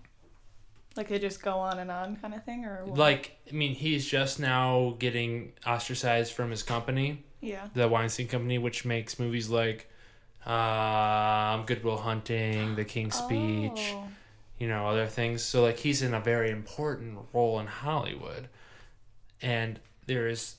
Like 0.96 1.08
they 1.08 1.18
just 1.18 1.42
go 1.42 1.58
on 1.58 1.78
and 1.78 1.90
on 1.90 2.16
kind 2.16 2.34
of 2.34 2.44
thing, 2.44 2.64
or 2.64 2.84
what? 2.84 2.96
Like, 2.98 3.36
I 3.50 3.52
mean, 3.54 3.74
he's 3.74 4.06
just 4.06 4.38
now 4.38 4.94
getting 4.98 5.52
ostracized 5.66 6.32
from 6.32 6.50
his 6.50 6.62
company. 6.62 7.24
yeah. 7.40 7.68
the 7.74 7.88
Weinstein 7.88 8.28
Company, 8.28 8.58
which 8.58 8.84
makes 8.84 9.18
movies 9.18 9.48
like 9.50 9.90
um, 10.46 11.64
Good 11.66 11.82
Will 11.84 11.96
Hunting, 11.98 12.76
The 12.76 12.84
King's 12.84 13.16
Speech, 13.16 13.92
Oh. 13.94 14.08
you 14.58 14.68
know, 14.68 14.86
other 14.86 15.06
things. 15.06 15.42
So 15.42 15.62
like 15.62 15.78
he's 15.78 16.00
in 16.02 16.14
a 16.14 16.20
very 16.20 16.50
important 16.50 17.18
role 17.32 17.58
in 17.60 17.66
Hollywood, 17.66 18.48
and 19.42 19.80
there 20.06 20.28
is 20.28 20.56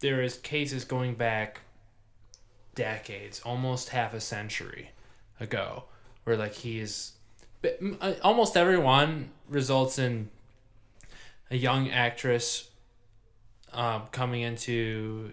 there 0.00 0.22
is 0.22 0.36
cases 0.38 0.84
going 0.84 1.14
back 1.14 1.60
decades, 2.74 3.40
almost 3.44 3.90
half 3.90 4.14
a 4.14 4.20
century 4.20 4.90
ago, 5.42 5.84
where 6.24 6.36
like 6.36 6.54
he 6.54 6.78
is 6.78 7.12
mm, 7.62 7.96
uh, 8.00 8.14
almost 8.22 8.56
everyone 8.56 9.30
results 9.48 9.98
in 9.98 10.30
a 11.50 11.56
young 11.56 11.90
actress 11.90 12.70
um, 13.72 14.02
coming 14.12 14.42
into 14.42 15.30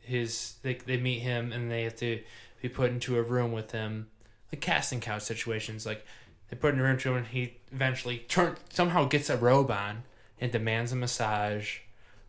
his 0.00 0.54
they, 0.62 0.74
they 0.74 0.98
meet 0.98 1.20
him 1.20 1.52
and 1.52 1.70
they 1.70 1.84
have 1.84 1.96
to 1.96 2.20
be 2.60 2.68
put 2.68 2.90
into 2.90 3.16
a 3.16 3.22
room 3.22 3.52
with 3.52 3.72
him 3.72 4.08
like 4.52 4.60
casting 4.60 5.00
couch 5.00 5.22
situations 5.22 5.86
like 5.86 6.04
they 6.50 6.56
put 6.56 6.74
in 6.74 6.80
a 6.80 6.82
room 6.82 6.98
to 6.98 7.10
him 7.10 7.16
and 7.16 7.26
he 7.28 7.56
eventually 7.72 8.18
turn 8.18 8.56
somehow 8.70 9.06
gets 9.06 9.30
a 9.30 9.36
robe 9.36 9.70
on 9.70 10.02
and 10.40 10.52
demands 10.52 10.92
a 10.92 10.96
massage 10.96 11.78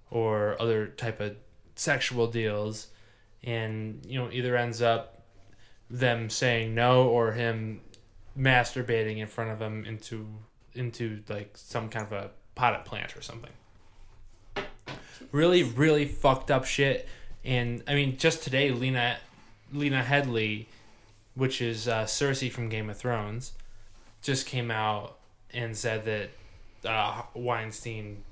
or 0.09 0.59
other 0.61 0.88
type 0.88 1.19
of 1.19 1.36
sexual 1.76 2.28
deals 2.28 2.88
and 3.43 4.05
you 4.07 4.17
know 4.17 4.30
either 4.32 4.55
ends 4.55 4.82
up 4.82 5.14
them 5.89 6.29
saying 6.29 6.73
no 6.73 7.07
or 7.07 7.33
him 7.33 7.81
masturbating 8.38 9.17
in 9.17 9.27
front 9.27 9.51
of 9.51 9.59
them 9.59 9.86
into 9.86 10.27
into 10.73 11.21
like 11.29 11.51
some 11.55 11.89
kind 11.89 12.05
of 12.05 12.11
a 12.11 12.29
potted 12.53 12.86
plant 12.86 13.15
or 13.15 13.21
something. 13.21 13.51
Really 15.31 15.63
really 15.63 16.05
fucked 16.05 16.51
up 16.51 16.65
shit. 16.65 17.07
And 17.43 17.83
i 17.88 17.93
mean 17.93 18.17
just 18.17 18.43
today 18.43 18.71
lena 18.71 19.17
lena 19.71 20.01
Headey 20.01 20.65
which 21.36 21.61
is 21.61 21.88
uh, 21.88 22.05
cersei 22.05 22.51
from 22.51 22.69
game 22.69 22.89
of 22.89 22.97
thrones 22.97 23.51
just 24.21 24.47
came 24.47 24.71
out 24.71 25.17
and 25.53 25.77
said 25.77 26.05
that 26.05 26.29
uh, 26.89 27.21
weinstein 27.33 28.23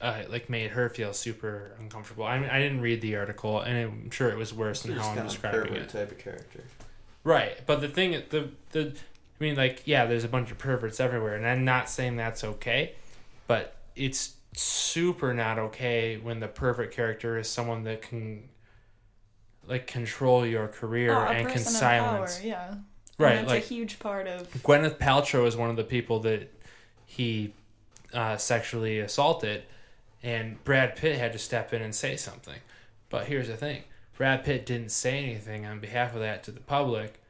uh, 0.00 0.22
like 0.28 0.48
made 0.48 0.70
her 0.70 0.88
feel 0.88 1.12
super 1.12 1.72
uncomfortable 1.80 2.24
i 2.24 2.38
mean 2.38 2.48
i 2.50 2.58
didn't 2.60 2.80
read 2.80 3.00
the 3.00 3.16
article 3.16 3.60
and 3.60 3.76
i'm 3.78 4.10
sure 4.10 4.28
it 4.30 4.36
was 4.36 4.52
worse 4.54 4.82
than 4.82 4.94
Just 4.94 5.04
how 5.06 5.12
i'm 5.12 5.18
of 5.18 5.24
describing 5.28 5.74
it 5.74 5.88
type 5.88 6.10
of 6.12 6.18
character. 6.18 6.64
Right, 7.24 7.60
but 7.66 7.80
the 7.80 7.88
thing, 7.88 8.22
the 8.30 8.50
the, 8.70 8.94
I 9.40 9.44
mean, 9.44 9.56
like, 9.56 9.82
yeah, 9.84 10.06
there's 10.06 10.24
a 10.24 10.28
bunch 10.28 10.50
of 10.50 10.56
perverts 10.56 10.98
everywhere, 10.98 11.34
and 11.34 11.46
I'm 11.46 11.64
not 11.64 11.90
saying 11.90 12.16
that's 12.16 12.42
okay, 12.42 12.94
but 13.46 13.76
it's 13.96 14.34
super 14.54 15.34
not 15.34 15.58
okay 15.58 16.16
when 16.16 16.40
the 16.40 16.48
perfect 16.48 16.94
character 16.94 17.36
is 17.36 17.46
someone 17.48 17.82
that 17.84 18.00
can, 18.02 18.48
like, 19.66 19.86
control 19.86 20.46
your 20.46 20.68
career 20.68 21.12
Oh, 21.14 21.26
and 21.28 21.48
can 21.48 21.60
silence. 21.60 22.38
power, 22.38 22.46
yeah. 22.46 22.68
And 22.70 22.84
Right, 23.18 23.34
that's 23.36 23.48
like 23.48 23.64
a 23.64 23.66
huge 23.66 23.98
part 23.98 24.26
of. 24.26 24.48
Gwyneth 24.62 24.98
Paltrow 24.98 25.46
is 25.46 25.56
one 25.56 25.68
of 25.70 25.76
the 25.76 25.84
people 25.84 26.20
that 26.20 26.50
he 27.04 27.52
uh, 28.14 28.36
sexually 28.38 29.00
assaulted, 29.00 29.64
and 30.22 30.62
Brad 30.64 30.96
Pitt 30.96 31.18
had 31.18 31.32
to 31.32 31.38
step 31.38 31.72
in 31.72 31.82
and 31.82 31.94
say 31.94 32.16
something. 32.16 32.60
But 33.08 33.26
here's 33.26 33.48
the 33.48 33.56
thing: 33.56 33.84
Brad 34.16 34.44
Pitt 34.44 34.66
didn't 34.66 34.90
say 34.90 35.18
anything 35.22 35.64
on 35.64 35.80
behalf 35.80 36.14
of 36.14 36.20
that 36.20 36.42
to 36.44 36.50
the 36.50 36.60
public. 36.60 37.20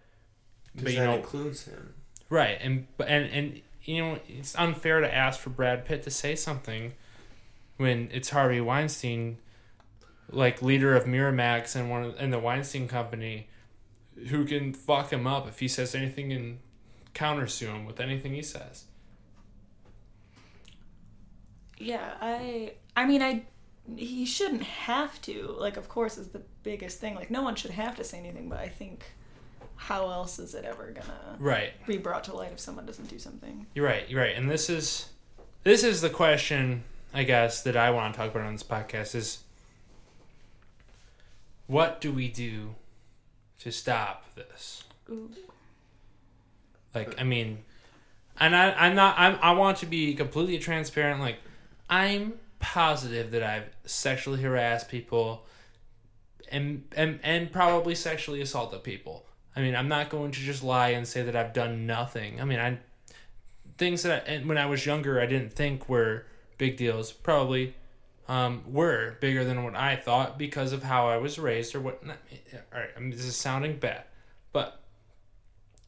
But 0.74 0.92
you 0.92 0.98
that 0.98 1.04
know, 1.06 1.16
includes 1.16 1.64
him. 1.64 1.94
Right, 2.30 2.58
and 2.60 2.86
and 3.06 3.24
and 3.30 3.60
you 3.84 4.02
know 4.02 4.18
it's 4.28 4.56
unfair 4.56 5.00
to 5.00 5.14
ask 5.14 5.40
for 5.40 5.50
Brad 5.50 5.84
Pitt 5.84 6.02
to 6.04 6.10
say 6.10 6.34
something 6.34 6.92
when 7.76 8.08
it's 8.12 8.30
Harvey 8.30 8.60
Weinstein, 8.60 9.38
like 10.30 10.60
leader 10.60 10.94
of 10.94 11.04
Miramax 11.04 11.74
and 11.76 11.90
one 11.90 12.04
of, 12.04 12.16
and 12.18 12.32
the 12.32 12.38
Weinstein 12.38 12.88
Company, 12.88 13.48
who 14.28 14.44
can 14.44 14.74
fuck 14.74 15.12
him 15.12 15.26
up 15.26 15.48
if 15.48 15.60
he 15.60 15.68
says 15.68 15.94
anything 15.94 16.32
and 16.32 16.58
countersue 17.14 17.68
him 17.68 17.84
with 17.84 18.00
anything 18.00 18.34
he 18.34 18.42
says. 18.42 18.84
Yeah, 21.78 22.14
I. 22.20 22.72
I 22.96 23.06
mean, 23.06 23.22
I. 23.22 23.44
He 23.96 24.26
shouldn't 24.26 24.62
have 24.64 25.20
to. 25.22 25.54
Like, 25.58 25.76
of 25.76 25.88
course, 25.88 26.18
is 26.18 26.28
the 26.28 26.42
biggest 26.62 27.00
thing. 27.00 27.14
Like, 27.14 27.30
no 27.30 27.42
one 27.42 27.54
should 27.54 27.70
have 27.70 27.96
to 27.96 28.04
say 28.04 28.18
anything. 28.18 28.48
But 28.48 28.58
I 28.58 28.68
think, 28.68 29.04
how 29.76 30.10
else 30.10 30.38
is 30.38 30.54
it 30.54 30.64
ever 30.64 30.90
gonna 30.90 31.36
Right, 31.38 31.72
be 31.86 31.96
brought 31.96 32.24
to 32.24 32.34
light 32.36 32.52
if 32.52 32.60
someone 32.60 32.84
doesn't 32.84 33.08
do 33.08 33.18
something? 33.18 33.66
you're 33.74 33.86
right, 33.86 34.08
you're 34.08 34.20
right, 34.20 34.36
and 34.36 34.50
this 34.50 34.68
is 34.68 35.08
this 35.64 35.82
is 35.84 36.00
the 36.02 36.10
question 36.10 36.84
I 37.14 37.22
guess 37.22 37.62
that 37.62 37.76
I 37.76 37.90
want 37.90 38.12
to 38.14 38.18
talk 38.20 38.30
about 38.34 38.46
on 38.46 38.52
this 38.52 38.62
podcast 38.62 39.14
is 39.14 39.38
what 41.66 42.00
do 42.00 42.12
we 42.12 42.28
do 42.28 42.74
to 43.60 43.70
stop 43.70 44.24
this? 44.34 44.84
Ooh. 45.10 45.30
Like, 46.94 47.20
I 47.20 47.24
mean, 47.24 47.58
and 48.40 48.54
I, 48.56 48.72
I'm 48.72 48.94
not. 48.94 49.18
I'm, 49.18 49.38
I 49.42 49.52
want 49.52 49.78
to 49.78 49.86
be 49.86 50.14
completely 50.14 50.58
transparent. 50.58 51.20
Like, 51.20 51.38
I'm 51.88 52.34
positive 52.58 53.30
that 53.30 53.42
I've 53.42 53.68
sexually 53.84 54.42
harassed 54.42 54.88
people, 54.88 55.46
and 56.50 56.84
and 56.96 57.20
and 57.22 57.52
probably 57.52 57.94
sexually 57.94 58.40
assaulted 58.40 58.82
people. 58.82 59.26
I 59.56 59.60
mean, 59.60 59.74
I'm 59.74 59.88
not 59.88 60.08
going 60.08 60.30
to 60.32 60.40
just 60.40 60.62
lie 60.62 60.90
and 60.90 61.06
say 61.06 61.22
that 61.22 61.34
I've 61.34 61.52
done 61.52 61.86
nothing. 61.86 62.40
I 62.40 62.44
mean, 62.44 62.60
I 62.60 62.78
things 63.78 64.02
that 64.02 64.28
I, 64.28 64.32
and 64.32 64.48
when 64.48 64.58
I 64.58 64.66
was 64.66 64.84
younger 64.84 65.20
I 65.20 65.26
didn't 65.26 65.52
think 65.52 65.88
were 65.88 66.26
big 66.58 66.76
deals 66.76 67.12
probably 67.12 67.74
um, 68.28 68.62
were 68.66 69.16
bigger 69.20 69.44
than 69.44 69.64
what 69.64 69.74
I 69.74 69.96
thought 69.96 70.36
because 70.36 70.72
of 70.72 70.82
how 70.82 71.08
I 71.08 71.16
was 71.16 71.38
raised 71.38 71.74
or 71.74 71.80
what. 71.80 72.02
All 72.04 72.80
right, 72.80 72.90
I 72.96 73.00
mean, 73.00 73.10
this 73.10 73.24
is 73.24 73.36
sounding 73.36 73.78
bad, 73.78 74.02
but 74.52 74.80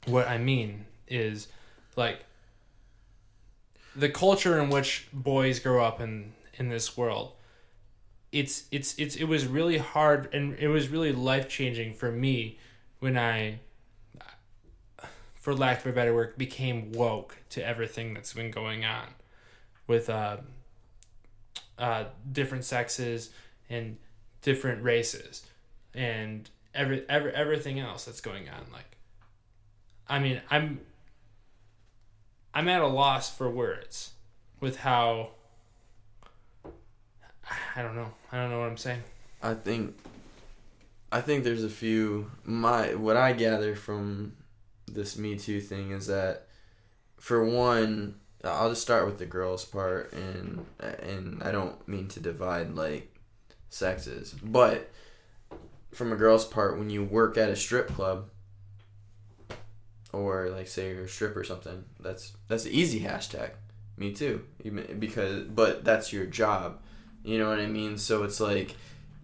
what 0.07 0.27
I 0.29 0.39
mean 0.39 0.87
is 1.07 1.49
like 1.97 2.25
the 3.95 4.09
culture 4.09 4.61
in 4.61 4.71
which 4.71 5.09
boys 5.13 5.59
grow 5.61 5.85
up 5.85 6.01
in 6.01 6.33
in 6.55 6.69
this 6.69 6.97
world. 6.97 7.33
It's 8.33 8.65
it's 8.71 8.95
it's 8.99 9.17
it 9.17 9.25
was 9.25 9.47
really 9.47 9.79
hard 9.79 10.33
and 10.33 10.57
it 10.59 10.69
was 10.69 10.89
really 10.89 11.13
life 11.13 11.49
changing 11.49 11.95
for 11.95 12.11
me 12.11 12.59
when 13.01 13.17
I 13.17 13.61
for 15.41 15.55
lack 15.55 15.81
of 15.81 15.87
a 15.87 15.93
better 15.93 16.15
word, 16.15 16.37
became 16.37 16.93
woke 16.93 17.39
to 17.49 17.67
everything 17.67 18.13
that's 18.13 18.35
been 18.35 18.51
going 18.51 18.85
on 18.85 19.07
with 19.87 20.11
uh, 20.11 20.37
uh, 21.79 22.05
different 22.31 22.65
sexes 22.65 23.31
and 23.71 23.97
different 24.43 24.83
races 24.83 25.43
and 25.95 26.51
every, 26.75 27.05
every 27.09 27.33
everything 27.33 27.81
else 27.81 28.05
that's 28.05 28.21
going 28.21 28.51
on. 28.51 28.67
Like, 28.71 28.97
I 30.09 30.19
mean, 30.19 30.43
I'm 30.51 30.81
I'm 32.55 32.69
at 32.69 32.81
a 32.81 32.87
loss 32.87 33.35
for 33.35 33.49
words 33.49 34.13
with 34.61 34.79
how 34.79 35.31
I 37.77 37.83
don't 37.83 37.95
know. 37.95 38.11
I 38.33 38.37
don't 38.37 38.51
know 38.51 38.61
what 38.61 38.69
I'm 38.69 38.77
saying. 38.77 39.03
I 39.43 39.55
think 39.55 39.97
I 41.13 41.21
think 41.21 41.45
there's 41.45 41.65
a 41.65 41.71
few 41.71 42.31
my 42.45 42.95
what 42.95 43.17
I 43.17 43.33
gather 43.33 43.75
from 43.75 44.37
this 44.87 45.17
Me 45.17 45.37
Too 45.37 45.61
thing 45.61 45.91
is 45.93 46.07
that 46.07 46.47
for 47.17 47.45
one, 47.45 48.17
I'll 48.43 48.71
just 48.71 48.83
start 48.83 49.07
with 49.07 49.19
the 49.19 49.27
girls 49.27 49.65
part 49.65 50.13
and 50.13 50.65
and 50.79 51.43
I 51.43 51.53
don't 51.53 51.87
mean 51.89 52.09
to 52.09 52.21
divide 52.21 52.75
like 52.75 53.15
sexes, 53.69 54.35
but 54.43 54.91
from 55.93 56.13
a 56.13 56.17
girl's 56.17 56.45
part 56.45 56.79
when 56.79 56.91
you 56.91 57.03
work 57.05 57.37
at 57.37 57.51
a 57.51 57.57
strip 57.57 57.89
club 57.89 58.29
or 60.13 60.51
like 60.51 60.69
say 60.69 60.91
you're 60.91 61.05
a 61.05 61.09
strip 61.09 61.37
or 61.37 61.45
something, 61.45 61.85
that's 62.01 62.33
that's 62.49 62.65
an 62.65 62.73
easy 62.73 63.01
hashtag. 63.01 63.51
Me 63.97 64.13
too. 64.13 64.45
Even 64.65 64.99
because 64.99 65.45
but 65.45 65.85
that's 65.85 66.13
your 66.13 66.27
job. 66.27 66.81
You 67.23 67.39
know 67.39 67.49
what 67.49 67.61
I 67.61 67.67
mean? 67.67 67.99
So 67.99 68.23
it's 68.23 68.41
like 68.41 68.77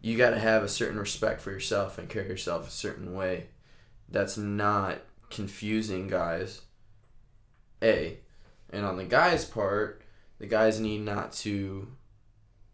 you 0.02 0.16
got 0.16 0.30
to 0.30 0.38
have 0.38 0.62
a 0.62 0.68
certain 0.68 0.98
respect 0.98 1.40
for 1.40 1.50
yourself 1.50 1.98
and 1.98 2.08
carry 2.08 2.28
yourself 2.28 2.68
a 2.68 2.70
certain 2.70 3.14
way. 3.14 3.48
That's 4.08 4.36
not 4.36 4.98
confusing 5.30 6.08
guys. 6.08 6.62
A. 7.82 8.18
And 8.70 8.84
on 8.84 8.96
the 8.96 9.04
guys' 9.04 9.44
part, 9.44 10.02
the 10.38 10.46
guys 10.46 10.80
need 10.80 11.00
not 11.00 11.32
to 11.32 11.88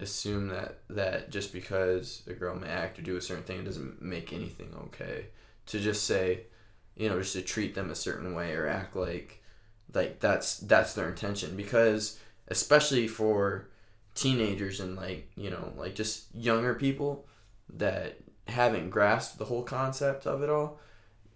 assume 0.01 0.49
that 0.49 0.81
that 0.91 1.31
just 1.31 1.53
because 1.53 2.23
a 2.27 2.33
girl 2.33 2.57
may 2.57 2.69
act 2.69 2.99
or 2.99 3.03
do 3.03 3.17
a 3.17 3.21
certain 3.21 3.45
thing 3.45 3.61
it 3.61 3.65
doesn't 3.65 4.03
make 4.03 4.33
anything 4.33 4.75
okay. 4.87 5.27
To 5.67 5.79
just 5.79 6.05
say, 6.05 6.41
you 6.97 7.09
know, 7.09 7.19
just 7.19 7.33
to 7.35 7.43
treat 7.43 7.75
them 7.75 7.91
a 7.91 7.95
certain 7.95 8.35
way 8.35 8.55
or 8.55 8.67
act 8.67 8.97
like 8.97 9.43
like 9.95 10.21
that's 10.21 10.59
that's 10.59 10.95
their 10.95 11.09
intention. 11.09 11.57
Because 11.57 12.19
especially 12.49 13.09
for 13.09 13.69
teenagers 14.15 14.81
and 14.81 14.97
like, 14.97 15.31
you 15.37 15.51
know, 15.51 15.73
like 15.77 15.95
just 15.95 16.35
younger 16.35 16.75
people 16.75 17.27
that 17.75 18.19
haven't 18.49 18.91
grasped 18.91 19.39
the 19.39 19.45
whole 19.45 19.63
concept 19.63 20.27
of 20.27 20.43
it 20.43 20.51
all, 20.51 20.79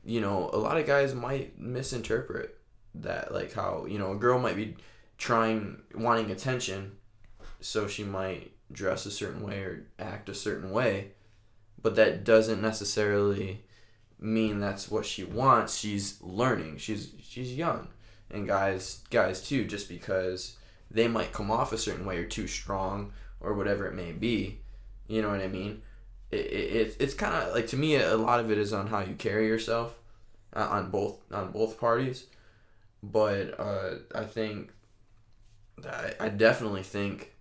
you 0.04 0.20
know, 0.20 0.50
a 0.52 0.58
lot 0.58 0.76
of 0.76 0.86
guys 0.86 1.14
might 1.14 1.58
misinterpret 1.58 2.58
that, 2.94 3.32
like 3.32 3.52
how, 3.52 3.86
you 3.88 3.98
know, 3.98 4.12
a 4.12 4.16
girl 4.16 4.38
might 4.38 4.56
be 4.56 4.76
trying, 5.18 5.80
wanting 5.94 6.30
attention, 6.30 6.92
so 7.60 7.86
she 7.86 8.04
might 8.04 8.52
dress 8.72 9.06
a 9.06 9.10
certain 9.10 9.42
way 9.42 9.60
or 9.60 9.86
act 9.98 10.28
a 10.28 10.34
certain 10.34 10.70
way, 10.70 11.12
but 11.80 11.96
that 11.96 12.24
doesn't 12.24 12.60
necessarily 12.60 13.64
mean 14.18 14.60
that's 14.60 14.90
what 14.90 15.06
she 15.06 15.24
wants. 15.24 15.76
She's 15.76 16.20
learning. 16.22 16.78
She's 16.78 17.12
she's 17.22 17.54
young, 17.54 17.88
and 18.30 18.46
guys 18.46 19.02
guys 19.10 19.46
too. 19.46 19.64
Just 19.64 19.88
because 19.88 20.56
they 20.90 21.08
might 21.08 21.32
come 21.32 21.50
off 21.50 21.72
a 21.72 21.78
certain 21.78 22.06
way 22.06 22.18
or 22.18 22.26
too 22.26 22.46
strong 22.46 23.12
or 23.40 23.54
whatever 23.54 23.86
it 23.86 23.94
may 23.94 24.12
be, 24.12 24.60
you 25.08 25.20
know 25.20 25.30
what 25.30 25.40
I 25.40 25.48
mean 25.48 25.82
it, 26.30 26.36
it 26.36 26.96
it's 26.98 27.14
kind 27.14 27.34
of 27.34 27.54
like 27.54 27.66
to 27.68 27.76
me 27.76 27.96
a 27.96 28.16
lot 28.16 28.40
of 28.40 28.50
it 28.50 28.58
is 28.58 28.72
on 28.72 28.88
how 28.88 29.00
you 29.00 29.14
carry 29.14 29.46
yourself 29.46 29.94
uh, 30.54 30.68
on 30.70 30.90
both 30.90 31.18
on 31.32 31.52
both 31.52 31.78
parties 31.78 32.26
but 33.02 33.58
uh, 33.58 33.96
I 34.14 34.24
think 34.24 34.72
I, 35.84 36.14
I 36.18 36.28
definitely 36.28 36.82
think 36.82 37.32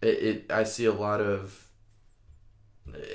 it, 0.00 0.06
it 0.06 0.52
I 0.52 0.64
see 0.64 0.84
a 0.84 0.92
lot 0.92 1.20
of 1.20 1.66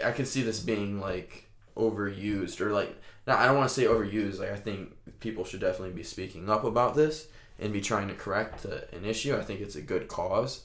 I 0.03 0.11
can 0.11 0.25
see 0.25 0.41
this 0.41 0.59
being 0.59 0.99
like 0.99 1.48
overused 1.79 2.59
or 2.61 2.71
like 2.71 2.95
now 3.25 3.37
I 3.37 3.45
don't 3.45 3.57
want 3.57 3.69
to 3.69 3.75
say 3.75 3.85
overused 3.85 4.39
like 4.39 4.51
I 4.51 4.57
think 4.57 4.93
people 5.19 5.45
should 5.45 5.61
definitely 5.61 5.95
be 5.95 6.03
speaking 6.03 6.49
up 6.49 6.63
about 6.63 6.95
this 6.95 7.27
and 7.57 7.73
be 7.73 7.81
trying 7.81 8.07
to 8.07 8.13
correct 8.13 8.65
an 8.65 9.05
issue. 9.05 9.35
I 9.35 9.41
think 9.41 9.61
it's 9.61 9.75
a 9.75 9.81
good 9.81 10.07
cause 10.07 10.63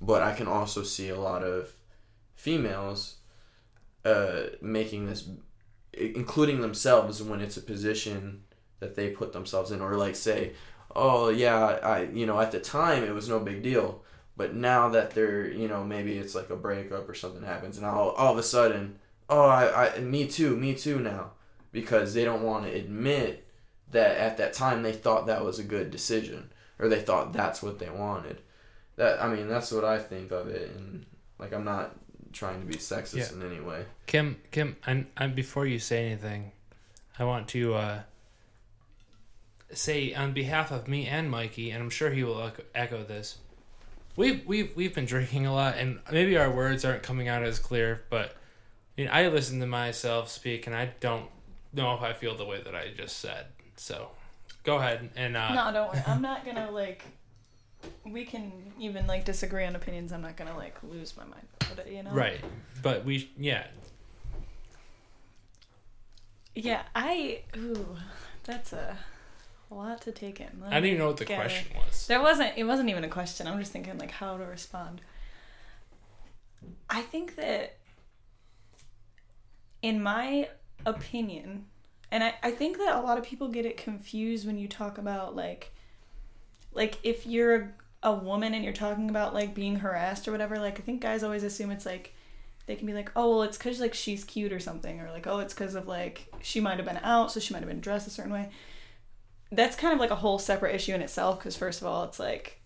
but 0.00 0.22
I 0.22 0.34
can 0.34 0.46
also 0.46 0.82
see 0.82 1.08
a 1.08 1.18
lot 1.18 1.42
of 1.42 1.72
females 2.34 3.16
uh, 4.04 4.44
making 4.60 5.06
this, 5.06 5.28
including 5.92 6.60
themselves 6.60 7.22
when 7.22 7.40
it's 7.40 7.56
a 7.56 7.62
position 7.62 8.42
that 8.80 8.94
they 8.94 9.10
put 9.10 9.32
themselves 9.32 9.70
in, 9.70 9.80
or 9.80 9.96
like 9.96 10.16
say, 10.16 10.52
oh 10.94 11.28
yeah, 11.28 11.58
I 11.82 12.02
you 12.12 12.26
know 12.26 12.40
at 12.40 12.52
the 12.52 12.60
time 12.60 13.04
it 13.04 13.14
was 13.14 13.28
no 13.28 13.40
big 13.40 13.62
deal, 13.62 14.04
but 14.36 14.54
now 14.54 14.88
that 14.90 15.12
they're 15.12 15.50
you 15.50 15.66
know 15.66 15.82
maybe 15.82 16.18
it's 16.18 16.34
like 16.34 16.50
a 16.50 16.56
breakup 16.56 17.08
or 17.08 17.14
something 17.14 17.42
happens, 17.42 17.78
and 17.78 17.86
all 17.86 18.10
all 18.10 18.32
of 18.32 18.38
a 18.38 18.42
sudden, 18.42 18.98
oh 19.28 19.46
I, 19.46 19.96
I 19.96 20.00
me 20.00 20.26
too, 20.26 20.56
me 20.56 20.74
too 20.74 20.98
now, 20.98 21.32
because 21.72 22.14
they 22.14 22.24
don't 22.24 22.42
want 22.42 22.66
to 22.66 22.72
admit 22.72 23.46
that 23.90 24.16
at 24.16 24.36
that 24.38 24.52
time 24.52 24.82
they 24.82 24.92
thought 24.92 25.26
that 25.26 25.44
was 25.44 25.58
a 25.58 25.64
good 25.64 25.90
decision 25.90 26.50
or 26.78 26.88
they 26.88 27.00
thought 27.00 27.32
that's 27.32 27.62
what 27.62 27.78
they 27.78 27.90
wanted. 27.90 28.40
That 28.96 29.22
I 29.22 29.28
mean 29.28 29.48
that's 29.48 29.72
what 29.72 29.84
I 29.84 29.98
think 29.98 30.30
of 30.30 30.48
it, 30.48 30.70
and 30.76 31.06
like 31.38 31.52
I'm 31.52 31.64
not 31.64 31.96
trying 32.32 32.60
to 32.60 32.66
be 32.66 32.76
sexist 32.76 33.32
yeah. 33.32 33.36
in 33.36 33.50
any 33.50 33.60
way. 33.60 33.84
Kim, 34.06 34.36
Kim, 34.50 34.76
and, 34.86 35.06
and 35.16 35.34
before 35.34 35.66
you 35.66 35.78
say 35.78 36.06
anything, 36.06 36.52
I 37.18 37.24
want 37.24 37.48
to 37.48 37.74
uh, 37.74 38.00
say 39.72 40.14
on 40.14 40.32
behalf 40.32 40.70
of 40.70 40.88
me 40.88 41.06
and 41.06 41.30
Mikey, 41.30 41.70
and 41.70 41.82
I'm 41.82 41.90
sure 41.90 42.10
he 42.10 42.24
will 42.24 42.52
echo 42.74 43.04
this. 43.04 43.38
We've 44.16 44.46
we've 44.46 44.74
we've 44.74 44.94
been 44.94 45.04
drinking 45.04 45.46
a 45.46 45.52
lot, 45.52 45.76
and 45.76 46.00
maybe 46.10 46.38
our 46.38 46.50
words 46.50 46.84
aren't 46.84 47.02
coming 47.02 47.28
out 47.28 47.42
as 47.42 47.58
clear. 47.58 48.04
But 48.08 48.34
I, 48.96 49.00
mean, 49.00 49.10
I 49.12 49.28
listen 49.28 49.60
to 49.60 49.66
myself 49.66 50.30
speak, 50.30 50.66
and 50.66 50.74
I 50.74 50.90
don't 51.00 51.26
know 51.72 51.94
if 51.94 52.02
I 52.02 52.12
feel 52.12 52.36
the 52.36 52.44
way 52.46 52.62
that 52.62 52.74
I 52.74 52.92
just 52.96 53.18
said. 53.18 53.46
So, 53.76 54.08
go 54.64 54.76
ahead 54.76 55.10
and 55.16 55.36
uh, 55.36 55.54
no, 55.54 55.72
don't 55.72 55.92
worry. 55.92 56.02
I'm 56.06 56.22
not 56.22 56.44
gonna 56.44 56.70
like 56.70 57.04
we 58.04 58.24
can 58.24 58.52
even 58.78 59.06
like 59.06 59.24
disagree 59.24 59.64
on 59.64 59.76
opinions. 59.76 60.12
I'm 60.12 60.22
not 60.22 60.36
gonna 60.36 60.56
like 60.56 60.76
lose 60.82 61.16
my 61.16 61.24
mind 61.24 61.46
about 61.60 61.86
it, 61.86 61.92
you 61.92 62.02
know. 62.02 62.10
Right, 62.10 62.40
but 62.82 63.04
we 63.04 63.30
yeah. 63.38 63.66
Yeah, 66.54 66.82
I 66.94 67.40
ooh, 67.54 67.96
that's 68.44 68.72
a, 68.72 68.96
a 69.70 69.74
lot 69.74 70.00
to 70.02 70.12
take 70.12 70.40
in. 70.40 70.48
Let 70.62 70.72
I 70.72 70.76
didn't 70.76 70.86
even 70.86 70.98
know 71.00 71.08
what 71.08 71.18
the 71.18 71.26
question 71.26 71.76
was. 71.76 72.06
There 72.06 72.22
wasn't. 72.22 72.56
It 72.56 72.64
wasn't 72.64 72.88
even 72.88 73.04
a 73.04 73.08
question. 73.08 73.46
I'm 73.46 73.58
just 73.58 73.72
thinking 73.72 73.98
like 73.98 74.10
how 74.10 74.38
to 74.38 74.44
respond. 74.44 75.02
I 76.88 77.02
think 77.02 77.36
that, 77.36 77.76
in 79.82 80.02
my 80.02 80.48
opinion, 80.84 81.66
and 82.10 82.24
I, 82.24 82.34
I 82.42 82.50
think 82.50 82.78
that 82.78 82.96
a 82.96 83.00
lot 83.00 83.18
of 83.18 83.24
people 83.24 83.48
get 83.48 83.66
it 83.66 83.76
confused 83.76 84.46
when 84.46 84.58
you 84.58 84.68
talk 84.68 84.98
about 84.98 85.34
like 85.36 85.72
like 86.72 86.98
if 87.02 87.26
you're 87.26 87.74
a 88.02 88.12
woman 88.12 88.54
and 88.54 88.62
you're 88.62 88.72
talking 88.72 89.10
about 89.10 89.34
like 89.34 89.54
being 89.54 89.76
harassed 89.76 90.28
or 90.28 90.32
whatever, 90.32 90.58
like 90.58 90.78
I 90.78 90.82
think 90.82 91.00
guys 91.00 91.22
always 91.22 91.42
assume 91.42 91.70
it's 91.70 91.86
like 91.86 92.14
they 92.66 92.76
can 92.76 92.86
be 92.86 92.92
like, 92.92 93.10
oh 93.16 93.30
well, 93.30 93.42
it's 93.42 93.58
because 93.58 93.80
like 93.80 93.94
she's 93.94 94.24
cute 94.24 94.52
or 94.52 94.60
something, 94.60 95.00
or 95.00 95.10
like 95.10 95.26
oh 95.26 95.38
it's 95.38 95.54
because 95.54 95.74
of 95.74 95.88
like 95.88 96.26
she 96.42 96.60
might 96.60 96.76
have 96.76 96.86
been 96.86 97.00
out, 97.02 97.32
so 97.32 97.40
she 97.40 97.52
might 97.52 97.60
have 97.60 97.68
been 97.68 97.80
dressed 97.80 98.06
a 98.06 98.10
certain 98.10 98.32
way. 98.32 98.50
That's 99.50 99.76
kind 99.76 99.94
of 99.94 100.00
like 100.00 100.10
a 100.10 100.16
whole 100.16 100.38
separate 100.38 100.74
issue 100.74 100.94
in 100.94 101.00
itself 101.00 101.38
because 101.38 101.56
first 101.56 101.80
of 101.80 101.86
all, 101.86 102.04
it's 102.04 102.18
like 102.18 102.60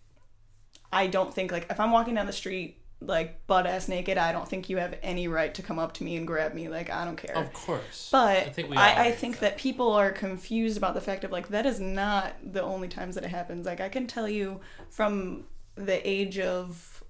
I 0.92 1.06
don't 1.06 1.32
think 1.32 1.52
like 1.52 1.66
if 1.70 1.78
I'm 1.78 1.92
walking 1.92 2.14
down 2.14 2.26
the 2.26 2.32
street 2.32 2.79
like 3.00 3.46
butt 3.46 3.66
ass 3.66 3.88
naked, 3.88 4.18
I 4.18 4.32
don't 4.32 4.48
think 4.48 4.68
you 4.68 4.76
have 4.76 4.96
any 5.02 5.28
right 5.28 5.54
to 5.54 5.62
come 5.62 5.78
up 5.78 5.92
to 5.94 6.04
me 6.04 6.16
and 6.16 6.26
grab 6.26 6.54
me. 6.54 6.68
Like 6.68 6.90
I 6.90 7.04
don't 7.04 7.16
care. 7.16 7.36
Of 7.36 7.52
course. 7.52 8.08
But 8.12 8.38
I 8.38 8.50
think 8.50 8.76
I, 8.76 9.06
I 9.06 9.12
think 9.12 9.34
with 9.34 9.40
that. 9.40 9.56
people 9.56 9.92
are 9.92 10.12
confused 10.12 10.76
about 10.76 10.94
the 10.94 11.00
fact 11.00 11.24
of 11.24 11.32
like 11.32 11.48
that 11.48 11.66
is 11.66 11.80
not 11.80 12.34
the 12.42 12.62
only 12.62 12.88
times 12.88 13.14
that 13.14 13.24
it 13.24 13.30
happens. 13.30 13.66
Like 13.66 13.80
I 13.80 13.88
can 13.88 14.06
tell 14.06 14.28
you 14.28 14.60
from 14.90 15.44
the 15.76 16.06
age 16.08 16.38
of 16.38 17.02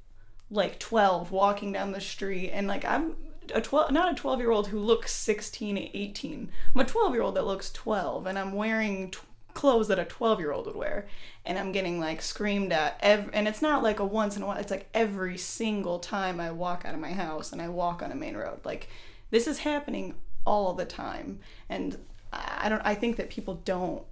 like 0.51 0.79
12 0.79 1.31
walking 1.31 1.73
down 1.73 1.93
the 1.93 2.01
street 2.01 2.51
and 2.51 2.67
like 2.67 2.85
I'm 2.85 3.17
a 3.55 3.61
12 3.61 3.93
not 3.93 4.13
a 4.13 4.15
12 4.15 4.41
year 4.41 4.51
old 4.51 4.69
who 4.69 4.79
looks 4.79 5.13
16 5.13 5.91
18 5.93 6.51
I'm 6.75 6.81
a 6.81 6.85
12 6.85 7.15
year 7.15 7.23
old 7.23 7.37
that 7.37 7.47
looks 7.47 7.71
12 7.73 8.27
and 8.27 8.39
I'm 8.39 8.53
wearing 8.53 9.13
clothes 9.55 9.89
that 9.89 9.99
a 9.99 10.05
12 10.05 10.41
year 10.41 10.53
old 10.53 10.67
would 10.67 10.77
wear. 10.77 11.07
And 11.45 11.59
I'm 11.59 11.73
getting 11.73 11.99
like 12.01 12.23
screamed 12.23 12.73
at 12.73 12.99
ev- 13.01 13.31
and 13.33 13.49
it's 13.49 13.63
not 13.63 13.83
like 13.83 13.99
a 13.99 14.05
once 14.05 14.37
in 14.37 14.43
a 14.43 14.47
while 14.47 14.59
it's 14.59 14.71
like 14.71 14.89
every 14.95 15.39
single 15.39 15.99
time 15.99 16.41
I 16.41 16.51
walk 16.51 16.85
out 16.85 16.95
of 16.95 17.01
my 17.01 17.13
house 17.13 17.53
and 17.53 17.61
I 17.61 17.69
walk 17.69 18.03
on 18.03 18.13
a 18.13 18.17
main 18.17 18.37
road. 18.37 18.61
Like 18.65 18.89
this 19.31 19.47
is 19.47 19.61
happening 19.61 20.15
all 20.45 20.75
the 20.75 20.85
time. 20.85 21.41
And 21.69 21.99
I 22.33 22.69
don't 22.69 22.83
I 22.85 22.95
think 22.95 23.17
that 23.17 23.31
people 23.31 23.55
don't 23.65 24.03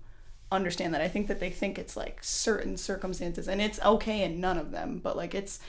understand 0.50 0.94
that. 0.94 1.00
I 1.00 1.08
think 1.08 1.28
that 1.28 1.40
they 1.40 1.50
think 1.50 1.78
it's 1.78 1.96
like 1.96 2.18
certain 2.22 2.76
circumstances 2.76 3.48
and 3.48 3.60
it's 3.60 3.80
okay 3.82 4.22
in 4.22 4.40
none 4.40 4.58
of 4.58 4.70
them. 4.70 5.00
But 5.02 5.16
like 5.16 5.34
it's 5.34 5.60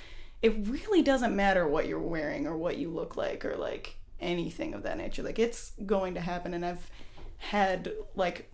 it 0.42 0.56
really 0.68 1.02
doesn't 1.02 1.36
matter 1.36 1.68
what 1.68 1.88
you're 1.88 2.00
wearing 2.00 2.48
or 2.48 2.58
what 2.58 2.78
you 2.78 2.90
look 2.90 3.18
like 3.18 3.44
or 3.44 3.58
like 3.58 3.98
anything 4.22 4.74
of 4.74 4.84
that 4.84 4.98
nature. 4.98 5.24
Like 5.24 5.40
it's 5.40 5.74
going 5.86 6.14
to 6.14 6.22
happen. 6.22 6.54
And 6.54 6.66
I've 6.66 6.90
had 7.38 7.92
like 8.16 8.52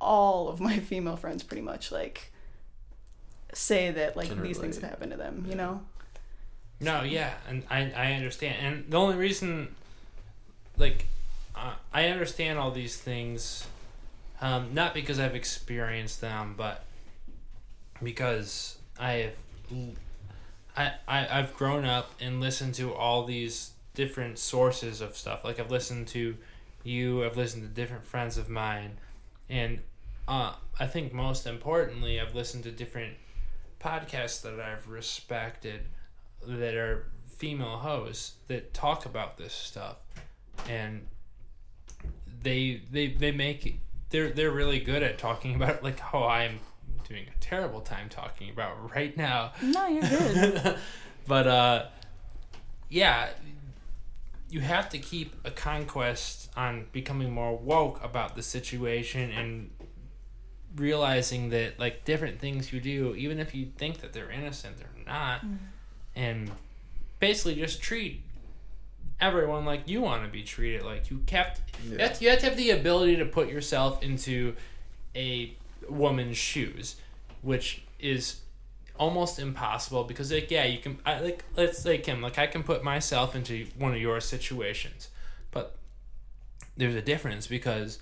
all 0.00 0.48
of 0.48 0.60
my 0.60 0.78
female 0.78 1.16
friends 1.16 1.42
pretty 1.42 1.62
much 1.62 1.90
like 1.90 2.32
say 3.52 3.90
that 3.90 4.16
like 4.16 4.28
Can 4.28 4.42
these 4.42 4.58
things 4.58 4.76
have 4.76 4.88
happened 4.88 5.12
to 5.12 5.16
them 5.18 5.44
you 5.48 5.54
know? 5.54 5.80
No, 6.80 7.02
yeah, 7.02 7.34
and 7.48 7.64
I 7.68 7.92
I 7.96 8.12
understand, 8.12 8.56
and 8.60 8.90
the 8.90 8.96
only 8.96 9.16
reason, 9.16 9.74
like, 10.76 11.06
uh, 11.56 11.74
I 11.92 12.06
understand 12.06 12.58
all 12.58 12.70
these 12.70 12.96
things, 12.96 13.66
um, 14.40 14.74
not 14.74 14.94
because 14.94 15.18
I've 15.18 15.34
experienced 15.34 16.20
them, 16.20 16.54
but 16.56 16.84
because 18.00 18.78
I 18.98 19.12
have, 19.12 19.34
I, 20.76 20.92
I 21.08 21.38
I've 21.40 21.54
grown 21.56 21.84
up 21.84 22.12
and 22.20 22.40
listened 22.40 22.74
to 22.74 22.94
all 22.94 23.24
these 23.24 23.72
different 23.94 24.38
sources 24.38 25.00
of 25.00 25.16
stuff. 25.16 25.44
Like 25.44 25.58
I've 25.58 25.72
listened 25.72 26.06
to 26.08 26.36
you, 26.84 27.24
I've 27.24 27.36
listened 27.36 27.64
to 27.64 27.68
different 27.68 28.04
friends 28.04 28.38
of 28.38 28.48
mine, 28.48 28.98
and 29.48 29.80
uh, 30.28 30.52
I 30.78 30.86
think 30.86 31.12
most 31.12 31.46
importantly, 31.46 32.20
I've 32.20 32.34
listened 32.34 32.64
to 32.64 32.70
different 32.70 33.14
podcasts 33.80 34.42
that 34.42 34.60
I've 34.60 34.88
respected 34.88 35.80
that 36.46 36.74
are 36.74 37.06
female 37.26 37.78
hosts 37.78 38.34
that 38.48 38.74
talk 38.74 39.06
about 39.06 39.38
this 39.38 39.54
stuff. 39.54 40.02
And 40.68 41.06
they 42.42 42.82
they 42.90 43.08
they 43.08 43.32
make 43.32 43.80
they're 44.10 44.30
they're 44.30 44.50
really 44.50 44.80
good 44.80 45.02
at 45.02 45.18
talking 45.18 45.54
about 45.54 45.76
it 45.76 45.82
like 45.82 45.98
how 45.98 46.24
I'm 46.24 46.60
doing 47.08 47.24
a 47.24 47.40
terrible 47.40 47.80
time 47.80 48.08
talking 48.08 48.50
about 48.50 48.94
right 48.94 49.16
now. 49.16 49.52
No 49.62 49.86
you're 49.88 50.02
good. 50.02 50.76
But 51.26 51.46
uh 51.46 51.86
yeah 52.88 53.28
you 54.50 54.60
have 54.60 54.88
to 54.88 54.98
keep 54.98 55.34
a 55.44 55.50
conquest 55.50 56.50
on 56.56 56.86
becoming 56.90 57.30
more 57.30 57.54
woke 57.56 58.02
about 58.02 58.34
the 58.34 58.42
situation 58.42 59.30
and 59.30 59.70
realizing 60.78 61.50
that 61.50 61.78
like 61.78 62.04
different 62.04 62.38
things 62.38 62.72
you 62.72 62.80
do 62.80 63.14
even 63.16 63.38
if 63.38 63.54
you 63.54 63.66
think 63.76 64.00
that 64.00 64.12
they're 64.12 64.30
innocent 64.30 64.76
they're 64.78 65.04
not. 65.06 65.42
And 66.16 66.50
basically 67.20 67.54
just 67.56 67.82
treat 67.82 68.22
everyone 69.20 69.64
like 69.64 69.88
you 69.88 70.00
want 70.00 70.22
to 70.24 70.28
be 70.28 70.42
treated 70.42 70.82
like 70.82 71.10
you 71.10 71.18
kept 71.26 71.60
you, 71.84 71.98
have 71.98 72.18
to, 72.18 72.24
you 72.24 72.30
have 72.30 72.38
to 72.38 72.46
have 72.46 72.56
the 72.56 72.70
ability 72.70 73.16
to 73.16 73.24
put 73.24 73.48
yourself 73.48 74.02
into 74.02 74.54
a 75.16 75.52
woman's 75.88 76.36
shoes 76.36 76.96
which 77.42 77.82
is 77.98 78.40
almost 78.96 79.38
impossible 79.38 80.04
because 80.04 80.30
like 80.32 80.50
yeah 80.50 80.64
you 80.64 80.78
can 80.78 80.98
I, 81.04 81.20
like 81.20 81.44
let's 81.56 81.78
say 81.78 81.98
Kim 81.98 82.20
like 82.20 82.38
I 82.38 82.46
can 82.46 82.62
put 82.62 82.84
myself 82.84 83.34
into 83.34 83.66
one 83.76 83.92
of 83.92 84.00
your 84.00 84.20
situations 84.20 85.08
but 85.50 85.76
there's 86.76 86.94
a 86.94 87.02
difference 87.02 87.46
because 87.46 87.98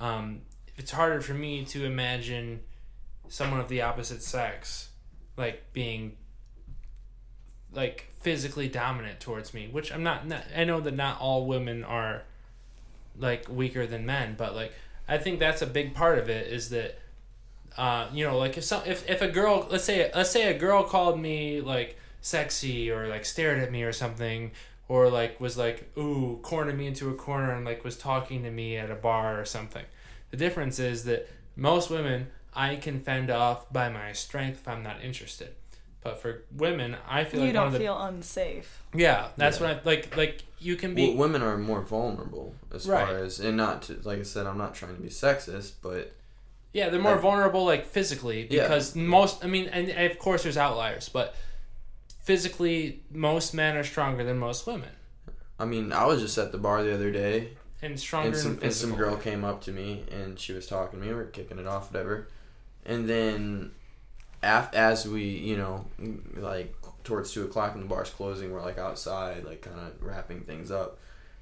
um, 0.00 0.40
it's 0.76 0.90
harder 0.90 1.20
for 1.20 1.34
me 1.34 1.64
to 1.64 1.84
imagine 1.84 2.60
someone 3.28 3.60
of 3.60 3.68
the 3.68 3.82
opposite 3.82 4.22
sex 4.22 4.90
like 5.36 5.72
being 5.72 6.16
like 7.72 8.10
physically 8.20 8.68
dominant 8.68 9.20
towards 9.20 9.52
me 9.52 9.68
which 9.70 9.92
i'm 9.92 10.02
not, 10.02 10.26
not 10.26 10.44
i 10.56 10.64
know 10.64 10.80
that 10.80 10.94
not 10.94 11.20
all 11.20 11.46
women 11.46 11.82
are 11.84 12.22
like 13.18 13.46
weaker 13.48 13.86
than 13.86 14.06
men 14.06 14.34
but 14.36 14.54
like 14.54 14.72
i 15.08 15.18
think 15.18 15.38
that's 15.38 15.62
a 15.62 15.66
big 15.66 15.94
part 15.94 16.18
of 16.18 16.28
it 16.28 16.46
is 16.48 16.70
that 16.70 16.98
uh, 17.76 18.06
you 18.12 18.24
know 18.24 18.38
like 18.38 18.56
if 18.56 18.62
some 18.62 18.82
if, 18.86 19.08
if 19.10 19.20
a 19.20 19.26
girl 19.26 19.66
let's 19.68 19.82
say 19.82 20.08
let's 20.14 20.30
say 20.30 20.54
a 20.54 20.56
girl 20.56 20.84
called 20.84 21.18
me 21.18 21.60
like 21.60 21.98
sexy 22.20 22.88
or 22.88 23.08
like 23.08 23.24
stared 23.24 23.58
at 23.58 23.72
me 23.72 23.82
or 23.82 23.92
something 23.92 24.52
or 24.88 25.10
like 25.10 25.40
was 25.40 25.56
like 25.58 25.90
ooh 25.98 26.38
cornered 26.42 26.78
me 26.78 26.86
into 26.86 27.10
a 27.10 27.14
corner 27.14 27.50
and 27.50 27.64
like 27.64 27.82
was 27.82 27.96
talking 27.96 28.44
to 28.44 28.50
me 28.50 28.76
at 28.76 28.92
a 28.92 28.94
bar 28.94 29.40
or 29.40 29.44
something 29.44 29.84
the 30.34 30.44
difference 30.44 30.80
is 30.80 31.04
that 31.04 31.28
most 31.54 31.90
women 31.90 32.26
i 32.54 32.74
can 32.74 32.98
fend 32.98 33.30
off 33.30 33.72
by 33.72 33.88
my 33.88 34.10
strength 34.12 34.58
if 34.60 34.66
i'm 34.68 34.82
not 34.82 34.96
interested 35.04 35.50
but 36.02 36.20
for 36.20 36.42
women 36.56 36.96
i 37.08 37.22
feel 37.22 37.38
you 37.40 37.46
like 37.46 37.54
one 37.54 37.54
don't 37.54 37.66
of 37.68 37.72
the 37.74 37.78
feel 37.78 38.02
unsafe 38.02 38.82
yeah 38.94 39.28
that's 39.36 39.60
Yeah. 39.60 39.66
what 39.74 39.76
i 39.76 39.80
like 39.84 40.16
like 40.16 40.42
you 40.58 40.74
can 40.74 40.92
be 40.94 41.08
Well, 41.08 41.18
women 41.18 41.42
are 41.42 41.56
more 41.56 41.82
vulnerable 41.82 42.54
as 42.74 42.88
Right. 42.88 43.06
far 43.06 43.18
as, 43.18 43.38
and 43.38 43.56
not 43.56 43.82
to, 43.82 44.00
like 44.02 44.18
I 44.18 44.22
said, 44.22 44.46
I'm 44.46 44.56
not 44.56 44.74
trying 44.74 44.96
to 44.96 45.02
be 45.02 45.10
sexist, 45.10 45.72
but 45.82 46.10
Yeah, 46.72 46.88
they're 46.88 47.02
more 47.02 47.12
Like- 47.12 47.20
vulnerable, 47.20 47.64
like 47.66 47.84
physically, 47.86 48.46
Yeah. 48.50 48.62
because 48.62 48.96
most. 48.96 49.44
I 49.44 49.46
mean, 49.46 49.66
and 49.68 49.90
and 49.90 50.10
of 50.10 50.18
course, 50.18 50.42
there's 50.44 50.56
outliers, 50.56 51.10
but 51.10 51.34
physically, 52.22 53.02
most 53.10 53.52
men 53.52 53.76
are 53.76 53.84
stronger 53.84 54.24
than 54.24 54.38
most 54.38 54.66
women, 54.66 54.88
I 55.58 55.66
mean, 55.66 55.92
I 55.92 56.06
was 56.06 56.20
just 56.22 56.38
at 56.38 56.50
the 56.50 56.58
bar 56.58 56.82
the 56.82 56.94
other 56.94 57.10
day, 57.12 57.50
and 57.84 58.00
stronger 58.00 58.28
and 58.28 58.36
some, 58.36 58.58
and 58.62 58.72
some 58.72 58.94
girl 58.94 59.16
came 59.16 59.44
up 59.44 59.60
to 59.62 59.72
me 59.72 60.04
and 60.10 60.38
she 60.38 60.52
was 60.52 60.66
talking 60.66 60.98
to 60.98 61.04
me. 61.04 61.12
We 61.12 61.18
were 61.18 61.24
kicking 61.24 61.58
it 61.58 61.66
off, 61.66 61.92
whatever. 61.92 62.28
And 62.86 63.08
then, 63.08 63.72
af- 64.42 64.72
as 64.74 65.06
we, 65.06 65.24
you 65.24 65.56
know, 65.56 65.86
like 66.36 66.74
towards 67.04 67.32
two 67.32 67.44
o'clock 67.44 67.74
and 67.74 67.84
the 67.84 67.88
bar's 67.88 68.10
closing, 68.10 68.52
we're 68.52 68.62
like 68.62 68.78
outside, 68.78 69.44
like 69.44 69.62
kind 69.62 69.78
of 69.78 70.02
wrapping 70.02 70.40
things 70.40 70.70
up. 70.70 70.98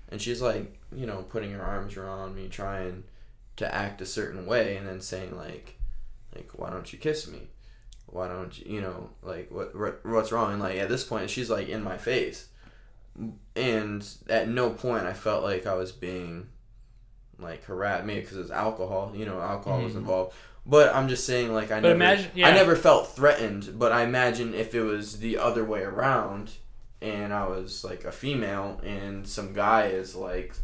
And 0.09 0.21
she's 0.21 0.43
like, 0.43 0.79
you 0.95 1.07
know, 1.07 1.25
putting 1.29 1.53
her 1.53 1.63
arms 1.63 1.97
around 1.97 2.35
me, 2.35 2.49
trying 2.49 3.05
to 3.57 3.75
act 3.75 4.01
a 4.01 4.07
certain 4.07 4.45
way, 4.45 4.77
and 4.77 4.87
then 4.87 5.01
saying 5.01 5.37
like, 5.37 5.79
like, 6.35 6.51
why 6.55 6.71
don't 6.71 6.93
you 6.93 6.99
kiss 6.99 7.29
me? 7.29 7.49
Why 8.07 8.29
don't 8.29 8.59
you, 8.59 8.75
you 8.75 8.81
know, 8.81 9.11
like, 9.23 9.51
what, 9.51 9.75
what 9.75 10.05
what's 10.05 10.33
wrong? 10.33 10.53
And 10.53 10.63
like 10.63 10.77
at 10.77 10.89
this 10.89 11.05
point, 11.05 11.31
she's 11.31 11.49
like 11.51 11.69
in 11.69 11.83
my 11.83 11.97
face, 11.97 12.49
and 13.55 14.07
at 14.29 14.49
no 14.49 14.71
point 14.71 15.05
I 15.05 15.13
felt 15.13 15.43
like 15.45 15.67
I 15.67 15.75
was 15.75 15.93
being 15.93 16.47
like 17.39 17.65
harassed. 17.65 18.05
Maybe 18.05 18.21
because 18.21 18.39
it's 18.39 18.51
alcohol, 18.51 19.13
you 19.15 19.25
know, 19.27 19.41
alcohol 19.41 19.83
was 19.83 19.93
Mhm. 19.95 19.99
involved. 19.99 20.35
But 20.65 20.95
I'm 20.95 21.09
just 21.09 21.27
saying, 21.27 21.53
like, 21.53 21.73
I 21.73 21.81
But 21.81 21.89
never, 21.89 21.95
imagine- 21.95 22.31
I 22.45 22.53
never 22.53 22.77
felt 22.77 23.17
threatened. 23.17 23.79
But 23.81 23.91
I 23.91 24.05
imagine 24.05 24.55
if 24.55 24.77
it 24.77 24.83
was 24.83 25.19
the 25.19 25.37
other 25.39 25.65
way 25.65 25.83
around, 25.83 26.53
and 27.01 27.33
I 27.35 27.49
was 27.49 27.83
like 27.83 28.05
a 28.05 28.13
female, 28.13 28.81
and 28.85 29.27
some 29.27 29.53
guy 29.55 29.87
is 29.87 30.15
like, 30.15 30.55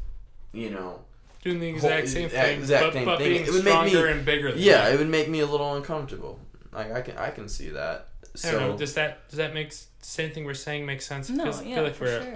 you 0.52 0.70
know, 0.70 1.00
doing 1.42 1.58
the 1.58 1.68
exact 1.70 1.94
whole- 2.04 2.06
same 2.14 2.28
thing, 2.28 2.60
exact 2.60 2.84
but, 2.84 2.92
same 2.92 3.04
but 3.06 3.18
thing. 3.18 3.28
being 3.28 3.46
It 3.46 3.52
would 3.52 3.64
make 3.64 3.92
me- 3.92 4.08
and 4.12 4.24
bigger. 4.24 4.52
Than 4.52 4.60
yeah, 4.60 4.86
you. 4.88 4.94
it 4.94 4.98
would 4.98 5.08
make 5.08 5.28
me 5.28 5.40
a 5.40 5.46
little 5.46 5.74
uncomfortable. 5.74 6.38
Like 6.72 6.92
I 6.92 7.00
can, 7.02 7.18
I 7.18 7.30
can 7.30 7.48
see 7.48 7.70
that. 7.70 8.07
I 8.44 8.50
don't 8.52 8.60
know. 8.60 8.76
Does 8.76 8.94
that 8.94 9.28
does 9.28 9.36
that 9.38 9.54
make 9.54 9.68
s- 9.68 9.88
same 10.02 10.30
thing 10.32 10.44
we're 10.44 10.54
saying 10.54 10.86
make 10.86 11.02
sense? 11.02 11.28
No, 11.30 11.44
feels- 11.44 11.60
I 11.60 11.64
yeah, 11.64 11.74
feel 11.76 11.84
like 11.84 11.94
for 11.94 12.04
we're 12.04 12.22
sure. 12.22 12.34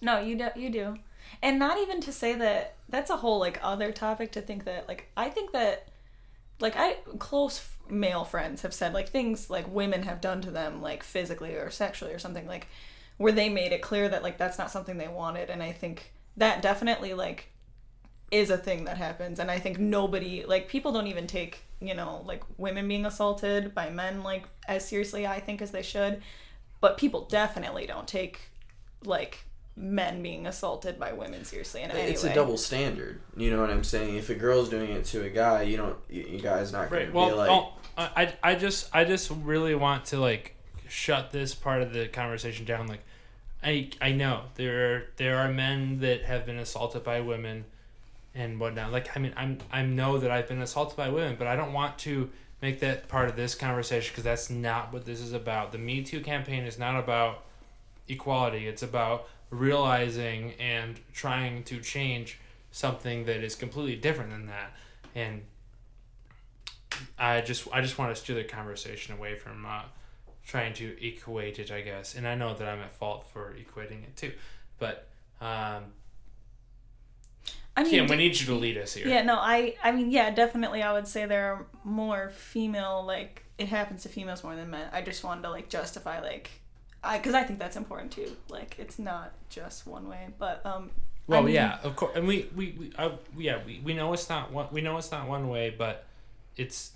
No, 0.00 0.18
you 0.18 0.36
do. 0.36 0.48
You 0.56 0.70
do, 0.70 0.96
and 1.42 1.58
not 1.58 1.78
even 1.78 2.00
to 2.02 2.12
say 2.12 2.34
that. 2.34 2.74
That's 2.88 3.10
a 3.10 3.16
whole 3.16 3.38
like 3.38 3.58
other 3.62 3.92
topic 3.92 4.32
to 4.32 4.40
think 4.42 4.64
that. 4.64 4.88
Like 4.88 5.08
I 5.16 5.28
think 5.30 5.52
that, 5.52 5.88
like 6.60 6.74
I 6.76 6.96
close 7.18 7.66
male 7.88 8.24
friends 8.24 8.62
have 8.62 8.72
said 8.74 8.92
like 8.94 9.08
things 9.08 9.48
like 9.50 9.66
women 9.72 10.02
have 10.04 10.20
done 10.20 10.40
to 10.42 10.50
them 10.50 10.80
like 10.82 11.02
physically 11.02 11.54
or 11.54 11.70
sexually 11.70 12.12
or 12.12 12.18
something 12.18 12.46
like 12.46 12.68
where 13.18 13.32
they 13.32 13.48
made 13.48 13.72
it 13.72 13.82
clear 13.82 14.08
that 14.08 14.22
like 14.22 14.38
that's 14.38 14.58
not 14.58 14.70
something 14.70 14.98
they 14.98 15.08
wanted, 15.08 15.50
and 15.50 15.62
I 15.62 15.72
think 15.72 16.12
that 16.36 16.62
definitely 16.62 17.14
like 17.14 17.48
is 18.32 18.50
a 18.50 18.58
thing 18.58 18.86
that 18.86 18.96
happens, 18.96 19.38
and 19.38 19.48
I 19.50 19.60
think 19.60 19.78
nobody 19.78 20.44
like 20.44 20.66
people 20.66 20.90
don't 20.92 21.06
even 21.06 21.28
take 21.28 21.60
you 21.80 21.94
know 21.94 22.22
like 22.26 22.42
women 22.58 22.88
being 22.88 23.06
assaulted 23.06 23.74
by 23.74 23.90
men 23.90 24.22
like 24.22 24.44
as 24.68 24.86
seriously 24.86 25.26
I 25.26 25.40
think 25.40 25.60
as 25.60 25.72
they 25.72 25.82
should 25.82 26.22
but 26.82 26.98
people 26.98 27.22
definitely 27.22 27.86
don't 27.86 28.06
take 28.06 28.40
like 29.04 29.44
men 29.76 30.22
being 30.22 30.46
assaulted 30.46 30.98
by 30.98 31.12
women 31.12 31.44
seriously 31.44 31.80
in 31.80 31.90
any 31.90 32.10
it's 32.10 32.24
way. 32.24 32.30
a 32.30 32.34
double 32.34 32.58
standard. 32.58 33.20
You 33.36 33.50
know 33.50 33.60
what 33.60 33.70
I'm 33.70 33.84
saying? 33.84 34.16
If 34.16 34.28
a 34.28 34.34
girl's 34.34 34.68
doing 34.68 34.90
it 34.90 35.04
to 35.06 35.22
a 35.24 35.30
guy, 35.30 35.62
you 35.62 35.76
don't, 35.76 35.96
you, 36.10 36.22
you 36.22 36.38
guys 36.40 36.72
not 36.72 36.90
gonna 36.90 37.04
right. 37.04 37.14
Well, 37.14 37.28
be 37.30 37.34
like, 37.36 37.50
oh, 37.50 37.72
I 37.96 38.34
I 38.42 38.54
just 38.56 38.94
I 38.94 39.04
just 39.04 39.30
really 39.30 39.74
want 39.74 40.06
to 40.06 40.18
like 40.18 40.56
shut 40.88 41.30
this 41.30 41.54
part 41.54 41.82
of 41.82 41.92
the 41.92 42.08
conversation 42.08 42.66
down. 42.66 42.88
Like, 42.88 43.04
I 43.62 43.90
I 44.00 44.12
know 44.12 44.42
there 44.56 44.94
are 44.94 45.04
there 45.16 45.38
are 45.38 45.48
men 45.50 46.00
that 46.00 46.24
have 46.24 46.44
been 46.44 46.58
assaulted 46.58 47.04
by 47.04 47.20
women, 47.20 47.64
and 48.34 48.58
whatnot. 48.58 48.92
Like, 48.92 49.16
I 49.16 49.20
mean, 49.20 49.32
I'm 49.36 49.58
I 49.70 49.82
know 49.82 50.18
that 50.18 50.30
I've 50.30 50.48
been 50.48 50.62
assaulted 50.62 50.96
by 50.96 51.08
women, 51.08 51.36
but 51.38 51.46
I 51.46 51.56
don't 51.56 51.72
want 51.72 51.98
to 51.98 52.30
make 52.60 52.80
that 52.80 53.08
part 53.08 53.28
of 53.28 53.36
this 53.36 53.54
conversation 53.54 54.12
because 54.12 54.24
that's 54.24 54.48
not 54.48 54.92
what 54.92 55.04
this 55.04 55.20
is 55.20 55.32
about. 55.32 55.72
The 55.72 55.78
Me 55.78 56.02
Too 56.02 56.20
campaign 56.20 56.64
is 56.64 56.78
not 56.78 56.98
about 56.98 57.42
equality. 58.08 58.66
It's 58.66 58.82
about 58.82 59.28
realizing 59.50 60.54
and 60.58 60.98
trying 61.12 61.64
to 61.64 61.80
change 61.80 62.38
something 62.70 63.24
that 63.26 63.44
is 63.44 63.54
completely 63.54 63.96
different 63.96 64.30
than 64.30 64.46
that. 64.46 64.72
And 65.14 65.42
I 67.18 67.40
just 67.40 67.68
I 67.72 67.80
just 67.80 67.98
want 67.98 68.14
to 68.14 68.20
steer 68.20 68.36
the 68.36 68.44
conversation 68.44 69.14
away 69.14 69.34
from 69.34 69.66
uh, 69.66 69.82
trying 70.46 70.72
to 70.74 70.96
equate 71.06 71.58
it, 71.58 71.70
I 71.70 71.82
guess. 71.82 72.14
And 72.14 72.26
I 72.26 72.34
know 72.34 72.54
that 72.54 72.68
I'm 72.68 72.80
at 72.80 72.92
fault 72.92 73.26
for 73.32 73.54
equating 73.54 74.02
it 74.02 74.16
too, 74.16 74.32
but 74.78 75.08
um, 75.40 75.84
I 77.76 77.82
mean, 77.84 77.92
Kim, 77.92 78.06
we 78.08 78.16
need 78.16 78.38
you 78.38 78.46
to 78.46 78.54
lead 78.54 78.76
us 78.76 78.94
here. 78.94 79.08
Yeah, 79.08 79.22
no, 79.22 79.36
I 79.36 79.76
I 79.82 79.92
mean, 79.92 80.10
yeah, 80.10 80.30
definitely 80.30 80.82
I 80.82 80.92
would 80.92 81.08
say 81.08 81.24
there 81.26 81.52
are 81.54 81.66
more 81.84 82.30
female 82.30 83.04
like 83.06 83.44
it 83.58 83.68
happens 83.68 84.02
to 84.02 84.08
females 84.08 84.44
more 84.44 84.54
than 84.56 84.70
men. 84.70 84.88
I 84.92 85.02
just 85.02 85.24
wanted 85.24 85.42
to 85.42 85.50
like 85.50 85.68
justify 85.68 86.20
like 86.20 86.50
I 87.02 87.18
cuz 87.18 87.34
I 87.34 87.42
think 87.44 87.58
that's 87.58 87.76
important 87.76 88.12
too. 88.12 88.36
Like 88.48 88.76
it's 88.78 88.98
not 88.98 89.32
just 89.48 89.86
one 89.86 90.08
way, 90.08 90.28
but 90.38 90.64
um 90.66 90.90
I 91.28 91.32
Well, 91.32 91.42
mean- 91.44 91.54
yeah, 91.54 91.78
of 91.82 91.96
course, 91.96 92.12
and 92.16 92.26
we 92.26 92.48
we, 92.54 92.74
we 92.78 92.92
uh, 92.96 93.12
yeah 93.36 93.60
we, 93.64 93.80
we 93.84 93.94
know 93.94 94.12
it's 94.12 94.28
not 94.28 94.52
one 94.52 94.68
we 94.70 94.80
know 94.82 94.98
it's 94.98 95.10
not 95.12 95.26
one 95.28 95.48
way, 95.48 95.70
but 95.70 96.04
it's 96.56 96.92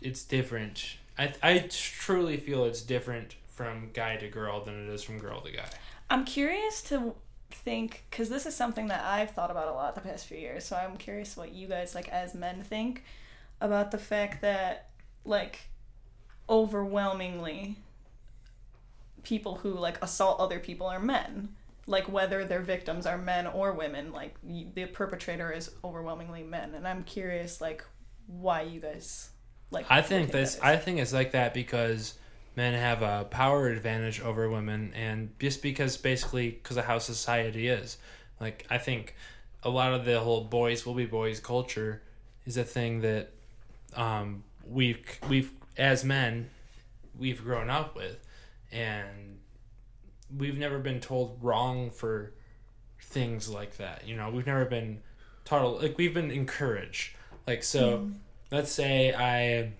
it's 0.00 0.22
different. 0.22 0.96
I 1.18 1.32
I 1.42 1.58
truly 1.68 2.36
feel 2.36 2.64
it's 2.64 2.82
different 2.82 3.34
from 3.48 3.90
guy 3.92 4.16
to 4.16 4.28
girl 4.28 4.62
than 4.64 4.88
it 4.88 4.92
is 4.92 5.02
from 5.02 5.18
girl 5.18 5.40
to 5.40 5.50
guy. 5.50 5.68
I'm 6.10 6.24
curious 6.24 6.82
to 6.84 7.14
think 7.52 8.04
cuz 8.10 8.28
this 8.28 8.46
is 8.46 8.56
something 8.56 8.88
that 8.88 9.04
I've 9.04 9.30
thought 9.30 9.50
about 9.50 9.68
a 9.68 9.72
lot 9.72 9.94
the 9.94 10.00
past 10.00 10.26
few 10.26 10.38
years. 10.38 10.64
So 10.64 10.76
I'm 10.76 10.96
curious 10.96 11.36
what 11.36 11.52
you 11.52 11.68
guys 11.68 11.94
like 11.94 12.08
as 12.08 12.34
men 12.34 12.62
think 12.62 13.04
about 13.60 13.90
the 13.90 13.98
fact 13.98 14.42
that 14.42 14.90
like 15.24 15.68
overwhelmingly 16.48 17.76
people 19.22 19.56
who 19.56 19.72
like 19.72 20.02
assault 20.02 20.40
other 20.40 20.58
people 20.58 20.86
are 20.86 20.98
men 20.98 21.54
like 21.86 22.08
whether 22.08 22.44
their 22.44 22.60
victims 22.60 23.06
are 23.06 23.16
men 23.16 23.46
or 23.46 23.72
women 23.72 24.12
like 24.12 24.34
the 24.42 24.86
perpetrator 24.86 25.52
is 25.52 25.70
overwhelmingly 25.84 26.42
men 26.42 26.74
and 26.74 26.86
i'm 26.86 27.04
curious 27.04 27.60
like 27.60 27.84
why 28.26 28.62
you 28.62 28.80
guys 28.80 29.30
like 29.72 29.86
I 29.90 30.02
think 30.02 30.30
this. 30.30 30.58
I 30.62 30.76
think 30.76 31.00
it's 31.00 31.12
like 31.12 31.32
that 31.32 31.54
because 31.54 32.14
men 32.56 32.74
have 32.74 33.02
a 33.02 33.24
power 33.24 33.68
advantage 33.68 34.20
over 34.20 34.48
women 34.50 34.92
and 34.94 35.30
just 35.38 35.62
because 35.62 35.96
basically 35.96 36.50
because 36.50 36.76
of 36.76 36.84
how 36.84 36.98
society 36.98 37.68
is. 37.68 37.96
Like 38.40 38.66
I 38.70 38.78
think 38.78 39.14
a 39.62 39.70
lot 39.70 39.94
of 39.94 40.04
the 40.04 40.20
whole 40.20 40.44
boys 40.44 40.84
will 40.84 40.94
be 40.94 41.06
boys 41.06 41.40
culture 41.40 42.02
is 42.44 42.56
a 42.56 42.64
thing 42.64 43.00
that 43.02 43.30
um 43.94 44.42
we've 44.66 45.00
we've 45.28 45.50
as 45.76 46.04
men 46.04 46.50
we've 47.18 47.42
grown 47.42 47.70
up 47.70 47.94
with 47.94 48.18
and 48.70 49.38
we've 50.36 50.58
never 50.58 50.78
been 50.78 51.00
told 51.00 51.38
wrong 51.42 51.90
for 51.90 52.32
things 53.00 53.48
like 53.48 53.76
that. 53.76 54.06
You 54.06 54.16
know, 54.16 54.30
we've 54.30 54.46
never 54.46 54.64
been 54.64 55.00
taught 55.44 55.82
like 55.82 55.98
we've 55.98 56.14
been 56.14 56.30
encouraged. 56.30 57.14
Like 57.46 57.62
so 57.62 58.10
let's 58.50 58.70
say 58.72 59.14
I 59.14 59.72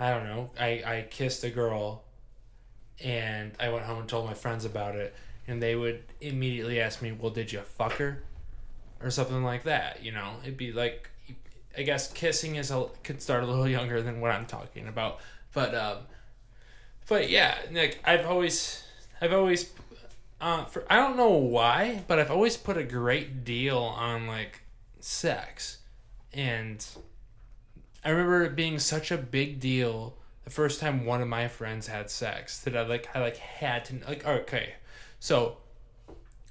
I 0.00 0.10
don't 0.10 0.24
know, 0.24 0.50
I, 0.58 0.82
I 0.84 1.06
kissed 1.10 1.44
a 1.44 1.50
girl 1.50 2.02
and 3.02 3.52
I 3.60 3.68
went 3.68 3.84
home 3.84 4.00
and 4.00 4.08
told 4.08 4.26
my 4.26 4.34
friends 4.34 4.64
about 4.64 4.96
it 4.96 5.14
and 5.46 5.62
they 5.62 5.76
would 5.76 6.02
immediately 6.20 6.80
ask 6.80 7.02
me, 7.02 7.12
Well, 7.12 7.30
did 7.30 7.52
you 7.52 7.60
fuck 7.60 7.92
her? 7.92 8.22
Or 9.02 9.10
something 9.10 9.42
like 9.44 9.64
that, 9.64 10.02
you 10.02 10.12
know? 10.12 10.34
It'd 10.42 10.56
be 10.56 10.72
like 10.72 11.10
I 11.76 11.82
guess 11.82 12.12
kissing 12.12 12.56
is 12.56 12.70
a 12.70 12.86
could 13.04 13.22
start 13.22 13.44
a 13.44 13.46
little 13.46 13.68
younger 13.78 14.02
than 14.02 14.20
what 14.20 14.32
I'm 14.32 14.46
talking 14.46 14.88
about. 14.88 15.20
But 15.52 15.74
um 15.74 15.98
but 17.08 17.28
yeah, 17.28 17.56
like 17.72 18.00
I've 18.04 18.26
always 18.26 18.84
I've 19.20 19.32
always 19.32 19.70
uh, 20.40 20.64
for 20.64 20.84
I 20.88 20.96
don't 20.96 21.16
know 21.16 21.30
why, 21.30 22.02
but 22.06 22.18
I've 22.18 22.30
always 22.30 22.56
put 22.56 22.78
a 22.78 22.84
great 22.84 23.44
deal 23.44 23.78
on 23.78 24.26
like 24.26 24.62
sex, 25.00 25.78
and 26.32 26.84
I 28.04 28.10
remember 28.10 28.42
it 28.42 28.56
being 28.56 28.78
such 28.78 29.10
a 29.10 29.18
big 29.18 29.60
deal 29.60 30.16
the 30.44 30.50
first 30.50 30.80
time 30.80 31.04
one 31.04 31.20
of 31.20 31.28
my 31.28 31.48
friends 31.48 31.86
had 31.86 32.10
sex 32.10 32.60
that 32.60 32.76
I 32.76 32.82
like 32.82 33.08
I 33.14 33.20
like 33.20 33.36
had 33.36 33.84
to 33.86 34.00
like 34.06 34.26
okay, 34.26 34.74
so 35.18 35.58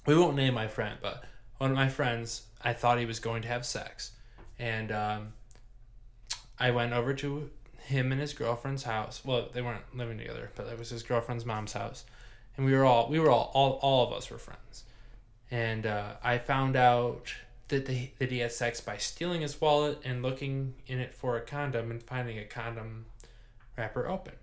we 0.06 0.16
won't 0.16 0.36
name 0.36 0.54
my 0.54 0.68
friend, 0.68 0.98
but 1.02 1.24
one 1.58 1.72
of 1.72 1.76
my 1.76 1.90
friends 1.90 2.44
I 2.62 2.74
thought 2.74 3.00
he 3.00 3.06
was 3.06 3.20
going 3.20 3.42
to 3.42 3.48
have 3.48 3.66
sex, 3.66 4.12
and 4.58 4.92
um, 4.92 5.34
I 6.60 6.72
went 6.72 6.94
over 6.94 7.14
to 7.16 7.50
him 7.80 8.12
and 8.12 8.22
his 8.22 8.34
girlfriend's 8.34 8.84
house. 8.84 9.22
Well, 9.26 9.50
they 9.52 9.62
weren't 9.62 9.84
living 9.96 10.18
together, 10.18 10.52
but 10.56 10.68
it 10.68 10.78
was 10.78 10.90
his 10.90 11.04
girlfriend's 11.04 11.46
mom's 11.46 11.74
house, 11.74 12.06
and 12.56 12.66
we 12.66 12.74
were 12.74 12.86
all 12.86 13.10
we 13.10 13.20
were 13.20 13.32
all 13.32 13.52
all, 13.54 13.80
all 13.82 14.08
of 14.08 14.14
us 14.14 14.30
were 14.30 14.38
friends, 14.38 14.84
and 15.50 15.86
uh, 15.86 16.14
I 16.24 16.38
found 16.38 16.76
out 16.76 17.34
that 17.70 17.86
they 17.86 18.14
that 18.20 18.32
he 18.32 18.40
had 18.40 18.52
sex 18.52 18.82
by 18.82 18.98
stealing 18.98 19.42
his 19.42 19.60
wallet 19.60 20.00
and 20.04 20.22
looking 20.22 20.76
in 20.88 21.00
it 21.00 21.14
for 21.14 21.38
a 21.38 21.42
condom 21.42 21.90
and 21.92 22.04
finding 22.04 22.38
a 22.38 22.46
condom 22.46 23.06
wrapper 23.78 24.08
open, 24.08 24.34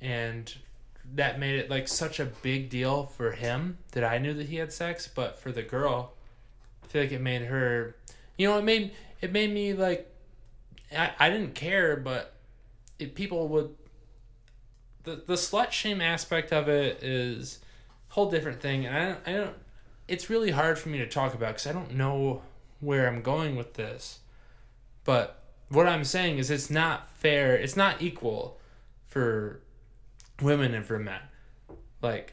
and 0.00 0.54
that 1.14 1.38
made 1.38 1.58
it 1.58 1.70
like 1.70 1.88
such 1.88 2.20
a 2.20 2.26
big 2.26 2.68
deal 2.68 3.06
for 3.06 3.32
him 3.32 3.78
that 3.92 4.04
I 4.04 4.18
knew 4.18 4.34
that 4.34 4.46
he 4.48 4.56
had 4.56 4.72
sex, 4.72 5.08
but 5.12 5.38
for 5.38 5.52
the 5.52 5.62
girl, 5.62 6.12
I 6.84 6.86
feel 6.88 7.02
like 7.02 7.12
it 7.12 7.20
made 7.20 7.42
her, 7.42 7.96
you 8.36 8.48
know, 8.48 8.58
it 8.58 8.64
made 8.64 8.92
it 9.20 9.32
made 9.32 9.52
me 9.52 9.72
like, 9.72 10.10
I 10.96 11.12
I 11.18 11.30
didn't 11.30 11.54
care, 11.54 11.96
but 11.96 12.34
it, 12.98 13.14
people 13.14 13.48
would. 13.48 13.74
The 15.04 15.22
the 15.26 15.34
slut 15.34 15.70
shame 15.70 16.00
aspect 16.00 16.52
of 16.52 16.68
it 16.68 17.02
is 17.02 17.60
a 18.10 18.14
whole 18.14 18.30
different 18.30 18.60
thing, 18.60 18.86
and 18.86 18.96
I 18.96 19.06
don't 19.06 19.20
I 19.26 19.32
don't. 19.32 19.56
It's 20.08 20.30
really 20.30 20.50
hard 20.50 20.78
for 20.78 20.88
me 20.88 20.98
to 20.98 21.06
talk 21.06 21.34
about 21.34 21.48
because 21.48 21.66
I 21.66 21.72
don't 21.72 21.94
know 21.94 22.42
where 22.80 23.06
I'm 23.06 23.22
going 23.22 23.56
with 23.56 23.74
this, 23.74 24.20
but 25.04 25.42
what 25.68 25.86
I'm 25.86 26.04
saying 26.04 26.38
is 26.38 26.50
it's 26.50 26.70
not 26.70 27.08
fair. 27.18 27.54
It's 27.56 27.76
not 27.76 28.00
equal 28.00 28.58
for 29.06 29.60
women 30.40 30.74
and 30.74 30.84
for 30.84 30.98
men. 30.98 31.20
Like 32.00 32.32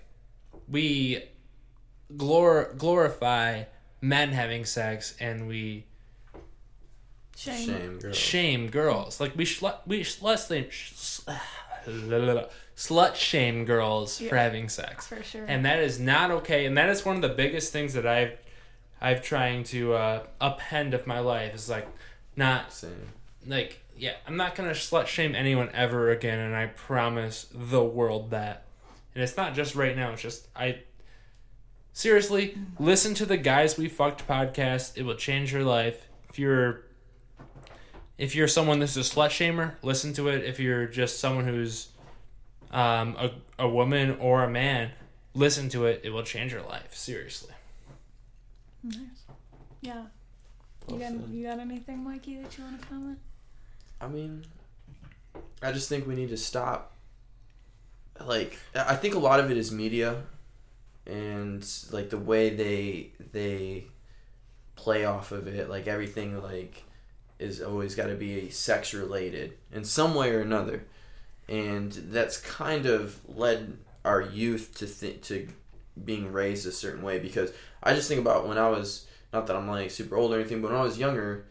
we 0.69 1.23
glor- 2.15 2.77
glorify 2.77 3.63
men 4.01 4.29
having 4.31 4.63
sex 4.65 5.15
and 5.19 5.47
we 5.47 5.85
shame, 7.35 7.67
Shame, 7.67 7.99
girl. 7.99 8.13
shame 8.13 8.69
girls. 8.69 9.19
Like 9.19 9.35
we 9.35 9.45
slut 9.45 9.79
we 9.85 10.01
slut 10.01 10.47
shame 10.47 11.35
slut 12.75 13.15
shame 13.15 13.65
girls 13.65 14.19
for 14.19 14.35
having 14.35 14.69
sex. 14.69 15.07
for 15.07 15.23
sure 15.23 15.45
And 15.47 15.65
that 15.65 15.79
is 15.79 15.99
not 15.99 16.31
okay. 16.31 16.65
And 16.65 16.77
that 16.77 16.89
is 16.89 17.05
one 17.05 17.15
of 17.15 17.21
the 17.21 17.29
biggest 17.29 17.71
things 17.71 17.93
that 17.93 18.05
I've 18.05 18.37
I've 19.01 19.21
trying 19.21 19.63
to 19.65 19.93
uh, 19.93 20.23
upend 20.41 20.93
of 20.93 21.05
my 21.05 21.19
life 21.19 21.53
is 21.53 21.69
like 21.69 21.87
not 22.35 22.73
Same. 22.73 22.91
like 23.45 23.81
yeah 23.97 24.13
i'm 24.27 24.35
not 24.35 24.55
gonna 24.55 24.71
slut 24.71 25.07
shame 25.07 25.35
anyone 25.35 25.69
ever 25.73 26.11
again 26.11 26.39
and 26.39 26.55
i 26.55 26.65
promise 26.67 27.47
the 27.53 27.81
world 27.83 28.31
that 28.31 28.65
and 29.13 29.23
it's 29.23 29.37
not 29.37 29.53
just 29.53 29.75
right 29.75 29.95
now 29.95 30.11
it's 30.11 30.21
just 30.21 30.47
i 30.55 30.77
seriously 31.93 32.57
listen 32.77 33.13
to 33.13 33.25
the 33.25 33.37
guys 33.37 33.77
we 33.77 33.87
fucked 33.87 34.27
podcast 34.27 34.97
it 34.97 35.03
will 35.03 35.15
change 35.15 35.53
your 35.53 35.63
life 35.63 36.07
if 36.29 36.37
you're 36.37 36.81
if 38.17 38.35
you're 38.35 38.47
someone 38.47 38.79
that's 38.79 38.97
a 38.97 38.99
slut 39.01 39.29
shamer 39.29 39.75
listen 39.81 40.11
to 40.11 40.27
it 40.27 40.43
if 40.43 40.59
you're 40.59 40.85
just 40.87 41.19
someone 41.19 41.45
who's 41.45 41.89
um, 42.75 43.15
a, 43.17 43.31
a 43.59 43.67
woman 43.67 44.17
or 44.19 44.43
a 44.43 44.49
man 44.49 44.91
listen 45.33 45.69
to 45.69 45.85
it 45.85 46.01
it 46.03 46.11
will 46.11 46.23
change 46.23 46.51
your 46.51 46.61
life 46.63 46.93
seriously 46.93 47.53
nice 48.83 48.97
yeah 49.81 50.03
you 50.87 50.99
got, 50.99 51.11
you 51.29 51.43
got 51.47 51.59
anything 51.59 52.03
mikey 52.03 52.41
that 52.41 52.57
you 52.57 52.63
want 52.63 52.79
to 52.79 52.87
comment 52.87 53.19
I 53.99 54.07
mean, 54.07 54.45
I 55.61 55.71
just 55.71 55.89
think 55.89 56.07
we 56.07 56.15
need 56.15 56.29
to 56.29 56.37
stop. 56.37 56.93
Like, 58.23 58.57
I 58.73 58.93
I 58.93 58.95
think 58.95 59.15
a 59.15 59.19
lot 59.19 59.39
of 59.39 59.51
it 59.51 59.57
is 59.57 59.71
media, 59.71 60.23
and 61.05 61.65
like 61.91 62.09
the 62.09 62.17
way 62.17 62.49
they 62.49 63.11
they 63.31 63.85
play 64.75 65.05
off 65.05 65.31
of 65.31 65.47
it. 65.47 65.69
Like 65.69 65.87
everything, 65.87 66.41
like 66.41 66.83
is 67.39 67.61
always 67.61 67.95
got 67.95 68.07
to 68.07 68.15
be 68.15 68.49
sex 68.49 68.93
related 68.93 69.57
in 69.71 69.83
some 69.83 70.15
way 70.15 70.31
or 70.31 70.41
another, 70.41 70.85
and 71.47 71.91
that's 71.91 72.37
kind 72.37 72.85
of 72.85 73.19
led 73.27 73.77
our 74.03 74.21
youth 74.21 74.75
to 74.77 74.87
to 75.17 75.47
being 76.03 76.31
raised 76.31 76.67
a 76.67 76.71
certain 76.71 77.03
way. 77.03 77.19
Because 77.19 77.51
I 77.81 77.93
just 77.93 78.07
think 78.07 78.21
about 78.21 78.47
when 78.47 78.57
I 78.57 78.69
was 78.69 79.07
not 79.33 79.47
that 79.47 79.55
I'm 79.55 79.67
like 79.67 79.91
super 79.91 80.15
old 80.15 80.33
or 80.33 80.39
anything, 80.39 80.61
but 80.61 80.71
when 80.71 80.79
I 80.79 80.83
was 80.83 80.97
younger 80.97 81.45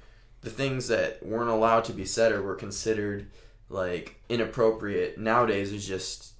the 0.45 0.51
things 0.51 0.89
that 0.89 1.25
weren't 1.25 1.49
allowed 1.49 1.85
to 1.85 1.93
be 1.93 2.05
said 2.05 2.31
or 2.31 2.43
were 2.43 2.55
considered 2.55 3.31
like 3.71 4.21
inappropriate 4.29 5.19
nowadays 5.19 5.73
is 5.73 5.87
just 5.87 6.35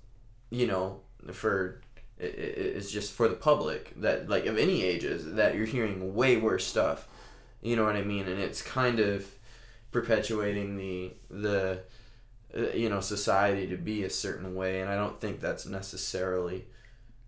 you 0.51 0.67
know, 0.67 1.01
for 1.33 1.81
it's 2.19 2.93
just 2.93 3.13
for 3.13 3.27
the 3.27 3.35
public 3.35 3.93
that 4.01 4.29
like 4.29 4.47
of 4.47 4.57
any 4.57 4.85
ages 4.85 5.35
that 5.35 5.55
you're 5.57 5.67
hearing 5.67 6.15
way 6.15 6.37
worse 6.37 6.65
stuff. 6.65 7.09
You 7.61 7.77
know 7.77 7.85
what 7.85 7.97
I 7.97 8.03
mean? 8.03 8.29
And 8.29 8.39
it's 8.39 8.63
kind 8.63 9.01
of 9.01 9.27
perpetuating 9.91 10.77
the 10.77 11.13
the 11.31 11.81
Uh, 12.57 12.71
you 12.73 12.89
know 12.89 13.01
society 13.01 13.67
to 13.67 13.77
be 13.77 14.05
a 14.05 14.11
certain 14.11 14.55
way, 14.55 14.81
and 14.81 14.89
I 14.91 14.97
don't 14.97 15.21
think 15.21 15.41
that's 15.41 15.67
necessarily 15.67 16.67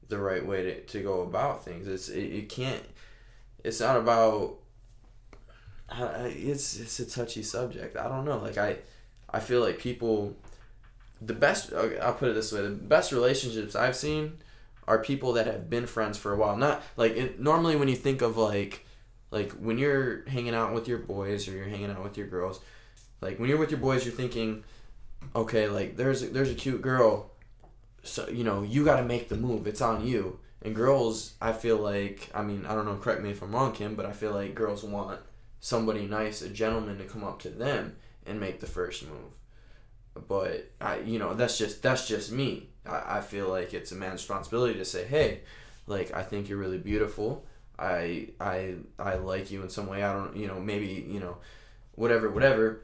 the 0.09 0.19
right 0.19 0.47
way 0.47 0.63
to, 0.63 0.81
to 0.83 1.03
go 1.03 1.23
about 1.23 1.65
things. 1.65 1.89
It's 1.89 2.09
it, 2.09 2.25
it 2.25 2.49
can't. 2.49 2.85
It's 3.65 3.81
not 3.81 3.97
about. 3.97 4.59
It's 5.91 6.79
it's 6.79 7.01
a 7.01 7.07
touchy 7.07 7.43
subject. 7.43 7.97
I 7.97 8.09
don't 8.09 8.25
know. 8.25 8.39
Like 8.39 8.59
I, 8.59 8.77
I 9.31 9.41
feel 9.41 9.61
like 9.61 9.79
people. 9.79 10.37
The 11.21 11.35
best. 11.35 11.73
I'll 11.73 12.15
put 12.15 12.29
it 12.29 12.35
this 12.35 12.53
way: 12.53 12.63
the 12.63 12.71
best 12.71 13.11
relationships 13.11 13.75
I've 13.75 13.97
seen 13.97 14.39
are 14.87 14.99
people 14.99 15.33
that 15.33 15.47
have 15.47 15.69
been 15.69 15.87
friends 15.87 16.19
for 16.19 16.33
a 16.33 16.37
while. 16.37 16.57
Not 16.57 16.83
like 16.97 17.17
it, 17.17 17.41
normally 17.41 17.77
when 17.77 17.89
you 17.89 17.97
think 17.97 18.23
of 18.23 18.37
like, 18.37 18.87
like 19.31 19.51
when 19.53 19.79
you're 19.79 20.25
hanging 20.29 20.55
out 20.55 20.73
with 20.73 20.87
your 20.87 20.99
boys 20.99 21.49
or 21.49 21.53
you're 21.53 21.65
hanging 21.65 21.91
out 21.91 22.05
with 22.05 22.17
your 22.17 22.29
girls, 22.29 22.61
like 23.21 23.39
when 23.39 23.49
you're 23.49 23.59
with 23.59 23.71
your 23.71 23.81
boys, 23.81 24.05
you're 24.05 24.15
thinking, 24.15 24.63
okay, 25.35 25.69
like 25.69 25.97
there's 25.97 26.31
there's 26.31 26.51
a 26.51 26.55
cute 26.55 26.83
girl, 26.83 27.31
so 28.03 28.29
you 28.29 28.45
know 28.45 28.63
you 28.63 28.85
got 28.85 28.97
to 28.97 29.05
make 29.05 29.29
the 29.29 29.37
move. 29.37 29.67
It's 29.67 29.81
on 29.81 30.07
you. 30.07 30.39
And 30.63 30.75
girls, 30.75 31.35
I 31.41 31.53
feel 31.53 31.77
like, 31.77 32.29
I 32.35 32.43
mean, 32.43 32.67
I 32.67 32.75
don't 32.75 32.87
know, 32.87 32.97
correct 32.97 33.23
me 33.23 33.31
if 33.31 33.41
I'm 33.41 33.55
wrong, 33.55 33.73
Kim, 33.73 33.95
but 33.95 34.05
I 34.07 34.11
feel 34.13 34.33
like 34.33 34.55
girls 34.55 34.83
want 34.83 35.21
somebody 35.61 36.07
nice, 36.07 36.43
a 36.43 36.49
gentleman, 36.49 36.99
to 36.99 37.05
come 37.05 37.23
up 37.23 37.41
to 37.43 37.51
them 37.51 37.95
and 38.25 38.41
make 38.41 38.59
the 38.59 38.67
first 38.67 39.05
move. 39.07 40.27
But 40.27 40.73
I, 40.81 41.01
you 41.01 41.19
know, 41.19 41.35
that's 41.35 41.59
just 41.59 41.83
that's 41.83 42.09
just 42.09 42.33
me. 42.33 42.71
I, 42.85 43.19
I 43.19 43.21
feel 43.21 43.49
like 43.49 43.75
it's 43.75 43.93
a 43.93 43.95
man's 43.95 44.23
responsibility 44.23 44.79
to 44.79 44.85
say, 44.85 45.05
hey, 45.05 45.43
like 45.87 46.13
I 46.15 46.23
think 46.23 46.49
you're 46.49 46.59
really 46.59 46.79
beautiful. 46.79 47.45
I 47.79 48.31
I 48.41 48.77
I 48.99 49.17
like 49.17 49.51
you 49.51 49.63
in 49.63 49.69
some 49.69 49.87
way. 49.87 50.03
I 50.03 50.13
don't, 50.13 50.35
you 50.37 50.47
know, 50.49 50.59
maybe 50.59 51.07
you 51.09 51.21
know, 51.21 51.37
whatever, 51.95 52.31
whatever. 52.31 52.81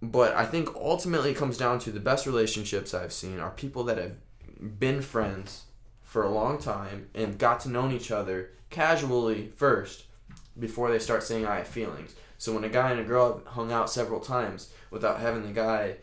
But 0.00 0.34
I 0.34 0.46
think 0.46 0.74
ultimately 0.76 1.32
it 1.32 1.36
comes 1.36 1.58
down 1.58 1.80
to 1.80 1.90
the 1.90 2.00
best 2.00 2.26
relationships 2.26 2.94
I've 2.94 3.12
seen 3.12 3.40
are 3.40 3.50
people 3.50 3.84
that 3.84 3.98
have 3.98 4.12
been 4.78 5.02
friends 5.02 5.64
for 6.02 6.22
a 6.22 6.30
long 6.30 6.58
time 6.58 7.08
and 7.14 7.38
got 7.38 7.60
to 7.60 7.68
know 7.68 7.90
each 7.90 8.10
other 8.10 8.50
casually 8.70 9.50
first 9.56 10.04
before 10.58 10.90
they 10.90 10.98
start 10.98 11.22
saying 11.22 11.46
I 11.46 11.56
have 11.56 11.68
feelings. 11.68 12.14
So 12.38 12.54
when 12.54 12.64
a 12.64 12.68
guy 12.68 12.92
and 12.92 13.00
a 13.00 13.04
girl 13.04 13.34
have 13.34 13.46
hung 13.46 13.72
out 13.72 13.90
several 13.90 14.20
times 14.20 14.72
without 14.90 15.20
having 15.20 15.42
the 15.42 15.52
guy 15.52 15.96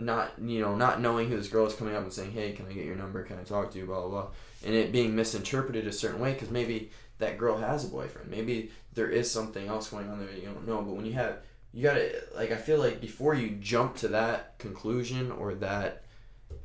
not 0.00 0.30
you 0.40 0.60
know 0.60 0.76
not 0.76 1.00
knowing 1.00 1.28
who 1.28 1.36
this 1.36 1.48
girl 1.48 1.66
is 1.66 1.74
coming 1.74 1.96
up 1.96 2.04
and 2.04 2.12
saying 2.12 2.30
hey 2.30 2.52
can 2.52 2.66
I 2.66 2.72
get 2.72 2.84
your 2.84 2.94
number? 2.94 3.22
Can 3.22 3.38
I 3.38 3.42
talk 3.42 3.72
to 3.72 3.78
you? 3.78 3.86
Blah 3.86 4.00
blah 4.02 4.08
blah. 4.08 4.26
And 4.64 4.74
it 4.74 4.92
being 4.92 5.16
misinterpreted 5.16 5.86
a 5.86 5.92
certain 5.92 6.20
way 6.20 6.34
because 6.34 6.50
maybe 6.50 6.90
that 7.18 7.38
girl 7.38 7.56
has 7.56 7.84
a 7.84 7.88
boyfriend. 7.88 8.30
Maybe 8.30 8.70
there 8.94 9.08
is 9.08 9.30
something 9.30 9.66
else 9.66 9.88
going 9.88 10.08
on 10.08 10.20
there 10.20 10.30
you 10.30 10.42
don't 10.42 10.68
know. 10.68 10.82
But 10.82 10.94
when 10.94 11.06
you 11.06 11.14
have 11.14 11.38
you 11.72 11.82
gotta 11.82 12.22
like 12.34 12.50
I 12.50 12.56
feel 12.56 12.78
like 12.78 13.00
before 13.00 13.34
you 13.34 13.50
jump 13.50 13.96
to 13.96 14.08
that 14.08 14.58
conclusion 14.58 15.30
or 15.32 15.54
that 15.56 16.02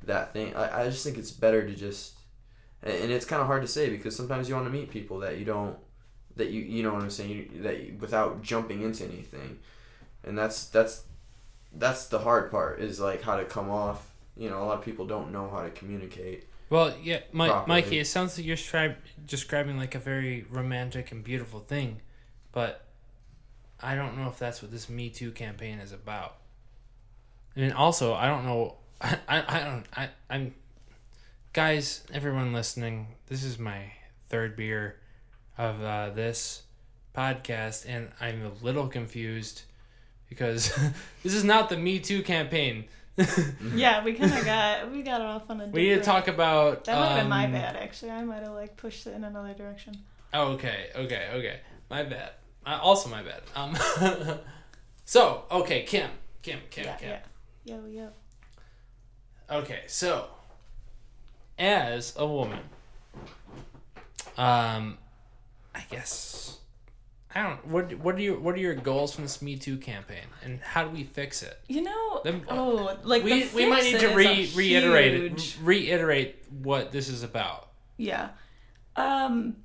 that 0.04 0.34
thing 0.34 0.56
I, 0.56 0.84
I 0.84 0.90
just 0.90 1.04
think 1.04 1.18
it's 1.18 1.32
better 1.32 1.66
to 1.66 1.76
just 1.76 2.14
and 2.82 3.12
it's 3.12 3.26
kind 3.26 3.42
of 3.42 3.48
hard 3.48 3.62
to 3.62 3.68
say 3.68 3.90
because 3.90 4.16
sometimes 4.16 4.50
you 4.50 4.56
want 4.56 4.68
to 4.68 4.72
meet 4.72 4.90
people 4.90 5.20
that 5.20 5.38
you 5.38 5.46
don't 5.46 5.78
that 6.36 6.50
you 6.50 6.62
you 6.62 6.84
know 6.84 6.94
what 6.94 7.04
I'm 7.04 7.10
saying 7.10 7.30
you, 7.30 7.62
that 7.64 7.84
you, 7.84 7.98
without 8.00 8.42
jumping 8.42 8.82
into 8.82 9.04
anything 9.04 9.60
and 10.24 10.38
that's 10.38 10.66
that's 10.66 11.04
that's 11.74 12.08
the 12.08 12.20
hard 12.20 12.52
part 12.52 12.80
is 12.80 13.00
like 13.00 13.22
how 13.22 13.36
to 13.36 13.46
come 13.46 13.70
off 13.70 14.14
you 14.38 14.50
know 14.50 14.64
a 14.64 14.66
lot 14.66 14.80
of 14.80 14.86
people 14.86 15.06
don't 15.06 15.32
know 15.32 15.50
how 15.50 15.64
to 15.64 15.70
communicate 15.72 16.48
Well, 16.70 16.94
yeah, 17.04 17.20
Mi- 17.34 17.48
Properly. 17.48 17.68
Mikey, 17.68 18.00
it 18.00 18.08
sounds 18.08 18.38
like 18.38 18.48
you're 18.48 18.58
stri- 18.58 18.96
describing 19.26 19.78
like 19.78 19.96
a 19.96 20.00
very 20.00 20.46
romantic 20.50 21.12
and 21.12 21.24
beautiful 21.24 21.60
thing, 21.60 22.02
but 22.52 22.83
I 23.84 23.96
don't 23.96 24.18
know 24.18 24.28
if 24.30 24.40
that's 24.40 24.62
what 24.62 24.72
this 24.72 24.90
Me 24.90 25.10
Too 25.10 25.32
campaign 25.32 25.80
is 25.80 25.92
about. 25.92 26.38
And 27.56 27.74
also, 27.74 28.14
I 28.14 28.28
don't 28.28 28.46
know. 28.46 28.78
I, 29.02 29.18
I, 29.28 29.44
I 29.48 29.64
don't. 29.64 29.86
I, 29.96 30.10
I'm. 30.30 30.56
Guys, 31.52 32.04
everyone 32.12 32.52
listening, 32.52 33.08
this 33.28 33.44
is 33.44 33.60
my 33.60 33.92
third 34.28 34.56
beer 34.56 34.96
of 35.58 35.84
uh, 35.84 36.10
this 36.10 36.64
podcast, 37.16 37.86
and 37.88 38.10
I'm 38.20 38.44
a 38.44 38.66
little 38.66 38.88
confused 38.88 39.64
because 40.30 40.74
this 41.24 41.36
is 41.36 41.44
not 41.44 41.70
the 41.70 41.78
Me 41.78 42.00
Too 42.00 42.24
campaign. 42.24 42.86
Yeah, 43.76 44.04
we 44.04 44.14
kind 44.14 44.34
of 44.34 44.44
got 44.44 44.92
we 44.92 45.04
got 45.04 45.22
off 45.22 45.44
on 45.50 45.62
a. 45.62 45.68
We 45.68 45.90
need 45.90 45.96
to 45.96 46.02
talk 46.02 46.28
about. 46.28 46.86
That 46.86 47.00
might 47.00 47.08
have 47.10 47.18
been 47.20 47.30
my 47.30 47.46
um, 47.46 47.52
bad, 47.52 47.76
actually. 47.76 48.10
I 48.10 48.24
might 48.24 48.42
have 48.42 48.54
like 48.54 48.76
pushed 48.76 49.06
it 49.06 49.14
in 49.14 49.24
another 49.24 49.54
direction. 49.54 49.94
Oh, 50.34 50.54
okay, 50.54 50.90
okay, 50.96 51.28
okay. 51.34 51.60
My 51.92 52.02
bad. 52.04 52.32
Uh, 52.65 52.80
also 52.81 53.10
my 53.10 53.22
bad. 53.23 53.41
Um. 53.56 53.77
so 55.06 55.44
okay, 55.52 55.84
Kim, 55.84 56.10
Kim, 56.41 56.60
Kim, 56.69 56.85
yeah, 56.85 56.95
Kim. 56.98 57.10
yeah. 57.10 57.19
Yo, 57.65 57.85
yo. 57.85 58.10
Okay, 59.49 59.81
so 59.88 60.27
as 61.60 62.14
a 62.18 62.26
woman, 62.26 62.60
um, 64.38 64.98
I 65.76 65.84
guess 65.90 66.57
I 67.35 67.44
don't. 67.44 67.68
What 67.68 67.94
what 67.99 68.15
are 68.15 68.22
your 68.22 68.40
what 68.40 68.56
are 68.56 68.60
your 68.60 68.76
goals 68.76 69.14
from 69.14 69.23
this 69.26 69.41
Me 69.41 69.57
Too 69.57 69.77
campaign, 69.77 70.26
and 70.44 70.60
how 70.61 70.84
do 70.85 70.90
we 70.90 71.03
fix 71.03 71.44
it? 71.44 71.60
You 71.68 71.81
know, 71.84 72.22
Them- 72.23 72.44
oh, 72.49 72.98
like 73.03 73.23
we 73.23 73.44
the 73.44 73.56
we 73.56 73.65
might 73.65 73.84
need 73.84 73.99
to 73.99 74.15
re- 74.15 74.52
reiterate 74.56 75.14
huge- 75.14 75.56
it, 75.56 75.60
reiterate 75.61 76.44
what 76.49 76.91
this 76.91 77.10
is 77.10 77.23
about. 77.23 77.69
Yeah. 77.98 78.30
Um 78.95 79.57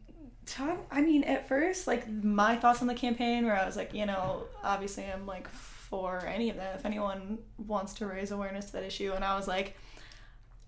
talk, 0.50 0.78
I 0.90 1.00
mean 1.00 1.24
at 1.24 1.48
first 1.48 1.86
like 1.86 2.08
my 2.10 2.56
thoughts 2.56 2.80
on 2.80 2.86
the 2.88 2.94
campaign 2.94 3.44
where 3.46 3.56
I 3.58 3.66
was 3.66 3.76
like, 3.76 3.94
you 3.94 4.06
know, 4.06 4.44
obviously 4.64 5.04
I'm 5.04 5.26
like 5.26 5.48
for 5.48 6.24
any 6.26 6.50
of 6.50 6.56
that 6.56 6.76
if 6.76 6.84
anyone 6.84 7.38
wants 7.56 7.94
to 7.94 8.06
raise 8.06 8.30
awareness 8.30 8.66
to 8.66 8.72
that 8.72 8.84
issue. 8.84 9.12
And 9.14 9.24
I 9.24 9.36
was 9.36 9.48
like 9.48 9.76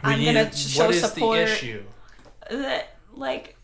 We 0.04 0.12
I'm 0.12 0.18
need- 0.20 0.34
to 0.34 0.56
show 0.56 0.90
support 0.92 1.48
that 2.50 2.88
like 3.12 3.56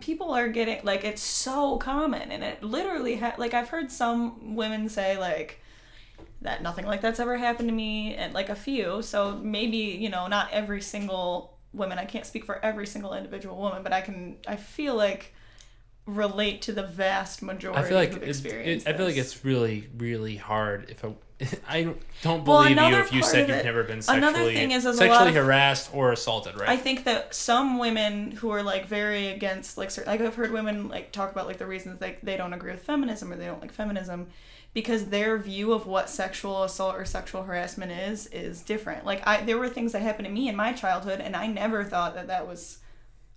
people 0.00 0.30
are 0.32 0.48
getting 0.48 0.80
like 0.84 1.04
it's 1.04 1.22
so 1.22 1.76
common. 1.78 2.30
And 2.32 2.42
it 2.42 2.62
literally 2.62 3.16
ha- 3.16 3.34
like 3.38 3.54
I've 3.54 3.68
heard 3.68 3.90
some 3.90 4.54
women 4.54 4.88
say 4.88 5.18
like 5.18 5.60
that 6.42 6.62
nothing 6.62 6.86
like 6.86 7.00
that's 7.02 7.20
ever 7.20 7.36
happened 7.36 7.68
to 7.68 7.74
me 7.74 8.14
and 8.14 8.32
like 8.32 8.48
a 8.48 8.54
few. 8.54 9.02
So 9.02 9.36
maybe 9.42 9.76
you 9.76 10.08
know 10.08 10.26
not 10.28 10.50
every 10.52 10.80
single 10.80 11.58
woman 11.72 11.98
I 11.98 12.04
can't 12.04 12.26
speak 12.26 12.44
for 12.44 12.64
every 12.64 12.86
single 12.86 13.14
individual 13.14 13.56
woman 13.56 13.82
but 13.82 13.92
I 13.92 14.00
can 14.00 14.36
I 14.46 14.56
feel 14.56 14.94
like 14.94 15.34
relate 16.06 16.62
to 16.62 16.72
the 16.72 16.82
vast 16.82 17.42
majority 17.42 17.80
I 17.80 17.84
feel 17.88 17.96
like 17.96 18.12
it's, 18.22 18.44
it, 18.44 18.86
I 18.88 18.92
feel 18.94 19.06
like 19.06 19.16
it's 19.16 19.44
really 19.44 19.88
really 19.96 20.36
hard 20.36 20.90
if 20.90 21.04
I 21.04 21.14
I 21.68 21.94
don't 22.22 22.44
Well, 22.44 22.62
believe 22.64 22.76
you 22.76 22.96
if 22.98 23.12
you 23.12 23.22
said 23.22 23.48
you've 23.48 23.58
it- 23.58 23.64
never 23.64 23.82
been 23.82 24.00
another 24.08 24.34
sexually 24.38 24.54
thing 24.54 24.72
is, 24.72 24.82
sexually 24.82 25.28
of- 25.30 25.34
harassed 25.36 25.88
or 25.94 26.12
assaulted, 26.12 26.58
right? 26.58 26.68
I 26.68 26.76
think 26.76 27.04
that 27.04 27.34
some 27.34 27.78
women 27.78 28.32
who 28.32 28.50
are 28.50 28.62
like 28.62 28.86
very 28.86 29.28
against 29.28 29.78
like 29.78 29.90
certain, 29.90 30.10
like 30.12 30.20
I've 30.20 30.34
heard 30.34 30.50
women 30.52 30.88
like 30.88 31.12
talk 31.12 31.32
about 31.32 31.46
like 31.46 31.56
the 31.56 31.66
reasons 31.66 32.00
like 32.00 32.20
they 32.20 32.36
don't 32.36 32.52
agree 32.52 32.72
with 32.72 32.82
feminism 32.82 33.32
or 33.32 33.36
they 33.36 33.46
don't 33.46 33.60
like 33.62 33.72
feminism 33.72 34.28
because 34.72 35.06
their 35.06 35.36
view 35.38 35.72
of 35.72 35.86
what 35.86 36.08
sexual 36.08 36.62
assault 36.62 36.94
or 36.96 37.04
sexual 37.04 37.42
harassment 37.42 37.92
is 37.92 38.26
is 38.28 38.62
different. 38.62 39.04
Like 39.04 39.26
I 39.26 39.42
there 39.42 39.58
were 39.58 39.68
things 39.68 39.92
that 39.92 40.02
happened 40.02 40.26
to 40.26 40.32
me 40.32 40.48
in 40.48 40.56
my 40.56 40.72
childhood 40.72 41.20
and 41.20 41.34
I 41.36 41.46
never 41.46 41.84
thought 41.84 42.14
that 42.14 42.28
that 42.28 42.46
was 42.46 42.78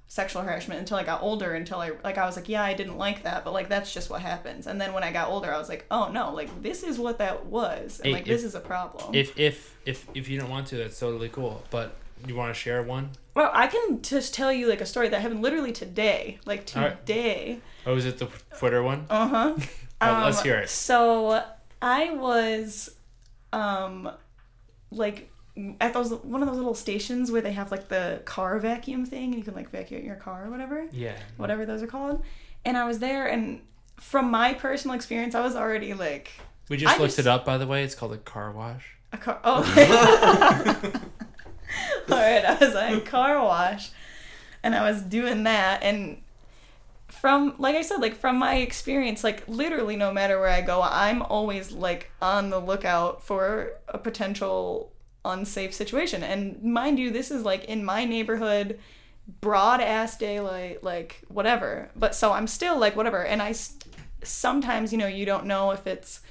sexual 0.08 0.44
harassment 0.44 0.80
until 0.80 0.98
I 0.98 1.04
got 1.04 1.24
older 1.24 1.54
until 1.56 1.80
I 1.80 1.94
like 2.04 2.20
I 2.20 2.26
was 2.28 2.36
like 2.36 2.48
yeah 2.48 2.62
I 2.62 2.74
didn't 2.76 2.98
like 3.00 3.24
that 3.24 3.44
but 3.44 3.52
like 3.52 3.68
that's 3.68 3.92
just 3.92 4.12
what 4.12 4.22
happens 4.22 4.68
and 4.68 4.80
then 4.80 4.94
when 4.94 5.04
I 5.04 5.12
got 5.12 5.30
older 5.30 5.52
I 5.52 5.58
was 5.58 5.70
like 5.70 5.86
oh 5.90 6.10
no 6.12 6.32
like 6.32 6.62
this 6.62 6.84
is 6.84 7.00
what 7.00 7.18
that 7.18 7.48
was 7.48 8.00
and 8.00 8.08
Hey, 8.08 8.14
like 8.14 8.26
this 8.26 8.44
is 8.44 8.54
a 8.54 8.60
problem. 8.60 9.16
if 9.16 9.38
if 9.40 9.76
if 9.88 10.06
if 10.14 10.30
you 10.30 10.40
don't 10.40 10.52
want 10.52 10.68
to, 10.68 10.78
that's 10.78 11.00
totally 11.00 11.30
cool. 11.30 11.64
But 11.72 11.96
you 12.28 12.36
want 12.36 12.54
to 12.54 12.60
share 12.60 12.82
one? 12.84 13.10
Well, 13.36 13.50
I 13.54 13.68
can 13.68 14.02
just 14.02 14.34
tell 14.34 14.54
you 14.54 14.70
like 14.70 14.82
a 14.82 14.86
story 14.86 15.10
that 15.10 15.20
happened 15.22 15.42
literally 15.42 15.72
today. 15.72 16.38
Like 16.46 16.72
All 16.76 16.84
right. 16.84 17.06
today. 17.06 17.60
Oh, 17.86 17.96
is 17.96 18.06
it 18.06 18.18
the 18.20 18.28
Twitter 18.58 18.82
one? 18.84 19.08
Uh 19.10 19.28
huh. 19.28 19.56
Right, 20.12 20.26
let's 20.26 20.42
hear 20.42 20.58
it. 20.58 20.70
So 20.70 21.44
I 21.82 22.12
was, 22.12 22.90
um, 23.52 24.10
like 24.92 25.30
at 25.80 25.94
those 25.94 26.12
one 26.12 26.42
of 26.42 26.48
those 26.48 26.58
little 26.58 26.74
stations 26.74 27.32
where 27.32 27.42
they 27.42 27.52
have 27.52 27.70
like 27.72 27.88
the 27.88 28.22
car 28.26 28.58
vacuum 28.60 29.06
thing, 29.06 29.26
and 29.26 29.36
you 29.36 29.44
can 29.44 29.54
like 29.54 29.70
vacuum 29.70 30.04
your 30.04 30.16
car 30.16 30.46
or 30.46 30.50
whatever, 30.50 30.88
Yeah. 30.92 31.16
whatever 31.38 31.66
those 31.66 31.84
are 31.84 31.88
called. 31.88 32.24
And 32.66 32.76
I 32.78 32.86
was 32.86 33.00
there, 33.00 33.28
and 33.28 33.62
from 33.98 34.32
my 34.32 34.54
personal 34.56 34.96
experience, 34.96 35.36
I 35.36 35.42
was 35.42 35.56
already 35.56 35.94
like 35.94 36.32
We 36.70 36.78
just 36.78 36.96
I 36.96 36.98
looked 36.98 37.10
just- 37.16 37.20
it 37.20 37.28
up, 37.28 37.46
by 37.46 37.58
the 37.60 37.68
way. 37.68 37.84
It's 37.84 37.94
called 37.96 38.14
a 38.14 38.18
car 38.18 38.52
wash. 38.52 38.96
a 39.12 39.18
car. 39.18 39.40
Oh, 39.44 39.62
okay. 39.62 41.00
All 42.12 42.18
right, 42.18 42.44
I 42.46 42.58
was 42.60 42.76
at 42.76 42.94
a 42.94 43.02
car 43.02 43.40
wash, 43.44 43.92
and 44.64 44.74
I 44.76 44.90
was 44.90 45.02
doing 45.04 45.44
that, 45.44 45.84
and 45.84 46.22
from 47.10 47.56
like 47.58 47.76
I 47.76 47.82
said, 47.82 47.98
like 48.02 48.16
from 48.16 48.38
my 48.38 48.56
experience, 48.56 49.24
like 49.24 49.48
literally, 49.48 49.96
no 49.96 50.12
matter 50.12 50.40
where 50.40 50.50
I 50.50 50.62
go, 50.62 50.82
I'm 50.82 51.22
always 51.22 51.72
like 51.72 52.12
on 52.22 52.50
the 52.50 52.60
lookout 52.60 53.24
for 53.24 53.74
a 53.88 53.98
potential 53.98 54.92
unsafe 55.26 55.74
situation. 55.74 56.24
And 56.24 56.62
mind 56.64 57.00
you, 57.00 57.12
this 57.12 57.32
is 57.32 57.44
like 57.44 57.66
in 57.66 57.86
my 57.86 58.06
neighborhood, 58.06 58.80
broad 59.42 59.80
ass 59.82 60.18
daylight, 60.18 60.84
like 60.84 61.22
whatever. 61.28 61.90
But 61.96 62.16
so 62.16 62.34
I'm 62.34 62.48
still 62.48 62.78
like 62.80 62.96
whatever. 62.96 63.24
And 63.24 63.42
I 63.42 63.50
s- 63.52 63.78
sometimes, 64.24 64.92
you 64.92 64.98
know, 64.98 65.08
you 65.08 65.26
don't 65.26 65.46
know 65.46 65.72
if 65.72 65.88
it's 65.88 66.22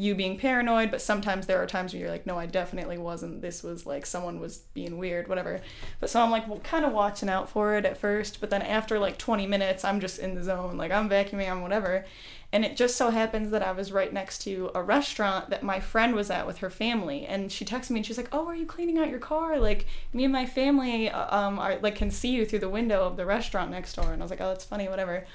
you 0.00 0.14
being 0.14 0.38
paranoid, 0.38 0.90
but 0.90 1.02
sometimes 1.02 1.46
there 1.46 1.62
are 1.62 1.66
times 1.66 1.92
where 1.92 2.00
you're 2.00 2.10
like, 2.10 2.26
no, 2.26 2.38
I 2.38 2.46
definitely 2.46 2.96
wasn't. 2.96 3.42
This 3.42 3.62
was 3.62 3.84
like 3.84 4.06
someone 4.06 4.40
was 4.40 4.58
being 4.72 4.96
weird, 4.96 5.28
whatever. 5.28 5.60
But 6.00 6.08
so 6.08 6.22
I'm 6.22 6.30
like, 6.30 6.48
well, 6.48 6.60
kind 6.60 6.86
of 6.86 6.92
watching 6.92 7.28
out 7.28 7.50
for 7.50 7.74
it 7.76 7.84
at 7.84 7.98
first, 7.98 8.40
but 8.40 8.48
then 8.48 8.62
after 8.62 8.98
like 8.98 9.18
20 9.18 9.46
minutes, 9.46 9.84
I'm 9.84 10.00
just 10.00 10.18
in 10.18 10.34
the 10.34 10.42
zone. 10.42 10.78
Like 10.78 10.90
I'm 10.90 11.10
vacuuming, 11.10 11.50
I'm 11.50 11.60
whatever. 11.60 12.06
And 12.52 12.64
it 12.64 12.76
just 12.76 12.96
so 12.96 13.10
happens 13.10 13.50
that 13.50 13.62
I 13.62 13.72
was 13.72 13.92
right 13.92 14.12
next 14.12 14.38
to 14.42 14.70
a 14.74 14.82
restaurant 14.82 15.50
that 15.50 15.62
my 15.62 15.78
friend 15.78 16.14
was 16.14 16.30
at 16.30 16.46
with 16.46 16.58
her 16.58 16.70
family, 16.70 17.26
and 17.26 17.52
she 17.52 17.64
texted 17.64 17.90
me 17.90 18.00
and 18.00 18.06
she's 18.06 18.16
like, 18.16 18.30
"Oh, 18.32 18.46
are 18.46 18.56
you 18.56 18.66
cleaning 18.66 18.98
out 18.98 19.08
your 19.08 19.20
car? 19.20 19.58
Like 19.58 19.86
me 20.12 20.24
and 20.24 20.32
my 20.32 20.46
family, 20.46 21.08
uh, 21.08 21.36
um, 21.36 21.60
are 21.60 21.78
like 21.78 21.94
can 21.94 22.10
see 22.10 22.30
you 22.30 22.44
through 22.44 22.58
the 22.58 22.68
window 22.68 23.04
of 23.04 23.16
the 23.16 23.24
restaurant 23.24 23.70
next 23.70 23.94
door." 23.94 24.12
And 24.12 24.20
I 24.20 24.24
was 24.24 24.30
like, 24.30 24.40
"Oh, 24.40 24.48
that's 24.48 24.64
funny, 24.64 24.88
whatever." 24.88 25.26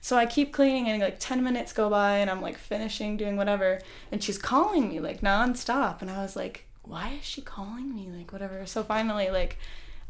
So 0.00 0.16
I 0.16 0.26
keep 0.26 0.52
cleaning 0.52 0.88
and 0.88 1.02
like 1.02 1.18
10 1.18 1.42
minutes 1.44 1.72
go 1.72 1.90
by 1.90 2.18
and 2.18 2.30
I'm 2.30 2.40
like 2.40 2.56
finishing 2.56 3.16
doing 3.16 3.36
whatever 3.36 3.80
and 4.10 4.22
she's 4.22 4.38
calling 4.38 4.88
me 4.88 5.00
like 5.00 5.20
nonstop 5.20 6.00
and 6.00 6.10
I 6.10 6.22
was 6.22 6.36
like, 6.36 6.66
why 6.82 7.16
is 7.18 7.24
she 7.24 7.42
calling 7.42 7.94
me? 7.94 8.08
Like 8.10 8.32
whatever. 8.32 8.64
So 8.66 8.82
finally 8.82 9.30
like 9.30 9.58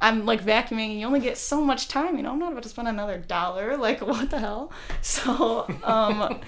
I'm 0.00 0.24
like 0.24 0.42
vacuuming 0.42 0.90
and 0.90 1.00
you 1.00 1.06
only 1.06 1.20
get 1.20 1.36
so 1.36 1.60
much 1.60 1.88
time, 1.88 2.16
you 2.16 2.22
know, 2.22 2.32
I'm 2.32 2.38
not 2.38 2.52
about 2.52 2.62
to 2.62 2.68
spend 2.68 2.88
another 2.88 3.18
dollar. 3.18 3.76
Like 3.80 4.00
what 4.00 4.30
the 4.30 4.38
hell? 4.38 4.72
So 5.02 5.66
um 5.82 6.40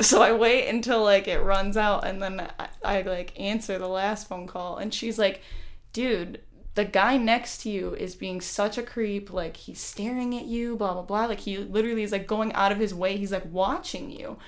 so 0.00 0.22
I 0.22 0.32
wait 0.32 0.68
until 0.68 1.02
like 1.02 1.28
it 1.28 1.40
runs 1.40 1.76
out 1.76 2.06
and 2.06 2.22
then 2.22 2.48
I, 2.58 2.68
I 2.84 3.02
like 3.02 3.38
answer 3.38 3.78
the 3.78 3.88
last 3.88 4.28
phone 4.28 4.46
call 4.46 4.78
and 4.78 4.94
she's 4.94 5.18
like, 5.18 5.42
dude, 5.92 6.40
the 6.78 6.84
guy 6.84 7.16
next 7.16 7.62
to 7.62 7.70
you 7.70 7.92
is 7.94 8.14
being 8.14 8.40
such 8.40 8.78
a 8.78 8.84
creep. 8.84 9.32
Like 9.32 9.56
he's 9.56 9.80
staring 9.80 10.36
at 10.36 10.44
you, 10.44 10.76
blah 10.76 10.92
blah 10.92 11.02
blah. 11.02 11.24
Like 11.24 11.40
he 11.40 11.58
literally 11.58 12.04
is 12.04 12.12
like 12.12 12.28
going 12.28 12.52
out 12.52 12.70
of 12.70 12.78
his 12.78 12.94
way. 12.94 13.16
He's 13.16 13.32
like 13.32 13.50
watching 13.50 14.12
you, 14.12 14.38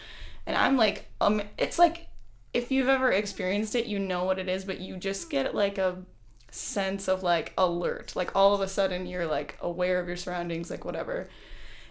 and 0.47 0.57
I'm 0.57 0.77
like, 0.77 1.07
um, 1.21 1.43
it's 1.59 1.77
like 1.77 2.07
if 2.55 2.71
you've 2.71 2.89
ever 2.89 3.11
experienced 3.11 3.75
it, 3.75 3.87
you 3.87 3.99
know 3.99 4.23
what 4.23 4.39
it 4.39 4.49
is, 4.49 4.65
but 4.65 4.79
you 4.79 4.97
just 4.97 5.29
get 5.29 5.57
like 5.57 5.77
a 5.77 6.05
sense 6.53 7.09
of 7.09 7.25
like 7.25 7.53
alert. 7.59 8.15
Like 8.15 8.37
all 8.37 8.55
of 8.55 8.61
a 8.61 8.69
sudden 8.69 9.07
you're 9.07 9.27
like 9.27 9.59
aware 9.61 9.99
of 9.99 10.07
your 10.07 10.17
surroundings, 10.17 10.71
like 10.71 10.85
whatever. 10.85 11.29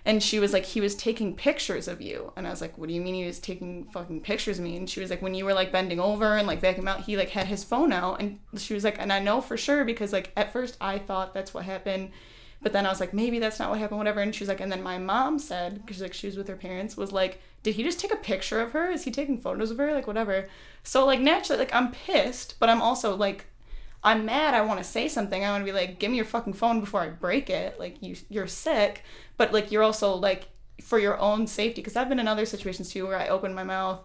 And 0.05 0.23
she 0.23 0.39
was 0.39 0.53
like, 0.53 0.65
he 0.65 0.81
was 0.81 0.95
taking 0.95 1.35
pictures 1.35 1.88
of 1.88 2.01
you. 2.01 2.31
And 2.35 2.47
I 2.47 2.49
was 2.49 2.61
like, 2.61 2.77
what 2.77 2.88
do 2.88 2.95
you 2.95 3.01
mean 3.01 3.15
he 3.15 3.26
was 3.26 3.39
taking 3.39 3.85
fucking 3.85 4.21
pictures 4.21 4.57
of 4.57 4.63
me? 4.63 4.77
And 4.77 4.89
she 4.89 5.01
was 5.01 5.09
like, 5.09 5.21
when 5.21 5.34
you 5.34 5.45
were 5.45 5.53
like 5.53 5.71
bending 5.71 5.99
over 5.99 6.38
and 6.38 6.47
like 6.47 6.61
vacuum 6.61 6.88
out, 6.88 7.01
he 7.01 7.17
like 7.17 7.30
had 7.30 7.47
his 7.47 7.63
phone 7.63 7.91
out. 7.91 8.21
And 8.21 8.39
she 8.57 8.73
was 8.73 8.84
like, 8.84 8.99
and 8.99 9.11
I 9.11 9.19
know 9.19 9.41
for 9.41 9.57
sure 9.57 9.84
because 9.84 10.13
like 10.13 10.31
at 10.35 10.53
first 10.53 10.77
I 10.80 10.99
thought 10.99 11.34
that's 11.34 11.53
what 11.53 11.65
happened. 11.65 12.11
But 12.61 12.73
then 12.73 12.85
I 12.85 12.89
was 12.89 12.99
like, 12.99 13.13
maybe 13.13 13.39
that's 13.39 13.59
not 13.59 13.69
what 13.69 13.80
happened, 13.80 13.99
whatever. 13.99 14.19
And 14.19 14.35
she 14.35 14.43
was 14.43 14.49
like, 14.49 14.59
and 14.59 14.71
then 14.71 14.84
my 14.84 14.97
mom 14.97 15.39
said, 15.39 15.85
because 15.85 16.01
like 16.01 16.13
she 16.13 16.27
was 16.27 16.35
with 16.35 16.47
her 16.49 16.57
parents, 16.57 16.97
was 16.97 17.11
like, 17.11 17.41
did 17.63 17.76
he 17.76 17.84
just 17.84 17.99
take 17.99 18.13
a 18.13 18.17
picture 18.17 18.59
of 18.59 18.73
her? 18.73 18.89
Is 18.89 19.03
he 19.03 19.11
taking 19.11 19.38
photos 19.38 19.71
of 19.71 19.77
her? 19.77 19.93
Like 19.93 20.07
whatever. 20.07 20.49
So 20.84 21.05
like 21.05 21.19
naturally, 21.19 21.59
like 21.59 21.73
I'm 21.73 21.91
pissed, 21.91 22.55
but 22.59 22.69
I'm 22.69 22.81
also 22.81 23.15
like 23.15 23.45
I'm 24.03 24.26
mad. 24.26 24.53
I 24.53 24.61
want 24.61 24.80
to 24.80 24.84
say 24.84 25.07
something. 25.07 25.43
I 25.43 25.51
want 25.51 25.61
to 25.61 25.71
be 25.71 25.77
like, 25.77 25.99
give 25.99 26.09
me 26.09 26.17
your 26.17 26.26
fucking 26.26 26.53
phone 26.53 26.80
before 26.80 27.01
I 27.01 27.09
break 27.09 27.49
it. 27.49 27.80
Like 27.80 28.01
you, 28.01 28.15
you're 28.30 28.47
sick, 28.47 29.03
but 29.40 29.53
like 29.53 29.72
you're 29.72 29.84
also 29.84 30.14
like 30.14 30.49
for 30.84 30.99
your 30.99 31.18
own 31.18 31.48
safety. 31.48 31.82
Because 31.82 31.95
I've 31.95 32.10
been 32.10 32.20
in 32.20 32.28
other 32.28 32.45
situations 32.45 32.91
too 32.91 33.07
where 33.07 33.18
I 33.18 33.30
open 33.30 33.53
my 33.53 33.64
mouth 33.64 34.02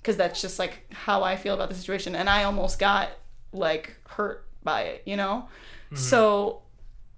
because 0.00 0.16
that's 0.16 0.40
just 0.40 0.58
like 0.58 0.92
how 0.92 1.22
I 1.22 1.36
feel 1.36 1.54
about 1.54 1.68
the 1.68 1.74
situation, 1.74 2.16
and 2.16 2.28
I 2.28 2.44
almost 2.44 2.78
got 2.78 3.10
like 3.52 3.96
hurt 4.08 4.46
by 4.64 4.82
it, 4.82 5.02
you 5.04 5.14
know. 5.14 5.46
Mm-hmm. 5.86 5.96
So 5.96 6.62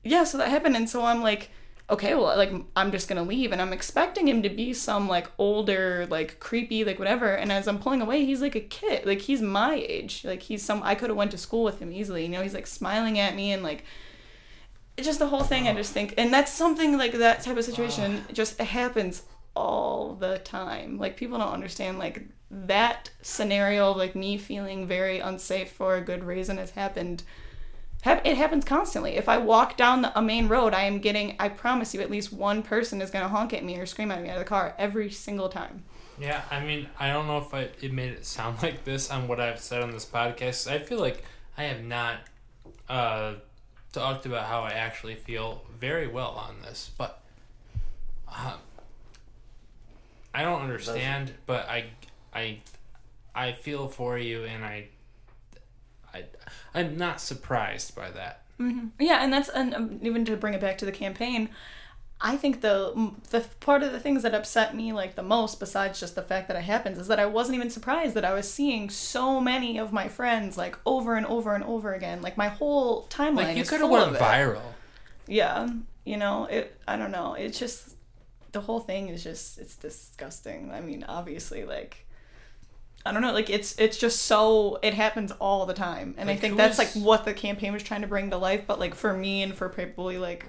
yeah, 0.03 0.25
so 0.25 0.37
that 0.39 0.49
happened, 0.49 0.77
and 0.77 0.91
so 0.91 1.05
I'm 1.05 1.23
like, 1.23 1.51
okay, 1.89 2.15
well, 2.15 2.37
like 2.37 2.53
I'm 2.75 2.91
just 2.91 3.09
gonna 3.09 3.23
leave, 3.23 3.53
and 3.53 3.63
I'm 3.63 3.73
expecting 3.73 4.27
him 4.27 4.43
to 4.43 4.49
be 4.49 4.73
some 4.73 5.07
like 5.07 5.31
older, 5.39 6.09
like 6.11 6.41
creepy, 6.41 6.85
like 6.85 6.99
whatever. 6.99 7.33
And 7.33 7.53
as 7.53 7.69
I'm 7.69 7.79
pulling 7.79 8.03
away, 8.03 8.25
he's 8.25 8.43
like 8.43 8.57
a 8.57 8.61
kid, 8.61 9.07
like 9.07 9.21
he's 9.21 9.41
my 9.41 9.75
age, 9.75 10.25
like 10.25 10.43
he's 10.43 10.65
some. 10.65 10.83
I 10.83 10.97
could 10.97 11.11
have 11.11 11.17
went 11.17 11.31
to 11.31 11.39
school 11.39 11.63
with 11.63 11.79
him 11.79 11.93
easily, 11.93 12.25
you 12.25 12.31
know. 12.31 12.43
He's 12.43 12.55
like 12.55 12.67
smiling 12.67 13.21
at 13.21 13.37
me 13.37 13.53
and 13.53 13.63
like. 13.63 13.85
Just 15.01 15.19
the 15.19 15.29
whole 15.29 15.43
thing. 15.43 15.69
I 15.69 15.75
just 15.75 15.93
think, 15.93 16.15
and 16.17 16.33
that's 16.33 16.53
something 16.53 16.97
like 16.97 17.13
that 17.13 17.43
type 17.43 17.57
of 17.57 17.65
situation. 17.65 18.25
Just 18.33 18.59
happens 18.59 19.23
all 19.57 20.15
the 20.15 20.39
time. 20.39 20.99
Like 20.99 21.17
people 21.17 21.39
don't 21.39 21.53
understand. 21.53 21.99
Like 21.99 22.27
that 22.51 23.11
scenario 23.23 23.91
of 23.91 23.97
like 23.97 24.15
me 24.15 24.37
feeling 24.37 24.87
very 24.87 25.19
unsafe 25.19 25.71
for 25.73 25.97
a 25.97 26.01
good 26.01 26.25
reason 26.25 26.57
has 26.59 26.73
happened 26.73 27.23
hap- 28.03 28.27
it 28.27 28.37
happens 28.37 28.65
constantly. 28.65 29.17
If 29.17 29.29
I 29.29 29.39
walk 29.39 29.77
down 29.77 30.03
the, 30.03 30.19
a 30.19 30.23
main 30.23 30.49
road, 30.49 30.75
I 30.75 30.83
am 30.83 30.99
getting, 30.99 31.37
I 31.39 31.49
promise 31.49 31.95
you, 31.95 32.01
at 32.01 32.11
least 32.11 32.33
one 32.33 32.63
person 32.63 33.01
is 33.01 33.11
going 33.11 33.25
to 33.25 33.29
honk 33.29 33.53
at 33.53 33.65
me 33.65 33.79
or 33.79 33.87
scream 33.87 34.11
at 34.11 34.23
me 34.23 34.29
out 34.29 34.37
of 34.37 34.41
the 34.41 34.49
car 34.49 34.75
every 34.79 35.11
single 35.11 35.49
time. 35.49 35.85
Yeah, 36.19 36.43
I 36.51 36.61
mean, 36.61 36.89
I 36.99 37.09
don't 37.09 37.27
know 37.27 37.39
if 37.39 37.55
I 37.55 37.69
it 37.81 37.93
made 37.93 38.13
it 38.13 38.27
sound 38.27 38.59
like 38.63 38.85
this 38.85 39.11
on 39.11 39.29
what 39.29 39.41
I've 39.41 39.61
said 39.61 39.83
on 39.83 39.91
this 39.91 40.07
podcast. 40.07 40.71
I 40.71 40.79
feel 40.79 40.99
like 40.99 41.25
I 41.57 41.65
have 41.65 41.83
not 41.83 42.19
uh, 42.89 43.35
talked 43.93 44.27
about 44.27 44.47
how 44.47 44.61
I 44.62 44.71
actually 44.73 45.15
feel 45.15 45.62
very 45.79 46.07
well 46.07 46.31
on 46.33 46.62
this, 46.62 46.91
but 46.97 47.21
uh, 48.29 48.57
I 50.35 50.43
don't 50.43 50.62
understand. 50.62 51.33
But 51.47 51.69
I, 51.69 51.87
I, 52.35 52.59
I 53.35 53.53
feel 53.53 53.89
for 53.89 54.19
you, 54.19 54.45
and 54.45 54.65
I, 54.65 54.87
I, 56.15 56.25
I'm 56.75 56.97
not 56.97 57.21
surprised 57.21 57.95
by 57.95 58.11
that. 58.11 58.43
Yeah, 58.99 59.25
and 59.25 59.33
that's 59.33 59.49
and 59.49 59.75
um, 59.75 59.99
even 60.03 60.25
to 60.27 60.37
bring 60.37 60.53
it 60.55 60.61
back 60.61 60.77
to 60.79 60.85
the 60.85 60.93
campaign, 60.93 61.49
I 62.23 62.37
think 62.37 62.61
the 62.61 63.13
the 63.31 63.47
part 63.61 63.83
of 63.83 63.93
the 63.93 64.01
things 64.01 64.23
that 64.25 64.35
upset 64.35 64.75
me 64.77 64.93
like 64.93 65.15
the 65.15 65.23
most, 65.23 65.59
besides 65.59 65.99
just 65.99 66.15
the 66.15 66.23
fact 66.23 66.49
that 66.49 66.57
it 66.57 66.65
happens, 66.65 66.99
is 66.99 67.09
that 67.09 67.19
I 67.19 67.27
wasn't 67.27 67.57
even 67.57 67.71
surprised 67.71 68.15
that 68.15 68.25
I 68.27 68.35
was 68.35 68.53
seeing 68.53 68.91
so 68.91 69.41
many 69.41 69.79
of 69.79 69.93
my 69.93 70.07
friends 70.09 70.59
like 70.59 70.77
over 70.85 71.15
and 71.15 71.25
over 71.27 71.55
and 71.55 71.65
over 71.65 71.95
again. 71.95 72.21
Like 72.21 72.37
my 72.37 72.49
whole 72.49 73.07
timeline 73.09 73.37
Like 73.37 73.57
you 73.57 73.65
could 73.65 73.81
have 73.81 73.89
went 73.91 74.17
viral. 74.17 74.61
Yeah, 75.27 75.69
you 76.05 76.19
know 76.19 76.45
it. 76.45 76.79
I 76.87 76.97
don't 76.97 77.11
know. 77.11 77.35
It's 77.35 77.59
just 77.59 77.97
the 78.53 78.61
whole 78.61 78.81
thing 78.81 79.09
is 79.09 79.25
just 79.25 79.59
it's 79.59 79.77
disgusting. 79.77 80.71
I 80.73 80.81
mean, 80.81 81.05
obviously, 81.09 81.65
like 81.65 82.07
I 83.07 83.13
don't 83.13 83.23
know. 83.23 83.33
Like 83.33 83.49
it's 83.49 83.79
it's 83.79 83.97
just 83.97 84.23
so 84.25 84.79
it 84.83 84.93
happens 84.93 85.33
all 85.33 85.65
the 85.65 85.73
time, 85.73 86.15
and 86.19 86.29
Like, 86.29 86.37
I 86.37 86.41
think 86.41 86.59
that's 86.59 86.79
is- 86.79 86.97
like 86.97 87.03
what 87.03 87.25
the 87.25 87.33
campaign 87.33 87.73
was 87.73 87.83
trying 87.83 88.03
to 88.03 88.07
bring 88.07 88.29
to 88.29 88.37
life. 88.37 88.65
But 88.67 88.79
like 88.79 88.95
for 88.95 89.15
me 89.15 89.43
and 89.43 89.55
for 89.55 89.71
probably 89.71 90.19
like 90.19 90.47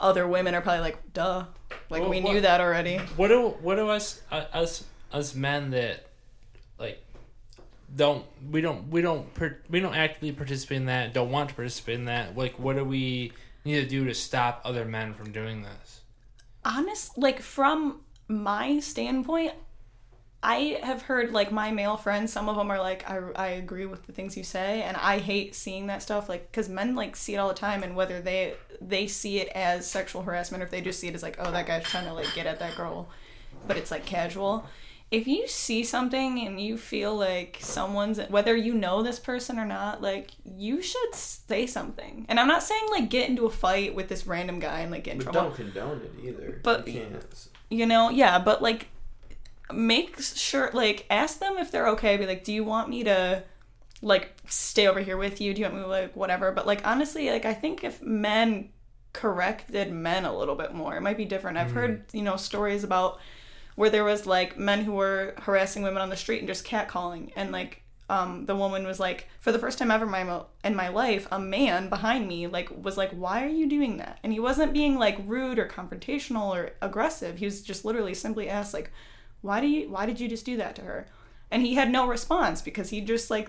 other 0.00 0.26
women 0.26 0.54
are 0.54 0.60
probably 0.60 0.80
like, 0.82 1.12
duh, 1.12 1.44
like 1.90 2.00
Well, 2.02 2.10
we 2.10 2.20
what- 2.20 2.32
knew 2.32 2.40
that 2.42 2.60
already. 2.60 2.98
what 3.16 3.28
do 3.28 3.48
what 3.60 3.76
do 3.76 3.88
us 3.88 4.20
uh, 4.30 4.44
us 4.52 4.84
us 5.12 5.34
men 5.34 5.70
that 5.70 6.06
like 6.78 7.02
don't 7.94 8.24
we 8.50 8.60
don't 8.60 8.88
we 8.90 9.00
don't 9.00 9.26
we 9.70 9.80
don't 9.80 9.94
actively 9.94 10.32
participate 10.32 10.76
in 10.76 10.84
that 10.86 11.14
don't 11.14 11.30
want 11.30 11.48
to 11.48 11.54
participate 11.54 11.94
in 11.96 12.04
that 12.04 12.36
like 12.36 12.58
what 12.58 12.76
do 12.76 12.84
we 12.84 13.32
need 13.64 13.80
to 13.82 13.88
do 13.88 14.04
to 14.04 14.14
stop 14.14 14.60
other 14.64 14.84
men 14.84 15.14
from 15.14 15.32
doing 15.32 15.62
this 15.62 16.02
honest 16.64 17.16
like 17.16 17.40
from 17.40 18.00
my 18.28 18.78
standpoint 18.80 19.52
i 20.42 20.78
have 20.82 21.02
heard 21.02 21.32
like 21.32 21.50
my 21.50 21.70
male 21.72 21.96
friends 21.96 22.32
some 22.32 22.48
of 22.48 22.56
them 22.56 22.70
are 22.70 22.78
like 22.78 23.08
i, 23.10 23.18
I 23.34 23.46
agree 23.48 23.86
with 23.86 24.06
the 24.06 24.12
things 24.12 24.36
you 24.36 24.44
say 24.44 24.82
and 24.82 24.96
i 24.96 25.18
hate 25.18 25.54
seeing 25.54 25.88
that 25.88 26.02
stuff 26.02 26.28
like 26.28 26.50
because 26.50 26.68
men 26.68 26.94
like 26.94 27.16
see 27.16 27.34
it 27.34 27.38
all 27.38 27.48
the 27.48 27.54
time 27.54 27.82
and 27.82 27.96
whether 27.96 28.20
they 28.20 28.54
they 28.80 29.06
see 29.08 29.40
it 29.40 29.48
as 29.48 29.90
sexual 29.90 30.22
harassment 30.22 30.62
or 30.62 30.66
if 30.66 30.70
they 30.70 30.80
just 30.80 31.00
see 31.00 31.08
it 31.08 31.14
as 31.14 31.22
like 31.22 31.36
oh 31.40 31.50
that 31.50 31.66
guy's 31.66 31.84
trying 31.84 32.04
to 32.06 32.12
like 32.12 32.32
get 32.34 32.46
at 32.46 32.60
that 32.60 32.76
girl 32.76 33.08
but 33.66 33.76
it's 33.76 33.90
like 33.90 34.06
casual 34.06 34.64
if 35.10 35.26
you 35.26 35.48
see 35.48 35.82
something 35.82 36.38
and 36.46 36.60
you 36.60 36.76
feel 36.76 37.16
like 37.16 37.56
someone's 37.60 38.20
whether 38.28 38.54
you 38.54 38.74
know 38.74 39.02
this 39.02 39.18
person 39.18 39.58
or 39.58 39.64
not 39.64 40.00
like 40.02 40.30
you 40.44 40.80
should 40.82 41.14
say 41.14 41.66
something 41.66 42.26
and 42.28 42.38
i'm 42.38 42.46
not 42.46 42.62
saying 42.62 42.82
like 42.90 43.08
get 43.10 43.28
into 43.28 43.46
a 43.46 43.50
fight 43.50 43.94
with 43.94 44.08
this 44.08 44.26
random 44.26 44.60
guy 44.60 44.80
and 44.80 44.92
like 44.92 45.04
get 45.04 45.12
in 45.12 45.18
But 45.18 45.32
trouble 45.32 45.48
don't 45.48 45.56
condone 45.56 46.00
it 46.02 46.12
either. 46.22 46.60
But- 46.62 46.86
you 46.86 47.00
can't. 47.00 47.48
you 47.70 47.86
know 47.86 48.10
yeah 48.10 48.38
but 48.38 48.62
like 48.62 48.88
make 49.72 50.20
sure 50.20 50.70
like 50.72 51.06
ask 51.10 51.38
them 51.40 51.58
if 51.58 51.70
they're 51.70 51.88
okay 51.88 52.16
be 52.16 52.26
like 52.26 52.44
do 52.44 52.52
you 52.52 52.64
want 52.64 52.88
me 52.88 53.04
to 53.04 53.42
like 54.00 54.36
stay 54.46 54.86
over 54.86 55.00
here 55.00 55.16
with 55.16 55.40
you? 55.40 55.52
Do 55.52 55.60
you 55.60 55.66
want 55.66 55.76
me 55.76 55.82
to 55.82 55.88
like 55.88 56.16
whatever? 56.16 56.52
But 56.52 56.66
like 56.66 56.86
honestly 56.86 57.30
like 57.30 57.44
i 57.44 57.54
think 57.54 57.84
if 57.84 58.00
men 58.02 58.70
corrected 59.12 59.90
men 59.90 60.24
a 60.24 60.36
little 60.36 60.54
bit 60.54 60.74
more 60.74 60.96
it 60.96 61.00
might 61.00 61.16
be 61.16 61.24
different. 61.24 61.58
I've 61.58 61.72
heard 61.72 62.04
you 62.12 62.22
know 62.22 62.36
stories 62.36 62.84
about 62.84 63.18
where 63.74 63.90
there 63.90 64.04
was 64.04 64.26
like 64.26 64.58
men 64.58 64.84
who 64.84 64.92
were 64.92 65.34
harassing 65.38 65.82
women 65.82 66.02
on 66.02 66.10
the 66.10 66.16
street 66.16 66.38
and 66.38 66.48
just 66.48 66.66
catcalling. 66.66 67.32
And 67.36 67.52
like 67.52 67.82
um, 68.10 68.46
the 68.46 68.56
woman 68.56 68.86
was 68.86 68.98
like 68.98 69.28
for 69.40 69.52
the 69.52 69.58
first 69.58 69.78
time 69.78 69.90
ever 69.90 70.06
my 70.06 70.24
mo- 70.24 70.46
in 70.64 70.74
my 70.74 70.88
life 70.88 71.28
a 71.30 71.38
man 71.38 71.90
behind 71.90 72.26
me 72.26 72.46
like 72.46 72.70
was 72.82 72.96
like 72.96 73.10
why 73.10 73.44
are 73.44 73.48
you 73.48 73.68
doing 73.68 73.98
that? 73.98 74.18
And 74.22 74.32
he 74.32 74.40
wasn't 74.40 74.72
being 74.72 74.98
like 74.98 75.18
rude 75.24 75.58
or 75.58 75.66
confrontational 75.66 76.54
or 76.54 76.70
aggressive. 76.80 77.38
He 77.38 77.44
was 77.44 77.62
just 77.62 77.84
literally 77.84 78.14
simply 78.14 78.48
asked 78.48 78.74
like 78.74 78.92
why 79.42 79.60
do 79.60 79.66
you 79.66 79.88
why 79.88 80.06
did 80.06 80.18
you 80.20 80.28
just 80.28 80.44
do 80.44 80.56
that 80.56 80.74
to 80.76 80.82
her 80.82 81.06
and 81.50 81.62
he 81.62 81.74
had 81.74 81.90
no 81.90 82.06
response 82.06 82.60
because 82.62 82.90
he 82.90 83.00
just 83.00 83.30
like 83.30 83.48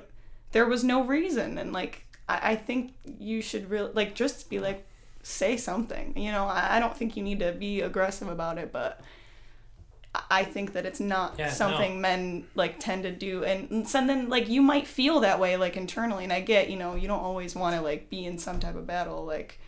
there 0.52 0.66
was 0.66 0.84
no 0.84 1.04
reason 1.04 1.58
and 1.58 1.74
like 1.74 2.06
I, 2.28 2.52
I 2.52 2.56
think 2.56 2.94
you 3.20 3.42
should 3.42 3.70
really 3.70 3.92
like 3.94 4.16
just 4.16 4.50
be 4.50 4.60
like 4.60 4.86
say 5.22 5.58
something. 5.58 6.14
You 6.18 6.32
know, 6.32 6.46
I, 6.46 6.78
I 6.78 6.80
don't 6.80 6.96
think 6.96 7.18
you 7.18 7.24
need 7.24 7.40
to 7.42 7.52
be 7.52 7.82
aggressive 7.82 8.30
about 8.30 8.58
it, 8.58 8.72
but 8.72 9.02
I- 10.30 10.44
think 10.46 10.74
that 10.74 10.86
it's 10.86 11.00
not 11.00 11.36
Yeah, 11.38 11.50
something 11.52 12.02
men 12.02 12.46
like 12.56 12.80
tend 12.80 13.04
to 13.04 13.12
do, 13.12 13.44
and, 13.44 13.70
and 13.70 13.88
so 13.88 14.06
then 14.06 14.30
like 14.30 14.48
you 14.50 14.62
might 14.62 14.88
feel 14.88 15.20
that 15.20 15.40
way 15.40 15.56
like 15.58 15.78
internally, 15.78 16.24
and 16.24 16.34
I 16.34 16.40
get 16.42 16.70
you 16.70 16.78
know 16.78 16.96
you 16.96 17.08
don't 17.08 17.20
always 17.20 17.54
want 17.56 17.76
to 17.76 17.82
like 17.82 18.10
be 18.10 18.26
in 18.26 18.38
some 18.38 18.60
type 18.60 18.76
of 18.76 18.88
battle 18.88 19.26
like. 19.26 19.60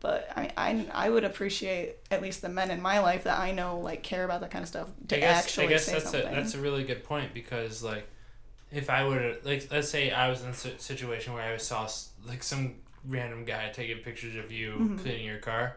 But 0.00 0.30
I, 0.36 0.50
I 0.56 0.86
I 0.92 1.10
would 1.10 1.24
appreciate 1.24 1.96
at 2.10 2.22
least 2.22 2.40
the 2.42 2.48
men 2.48 2.70
in 2.70 2.80
my 2.80 3.00
life 3.00 3.24
that 3.24 3.38
I 3.38 3.50
know 3.52 3.78
like 3.80 4.02
care 4.02 4.24
about 4.24 4.40
that 4.42 4.50
kind 4.50 4.62
of 4.62 4.68
stuff 4.68 4.88
to 5.08 5.16
I 5.16 5.20
guess, 5.20 5.44
actually 5.44 5.66
I 5.66 5.68
guess 5.70 5.86
say 5.86 5.92
that's 5.92 6.10
something. 6.10 6.32
a 6.32 6.34
that's 6.36 6.54
a 6.54 6.60
really 6.60 6.84
good 6.84 7.02
point 7.04 7.34
because 7.34 7.82
like 7.82 8.06
if 8.70 8.90
I 8.90 9.04
would 9.04 9.44
like 9.44 9.68
let's 9.72 9.88
say 9.88 10.10
I 10.12 10.28
was 10.28 10.42
in 10.42 10.50
a 10.50 10.54
situation 10.78 11.32
where 11.32 11.52
I 11.52 11.56
saw 11.56 11.88
like 12.26 12.42
some 12.42 12.76
random 13.08 13.44
guy 13.44 13.70
taking 13.72 13.98
pictures 13.98 14.36
of 14.36 14.52
you 14.52 14.72
Mm-hmm. 14.72 14.96
cleaning 14.98 15.26
your 15.26 15.38
car, 15.38 15.76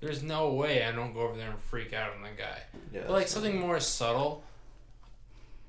there's 0.00 0.22
no 0.22 0.52
way 0.52 0.84
I 0.84 0.92
don't 0.92 1.14
go 1.14 1.20
over 1.20 1.36
there 1.38 1.50
and 1.50 1.58
freak 1.58 1.92
out 1.94 2.12
on 2.14 2.22
the 2.22 2.28
guy. 2.36 2.58
Yeah, 2.92 3.02
But 3.06 3.12
like 3.12 3.28
something 3.28 3.58
more 3.58 3.80
subtle, 3.80 4.42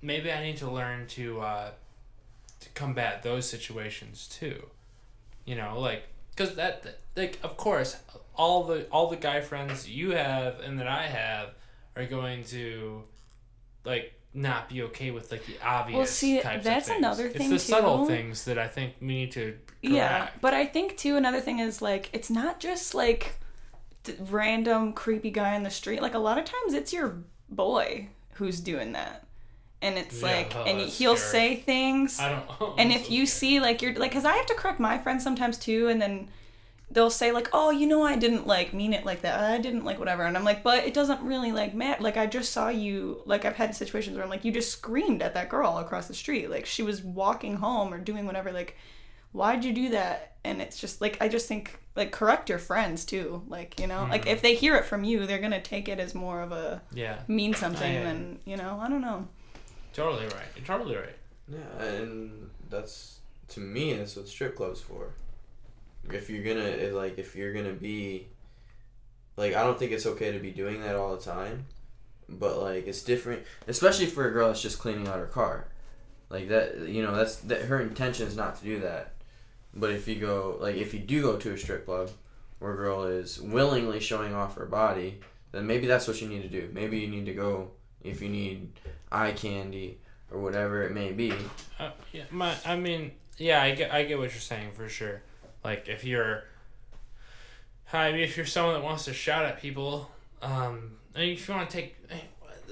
maybe 0.01 0.31
I 0.31 0.43
need 0.43 0.57
to 0.57 0.69
learn 0.69 1.07
to 1.07 1.39
uh, 1.41 1.71
to 2.61 2.69
combat 2.69 3.23
those 3.23 3.45
situations 3.47 4.27
too. 4.27 4.65
You 5.45 5.55
know, 5.55 5.79
like 5.79 6.03
because 6.35 6.55
that 6.55 6.99
like 7.15 7.39
of 7.43 7.57
course 7.57 7.95
all 8.35 8.63
the 8.63 8.87
all 8.89 9.07
the 9.09 9.15
guy 9.15 9.41
friends 9.41 9.87
you 9.89 10.11
have 10.11 10.59
and 10.61 10.79
that 10.79 10.87
I 10.87 11.03
have 11.03 11.49
are 11.95 12.05
going 12.05 12.43
to 12.45 13.03
like 13.85 14.13
not 14.33 14.67
be 14.69 14.81
okay 14.83 15.11
with 15.11 15.31
like 15.31 15.45
the 15.45 15.55
obvious 15.63 15.97
Well, 15.97 16.05
see, 16.07 16.41
types 16.41 16.63
that's 16.63 16.87
of 16.87 16.93
things. 16.93 16.97
another 16.97 17.29
thing. 17.29 17.53
it's 17.53 17.65
the 17.65 17.71
subtle 17.71 18.05
things 18.07 18.45
that 18.45 18.57
I 18.57 18.67
think 18.67 18.93
we 18.99 19.07
need 19.07 19.31
to 19.33 19.57
Yeah, 19.83 20.29
but 20.41 20.53
I 20.55 20.65
think 20.65 20.97
too 20.97 21.15
another 21.17 21.39
thing 21.39 21.59
is 21.59 21.81
like 21.81 22.09
it's 22.13 22.29
not 22.31 22.59
just 22.59 22.95
like 22.95 23.35
random 24.19 24.93
creepy 24.93 25.29
guy 25.31 25.55
on 25.55 25.63
the 25.63 25.69
street. 25.69 26.01
Like 26.01 26.13
a 26.15 26.19
lot 26.19 26.37
of 26.37 26.45
times 26.45 26.73
it's 26.73 26.91
your 26.91 27.17
boy 27.49 28.09
who's 28.33 28.59
doing 28.59 28.93
that, 28.93 29.22
and 29.83 29.97
it's 29.97 30.21
Yeah, 30.21 30.27
like 30.27 30.55
oh, 30.55 30.63
and 30.63 30.81
he'll 30.81 31.17
scary. 31.17 31.55
say 31.55 31.55
things, 31.57 32.19
I 32.19 32.29
don't. 32.59 32.79
and 32.79 32.91
if 32.91 33.11
you 33.11 33.25
see 33.25 33.59
like 33.59 33.81
you're 33.81 33.93
like 33.93 34.11
because 34.11 34.25
I 34.25 34.35
have 34.35 34.45
to 34.47 34.55
correct 34.55 34.79
my 34.79 34.97
friends 34.97 35.23
sometimes 35.23 35.57
too, 35.57 35.89
and 35.89 36.01
then 36.01 36.29
they'll 36.89 37.09
say 37.09 37.31
like 37.31 37.49
oh 37.53 37.71
you 37.71 37.87
know 37.87 38.03
I 38.03 38.15
didn't 38.15 38.47
like 38.47 38.73
mean 38.73 38.93
it 38.93 39.05
like 39.05 39.21
that. 39.21 39.39
I 39.39 39.57
didn't 39.57 39.83
like 39.83 39.99
whatever. 39.99 40.23
And 40.23 40.37
I'm 40.37 40.43
like 40.43 40.63
but 40.63 40.85
it 40.85 40.93
doesn't 40.93 41.21
really 41.21 41.51
like 41.51 41.73
matter 41.73 42.01
like 42.01 42.17
I 42.17 42.27
just 42.27 42.51
saw 42.53 42.69
you 42.69 43.21
like 43.25 43.45
I've 43.45 43.55
had 43.55 43.75
situations 43.75 44.15
where 44.15 44.23
I'm 44.23 44.29
like 44.29 44.45
you 44.45 44.51
just 44.51 44.71
screamed 44.71 45.21
at 45.21 45.33
that 45.33 45.49
girl 45.49 45.77
across 45.77 46.07
the 46.07 46.13
street. 46.13 46.49
Like 46.49 46.65
she 46.65 46.83
was 46.83 47.03
walking 47.03 47.57
home 47.57 47.93
or 47.93 47.97
doing 47.97 48.25
whatever 48.25 48.51
like 48.51 48.77
why'd 49.31 49.65
you 49.65 49.73
do 49.73 49.89
that? 49.89 50.37
And 50.43 50.61
it's 50.61 50.79
just 50.79 51.01
like 51.01 51.17
I 51.19 51.27
just 51.27 51.47
think 51.47 51.79
like 51.95 52.11
correct 52.11 52.49
your 52.49 52.59
friends 52.59 53.05
too 53.05 53.43
like 53.47 53.79
you 53.79 53.87
know 53.87 54.07
like 54.09 54.25
if 54.25 54.39
hmm. 54.39 54.43
they 54.43 54.55
hear 54.55 54.75
it 54.75 54.85
from 54.85 55.03
you 55.03 55.25
they're 55.27 55.39
gonna 55.39 55.61
take 55.61 55.87
it 55.87 55.99
as 55.99 56.15
more 56.15 56.41
of 56.41 56.51
a 56.51 56.81
yeah, 56.93 57.19
mean 57.27 57.53
something 57.53 57.97
I- 57.97 58.03
than 58.03 58.39
you 58.45 58.57
know 58.57 58.79
I 58.81 58.89
don't 58.89 59.01
know 59.01 59.27
totally 59.93 60.25
right. 60.25 60.47
You're 60.55 60.65
totally 60.65 60.95
right. 60.95 61.15
Yeah, 61.47 61.85
and 61.85 62.49
that's 62.69 63.19
to 63.49 63.59
me 63.59 63.93
that's 63.93 64.15
what 64.15 64.27
strip 64.27 64.55
clubs 64.55 64.81
for. 64.81 65.13
If 66.09 66.29
you're 66.29 66.43
gonna 66.43 66.91
like, 66.91 67.17
if 67.17 67.35
you're 67.35 67.53
gonna 67.53 67.73
be, 67.73 68.27
like, 69.37 69.55
I 69.55 69.63
don't 69.63 69.79
think 69.79 69.91
it's 69.91 70.05
okay 70.05 70.31
to 70.31 70.39
be 70.39 70.51
doing 70.51 70.81
that 70.81 70.95
all 70.95 71.15
the 71.15 71.21
time, 71.21 71.65
but 72.27 72.61
like, 72.61 72.87
it's 72.87 73.03
different, 73.03 73.43
especially 73.67 74.07
for 74.07 74.27
a 74.27 74.31
girl 74.31 74.47
that's 74.47 74.61
just 74.61 74.79
cleaning 74.79 75.07
out 75.07 75.19
her 75.19 75.27
car, 75.27 75.67
like 76.29 76.49
that. 76.49 76.87
You 76.87 77.03
know, 77.03 77.15
that's 77.15 77.37
that 77.37 77.63
her 77.63 77.81
intention 77.81 78.27
is 78.27 78.35
not 78.35 78.57
to 78.57 78.63
do 78.63 78.79
that, 78.79 79.13
but 79.73 79.91
if 79.91 80.07
you 80.07 80.15
go, 80.15 80.57
like, 80.59 80.75
if 80.75 80.93
you 80.93 80.99
do 80.99 81.21
go 81.21 81.37
to 81.37 81.53
a 81.53 81.57
strip 81.57 81.85
club 81.85 82.09
where 82.59 82.73
a 82.73 82.77
girl 82.77 83.03
is 83.03 83.41
willingly 83.41 83.99
showing 83.99 84.33
off 84.33 84.55
her 84.55 84.65
body, 84.65 85.19
then 85.51 85.67
maybe 85.67 85.87
that's 85.87 86.07
what 86.07 86.21
you 86.21 86.27
need 86.27 86.41
to 86.41 86.49
do. 86.49 86.69
Maybe 86.73 86.99
you 86.99 87.07
need 87.07 87.25
to 87.25 87.33
go 87.33 87.71
if 88.03 88.21
you 88.21 88.29
need 88.29 88.71
eye 89.13 89.31
candy 89.31 89.99
or 90.31 90.39
whatever 90.39 90.83
it 90.83 90.91
may 90.91 91.11
be. 91.11 91.33
Uh, 91.79 91.91
yeah, 92.11 92.23
my, 92.31 92.55
I 92.65 92.75
mean, 92.75 93.11
yeah, 93.37 93.61
I 93.61 93.75
get, 93.75 93.93
I 93.93 94.03
get 94.03 94.17
what 94.17 94.31
you're 94.31 94.39
saying 94.41 94.71
for 94.71 94.89
sure. 94.89 95.21
Like, 95.63 95.87
if 95.87 96.03
you're, 96.03 96.43
I 97.91 98.11
mean, 98.11 98.21
if 98.21 98.35
you're 98.35 98.45
someone 98.45 98.73
that 98.73 98.83
wants 98.83 99.05
to 99.05 99.13
shout 99.13 99.45
at 99.45 99.61
people, 99.61 100.11
um, 100.41 100.97
mean, 101.15 101.29
if 101.33 101.47
you 101.47 101.53
want 101.53 101.69
to 101.69 101.77
take, 101.77 101.95
eh, 102.09 102.15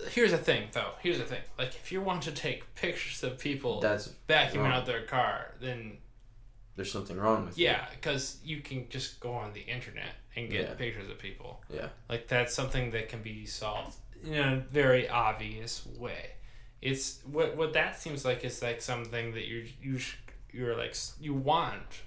here's 0.09 0.31
the 0.31 0.37
thing, 0.37 0.67
though. 0.71 0.91
Here's 1.01 1.19
the 1.19 1.23
thing. 1.25 1.41
Like, 1.57 1.75
if 1.75 1.91
you 1.91 2.01
want 2.01 2.23
to 2.23 2.31
take 2.31 2.73
pictures 2.75 3.23
of 3.23 3.37
people 3.37 3.79
That's 3.79 4.11
vacuuming 4.27 4.55
wrong. 4.63 4.71
out 4.73 4.85
their 4.85 5.03
car, 5.03 5.53
then 5.61 5.97
there's 6.75 6.91
something 6.91 7.17
wrong 7.17 7.45
with 7.45 7.57
yeah, 7.57 7.85
because 7.93 8.37
you 8.43 8.61
can 8.61 8.87
just 8.89 9.19
go 9.19 9.33
on 9.33 9.53
the 9.53 9.61
internet 9.61 10.13
and 10.35 10.49
get 10.49 10.61
Yeah. 10.61 10.73
pictures 10.73 11.09
of 11.09 11.19
people. 11.19 11.61
Yeah. 11.71 11.89
Like, 12.09 12.27
that's 12.27 12.53
something 12.55 12.91
that 12.91 13.09
can 13.09 13.21
be 13.21 13.45
solved 13.45 13.97
in 14.23 14.35
a 14.35 14.57
very 14.71 15.09
obvious 15.09 15.85
way. 15.97 16.31
It's 16.81 17.19
what 17.31 17.55
what 17.55 17.73
that 17.73 17.99
seems 17.99 18.25
like 18.25 18.43
is 18.43 18.61
like 18.61 18.81
something 18.81 19.33
that 19.33 19.45
you 19.45 19.65
you 19.81 19.99
you're 20.51 20.75
like 20.75 20.95
you 21.19 21.33
want 21.33 22.01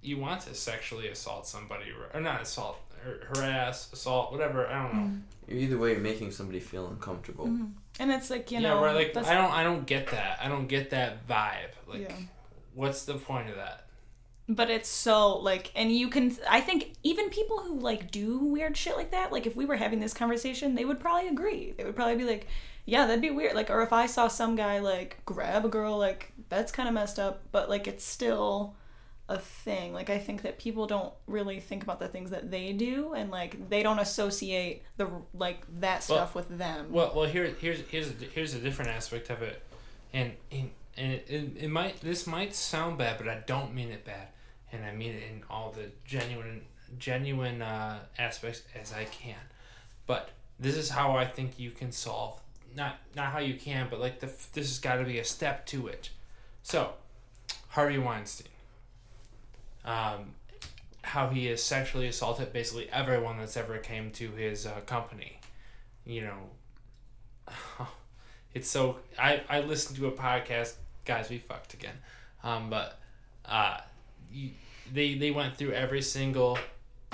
you 0.00 0.16
want 0.16 0.40
to 0.42 0.54
sexually 0.54 1.08
assault 1.08 1.46
somebody 1.46 1.86
or 2.14 2.20
not 2.20 2.40
assault 2.42 2.78
or 3.04 3.26
harass 3.34 3.92
assault 3.92 4.32
whatever 4.32 4.66
I 4.66 4.82
don't 4.82 4.94
know 4.94 5.00
mm-hmm. 5.02 5.54
you. 5.54 5.58
Either 5.60 5.78
way, 5.78 5.92
you're 5.92 6.00
making 6.00 6.30
somebody 6.30 6.60
feel 6.60 6.86
uncomfortable. 6.88 7.46
Mm-hmm. 7.46 7.66
and 8.00 8.12
it's 8.12 8.30
like 8.30 8.50
you 8.50 8.58
yeah 8.60 8.68
know 8.70 8.80
where 8.80 8.94
like 8.94 9.16
I 9.16 9.34
don't 9.34 9.52
I 9.52 9.62
don't 9.64 9.86
get 9.86 10.08
that 10.08 10.38
I 10.42 10.48
don't 10.48 10.66
get 10.66 10.90
that 10.90 11.26
vibe 11.28 11.72
like 11.86 12.02
Yeah. 12.02 12.14
what's 12.74 13.04
the 13.04 13.14
point 13.14 13.50
of 13.50 13.56
that 13.56 13.87
but 14.48 14.70
it's 14.70 14.88
so 14.88 15.36
like 15.38 15.70
and 15.76 15.92
you 15.92 16.08
can 16.08 16.34
i 16.48 16.60
think 16.60 16.94
even 17.02 17.28
people 17.28 17.58
who 17.58 17.78
like 17.78 18.10
do 18.10 18.38
weird 18.38 18.74
shit 18.76 18.96
like 18.96 19.10
that 19.10 19.30
like 19.30 19.46
if 19.46 19.54
we 19.54 19.66
were 19.66 19.76
having 19.76 20.00
this 20.00 20.14
conversation 20.14 20.74
they 20.74 20.84
would 20.86 20.98
probably 20.98 21.28
agree. 21.28 21.74
They 21.76 21.84
would 21.84 21.94
probably 21.94 22.16
be 22.16 22.24
like 22.24 22.46
yeah 22.86 23.06
that'd 23.06 23.20
be 23.20 23.30
weird. 23.30 23.54
Like 23.54 23.68
or 23.70 23.82
if 23.82 23.92
i 23.92 24.06
saw 24.06 24.26
some 24.28 24.56
guy 24.56 24.78
like 24.78 25.18
grab 25.26 25.64
a 25.64 25.68
girl 25.68 25.98
like 25.98 26.32
that's 26.48 26.72
kind 26.72 26.88
of 26.88 26.94
messed 26.94 27.18
up 27.18 27.42
but 27.52 27.68
like 27.68 27.86
it's 27.86 28.04
still 28.04 28.74
a 29.28 29.38
thing. 29.38 29.92
Like 29.92 30.08
i 30.08 30.16
think 30.18 30.40
that 30.40 30.58
people 30.58 30.86
don't 30.86 31.12
really 31.26 31.60
think 31.60 31.82
about 31.82 32.00
the 32.00 32.08
things 32.08 32.30
that 32.30 32.50
they 32.50 32.72
do 32.72 33.12
and 33.12 33.30
like 33.30 33.68
they 33.68 33.82
don't 33.82 33.98
associate 33.98 34.82
the 34.96 35.10
like 35.34 35.60
that 35.80 36.06
Well- 36.08 36.18
stuff 36.18 36.34
with 36.34 36.48
them. 36.56 36.90
Well, 36.90 37.12
well, 37.14 37.26
here, 37.28 37.54
here's 37.60 37.80
here's 37.90 38.10
here's 38.32 38.54
a 38.54 38.58
different 38.58 38.90
aspect 38.92 39.28
of 39.28 39.42
it, 39.42 39.62
and 40.14 40.32
and, 40.50 40.70
and 40.96 41.12
it, 41.12 41.26
it, 41.28 41.50
it 41.64 41.68
might 41.70 42.00
this 42.00 42.26
might 42.26 42.54
sound 42.54 42.96
bad, 42.96 43.18
but 43.18 43.28
I 43.28 43.42
don't 43.46 43.74
mean 43.74 43.90
it 43.90 44.06
bad, 44.06 44.28
and 44.72 44.84
I 44.84 44.92
mean 44.92 45.14
it 45.14 45.22
in 45.22 45.42
all 45.50 45.70
the 45.70 45.90
genuine 46.04 46.62
genuine 46.98 47.62
uh, 47.62 47.98
aspects 48.18 48.62
as 48.80 48.92
I 48.92 49.04
can. 49.04 49.36
But 50.06 50.30
this 50.58 50.76
is 50.76 50.90
how 50.90 51.16
I 51.16 51.26
think 51.26 51.58
you 51.58 51.70
can 51.70 51.92
solve 51.92 52.40
not 52.74 52.98
not 53.14 53.32
how 53.32 53.38
you 53.38 53.54
can, 53.54 53.88
but 53.90 54.00
like 54.00 54.20
the 54.20 54.26
this 54.26 54.68
has 54.68 54.78
got 54.78 54.96
to 54.96 55.04
be 55.04 55.18
a 55.18 55.24
step 55.24 55.66
to 55.66 55.88
it. 55.88 56.10
So, 56.62 56.92
Harvey 57.68 57.98
Weinstein. 57.98 58.48
Um, 59.84 60.34
how 61.02 61.28
he 61.28 61.46
has 61.46 61.62
sexually 61.62 62.08
assaulted 62.08 62.52
basically 62.52 62.90
everyone 62.90 63.38
that's 63.38 63.56
ever 63.56 63.78
came 63.78 64.10
to 64.12 64.30
his 64.32 64.66
uh, 64.66 64.80
company. 64.84 65.40
You 66.04 66.22
know, 66.22 67.56
it's 68.54 68.68
so 68.68 68.98
I 69.18 69.42
I 69.48 69.60
listened 69.60 69.98
to 69.98 70.06
a 70.06 70.12
podcast. 70.12 70.74
Guys, 71.04 71.30
we 71.30 71.38
fucked 71.38 71.74
again. 71.74 71.96
Um, 72.44 72.70
but 72.70 73.00
uh, 73.44 73.78
they 74.92 75.14
they 75.14 75.30
went 75.30 75.56
through 75.56 75.72
every 75.72 76.02
single 76.02 76.58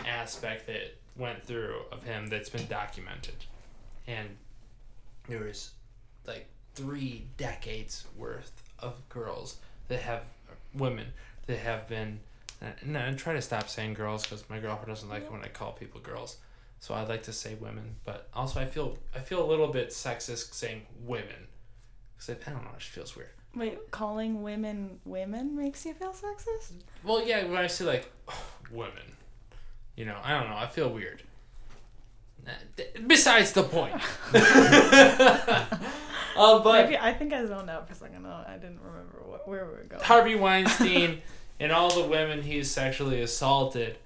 aspect 0.06 0.66
that 0.66 0.96
went 1.16 1.44
through 1.44 1.82
of 1.92 2.02
him 2.02 2.26
that's 2.28 2.48
been 2.48 2.66
documented, 2.66 3.36
and 4.06 4.28
there 5.28 5.40
was 5.40 5.72
like 6.26 6.46
three 6.74 7.26
decades 7.36 8.04
worth 8.16 8.62
of 8.78 9.08
girls 9.08 9.58
that 9.88 10.00
have 10.00 10.24
women 10.74 11.06
that 11.46 11.58
have 11.58 11.88
been. 11.88 12.20
And 12.60 12.96
I 12.96 13.12
try 13.12 13.34
to 13.34 13.42
stop 13.42 13.68
saying 13.68 13.94
girls 13.94 14.22
because 14.22 14.48
my 14.48 14.58
girlfriend 14.58 14.88
doesn't 14.88 15.08
like 15.08 15.24
it 15.24 15.32
when 15.32 15.42
I 15.42 15.48
call 15.48 15.72
people 15.72 16.00
girls. 16.00 16.38
So 16.80 16.94
I'd 16.94 17.08
like 17.08 17.22
to 17.24 17.32
say 17.32 17.54
women, 17.54 17.96
but 18.04 18.28
also 18.34 18.60
I 18.60 18.66
feel 18.66 18.96
I 19.14 19.18
feel 19.18 19.44
a 19.44 19.48
little 19.48 19.68
bit 19.68 19.90
sexist 19.90 20.54
saying 20.54 20.82
women 21.04 21.48
because 22.16 22.30
I, 22.30 22.50
I 22.50 22.54
don't 22.54 22.64
know, 22.64 22.70
it 22.70 22.80
just 22.80 22.90
feels 22.90 23.16
weird. 23.16 23.30
Wait 23.56 23.90
calling 23.90 24.43
women 24.43 24.98
women 25.05 25.56
makes 25.56 25.85
you 25.86 25.94
feel 25.94 26.12
sexist 26.12 26.72
Well, 27.02 27.26
yeah, 27.26 27.44
when 27.44 27.56
I 27.56 27.66
say 27.66 27.85
like 27.85 28.10
women, 28.70 29.16
you 29.97 30.05
know, 30.05 30.18
I 30.22 30.39
don't 30.39 30.48
know, 30.51 30.56
I 30.56 30.66
feel 30.66 30.89
weird. 30.89 31.22
Besides 33.06 33.52
the 33.52 33.62
point. 33.62 33.94
uh, 34.35 35.66
but 36.62 36.85
Maybe 36.85 36.98
I 36.98 37.14
think 37.14 37.32
I 37.32 37.47
zoned 37.47 37.70
out 37.70 37.86
for 37.86 37.94
a 37.94 37.97
second. 37.97 38.26
I 38.26 38.56
didn't 38.60 38.81
remember 38.82 39.22
what, 39.24 39.48
where 39.48 39.64
we 39.64 39.72
were 39.72 39.85
going. 39.85 40.02
Harvey 40.02 40.35
Weinstein 40.35 41.22
and 41.60 41.72
all 41.72 41.90
the 41.90 42.06
women 42.06 42.43
he's 42.43 42.70
sexually 42.70 43.22
assaulted, 43.22 43.97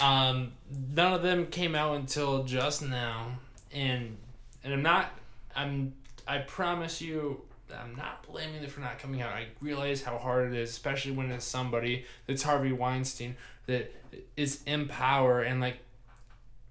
um, 0.00 0.52
none 0.94 1.12
of 1.12 1.22
them 1.22 1.46
came 1.46 1.74
out 1.74 1.96
until 1.96 2.44
just 2.44 2.82
now, 2.82 3.38
and 3.72 4.16
and 4.64 4.72
I'm 4.72 4.82
not, 4.82 5.10
I'm, 5.54 5.94
I 6.26 6.38
promise 6.38 7.00
you, 7.00 7.42
I'm 7.76 7.94
not 7.94 8.26
blaming 8.26 8.60
them 8.60 8.70
for 8.70 8.80
not 8.80 8.98
coming 8.98 9.22
out. 9.22 9.30
I 9.30 9.46
realize 9.60 10.02
how 10.02 10.18
hard 10.18 10.52
it 10.52 10.58
is, 10.58 10.70
especially 10.70 11.12
when 11.12 11.30
it's 11.30 11.44
somebody 11.44 12.04
that's 12.26 12.42
Harvey 12.42 12.72
Weinstein 12.72 13.36
that 13.66 13.94
is 14.36 14.62
in 14.66 14.88
power 14.88 15.40
and 15.40 15.60
like 15.60 15.78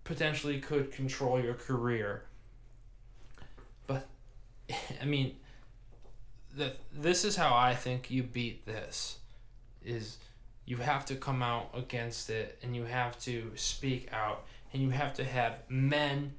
potentially 0.04 0.60
could 0.60 0.92
control 0.92 1.40
your 1.40 1.54
career. 1.54 2.24
But 3.86 4.08
I 5.02 5.06
mean, 5.06 5.36
this 6.94 7.24
is 7.24 7.36
how 7.36 7.56
I 7.56 7.76
think 7.76 8.10
you 8.10 8.24
beat 8.24 8.66
this 8.66 9.20
is 9.84 10.18
you 10.66 10.78
have 10.78 11.06
to 11.06 11.16
come 11.16 11.42
out 11.42 11.70
against 11.74 12.30
it 12.30 12.58
and 12.62 12.76
you 12.76 12.84
have 12.84 13.18
to 13.20 13.52
speak 13.56 14.10
out 14.12 14.46
and 14.74 14.82
you 14.82 14.90
have 14.90 15.14
to 15.14 15.24
have 15.24 15.62
men 15.70 16.34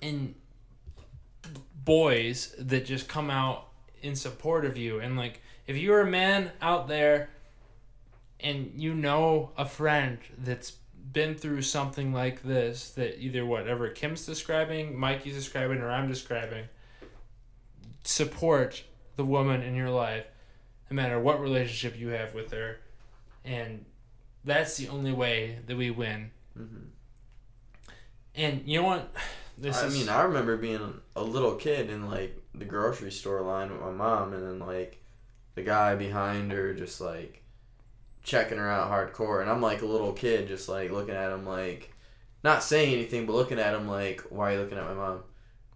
and 0.00 0.34
boys 1.84 2.54
that 2.58 2.84
just 2.86 3.08
come 3.08 3.30
out 3.30 3.68
in 4.02 4.14
support 4.14 4.64
of 4.64 4.76
you 4.76 5.00
and 5.00 5.16
like 5.16 5.40
if 5.66 5.76
you're 5.76 6.00
a 6.00 6.06
man 6.06 6.50
out 6.60 6.88
there 6.88 7.28
and 8.40 8.72
you 8.76 8.94
know 8.94 9.50
a 9.56 9.64
friend 9.64 10.18
that's 10.38 10.72
been 11.12 11.34
through 11.34 11.62
something 11.62 12.12
like 12.12 12.42
this 12.42 12.90
that 12.90 13.20
either 13.20 13.44
whatever 13.44 13.88
Kim's 13.88 14.24
describing, 14.24 14.98
Mikey's 14.98 15.34
describing, 15.34 15.78
or 15.78 15.90
I'm 15.90 16.08
describing, 16.08 16.64
support 18.04 18.84
the 19.16 19.24
woman 19.24 19.62
in 19.62 19.74
your 19.74 19.90
life, 19.90 20.24
no 20.90 20.96
matter 20.96 21.20
what 21.20 21.40
relationship 21.40 21.98
you 21.98 22.08
have 22.08 22.34
with 22.34 22.52
her, 22.52 22.78
and 23.44 23.84
that's 24.44 24.76
the 24.76 24.88
only 24.88 25.12
way 25.12 25.58
that 25.66 25.76
we 25.76 25.90
win. 25.90 26.30
Mhm. 26.58 26.88
And 28.34 28.62
you 28.66 28.80
know 28.80 28.86
what? 28.86 29.14
This 29.58 29.76
I 29.82 29.86
is 29.86 29.94
mean, 29.94 30.08
I 30.08 30.22
remember 30.22 30.56
being 30.56 31.00
a 31.16 31.22
little 31.22 31.54
kid 31.56 31.90
in 31.90 32.08
like 32.08 32.40
the 32.54 32.64
grocery 32.64 33.10
store 33.12 33.42
line 33.42 33.70
with 33.70 33.80
my 33.80 33.90
mom, 33.90 34.32
and 34.32 34.42
then 34.46 34.58
like 34.66 35.02
the 35.54 35.62
guy 35.62 35.94
behind 35.94 36.52
her 36.52 36.72
just 36.74 37.00
like 37.00 37.42
checking 38.22 38.58
her 38.58 38.68
out 38.70 38.90
hardcore, 38.90 39.40
and 39.40 39.50
I'm 39.50 39.60
like 39.62 39.82
a 39.82 39.86
little 39.86 40.12
kid 40.12 40.48
just 40.48 40.68
like 40.68 40.90
looking 40.90 41.14
at 41.14 41.32
him 41.32 41.46
like 41.46 41.92
not 42.44 42.62
saying 42.62 42.92
anything, 42.94 43.26
but 43.26 43.34
looking 43.34 43.58
at 43.60 43.74
him 43.74 43.86
like, 43.88 44.20
why 44.30 44.50
are 44.50 44.54
you 44.54 44.60
looking 44.60 44.78
at 44.78 44.84
my 44.86 44.94
mom? 44.94 45.22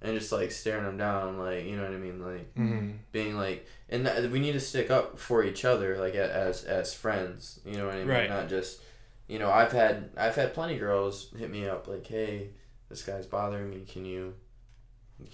And 0.03 0.19
just 0.19 0.33
like 0.33 0.51
staring 0.53 0.85
him 0.85 0.97
down, 0.99 1.39
like 1.39 1.65
you 1.65 1.77
know 1.77 1.83
what 1.85 1.93
I 1.93 1.97
mean, 1.97 2.21
like 2.25 2.55
Mhm. 2.55 2.97
being 3.13 3.37
like, 3.37 3.67
and 3.89 4.05
that, 4.07 4.31
we 4.31 4.41
need 4.41 4.53
to 4.53 4.61
stick 4.61 4.91
up 4.91 5.19
for 5.19 5.43
each 5.45 5.65
other, 5.65 5.97
like 5.99 6.15
as 6.15 6.65
as 6.65 6.93
friends. 6.95 7.61
You 7.65 7.75
know 7.79 7.87
what 7.87 7.95
I 7.95 7.99
mean? 7.99 8.09
Right. 8.09 8.29
Not 8.29 8.49
just, 8.49 8.81
you 9.29 9.39
know, 9.39 9.51
I've 9.51 9.73
had 9.73 10.11
I've 10.17 10.35
had 10.35 10.55
plenty 10.55 10.75
of 10.75 10.81
girls 10.81 11.33
hit 11.39 11.51
me 11.51 11.67
up 11.69 11.89
like, 11.89 12.07
hey, 12.07 12.51
this 12.89 13.03
guy's 13.03 13.27
bothering 13.27 13.71
me. 13.71 13.85
Can 13.91 14.05
you, 14.05 14.35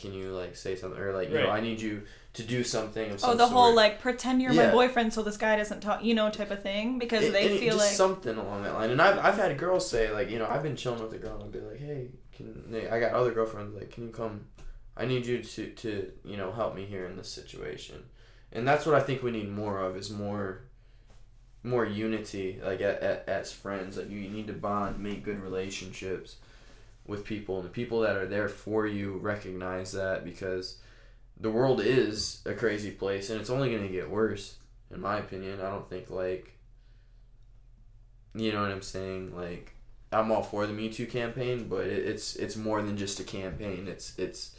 can 0.00 0.12
you 0.12 0.30
like 0.30 0.56
say 0.56 0.76
something 0.76 0.98
or 1.00 1.12
like, 1.12 1.28
you 1.30 1.34
know, 1.38 1.50
I 1.50 1.60
need 1.60 1.80
you 1.80 2.02
to 2.34 2.42
do 2.42 2.64
something 2.64 3.10
of 3.10 3.14
Oh, 3.16 3.28
some 3.28 3.36
the 3.38 3.46
whole 3.46 3.74
like 3.74 4.00
pretend 4.00 4.40
you're 4.40 4.52
Yeah. 4.52 4.66
my 4.68 4.72
boyfriend 4.72 5.12
so 5.12 5.22
this 5.22 5.36
guy 5.36 5.56
doesn't 5.56 5.80
talk, 5.80 6.02
you 6.04 6.14
know, 6.14 6.30
type 6.30 6.50
of 6.50 6.62
thing 6.62 6.98
because 6.98 7.24
It- 7.24 7.32
they 7.32 7.46
and 7.46 7.54
it- 7.56 7.60
feel 7.60 7.74
just 7.74 7.86
like 7.88 7.96
something 7.96 8.36
along 8.36 8.62
that 8.62 8.74
line. 8.74 8.90
And 8.90 9.02
I've 9.02 9.18
I've 9.18 9.34
had 9.36 9.58
girls 9.58 9.88
say 9.88 10.10
like, 10.12 10.30
you 10.30 10.38
know, 10.38 10.46
I've 10.48 10.62
been 10.62 10.76
chilling 10.76 11.02
with 11.02 11.12
a 11.12 11.18
girl 11.18 11.34
and 11.34 11.42
I'll 11.44 11.50
be 11.50 11.60
like, 11.60 11.78
hey, 11.78 12.08
can 12.32 12.74
I 12.90 12.98
got 13.00 13.12
other 13.12 13.32
girlfriends 13.32 13.74
like, 13.74 13.90
can 13.90 14.04
you 14.06 14.10
come? 14.12 14.46
I 14.96 15.04
need 15.06 15.26
you 15.26 15.42
to 15.42 15.66
to 15.70 16.12
you 16.24 16.36
know 16.36 16.52
help 16.52 16.74
me 16.74 16.84
here 16.84 17.06
in 17.06 17.16
this 17.16 17.28
situation, 17.30 18.04
and 18.52 18.66
that's 18.68 18.84
what 18.86 18.94
I 18.94 19.00
think 19.00 19.22
we 19.22 19.30
need 19.30 19.50
more 19.50 19.78
of 19.80 19.96
is 19.96 20.10
more. 20.10 20.64
More 21.64 21.86
unity, 21.86 22.60
like 22.60 22.80
a 22.80 23.22
a 23.26 23.30
as 23.30 23.52
friends, 23.52 23.96
like 23.96 24.10
you, 24.10 24.18
you 24.18 24.30
need 24.30 24.48
to 24.48 24.52
bond, 24.52 24.98
make 24.98 25.22
good 25.22 25.40
relationships 25.40 26.36
with 27.06 27.24
people, 27.24 27.56
and 27.56 27.64
the 27.64 27.70
people 27.70 28.00
that 28.00 28.16
are 28.16 28.26
there 28.26 28.48
for 28.48 28.86
you 28.86 29.18
recognize 29.18 29.92
that 29.92 30.24
because 30.24 30.78
the 31.40 31.50
world 31.50 31.80
is 31.80 32.42
a 32.46 32.54
crazy 32.54 32.90
place, 32.90 33.30
and 33.30 33.40
it's 33.40 33.50
only 33.50 33.70
going 33.70 33.86
to 33.86 33.92
get 33.92 34.10
worse, 34.10 34.56
in 34.90 35.00
my 35.00 35.18
opinion. 35.18 35.60
I 35.60 35.70
don't 35.70 35.88
think 35.88 36.10
like 36.10 36.52
you 38.34 38.52
know 38.52 38.62
what 38.62 38.70
I'm 38.70 38.82
saying? 38.82 39.36
Like, 39.36 39.74
I'm 40.10 40.30
all 40.30 40.42
for 40.42 40.66
the 40.66 40.72
Me 40.72 40.88
Too 40.88 41.06
campaign, 41.06 41.68
but 41.68 41.86
it's 41.86 42.36
it's 42.36 42.56
more 42.56 42.82
than 42.82 42.96
just 42.96 43.20
a 43.20 43.24
campaign. 43.24 43.88
It's 43.88 44.18
it's 44.18 44.56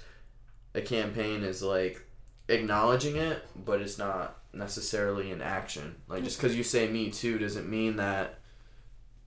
a 0.74 0.82
campaign 0.82 1.44
is 1.44 1.61
like 1.61 2.06
acknowledging 2.48 3.15
it, 3.15 3.44
but 3.65 3.82
it's 3.82 3.98
not 3.98 4.40
necessarily 4.53 5.32
an 5.32 5.41
action. 5.41 5.95
Like 6.07 6.24
just 6.24 6.38
because 6.38 6.56
you 6.56 6.64
say 6.64 6.88
Me 6.88 7.10
Too 7.10 7.38
doesn't 7.38 7.70
mean 7.70 7.98
that. 7.98 8.40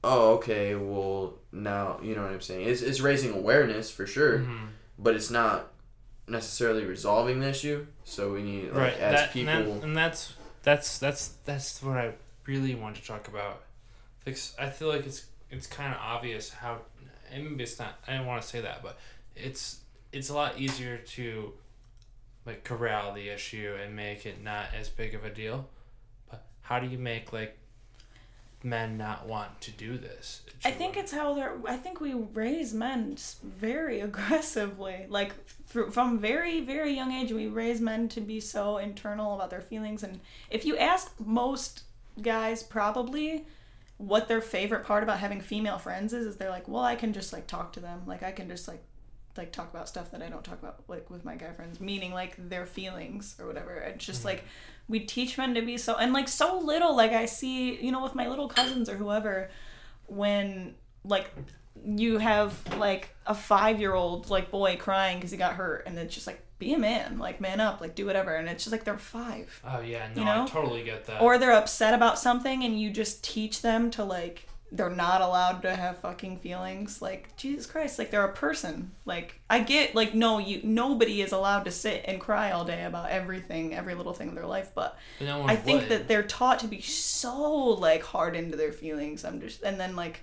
Oh, 0.05 0.35
okay. 0.35 0.75
Well, 0.75 1.35
now 1.53 1.99
you 2.03 2.15
know 2.15 2.23
what 2.23 2.33
I'm 2.33 2.41
saying. 2.41 2.69
It's 2.69 2.83
it's 2.83 3.01
raising 3.01 3.33
awareness 3.33 3.91
for 3.91 4.07
sure, 4.07 4.41
Mhm. 4.41 4.69
but 4.99 5.15
it's 5.15 5.31
not 5.31 5.73
necessarily 6.29 6.85
resolving 6.85 7.41
the 7.41 7.49
issue. 7.49 7.87
So 8.05 8.33
we 8.33 8.43
need 8.43 8.67
like 8.73 8.75
right 8.75 8.93
as 8.95 9.15
that, 9.21 9.33
people. 9.33 9.53
and, 9.53 9.67
that- 9.81 9.83
and 9.85 9.97
that's 9.97 10.35
that's 10.63 10.99
that's 10.99 11.29
that's 11.45 11.83
what 11.83 11.97
I 11.97 12.13
really 12.47 12.75
want 12.75 12.97
to 12.97 13.05
talk 13.05 13.29
about. 13.29 13.63
I 14.27 14.71
feel 14.71 14.89
like 14.89 15.07
it's 15.07 15.27
it's 15.51 15.67
kind 15.69 15.93
of 15.95 16.01
obvious 16.01 16.51
how, 16.51 16.81
and 17.31 17.45
maybe 17.51 17.63
it's 17.63 17.79
not. 17.79 17.99
I 18.09 18.13
didn't 18.13 18.27
want 18.27 18.43
to 18.43 18.49
say 18.49 18.61
that, 18.61 18.83
but 18.83 18.99
it's 19.37 19.81
it's 20.13 20.29
a 20.31 20.35
lot 20.35 20.59
easier 20.59 20.99
to 20.99 21.53
like 22.45 22.65
corral 22.65 23.13
the 23.15 23.29
issue 23.29 23.77
and 23.83 23.95
make 23.95 24.27
it 24.27 24.43
not 24.43 24.67
as 24.79 24.89
big 24.89 25.15
of 25.15 25.25
a 25.25 25.31
deal. 25.31 25.69
But 26.31 26.45
how 26.63 26.79
do 26.81 26.87
you 26.89 26.99
make 26.99 27.33
like 27.33 27.57
men 28.67 28.99
not 28.99 29.27
want 29.27 29.61
to 29.63 29.71
do 29.71 29.97
this? 29.97 30.43
I 30.65 30.73
think 30.73 30.97
it's 30.97 31.13
how 31.13 31.35
they're. 31.35 31.57
I 31.67 31.77
think 31.77 32.01
we 32.01 32.13
raise 32.13 32.75
men 32.75 33.17
very 33.43 34.01
aggressively. 34.09 35.07
Like 35.09 35.33
fr- 35.65 35.91
from 35.91 36.19
very 36.19 36.61
very 36.61 36.93
young 36.93 37.13
age, 37.13 37.33
we 37.33 37.47
raise 37.47 37.81
men 37.81 38.09
to 38.11 38.21
be 38.21 38.41
so 38.41 38.79
internal 38.79 39.35
about 39.35 39.51
their 39.51 39.61
feelings. 39.61 40.03
And 40.03 40.21
if 40.51 40.65
you 40.65 40.77
ask 40.77 41.15
most 41.25 41.85
guys, 42.21 42.63
probably 42.63 43.47
what 43.99 44.29
their 44.29 44.41
favorite 44.41 44.85
part 44.85 45.03
about 45.03 45.19
having 45.21 45.41
female 45.41 45.79
friends 45.79 46.13
is, 46.13 46.27
is 46.27 46.37
they're 46.37 46.51
like, 46.51 46.69
well, 46.69 46.85
I 46.85 46.97
can 46.97 47.13
just 47.13 47.33
like 47.33 47.47
talk 47.47 47.73
to 47.75 47.81
them. 47.81 48.03
Like 48.07 48.23
I 48.23 48.33
can 48.33 48.49
just 48.49 48.69
like 48.69 48.83
like 49.37 49.53
talk 49.53 49.71
about 49.71 49.89
stuff 49.89 50.11
that 50.11 50.23
I 50.23 50.29
don't 50.29 50.45
talk 50.45 50.59
about 50.59 50.83
like 50.89 51.11
with 51.11 51.25
my 51.25 51.37
guy 51.37 51.53
friends, 51.53 51.81
meaning 51.81 52.13
like 52.13 52.35
their 52.49 52.67
feelings 52.67 53.37
or 53.39 53.47
whatever. 53.47 53.77
It's 53.77 54.05
just 54.05 54.21
mm-hmm. 54.21 54.29
like 54.29 54.45
we 54.89 55.01
teach 55.01 55.37
men 55.37 55.55
to 55.55 55.63
be 55.63 55.77
so 55.77 55.97
and 55.97 56.13
like 56.13 56.29
so 56.29 56.59
little. 56.59 56.95
Like 56.97 57.13
I 57.13 57.27
see, 57.27 57.75
you 57.85 57.93
know, 57.93 58.03
with 58.03 58.15
my 58.15 58.29
little 58.29 58.49
cousins 58.49 58.89
or 58.89 58.97
whoever, 58.97 59.51
when 60.07 60.75
like 61.05 61.31
you 61.85 62.19
have 62.19 62.55
like 62.79 63.15
a 63.27 63.35
five 63.35 63.81
year 63.81 63.95
old 63.95 64.31
like 64.31 64.51
boy 64.51 64.77
crying 64.77 65.19
because 65.19 65.31
he 65.31 65.37
got 65.37 65.55
hurt, 65.55 65.85
and 65.87 65.99
it's 65.99 66.15
just 66.15 66.27
like 66.27 66.41
be 66.59 66.73
a 66.73 66.79
man, 66.79 67.19
like 67.19 67.41
man 67.41 67.61
up, 67.61 67.81
like 67.81 67.95
do 67.95 68.07
whatever, 68.07 68.35
and 68.35 68.49
it's 68.49 68.65
just 68.65 68.73
like 68.73 68.85
they're 68.85 68.97
five 68.97 69.61
Oh 69.65 69.81
yeah, 69.81 70.09
no, 70.15 70.21
you 70.21 70.25
know? 70.25 70.43
I 70.45 70.47
totally 70.47 70.83
get 70.85 71.05
that. 71.07 71.21
or 71.21 71.37
they're 71.37 71.53
upset 71.53 71.93
about 71.93 72.19
something 72.19 72.65
and 72.65 72.81
you 72.81 72.91
just 72.91 73.23
teach 73.23 73.61
them 73.63 73.91
to 73.91 74.05
like 74.05 74.49
they're 74.73 74.91
not 74.91 75.21
allowed 75.21 75.63
to 75.63 75.75
have 75.77 75.97
fucking 75.99 76.37
feelings 76.37 77.01
like 77.01 77.35
jesus 77.37 77.67
christ 77.67 77.99
like 77.99 78.11
they're 78.11 78.25
a 78.25 78.33
person 78.33 78.91
like 79.05 79.41
i 79.49 79.61
get 79.61 79.95
like 79.95 80.13
no 80.15 80.39
you 80.39 80.61
nobody 80.65 81.23
is 81.23 81.31
allowed 81.33 81.65
to 81.65 81.71
sit 81.71 82.05
and 82.07 82.21
cry 82.21 82.51
all 82.51 82.65
day 82.65 82.85
about 82.85 83.09
everything 83.11 83.75
every 83.75 83.95
little 83.95 84.13
thing 84.13 84.29
in 84.29 84.35
their 84.35 84.47
life 84.47 84.73
but 84.75 84.99
But 85.19 85.25
no 85.27 85.39
one 85.39 85.51
i 85.51 85.55
think 85.57 85.83
would. 85.83 85.91
that 85.91 86.09
they're 86.09 86.25
taught 86.25 86.59
to 86.61 86.67
be 86.67 86.81
so 86.81 87.41
like 87.75 88.03
hard 88.03 88.35
into 88.35 88.57
their 88.57 88.73
feelings 88.73 89.25
i'm 89.25 89.41
just 89.41 89.63
and 89.63 89.79
then 89.79 89.95
like 89.95 90.21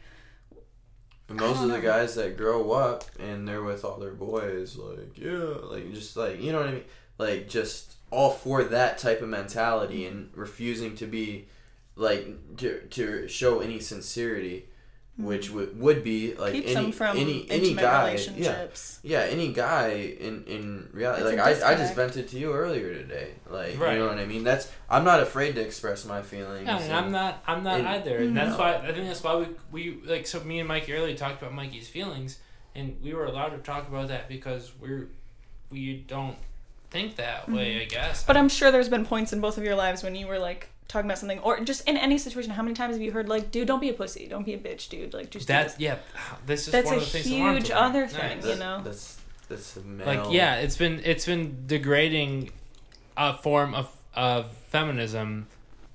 And 1.30 1.40
those 1.40 1.56
don't 1.56 1.66
are 1.66 1.68
the 1.68 1.78
know. 1.78 1.82
guys 1.82 2.16
that 2.16 2.38
grow 2.38 2.72
up 2.72 3.06
and 3.20 3.48
they're 3.48 3.64
with 3.64 3.86
all 3.86 3.98
their 3.98 4.12
boys, 4.14 4.76
like, 4.78 5.18
yeah, 5.18 5.32
like, 5.64 5.92
just 5.94 6.18
like, 6.18 6.42
you 6.42 6.52
know 6.52 6.60
what 6.60 6.68
I 6.70 6.72
mean? 6.74 6.84
Like, 7.18 7.48
just 7.48 7.96
all 8.12 8.32
for 8.32 8.64
that 8.66 8.98
type 8.98 9.22
of 9.22 9.30
mentality 9.30 10.06
and 10.06 10.30
refusing 10.36 10.96
to 10.98 11.08
be, 11.08 11.48
like, 11.96 12.58
to, 12.58 12.80
to 12.82 13.28
show 13.28 13.60
any 13.60 13.80
sincerity, 13.80 14.68
which 15.18 15.52
would, 15.52 15.80
would 15.80 16.04
be, 16.04 16.34
like, 16.34 16.54
keeps 16.54 16.72
any, 16.72 16.86
them 16.86 16.92
from 16.92 17.18
any, 17.18 17.46
any 17.52 17.74
guy. 17.76 17.82
Yeah. 17.82 18.06
relationships 18.06 19.00
Yeah, 19.04 19.20
any 19.20 19.54
guy 19.54 19.90
in, 20.20 20.44
in 20.46 20.90
reality, 20.92 21.22
It's 21.24 21.38
like, 21.38 21.60
a 21.62 21.66
I, 21.66 21.72
I 21.74 21.76
just 21.76 21.94
vented 21.94 22.28
to 22.30 22.40
you 22.40 22.52
earlier 22.54 22.94
today. 22.96 23.34
Like, 23.48 23.80
Right. 23.80 23.94
you 23.94 24.00
know 24.00 24.08
what 24.08 24.18
I 24.18 24.26
mean? 24.26 24.44
That's, 24.44 24.72
I'm 24.90 25.04
not 25.04 25.20
afraid 25.20 25.54
to 25.56 25.62
express 25.62 26.04
my 26.06 26.24
feelings. 26.24 26.66
Yeah, 26.66 26.80
and 26.80 26.92
I'm 26.94 27.12
not. 27.12 27.44
I'm 27.46 27.64
not 27.64 27.80
and- 27.80 27.88
either, 27.90 28.18
and 28.18 28.36
that's 28.36 28.58
No. 28.58 28.58
why 28.58 28.76
I 28.78 28.92
think 28.92 29.06
that's 29.08 29.24
why 29.24 29.36
we 29.36 29.48
we 29.72 30.02
like. 30.06 30.26
So 30.26 30.40
me 30.44 30.58
and 30.60 30.68
Mikey 30.68 30.94
earlier 30.94 31.16
talked 31.16 31.42
about 31.42 31.54
Mikey's 31.54 31.88
feelings, 31.88 32.40
and 32.74 32.98
we 33.04 33.14
were 33.14 33.26
allowed 33.26 33.50
to 33.50 33.60
talk 33.60 33.88
about 33.88 34.08
that 34.08 34.28
because 34.28 34.72
we're 34.80 35.10
we 35.70 35.98
don't 36.08 36.38
think 36.90 37.16
that 37.18 37.50
way. 37.52 37.82
I 37.82 37.86
guess. 37.86 38.20
Mm-hmm. 38.22 38.28
but 38.28 38.38
i'm 38.38 38.50
sure 38.50 38.72
there's 38.72 38.90
been 38.90 39.06
points 39.06 39.34
in 39.34 39.42
both 39.42 39.58
of 39.58 39.64
your 39.64 39.74
lives 39.76 40.04
when 40.04 40.14
you 40.16 40.28
were 40.28 40.38
like 40.38 40.70
talking 40.88 41.08
about 41.10 41.18
something 41.18 41.40
or 41.40 41.60
just 41.62 41.88
in 41.88 41.98
any 41.98 42.18
situation 42.18 42.52
how 42.52 42.62
many 42.62 42.76
times 42.76 42.94
have 42.96 43.02
you 43.02 43.12
heard 43.12 43.30
like 43.30 43.52
dude 43.52 43.68
don't 43.68 43.80
be 43.80 43.90
a 43.90 43.94
pussy 43.94 44.28
don't 44.28 44.46
be 44.46 44.54
a 44.54 44.58
bitch 44.58 44.90
dude 44.90 45.14
like 45.14 45.30
just 45.30 45.48
that's 45.48 45.80
yeah. 45.80 45.98
This 46.46 46.68
is 46.68 46.72
That's 46.72 46.86
one 46.86 46.96
a 46.96 46.98
of 46.98 47.04
the 47.04 47.10
things 47.10 47.32
I 47.32 47.40
wanted 47.40 47.54
huge 47.60 47.68
to 47.70 47.74
learn. 47.76 47.84
other 47.84 48.02
Nice. 48.02 48.14
thing, 48.14 48.42
you 48.48 48.56
know? 48.58 48.82
That's, 48.84 49.18
that's 49.50 49.78
a 49.78 49.82
male. 49.82 50.06
Like 50.06 50.32
yeah, 50.32 50.56
it's 50.56 50.78
been 50.78 51.02
it's 51.04 51.26
been 51.26 51.64
degrading 51.68 52.52
a 53.18 53.36
form 53.38 53.74
of 53.74 53.96
of 54.16 54.52
feminism, 54.70 55.48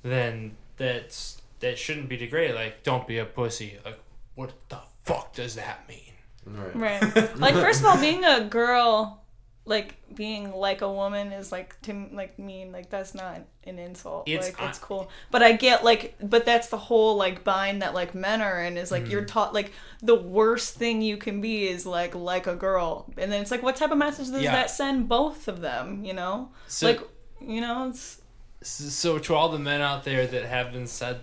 then 0.02 0.56
that's 0.76 1.40
that 1.60 1.78
shouldn't 1.78 2.08
be 2.08 2.16
degraded. 2.16 2.56
Like 2.56 2.82
don't 2.82 3.06
be 3.06 3.18
a 3.18 3.24
pussy. 3.24 3.78
Like 3.84 3.98
what 4.34 4.52
the 4.68 4.78
fuck 5.04 5.34
does 5.34 5.54
that 5.56 5.88
mean? 5.88 6.12
Right. 6.46 7.02
Right. 7.02 7.36
like 7.38 7.54
first 7.54 7.80
of 7.80 7.86
all, 7.86 8.00
being 8.00 8.24
a 8.24 8.44
girl, 8.44 9.22
like 9.68 9.94
being 10.14 10.52
like 10.52 10.80
a 10.80 10.90
woman 10.90 11.30
is 11.32 11.52
like 11.52 11.80
to 11.82 12.08
like 12.12 12.38
mean 12.38 12.72
like 12.72 12.88
that's 12.90 13.14
not 13.14 13.40
an 13.64 13.78
insult. 13.78 14.28
It's 14.28 14.48
like 14.48 14.68
it's 14.68 14.78
cool. 14.78 15.10
But 15.30 15.42
I 15.42 15.52
get 15.52 15.84
like 15.84 16.16
but 16.22 16.44
that's 16.46 16.68
the 16.68 16.78
whole 16.78 17.16
like 17.16 17.44
bind 17.44 17.82
that 17.82 17.92
like 17.94 18.14
men 18.14 18.40
are 18.40 18.62
in 18.64 18.76
is 18.78 18.90
like 18.90 19.02
Mm-hmm. 19.02 19.10
you're 19.12 19.24
taught 19.26 19.52
like 19.52 19.72
the 20.02 20.14
worst 20.14 20.74
thing 20.76 21.02
you 21.02 21.18
can 21.18 21.40
be 21.40 21.68
is 21.68 21.84
like 21.84 22.14
like 22.14 22.46
a 22.46 22.56
girl. 22.56 23.12
And 23.18 23.30
then 23.30 23.42
it's 23.42 23.50
like 23.50 23.62
what 23.62 23.76
type 23.76 23.90
of 23.90 23.98
message 23.98 24.28
does 24.30 24.42
Yeah. 24.42 24.52
that 24.52 24.70
send 24.70 25.08
both 25.08 25.46
of 25.48 25.60
them, 25.60 26.02
you 26.04 26.14
know? 26.14 26.50
So- 26.66 26.86
like 26.88 27.00
you 27.40 27.60
know, 27.60 27.88
it's 27.90 28.20
So 28.62 29.18
to 29.18 29.34
all 29.34 29.50
the 29.50 29.58
men 29.58 29.80
out 29.82 30.02
there 30.04 30.26
that 30.26 30.44
have 30.46 30.72
been 30.72 30.86
said 30.86 31.20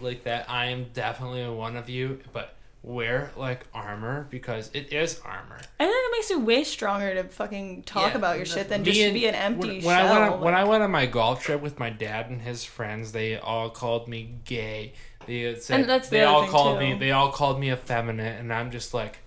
like 0.00 0.24
that, 0.24 0.50
I 0.50 0.66
am 0.66 0.84
definitely 0.92 1.48
one 1.48 1.76
of 1.76 1.88
you. 1.88 2.20
But 2.34 2.55
wear 2.86 3.32
like 3.36 3.66
armor 3.74 4.26
because 4.30 4.70
it 4.72 4.92
is 4.92 5.20
armor. 5.24 5.58
I 5.80 5.84
think 5.84 5.90
it 5.96 6.12
makes 6.12 6.30
you 6.30 6.38
way 6.40 6.62
stronger 6.62 7.14
to 7.14 7.24
fucking 7.24 7.82
talk 7.82 8.12
Yeah, 8.12 8.18
about 8.18 8.36
your 8.36 8.46
shit 8.46 8.68
than 8.68 8.84
just 8.84 8.98
and- 9.00 9.12
be 9.12 9.26
an 9.26 9.34
empty 9.34 9.80
when, 9.80 9.84
when 9.84 9.96
shell. 9.96 10.06
I 10.12 10.18
went 10.20 10.32
on, 10.34 10.40
when 10.40 10.54
I 10.54 10.64
went 10.64 10.82
on 10.84 10.90
my 10.92 11.06
golf 11.06 11.42
trip 11.42 11.60
with 11.60 11.78
my 11.80 11.90
dad 11.90 12.30
and 12.30 12.40
his 12.40 12.64
friends, 12.64 13.10
they 13.12 13.36
all 13.36 13.70
called 13.70 14.06
me 14.06 14.36
gay. 14.44 14.92
They 15.26 15.56
said 15.56 15.80
And 15.80 15.88
that's 15.90 16.08
the 16.08 16.18
they 16.18 16.22
all 16.24 16.46
called 16.46 16.78
too. 16.78 16.86
me 16.86 16.94
they 16.94 17.10
all 17.10 17.32
called 17.32 17.58
me 17.58 17.72
effeminate, 17.72 18.38
and 18.38 18.52
I'm 18.52 18.70
just 18.70 18.94
like, 18.94 19.18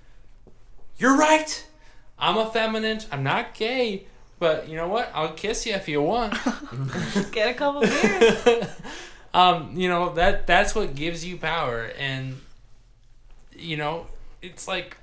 you're 0.97 1.17
right. 1.17 1.65
I'm 2.17 2.37
effeminate. 2.37 3.07
I'm 3.11 3.23
not 3.23 3.53
gay, 3.53 4.05
but 4.39 4.69
you 4.69 4.77
know 4.77 4.87
what? 4.87 5.11
I'll 5.13 5.33
kiss 5.33 5.65
you 5.65 5.73
if 5.73 5.89
you 5.89 6.01
want. 6.01 6.33
get 7.33 7.49
a 7.49 7.53
couple 7.53 7.81
beers. 7.81 8.69
um, 9.33 9.73
you 9.75 9.89
know 9.89 10.13
that 10.13 10.47
that's 10.47 10.73
what 10.73 10.95
gives 10.95 11.25
you 11.25 11.35
power, 11.37 11.91
and 11.97 12.37
you 13.59 13.77
know 13.77 14.07
it's 14.41 14.67
like 14.67 14.97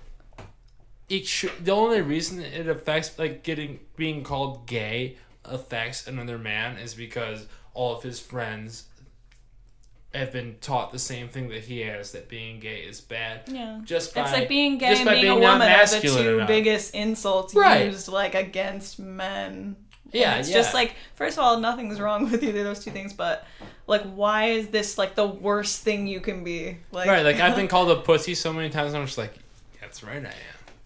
it 1.08 1.26
should. 1.26 1.64
The 1.64 1.72
only 1.72 2.00
reason 2.00 2.40
it 2.42 2.66
affects 2.68 3.18
like 3.18 3.42
getting 3.42 3.80
being 3.96 4.24
called 4.24 4.66
gay 4.66 5.16
affects 5.44 6.06
another 6.08 6.38
man 6.38 6.76
is 6.78 6.94
because 6.94 7.46
all 7.74 7.96
of 7.96 8.02
his 8.02 8.18
friends 8.18 8.84
have 10.14 10.32
been 10.32 10.56
taught 10.62 10.90
the 10.92 10.98
same 10.98 11.28
thing 11.28 11.48
that 11.50 11.62
he 11.64 11.80
has 11.80 12.12
that 12.12 12.28
being 12.28 12.58
gay 12.58 12.80
is 12.80 13.00
bad. 13.02 13.42
Yeah. 13.48 13.80
Just 13.84 14.14
by 14.14 14.22
It's 14.22 14.32
like 14.32 14.48
being 14.48 14.78
gay 14.78 14.88
just 14.88 15.00
and 15.02 15.06
by 15.10 15.14
being, 15.14 15.28
a 15.28 15.34
woman 15.34 15.68
are 15.70 15.86
the 15.86 16.00
two 16.00 16.34
enough. 16.36 16.48
biggest 16.48 16.94
insults 16.94 17.54
Right. 17.54 17.86
used 17.86 18.08
like 18.08 18.34
against 18.34 18.98
men. 18.98 19.76
Yeah, 20.12 20.32
And 20.32 20.40
it's 20.40 20.48
yeah. 20.50 20.56
just 20.56 20.72
like 20.74 20.94
first 21.14 21.36
of 21.38 21.44
all, 21.44 21.58
nothing's 21.60 22.00
wrong 22.00 22.30
with 22.30 22.42
either 22.42 22.60
of 22.60 22.64
those 22.64 22.84
two 22.84 22.90
things, 22.90 23.12
but 23.12 23.44
like 23.86 24.02
why 24.02 24.46
is 24.46 24.68
this 24.68 24.98
like 24.98 25.14
the 25.14 25.26
worst 25.26 25.82
thing 25.82 26.06
you 26.06 26.20
can 26.20 26.44
be? 26.44 26.76
Like 26.92 27.08
right. 27.08 27.24
Like 27.24 27.40
I've 27.40 27.56
been 27.56 27.68
called 27.74 27.90
a 27.90 27.96
pussy 27.96 28.34
so 28.34 28.52
many 28.52 28.70
times. 28.70 28.94
I'm 28.94 29.04
just 29.06 29.18
like, 29.18 29.34
that's 29.80 30.02
right, 30.02 30.24
I 30.24 30.28
am. 30.28 30.32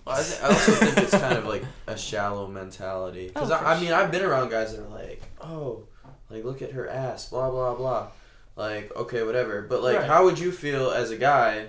Well, 0.07 0.17
I, 0.19 0.23
th- 0.23 0.41
I 0.41 0.47
also 0.49 0.73
think 0.73 0.97
it's 0.99 1.11
kind 1.13 1.37
of 1.37 1.47
like 1.47 1.63
a 1.87 1.97
shallow 1.97 2.47
mentality. 2.49 3.29
Because 3.29 3.51
Oh, 3.51 3.55
I, 3.55 3.75
I 3.75 3.81
mean, 3.81 3.93
I've 3.93 4.11
been 4.11 4.23
around 4.23 4.49
guys 4.51 4.75
that 4.75 4.83
are 4.83 4.89
like, 4.89 5.23
oh, 5.43 5.85
like 6.31 6.45
look 6.45 6.63
at 6.63 6.73
her 6.73 6.89
ass, 6.89 7.29
blah 7.29 7.51
blah 7.51 7.75
blah. 7.75 8.09
Like 8.57 8.95
okay, 8.97 9.23
whatever. 9.23 9.63
But 9.63 9.83
like, 9.83 9.97
Right. 9.99 10.07
how 10.07 10.25
would 10.25 10.39
you 10.39 10.51
feel 10.53 10.91
as 10.91 11.11
a 11.11 11.17
guy 11.17 11.67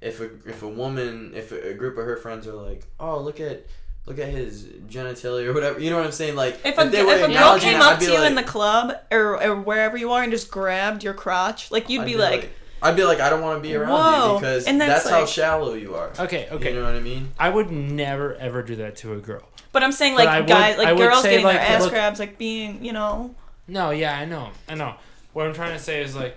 if 0.00 0.20
a 0.20 0.30
if 0.46 0.62
a 0.62 0.68
woman, 0.68 1.32
if 1.34 1.52
a, 1.52 1.70
a 1.70 1.74
group 1.74 1.96
of 1.98 2.04
her 2.04 2.16
friends 2.16 2.46
are 2.46 2.52
like, 2.54 2.84
oh, 3.00 3.20
look 3.20 3.40
at 3.40 3.64
look 4.06 4.18
at 4.18 4.28
his 4.28 4.64
genitalia 4.88 5.46
or 5.46 5.52
whatever. 5.52 5.78
You 5.78 5.90
know 5.90 5.96
what 5.96 6.06
I'm 6.06 6.12
saying? 6.12 6.34
Like 6.36 6.58
if 6.64 6.78
a, 6.78 6.88
they 6.88 7.02
were 7.04 7.12
if 7.14 7.28
a 7.28 7.32
girl 7.32 7.58
came 7.58 7.80
up 7.80 7.98
to 8.00 8.04
you 8.06 8.18
like- 8.18 8.26
in 8.28 8.34
the 8.34 8.42
club 8.42 8.96
or, 9.10 9.42
or 9.42 9.56
wherever 9.56 9.96
you 9.96 10.10
are 10.12 10.22
and 10.22 10.32
just 10.32 10.50
grabbed 10.50 11.04
your 11.04 11.14
crotch, 11.14 11.70
like 11.70 11.88
you'd 11.88 12.02
I'd 12.02 12.06
be, 12.06 12.16
like, 12.16 12.50
I'd 12.82 12.96
be 12.96 13.04
like, 13.04 13.20
I 13.20 13.30
don't 13.30 13.42
want 13.42 13.62
to 13.62 13.68
be 13.68 13.74
around 13.76 13.90
Whoa. 13.90 14.34
you 14.34 14.40
because 14.40 14.66
And 14.66 14.80
that's, 14.80 15.04
that's 15.04 15.10
how 15.14 15.26
shallow 15.26 15.74
you 15.74 15.94
are. 15.94 16.10
Okay, 16.18 16.48
okay. 16.50 16.70
You 16.72 16.80
know 16.80 16.84
what 16.86 16.94
I 16.94 17.00
mean? 17.00 17.30
I 17.38 17.50
would 17.50 17.70
never 17.70 18.34
ever 18.36 18.62
do 18.62 18.76
that 18.76 18.96
to 18.96 19.12
a 19.14 19.18
girl. 19.18 19.42
but 19.72 19.82
I'm 19.82 19.92
saying 19.92 20.14
like 20.14 20.46
guys, 20.46 20.78
like 20.78 20.96
girls 20.96 21.22
getting 21.22 21.44
like, 21.44 21.56
their 21.56 21.66
ass 21.66 21.82
look- 21.82 21.90
grabs, 21.92 22.18
like 22.18 22.36
being, 22.38 22.84
you 22.84 22.92
know, 22.92 23.34
No, 23.68 23.90
yeah, 23.90 24.18
I 24.18 24.24
know, 24.24 24.50
I 24.68 24.74
know. 24.74 24.94
What 25.32 25.46
I'm 25.46 25.54
trying 25.54 25.72
to 25.76 25.78
say 25.78 26.02
is 26.02 26.16
like, 26.16 26.36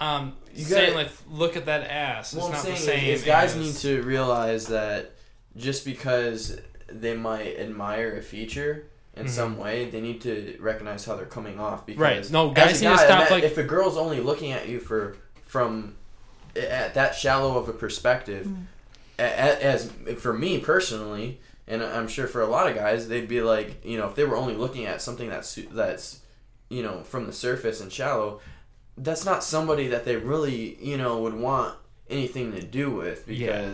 um, 0.00 0.34
You 0.54 0.64
saying 0.64 0.92
gotta- 0.94 1.04
like, 1.04 1.12
look 1.30 1.56
at 1.56 1.66
that 1.66 1.88
ass. 1.90 2.34
Well, 2.34 2.48
it's 2.48 2.58
I'm 2.64 2.70
not 2.70 2.76
the 2.78 2.82
same. 2.84 3.10
is, 3.10 3.20
is 3.20 3.26
guys 3.26 3.54
as- 3.54 3.60
need 3.62 3.74
to 3.82 4.02
realize 4.02 4.66
that 4.68 5.12
just 5.58 5.84
because 5.84 6.58
they 6.90 7.14
might 7.14 7.58
admire 7.58 8.16
a 8.16 8.22
feature 8.22 8.86
in 9.14 9.26
Mhm. 9.26 9.30
some 9.30 9.58
way, 9.58 9.90
they 9.90 10.00
need 10.00 10.20
to 10.22 10.56
recognize 10.60 11.04
how 11.04 11.16
they're 11.16 11.26
coming 11.26 11.58
off. 11.58 11.84
Because 11.84 12.00
Right. 12.00 12.30
No, 12.30 12.50
guys 12.50 12.80
a 12.80 12.84
need 12.84 12.90
to 12.92 12.98
stop, 12.98 13.26
ima- 13.26 13.30
like- 13.34 13.44
if 13.44 13.58
a 13.58 13.64
girl's 13.64 13.96
only 13.96 14.20
looking 14.20 14.52
at 14.52 14.68
you 14.68 14.78
for 14.80 15.16
from 15.44 15.94
at 16.56 16.94
that 16.94 17.14
shallow 17.14 17.58
of 17.58 17.68
a 17.68 17.72
perspective, 17.72 18.46
Mm. 18.46 18.66
a- 19.18 19.22
a- 19.22 19.62
as 19.64 19.90
for 20.18 20.32
me 20.32 20.58
personally, 20.58 21.40
and 21.66 21.82
I'm 21.82 22.08
sure 22.08 22.26
for 22.26 22.40
a 22.40 22.46
lot 22.46 22.68
of 22.68 22.74
guys, 22.76 23.08
they'd 23.08 23.28
be 23.28 23.42
like, 23.42 23.84
you 23.84 23.98
know, 23.98 24.06
if 24.08 24.14
they 24.14 24.24
were 24.24 24.36
only 24.36 24.54
looking 24.54 24.86
at 24.86 25.02
something 25.02 25.28
that's 25.28 25.58
that's 25.72 26.20
you 26.70 26.82
know 26.82 27.02
from 27.02 27.26
the 27.26 27.32
surface 27.32 27.80
and 27.80 27.92
shallow, 27.92 28.40
that's 28.96 29.24
not 29.24 29.42
somebody 29.42 29.88
that 29.88 30.04
they 30.04 30.16
really 30.16 30.76
you 30.80 30.96
know 30.96 31.18
would 31.18 31.34
want 31.34 31.74
anything 32.08 32.52
to 32.52 32.62
do 32.62 32.90
with 32.90 33.28
Yeah. 33.28 33.70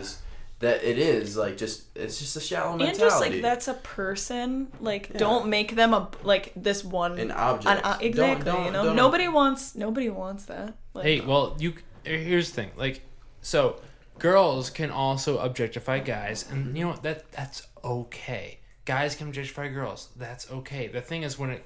Because 0.59 0.79
that 0.81 0.83
it 0.89 0.97
is 0.97 1.35
like 1.37 1.57
just 1.57 1.83
it's 1.95 2.19
just 2.19 2.35
a 2.35 2.39
shallow 2.39 2.77
mentality. 2.77 2.89
and 2.91 2.99
just 2.99 3.21
like 3.21 3.41
that's 3.41 3.67
a 3.67 3.73
person. 3.73 4.67
Like, 4.79 5.13
don't 5.17 5.47
make 5.49 5.75
them 5.75 5.93
a 5.93 6.09
like 6.23 6.53
this 6.55 6.83
one 6.83 7.19
an 7.19 7.31
object. 7.31 7.77
An, 7.77 7.83
uh, 7.83 7.93
Don't- 7.93 8.01
exactly, 8.03 8.45
don't- 8.51 8.65
you 8.65 8.71
know. 8.71 8.83
don't- 8.85 8.95
Nobody 8.95 9.27
wants 9.27 9.75
nobody 9.75 10.09
wants 10.09 10.45
that. 10.45 10.75
Like, 10.93 11.05
Hey, 11.05 11.21
well, 11.21 11.55
you. 11.59 11.73
Here's 12.03 12.49
the 12.51 12.55
thing, 12.61 12.71
like, 12.77 13.01
so 13.41 13.81
girls 14.19 14.69
can 14.69 14.91
also 14.91 15.39
objectify 15.39 15.99
guys, 15.99 16.45
and 16.51 16.77
you 16.77 16.85
know? 16.85 16.93
That 17.01 17.31
that's 17.31 17.67
okay. 17.83 18.59
Guys 18.85 19.15
can 19.15 19.27
objectify 19.27 19.69
girls. 19.69 20.09
That's 20.15 20.49
okay. 20.51 20.87
The 20.87 21.01
thing 21.01 21.23
is 21.23 21.39
when 21.39 21.49
it 21.49 21.65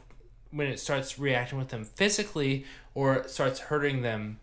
when 0.52 0.68
it 0.68 0.80
starts 0.80 1.20
reacting 1.20 1.60
with 1.60 1.68
them 1.70 1.84
physically 1.84 2.66
or 2.96 3.16
it 3.16 3.30
starts 3.30 3.60
hurting 3.60 4.02
them 4.02 4.40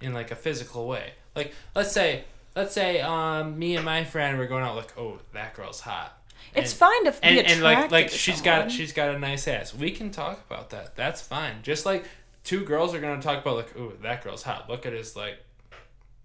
in 0.00 0.14
like 0.14 0.30
a 0.30 0.36
physical 0.36 0.86
way. 0.88 1.12
Like 1.36 1.52
let's 1.74 1.92
say 1.92 2.24
let's 2.56 2.74
say 2.74 3.00
um 3.00 3.58
me 3.58 3.76
and 3.76 3.84
my 3.84 4.04
friend 4.04 4.38
were 4.38 4.46
going 4.46 4.64
out 4.64 4.76
like 4.76 4.96
oh 4.98 5.18
that 5.32 5.54
girl's 5.54 5.80
hot. 5.80 6.16
it's 6.54 6.72
And- 6.72 6.78
fine 6.78 7.04
to 7.06 7.12
be 7.12 7.18
and, 7.22 7.38
attracted 7.38 7.52
and 7.54 7.62
like 7.62 7.90
like 7.90 8.10
she's 8.10 8.36
someone. 8.42 8.60
got 8.62 8.70
she's 8.72 8.92
got 8.92 9.14
a 9.14 9.18
nice 9.18 9.46
ass. 9.48 9.74
We 9.74 9.90
can 9.90 10.10
talk 10.10 10.40
about 10.50 10.70
that. 10.70 10.96
That's 10.96 11.20
fine. 11.22 11.56
Just 11.62 11.86
like 11.86 12.04
two 12.44 12.64
girls 12.64 12.94
are 12.94 13.00
gonna 13.00 13.20
talk 13.22 13.40
about 13.42 13.56
like, 13.56 13.76
oh, 13.78 13.92
that 14.02 14.24
girl's 14.24 14.42
hot. 14.42 14.68
Look 14.68 14.86
at 14.86 14.92
his 14.92 15.14
like, 15.16 15.38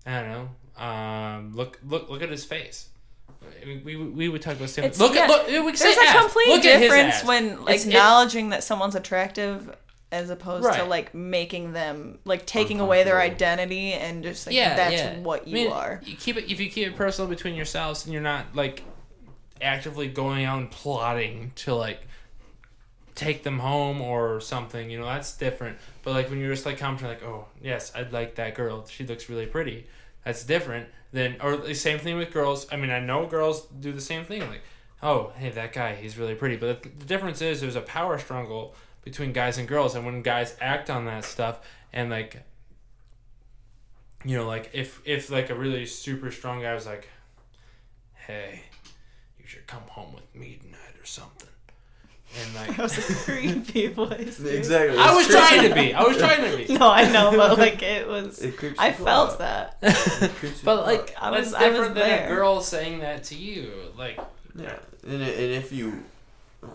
I 0.05 0.21
don't 0.21 0.29
know. 0.31 0.83
Um, 0.83 1.53
look 1.55 1.79
look 1.87 2.09
look 2.09 2.21
at 2.21 2.29
his 2.29 2.43
face. 2.43 2.89
We, 3.63 3.77
we, 3.77 3.95
we 3.95 4.29
would 4.29 4.41
talk 4.41 4.55
about 4.55 4.69
same. 4.69 4.91
Look 4.97 5.13
yeah. 5.15 5.21
at 5.23 5.29
look. 5.29 5.47
We 5.47 5.71
There's 5.71 5.81
a 5.97 6.01
ass. 6.01 6.21
complete 6.21 6.47
Look 6.47 6.61
difference 6.63 7.23
when 7.23 7.63
like 7.63 7.75
It's- 7.75 7.85
it- 7.85 7.89
acknowledging 7.89 8.49
that 8.49 8.63
someone's 8.63 8.95
attractive 8.95 9.75
as 10.11 10.29
opposed 10.29 10.71
to 10.73 10.83
like 10.85 11.13
making 11.13 11.73
them 11.73 12.19
like 12.25 12.45
taking 12.45 12.79
away 12.79 13.03
their 13.03 13.19
identity 13.19 13.93
and 13.93 14.23
just 14.23 14.47
like 14.47 14.55
yeah, 14.55 14.75
that's 14.75 14.93
yeah. 14.93 15.19
what 15.19 15.43
I 15.43 15.49
you 15.49 15.53
mean, 15.53 15.71
are. 15.71 16.01
You 16.05 16.15
keep 16.15 16.37
it 16.37 16.49
if 16.49 16.59
you 16.59 16.69
keep 16.69 16.87
it 16.87 16.95
personal 16.95 17.29
between 17.29 17.55
yourselves 17.55 18.05
and 18.05 18.13
you're 18.13 18.21
not 18.21 18.55
like 18.55 18.83
actively 19.61 20.07
going 20.07 20.45
out 20.45 20.59
and 20.59 20.69
plotting 20.69 21.51
to 21.55 21.73
like 21.73 22.07
take 23.15 23.43
them 23.43 23.59
home 23.59 24.01
or 24.01 24.39
something, 24.41 24.89
you 24.89 24.99
know, 24.99 25.05
that's 25.05 25.35
different. 25.37 25.77
But 26.03 26.13
like 26.13 26.29
when 26.29 26.39
you're 26.39 26.53
just 26.53 26.65
like 26.65 26.77
commenting 26.77 27.07
like, 27.07 27.23
Oh, 27.23 27.47
yes, 27.61 27.91
I'd 27.95 28.13
like 28.13 28.35
that 28.35 28.55
girl. 28.55 28.85
She 28.87 29.05
looks 29.05 29.29
really 29.29 29.47
pretty. 29.47 29.87
That's 30.23 30.43
different 30.43 30.87
than 31.13 31.37
or 31.41 31.57
the 31.57 31.73
same 31.73 31.99
thing 31.99 32.17
with 32.17 32.31
girls. 32.31 32.67
I 32.71 32.75
mean 32.75 32.91
I 32.91 32.99
know 32.99 33.25
girls 33.25 33.65
do 33.79 33.91
the 33.91 34.01
same 34.01 34.23
thing, 34.23 34.41
like, 34.41 34.61
oh, 35.01 35.33
hey, 35.35 35.49
that 35.49 35.73
guy, 35.73 35.95
he's 35.95 36.17
really 36.17 36.35
pretty. 36.35 36.57
But 36.57 36.83
the 36.83 36.89
the 36.89 37.05
difference 37.05 37.41
is 37.41 37.59
there's 37.59 37.75
a 37.75 37.81
power 37.81 38.17
struggle 38.19 38.75
between 39.05 39.31
guys 39.31 39.57
and 39.57 39.67
girls 39.67 39.95
and 39.95 40.05
when 40.05 40.21
guys 40.21 40.55
act 40.59 40.89
on 40.89 41.05
that 41.05 41.23
stuff 41.23 41.59
and 41.93 42.09
like 42.09 42.43
you 44.25 44.35
know, 44.35 44.47
like 44.47 44.71
if 44.73 45.01
if 45.05 45.29
like 45.29 45.49
a 45.51 45.55
really 45.55 45.85
super 45.85 46.31
strong 46.31 46.61
guy 46.61 46.73
was 46.73 46.87
like, 46.87 47.07
"Hey, 48.27 48.63
you 49.39 49.45
should 49.45 49.67
come 49.67 49.83
home 49.87 50.13
with 50.15 50.33
me 50.35 50.57
tonight 50.61 50.95
or 50.99 51.05
something," 51.05 51.47
and 52.41 52.55
like 52.55 52.75
That 52.75 52.83
was 52.83 52.97
a 52.97 53.13
creepy 53.23 53.87
voice. 53.87 54.37
dude. 54.39 54.55
exactly. 54.55 54.97
I 54.97 55.13
was 55.13 55.27
creepy. 55.27 55.39
trying 55.39 55.69
to 55.69 55.75
be, 55.75 55.93
I 55.93 56.03
was 56.03 56.17
trying 56.17 56.51
to 56.51 56.57
be, 56.57 56.73
No, 56.79 56.89
I 56.89 57.11
know, 57.11 57.31
but 57.37 57.59
like 57.59 57.83
it 57.83 58.07
was. 58.07 58.41
It 58.41 58.55
I 58.79 58.91
felt 58.93 59.33
out. 59.33 59.39
that. 59.39 59.77
It 59.83 60.31
creeps 60.35 60.59
people 60.61 60.77
but 60.77 60.85
like 60.87 61.15
I 61.21 61.29
that's 61.29 61.45
was- 61.47 61.53
I 61.53 61.67
was 61.67 61.71
different 61.77 61.93
than 61.95 62.07
there. 62.09 62.25
a 62.25 62.27
girl 62.35 62.61
saying 62.61 62.99
that 63.01 63.25
to 63.25 63.35
you. 63.35 63.71
Like, 63.95 64.17
Yeah, 64.55 64.79
and 65.03 65.21
and 65.21 65.21
if 65.53 65.71
you, 65.71 66.03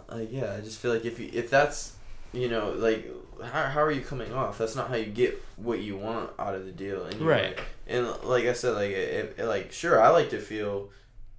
like, 0.09 0.29
yeah, 0.31 0.55
I 0.57 0.61
just 0.61 0.79
feel 0.79 0.93
like 0.95 1.05
if 1.05 1.19
you 1.19 1.31
if 1.33 1.51
that's, 1.51 1.97
you 2.33 2.49
know, 2.49 2.73
like, 2.73 3.11
how, 3.43 3.65
how 3.65 3.81
are 3.83 3.91
you 3.91 4.03
coming 4.03 4.33
off? 4.33 4.59
That's 4.59 4.77
not 4.77 4.89
how 4.89 4.97
you 4.97 5.07
get 5.07 5.43
what 5.57 5.81
you 5.81 5.97
want 5.97 6.31
out 6.39 6.55
of 6.55 6.67
the 6.67 6.73
deal, 6.73 7.07
anyway. 7.07 7.25
Right. 7.25 7.59
And 7.87 8.07
like 8.25 8.45
I 8.47 8.53
said, 8.53 8.75
like, 8.75 8.91
if, 8.91 9.39
like, 9.39 9.73
sure, 9.73 10.01
I 10.01 10.11
like 10.11 10.31
to 10.31 10.39
feel, 10.41 10.91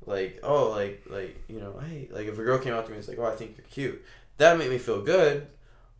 like, 0.05 0.39
oh, 0.43 0.69
like, 0.72 1.03
like, 1.09 1.38
you 1.47 1.59
know, 1.59 1.80
hey, 1.80 2.09
like, 2.11 2.27
if 2.27 2.38
a 2.38 2.43
girl 2.43 2.57
came 2.57 2.73
out 2.73 2.85
to 2.85 2.91
me 2.91 2.97
and 2.97 3.05
was 3.05 3.07
like, 3.07 3.19
oh, 3.19 3.31
I 3.31 3.35
think 3.35 3.55
you're 3.57 3.68
cute, 3.69 4.03
that 4.38 4.57
made 4.57 4.69
me 4.69 4.77
feel 4.77 5.01
good, 5.01 5.47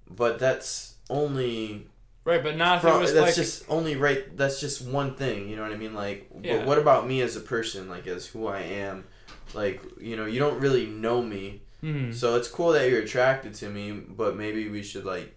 but 0.09 0.39
that's 0.39 0.95
only 1.09 1.88
right, 2.23 2.43
but 2.43 2.57
not 2.57 2.84
it 2.84 2.99
was 2.99 3.13
that's 3.13 3.27
like, 3.27 3.35
just 3.35 3.63
only 3.69 3.95
right. 3.95 4.35
That's 4.38 4.59
just 4.59 4.81
one 4.81 5.15
thing. 5.15 5.49
You 5.49 5.55
know 5.55 5.63
what 5.63 5.72
I 5.72 5.77
mean? 5.77 5.93
Like, 5.93 6.30
Yeah. 6.41 6.57
but 6.57 6.68
what 6.68 6.77
about 6.77 7.07
me 7.07 7.22
as 7.22 7.35
a 7.35 7.41
person? 7.41 7.89
Like, 7.89 8.07
as 8.07 8.26
who 8.26 8.47
I 8.47 8.61
am? 8.61 9.05
Like, 9.53 9.81
you 9.99 10.15
know, 10.15 10.26
you 10.26 10.39
don't 10.39 10.59
really 10.59 10.85
know 10.85 11.22
me. 11.22 11.61
Hmm. 11.82 12.12
So 12.12 12.36
it's 12.36 12.48
cool 12.48 12.72
that 12.74 12.90
you're 12.90 13.02
attracted 13.02 13.53
to 13.56 13.70
me, 13.70 13.91
but 13.91 14.36
maybe 14.36 14.70
we 14.70 14.84
should 14.84 15.06
like 15.06 15.36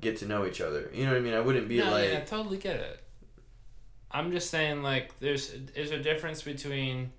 get 0.00 0.18
to 0.18 0.26
know 0.26 0.46
each 0.46 0.60
other. 0.60 0.90
You 0.92 1.04
know 1.04 1.12
what 1.12 1.18
I 1.18 1.20
mean? 1.20 1.34
I 1.34 1.40
wouldn't 1.40 1.68
be 1.68 1.78
no, 1.78 1.90
like 1.90 2.10
yeah, 2.10 2.18
I 2.18 2.20
totally 2.22 2.58
get 2.58 2.76
it. 2.76 3.04
I'm 4.10 4.32
just 4.32 4.50
saying, 4.50 4.82
like, 4.82 5.16
there's 5.20 5.54
there's 5.74 5.92
a 5.92 5.98
difference 5.98 6.42
between, 6.42 7.12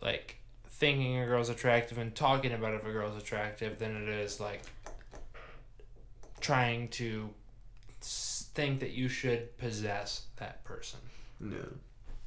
like, 0.00 0.36
thinking 0.68 1.18
a 1.18 1.26
girl's 1.26 1.48
attractive 1.48 1.98
and 1.98 2.14
talking 2.14 2.52
about 2.52 2.74
if 2.74 2.86
a 2.86 2.92
girl's 2.92 3.20
attractive 3.20 3.78
than 3.78 3.96
it 3.96 4.08
is 4.08 4.40
like 4.40 4.62
trying 6.40 6.88
to 6.88 7.28
think 8.00 8.80
that 8.80 8.92
you 8.92 9.08
should 9.08 9.56
possess 9.58 10.26
that 10.36 10.64
person. 10.64 11.00
no. 11.38 11.58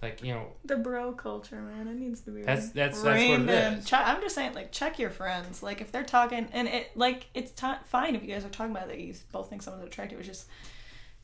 Like, 0.04 0.22
you 0.24 0.34
know, 0.34 0.48
The 0.66 0.76
bro 0.76 1.14
culture, 1.14 1.62
man, 1.62 1.88
it 1.88 1.96
needs 1.96 2.22
to 2.22 2.32
be. 2.32 2.42
That's- 2.42 2.72
that's- 2.72 3.02
that's 3.02 3.28
what 3.30 3.40
it 3.42 3.50
is. 3.50 3.86
Che- 3.86 3.96
I'm 3.96 4.22
just 4.22 4.36
saying, 4.36 4.54
like, 4.54 4.72
check 4.72 5.00
your 5.00 5.10
friends. 5.10 5.64
Like, 5.64 5.80
if 5.82 5.92
they're 5.92 6.04
talking, 6.04 6.50
and 6.52 6.68
it, 6.68 6.92
like, 6.96 7.28
it's 7.34 7.52
ti 7.52 7.68
fine 7.86 8.16
if 8.16 8.22
you 8.22 8.28
guys 8.28 8.44
are 8.44 8.50
talking 8.50 8.76
about 8.76 8.90
that 8.90 9.00
you 9.00 9.14
both 9.32 9.50
think 9.50 9.62
someone's 9.62 9.86
attractive. 9.88 10.20
It's 10.20 10.28
just 10.28 10.48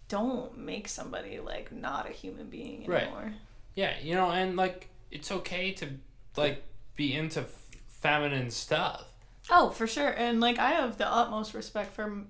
don't 0.08 0.58
make 0.58 0.88
somebody 0.88 1.40
like 1.40 1.72
not 1.72 2.10
a 2.10 2.12
human 2.12 2.48
being 2.50 2.86
Right. 2.88 3.04
anymore. 3.04 3.34
yeah, 3.76 3.94
you 4.02 4.16
know, 4.16 4.32
and 4.32 4.56
like 4.56 4.90
it's 5.12 5.32
okay 5.32 5.72
to 5.74 5.88
like 6.36 6.64
be 6.96 7.14
into 7.14 7.42
f- 7.42 7.66
feminine 7.88 8.50
stuff. 8.50 9.06
Oh, 9.52 9.70
for 9.70 9.86
sure. 9.88 10.10
And 10.10 10.40
like 10.42 10.58
I 10.58 10.72
have 10.72 10.98
the 10.98 11.08
utmost 11.08 11.54
respect 11.54 11.94
for 11.94 12.24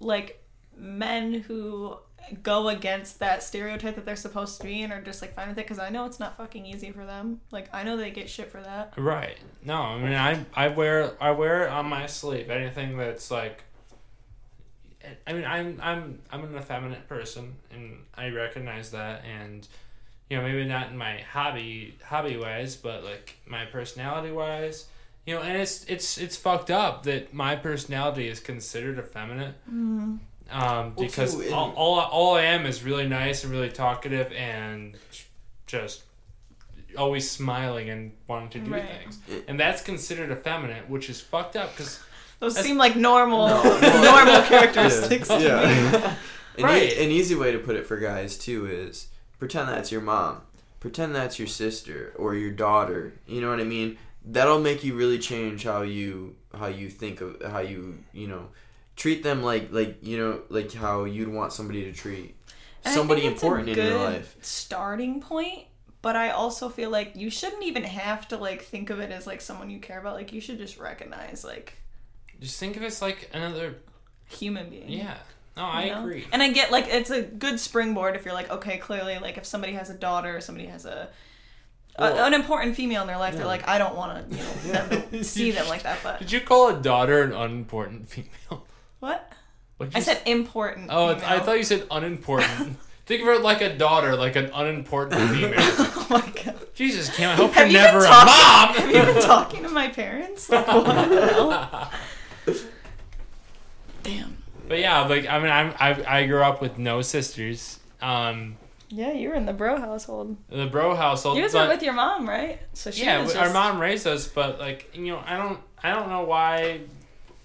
like 0.00 0.42
men 0.76 1.32
who 1.34 1.98
go 2.42 2.68
against 2.68 3.18
that 3.18 3.42
stereotype 3.42 3.94
that 3.96 4.04
they're 4.04 4.16
supposed 4.16 4.60
to 4.60 4.66
be 4.66 4.82
and 4.82 4.92
are 4.92 5.00
just 5.00 5.20
like 5.22 5.34
fine 5.34 5.48
with 5.48 5.58
it 5.58 5.64
because 5.64 5.78
I 5.78 5.90
know 5.90 6.06
it's 6.06 6.20
not 6.20 6.36
fucking 6.36 6.64
easy 6.64 6.90
for 6.90 7.04
them. 7.04 7.40
Like 7.50 7.68
I 7.74 7.82
know 7.82 7.96
they 7.96 8.10
get 8.10 8.28
shit 8.28 8.50
for 8.50 8.60
that. 8.60 8.94
Right. 8.96 9.38
No, 9.64 9.76
I 9.76 9.98
mean 9.98 10.14
I 10.14 10.44
I 10.54 10.68
wear 10.68 11.12
I 11.22 11.32
wear 11.32 11.66
it 11.66 11.70
on 11.70 11.86
my 11.86 12.06
sleeve. 12.06 12.50
Anything 12.50 12.96
that's 12.96 13.30
like 13.30 13.64
I 15.26 15.32
mean 15.32 15.44
I'm 15.44 15.78
I'm 15.82 16.18
I'm 16.30 16.44
an 16.44 16.56
effeminate 16.56 17.08
person 17.08 17.56
and 17.70 17.98
I 18.14 18.30
recognize 18.30 18.90
that 18.92 19.22
and 19.24 19.66
you 20.30 20.36
know 20.36 20.42
maybe 20.42 20.64
not 20.64 20.90
in 20.90 20.96
my 20.96 21.20
hobby 21.20 21.98
hobby 22.04 22.36
wise 22.36 22.76
but 22.76 23.04
like 23.04 23.36
my 23.46 23.66
personality 23.66 24.32
wise 24.32 24.86
you 25.26 25.34
know 25.34 25.42
and 25.42 25.56
it's 25.56 25.84
it's 25.84 26.18
it's 26.18 26.36
fucked 26.36 26.70
up 26.70 27.02
that 27.04 27.34
my 27.34 27.56
personality 27.56 28.28
is 28.28 28.40
considered 28.40 28.98
effeminate 28.98 29.54
mm-hmm. 29.68 30.16
Um 30.50 30.94
because 30.98 31.36
too, 31.36 31.52
all, 31.52 31.72
all 31.76 32.00
all 32.00 32.34
I 32.36 32.42
am 32.42 32.66
is 32.66 32.82
really 32.84 33.08
nice 33.08 33.44
and 33.44 33.52
really 33.52 33.70
talkative 33.70 34.30
and 34.32 34.96
just 35.66 36.02
always 36.96 37.28
smiling 37.30 37.90
and 37.90 38.12
wanting 38.28 38.50
to 38.50 38.58
do 38.60 38.70
Right. 38.72 38.84
things 38.86 39.18
and 39.48 39.58
that's 39.58 39.82
considered 39.82 40.30
effeminate 40.30 40.88
which 40.88 41.10
is 41.10 41.20
fucked 41.20 41.56
up 41.56 41.70
because 41.74 42.00
Those 42.40 42.56
seem 42.56 42.76
like 42.76 42.94
normal 42.94 43.48
No. 43.48 43.62
normal 44.04 44.42
characteristics 44.42 45.28
to 45.28 45.38
me. 45.38 45.44
Yeah. 45.44 46.14
An, 46.58 46.64
Right. 46.64 46.82
e- 46.92 47.04
an 47.04 47.10
easy 47.10 47.34
way 47.34 47.50
to 47.50 47.58
put 47.58 47.74
it 47.74 47.84
for 47.86 47.96
guys 47.96 48.38
too 48.38 48.66
is 48.66 49.08
pretend 49.40 49.68
that's 49.68 49.90
your 49.90 50.02
mom, 50.02 50.42
pretend 50.78 51.12
that's 51.14 51.36
your 51.38 51.48
sister 51.48 52.12
or 52.16 52.36
your 52.36 52.52
daughter. 52.52 53.14
You 53.26 53.40
know 53.40 53.50
what 53.50 53.58
I 53.60 53.64
mean? 53.64 53.98
That'll 54.24 54.60
make 54.60 54.84
you 54.84 54.94
really 54.94 55.18
change 55.18 55.64
how 55.64 55.82
you 55.82 56.36
how 56.56 56.66
you 56.68 56.88
think 56.90 57.20
of 57.20 57.42
how 57.42 57.58
you 57.58 57.98
you 58.12 58.28
know 58.28 58.50
treat 58.96 59.22
them 59.22 59.42
like 59.42 59.72
like 59.72 59.98
you 60.02 60.16
know 60.18 60.40
like 60.48 60.72
how 60.72 61.04
you'd 61.04 61.28
want 61.28 61.52
somebody 61.52 61.84
to 61.84 61.92
treat 61.92 62.34
And 62.84 62.94
somebody 62.94 63.22
think 63.22 63.32
a 63.32 63.34
important 63.34 63.68
in 63.70 63.76
your 63.76 63.98
life. 63.98 64.36
Starting 64.40 65.20
point, 65.20 65.64
but 66.02 66.16
I 66.16 66.30
also 66.30 66.68
feel 66.68 66.90
like 66.90 67.16
you 67.16 67.30
shouldn't 67.30 67.62
even 67.64 67.82
have 67.84 68.28
to 68.28 68.36
like 68.36 68.62
think 68.62 68.90
of 68.90 69.00
it 69.00 69.10
as 69.10 69.26
like 69.26 69.40
someone 69.40 69.70
you 69.70 69.80
care 69.80 69.98
about. 69.98 70.14
Like 70.14 70.32
you 70.32 70.40
should 70.40 70.58
just 70.58 70.78
recognize 70.78 71.44
like 71.44 71.74
just 72.40 72.58
think 72.60 72.76
of 72.76 72.82
it 72.82 72.86
as 72.86 73.00
like 73.02 73.30
another 73.32 73.76
human 74.26 74.68
being. 74.70 74.88
yeah 74.88 75.16
no 75.56 75.62
i 75.64 75.84
you 75.84 75.90
know? 75.92 76.00
agree 76.00 76.26
And 76.32 76.42
I 76.42 76.50
get 76.50 76.70
like 76.72 76.86
it's 76.88 77.10
a 77.10 77.22
good 77.22 77.60
springboard 77.60 78.16
if 78.16 78.24
you're 78.24 78.34
like, 78.34 78.50
okay, 78.50 78.78
clearly 78.78 79.18
like 79.18 79.36
if 79.38 79.44
somebody 79.46 79.74
has 79.74 79.88
a 79.90 79.94
daughter 79.94 80.36
or 80.36 80.40
somebody 80.40 80.66
has 80.68 80.84
a, 80.84 81.08
a 81.96 82.02
Well- 82.02 82.24
an 82.26 82.34
important 82.34 82.74
female 82.74 83.02
in 83.02 83.06
their 83.06 83.18
life, 83.18 83.36
they're 83.36 83.46
like, 83.46 83.68
I 83.68 83.78
don't 83.78 83.94
want 83.94 84.28
to, 84.30 84.36
you 84.36 84.42
know, 84.42 84.52
them 84.72 85.10
to 85.10 85.24
see 85.36 85.52
them 85.52 85.68
like 85.68 85.84
that. 85.84 85.98
But 86.02 86.18
did 86.18 86.32
you 86.32 86.40
call 86.40 86.68
a 86.76 86.82
daughter 86.82 87.22
an 87.22 87.32
unimportant 87.32 88.08
female 88.12 88.63
what? 89.04 89.32
I 89.94 90.00
said 90.00 90.20
important. 90.26 90.88
Oh, 90.90 91.14
female. 91.14 91.28
I 91.28 91.40
thought 91.40 91.58
you 91.58 91.64
said 91.64 91.86
unimportant. 91.90 92.78
Think 93.06 93.20
of 93.20 93.26
her 93.26 93.38
like 93.38 93.60
a 93.60 93.76
daughter, 93.76 94.16
like 94.16 94.34
an 94.36 94.46
unimportant 94.54 95.20
female. 95.30 95.54
oh 95.58 96.06
my 96.08 96.20
god. 96.44 96.56
Jesus, 96.74 97.14
Kim, 97.14 97.28
I 97.28 97.34
hope 97.34 97.52
Have 97.52 97.70
you're 97.70 97.80
you 97.80 97.86
never 97.86 97.98
a 97.98 98.08
talking- 98.08 98.26
mom. 98.26 98.92
Have 98.92 99.06
you 99.08 99.12
been 99.14 99.22
talking 99.22 99.62
to 99.62 99.68
my 99.68 99.88
parents? 99.88 100.48
Like, 100.48 100.66
what 100.66 101.08
the 101.10 101.26
hell? 101.28 101.90
Damn. 104.02 104.36
But 104.68 104.78
yeah, 104.78 105.00
like 105.06 105.28
I 105.28 105.38
mean, 105.38 105.50
I'm, 105.50 105.74
I 105.78 106.20
I 106.20 106.26
grew 106.26 106.42
up 106.42 106.60
with 106.62 106.78
no 106.78 107.02
sisters. 107.02 107.78
Um, 108.00 108.56
Yeah, 108.88 109.12
you 109.12 109.28
were 109.30 109.34
in 109.34 109.46
the 109.46 109.52
bro 109.52 109.78
household. 109.78 110.36
the 110.48 110.66
bro 110.66 110.94
household. 110.94 111.36
You 111.36 111.42
guys 111.44 111.54
were 111.54 111.68
with 111.68 111.82
your 111.82 111.92
mom, 111.94 112.28
right? 112.28 112.58
So 112.72 112.90
she 112.90 113.04
yeah, 113.04 113.22
was 113.22 113.34
our 113.36 113.52
mom 113.52 113.78
raised 113.80 114.06
us, 114.06 114.26
but 114.26 114.58
like 114.58 114.90
you 114.94 115.08
know, 115.12 115.22
I 115.26 115.36
don't 115.36 115.60
I 115.82 115.90
don't 115.90 116.08
know 116.08 116.22
why. 116.24 116.80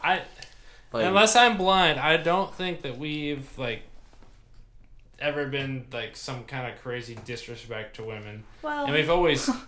I 0.01 0.21
Like, 0.91 1.05
unless 1.05 1.35
I'm 1.35 1.57
blind, 1.57 1.99
I 1.99 2.17
don't 2.17 2.53
think 2.53 2.81
that 2.81 2.97
we've 2.97 3.47
like 3.57 3.83
ever 5.19 5.47
been 5.47 5.85
like 5.91 6.15
some 6.15 6.43
kind 6.45 6.71
of 6.71 6.81
crazy 6.81 7.17
disrespect 7.25 7.95
to 7.97 8.03
women, 8.03 8.43
Well, 8.61 8.85
and 8.85 8.93
we've 8.93 9.09
always. 9.09 9.49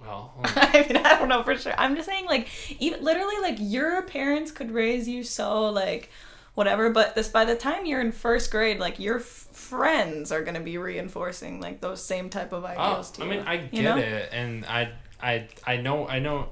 Well, 0.00 0.32
um, 0.38 0.44
I 0.54 0.86
mean, 0.88 0.98
I 1.04 1.18
don't 1.18 1.28
know 1.28 1.42
for 1.42 1.56
sure. 1.56 1.74
I'm 1.76 1.96
just 1.96 2.08
saying, 2.08 2.26
like, 2.26 2.46
even 2.80 3.02
literally, 3.02 3.34
like, 3.42 3.56
your 3.58 4.02
parents 4.02 4.52
could 4.52 4.70
raise 4.70 5.08
you 5.08 5.24
so, 5.24 5.68
like, 5.70 6.10
whatever. 6.54 6.90
But 6.90 7.16
this, 7.16 7.28
by 7.28 7.44
the 7.44 7.56
time 7.56 7.84
you're 7.84 8.00
in 8.00 8.12
first 8.12 8.52
grade, 8.52 8.78
like, 8.78 9.00
your 9.00 9.16
f- 9.18 9.24
friends 9.24 10.30
are 10.30 10.44
gonna 10.44 10.60
be 10.60 10.78
reinforcing 10.78 11.60
like 11.60 11.80
those 11.80 12.00
same 12.04 12.28
type 12.30 12.52
of 12.52 12.64
Oh, 12.64 12.68
to 12.68 13.22
I 13.22 13.24
you. 13.24 13.30
mean, 13.30 13.40
I 13.46 13.56
get 13.56 13.74
you 13.74 13.82
know? 13.82 13.96
it, 13.96 14.28
and 14.30 14.64
I, 14.66 14.92
I, 15.20 15.48
I 15.66 15.76
know, 15.78 16.06
I 16.06 16.20
know. 16.20 16.50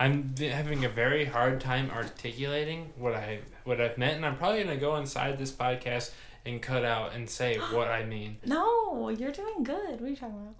I'm 0.00 0.34
having 0.38 0.84
a 0.84 0.88
very 0.88 1.24
hard 1.24 1.60
time 1.60 1.90
articulating 1.90 2.92
what 2.98 3.14
I 3.14 3.40
what 3.64 3.80
I've 3.80 3.96
meant, 3.98 4.16
and 4.16 4.26
I'm 4.26 4.36
probably 4.36 4.62
gonna 4.64 4.76
go 4.76 4.96
inside 4.96 5.38
this 5.38 5.52
podcast 5.52 6.10
and 6.44 6.60
cut 6.60 6.84
out 6.84 7.14
and 7.14 7.28
say 7.30 7.56
what 7.72 7.88
I 7.88 8.04
mean. 8.04 8.38
No, 8.44 9.08
you're 9.08 9.32
doing 9.32 9.62
good. 9.62 10.00
What 10.00 10.02
are 10.02 10.08
you 10.08 10.16
talking 10.16 10.36
about? 10.36 10.54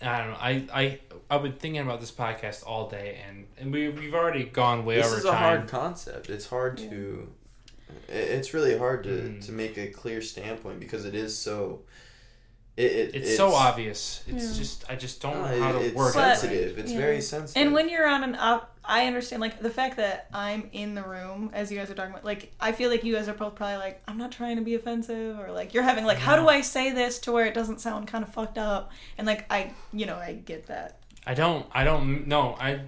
I 0.00 0.18
don't 0.18 0.30
know. 0.30 0.38
I 0.40 0.64
I 0.72 0.98
I've 1.28 1.42
been 1.42 1.54
thinking 1.54 1.80
about 1.80 2.00
this 2.00 2.12
podcast 2.12 2.64
all 2.64 2.88
day, 2.88 3.20
and 3.28 3.46
and 3.58 3.72
we 3.72 3.88
we've 3.88 4.14
already 4.14 4.44
gone 4.44 4.84
way 4.84 4.96
this 4.96 5.06
over 5.08 5.16
is 5.18 5.24
time. 5.24 5.34
a 5.34 5.36
hard 5.36 5.68
concept. 5.68 6.30
It's 6.30 6.46
hard 6.46 6.78
to. 6.78 7.28
It's 8.06 8.54
really 8.54 8.78
hard 8.78 9.02
to, 9.04 9.08
Mm. 9.10 9.44
to 9.46 9.52
make 9.52 9.76
a 9.78 9.88
clear 9.88 10.20
standpoint 10.22 10.78
because 10.78 11.04
it 11.04 11.14
is 11.14 11.36
so. 11.36 11.80
It, 12.78 12.92
it, 12.92 13.14
it's, 13.16 13.36
so 13.36 13.52
obvious. 13.54 14.22
It's 14.28 14.52
Yeah. 14.52 14.58
just 14.58 14.84
I 14.88 14.94
just 14.94 15.20
don't 15.20 15.34
no, 15.34 15.50
know 15.50 15.62
how 15.62 15.70
it- 15.70 15.72
to 15.72 15.84
it's 15.86 15.94
word 15.96 16.14
But- 16.14 16.36
it. 16.36 16.40
sensitive. 16.40 16.78
It's 16.78 16.92
yeah. 16.92 16.98
very 16.98 17.20
sensitive. 17.20 17.60
And 17.60 17.74
when 17.74 17.88
you're 17.88 18.06
on 18.06 18.22
an 18.22 18.36
up, 18.36 18.76
I 18.84 19.06
understand 19.06 19.40
like 19.40 19.60
the 19.60 19.68
fact 19.70 19.96
that 19.96 20.28
I'm 20.32 20.70
in 20.72 20.94
the 20.94 21.02
room 21.02 21.50
as 21.52 21.72
you 21.72 21.76
guys 21.76 21.90
are 21.90 21.94
talking 21.94 22.12
about. 22.12 22.24
Like 22.24 22.52
I 22.60 22.70
feel 22.70 22.88
like 22.88 23.02
you 23.02 23.14
guys 23.16 23.28
are 23.28 23.34
both 23.34 23.56
probably 23.56 23.78
like 23.78 24.00
I'm 24.06 24.16
not 24.16 24.30
trying 24.30 24.56
to 24.56 24.62
be 24.62 24.76
offensive 24.76 25.40
or 25.40 25.50
like 25.50 25.74
you're 25.74 25.82
having 25.82 26.04
like 26.04 26.18
how 26.18 26.36
do 26.36 26.48
I 26.48 26.60
say 26.60 26.92
this 26.92 27.18
to 27.20 27.32
where 27.32 27.46
it 27.46 27.52
doesn't 27.54 27.80
sound 27.80 28.06
kind 28.06 28.22
of 28.22 28.32
fucked 28.32 28.58
up 28.58 28.92
and 29.18 29.26
like 29.26 29.44
I 29.50 29.72
you 29.92 30.06
know 30.06 30.16
I 30.16 30.34
get 30.34 30.68
that. 30.68 31.00
I 31.26 31.34
don't. 31.34 31.66
I 31.72 31.82
don't 31.84 32.28
know. 32.28 32.56
I. 32.60 32.82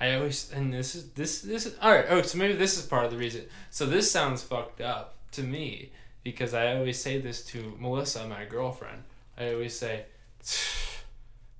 I 0.00 0.14
always 0.14 0.50
and 0.52 0.72
this 0.72 0.94
is 0.94 1.10
this 1.10 1.42
this 1.42 1.66
is 1.66 1.76
all 1.82 1.92
right. 1.92 2.06
Oh, 2.08 2.22
so 2.22 2.38
maybe 2.38 2.54
this 2.54 2.78
is 2.78 2.86
part 2.86 3.04
of 3.04 3.10
the 3.10 3.16
reason. 3.18 3.44
So 3.70 3.84
this 3.84 4.10
sounds 4.10 4.42
fucked 4.42 4.80
up 4.80 5.16
to 5.32 5.42
me 5.42 5.90
because 6.30 6.54
I 6.54 6.76
always 6.76 7.00
say 7.00 7.18
this 7.20 7.44
to 7.46 7.76
Melissa, 7.78 8.26
my 8.26 8.44
girlfriend. 8.44 9.02
I 9.38 9.52
always 9.52 9.76
say, 9.78 10.04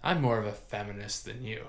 "I'm 0.03 0.21
more 0.23 0.39
of 0.39 0.47
a 0.47 0.53
feminist 0.53 1.25
than 1.25 1.43
you," 1.43 1.67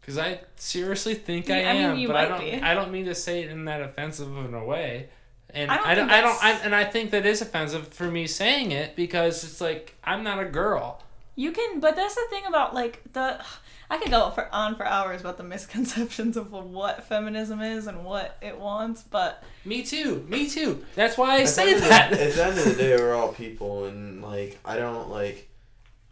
because 0.00 0.18
I 0.18 0.40
seriously 0.56 1.14
think 1.14 1.50
I 1.50 1.64
I 1.64 1.72
mean, 1.72 1.82
am. 1.82 1.98
you 1.98 2.08
but 2.08 2.16
I 2.16 2.28
don't. 2.28 2.40
be. 2.40 2.52
I 2.60 2.74
don't 2.74 2.90
mean 2.92 3.04
to 3.06 3.14
say 3.14 3.42
it 3.42 3.50
in 3.50 3.64
that 3.66 3.80
offensive 3.82 4.34
of 4.36 4.52
a 4.54 4.64
way. 4.64 5.08
And 5.50 5.70
I 5.70 5.76
don't 5.76 5.86
I 5.86 5.94
don't. 5.94 6.10
I 6.10 6.20
don't. 6.20 6.44
I, 6.44 6.50
and 6.64 6.74
I 6.74 6.84
think 6.84 7.10
that 7.12 7.24
is 7.26 7.40
offensive 7.40 7.88
for 7.88 8.10
me 8.10 8.26
saying 8.26 8.72
it 8.72 8.96
because 8.96 9.44
it's 9.44 9.60
like 9.60 9.94
I'm 10.02 10.24
not 10.24 10.40
a 10.40 10.46
girl. 10.46 11.00
You 11.36 11.50
can, 11.52 11.80
but 11.80 11.96
that's 11.96 12.14
the 12.14 12.26
thing 12.30 12.44
about 12.46 12.74
like 12.74 13.02
the. 13.12 13.44
I 13.90 13.98
could 13.98 14.10
go 14.10 14.30
for, 14.30 14.48
on 14.52 14.76
for 14.76 14.86
hours 14.86 15.20
about 15.20 15.36
the 15.36 15.44
misconceptions 15.44 16.36
of 16.36 16.52
what 16.52 17.04
feminism 17.04 17.60
is 17.60 17.86
and 17.86 18.04
what 18.04 18.36
it 18.40 18.58
wants, 18.58 19.02
but 19.02 19.44
Me 19.64 19.82
too. 19.82 20.24
Me 20.28 20.48
too. 20.48 20.84
That's 20.94 21.18
why 21.18 21.36
I 21.36 21.40
At 21.42 21.48
say 21.48 21.66
end 21.74 21.76
of 21.76 21.82
the- 21.82 21.88
that. 21.90 22.12
at 22.12 22.32
the 22.34 22.44
end 22.44 22.58
of 22.58 22.64
the 22.64 22.74
day, 22.74 22.96
we're 22.98 23.14
all 23.14 23.32
people, 23.32 23.84
and 23.86 24.22
like 24.22 24.58
I 24.64 24.76
don't 24.76 25.10
like. 25.10 25.48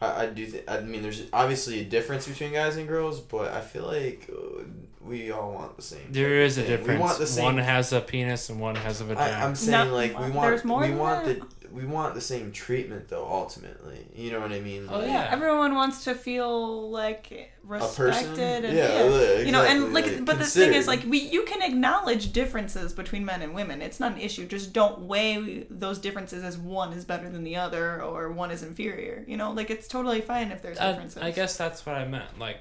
I, 0.00 0.24
I 0.24 0.26
do. 0.26 0.44
Th- 0.46 0.64
I 0.68 0.80
mean, 0.80 1.02
there's 1.02 1.22
obviously 1.32 1.80
a 1.80 1.84
difference 1.84 2.26
between 2.28 2.52
guys 2.52 2.76
and 2.76 2.88
girls, 2.88 3.20
but 3.20 3.52
I 3.52 3.60
feel 3.60 3.86
like 3.86 4.28
uh, 4.30 4.64
we 5.00 5.30
all 5.30 5.52
want 5.52 5.76
the 5.76 5.82
same. 5.82 6.08
There 6.10 6.28
type 6.40 6.46
is 6.46 6.58
of 6.58 6.64
a 6.64 6.66
thing. 6.66 6.76
difference. 6.76 6.98
We 6.98 7.02
want 7.04 7.18
the 7.18 7.26
same. 7.28 7.44
One 7.44 7.58
has 7.58 7.92
a 7.92 8.00
penis 8.00 8.48
and 8.50 8.58
one 8.60 8.74
has 8.74 9.00
a 9.00 9.04
vagina. 9.04 9.32
I, 9.36 9.44
I'm 9.44 9.54
saying 9.54 9.88
No, 9.88 9.94
like 9.94 10.18
we 10.18 10.30
want 10.30 10.50
there's 10.50 10.64
more 10.64 10.80
we 10.80 10.88
than 10.88 10.98
want 10.98 11.24
that. 11.26 11.40
the 11.60 11.61
we 11.72 11.84
want 11.84 12.14
the 12.14 12.20
same 12.20 12.52
treatment 12.52 13.08
though. 13.08 13.26
Ultimately, 13.26 14.06
you 14.14 14.30
know 14.30 14.40
what 14.40 14.52
I 14.52 14.60
mean? 14.60 14.86
Oh, 14.90 15.00
yeah. 15.04 15.28
Everyone 15.30 15.74
wants 15.74 16.04
to 16.04 16.14
feel 16.14 16.90
like 16.90 17.50
respected 17.64 18.64
and 18.64 18.76
Yeah, 18.76 18.98
yeah, 18.98 19.04
li- 19.04 19.46
you 19.46 19.52
know, 19.52 19.62
and 19.64 19.94
like, 19.94 20.06
like, 20.06 20.24
but 20.24 20.38
the 20.38 20.44
thing 20.44 20.74
is, 20.74 20.86
like, 20.86 21.02
we 21.06 21.18
you 21.20 21.44
can 21.44 21.62
acknowledge 21.62 22.32
differences 22.32 22.92
between 22.92 23.24
men 23.24 23.42
and 23.42 23.54
women. 23.54 23.80
It's 23.80 23.98
not 23.98 24.12
an 24.12 24.20
issue. 24.20 24.46
Just 24.46 24.72
don't 24.72 25.00
weigh 25.00 25.66
those 25.70 25.98
differences 25.98 26.44
as 26.44 26.58
one 26.58 26.92
is 26.92 27.04
better 27.04 27.28
than 27.30 27.42
the 27.44 27.56
other 27.56 28.02
or 28.02 28.30
one 28.32 28.50
is 28.50 28.62
inferior. 28.62 29.24
You 29.26 29.36
know, 29.36 29.52
like 29.52 29.70
it's 29.70 29.88
totally 29.88 30.20
fine 30.20 30.52
if 30.52 30.62
there's 30.62 30.78
Uh, 30.78 30.92
differences. 30.92 31.22
I 31.22 31.30
guess 31.30 31.56
that's 31.56 31.84
what 31.86 31.96
I 31.96 32.06
meant. 32.06 32.38
Like, 32.38 32.58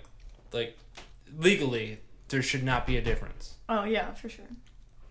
like 0.54 0.78
legally, 1.38 2.00
there 2.30 2.42
should 2.42 2.64
not 2.64 2.88
be 2.88 2.98
a 2.98 3.02
difference. 3.02 3.56
Oh 3.68 3.84
yeah, 3.84 4.14
for 4.14 4.30
sure. 4.30 4.46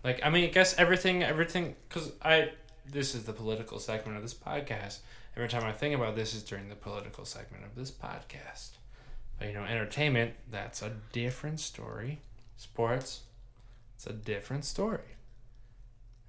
Like, 0.03 0.19
I 0.23 0.29
mean, 0.31 0.45
I 0.45 0.47
guess 0.47 0.75
everything, 0.79 1.21
everything, 1.21 1.75
because 1.87 2.11
I, 2.23 2.49
this 2.91 3.15
is 3.15 3.23
the 3.23 3.33
political 3.33 3.79
segment 3.79 4.17
of 4.17 4.23
this 4.23 4.33
podcast. 4.33 4.99
Every 5.35 5.47
time 5.47 5.63
I 5.63 5.71
think 5.71 5.95
about 5.95 6.15
this 6.15 6.33
is 6.33 6.43
during 6.43 6.69
the 6.69 6.75
political 6.75 7.25
segment 7.25 7.63
of 7.63 7.75
this 7.75 7.89
podcast. 7.89 8.71
But, 9.39 9.47
you 9.47 9.53
know, 9.53 9.63
entertainment, 9.63 10.33
that's 10.49 10.81
a 10.81 10.91
different 11.13 11.59
story. 11.59 12.19
Sports, 12.57 13.21
it's 13.95 14.05
a 14.05 14.13
different 14.13 14.65
story. 14.65 14.99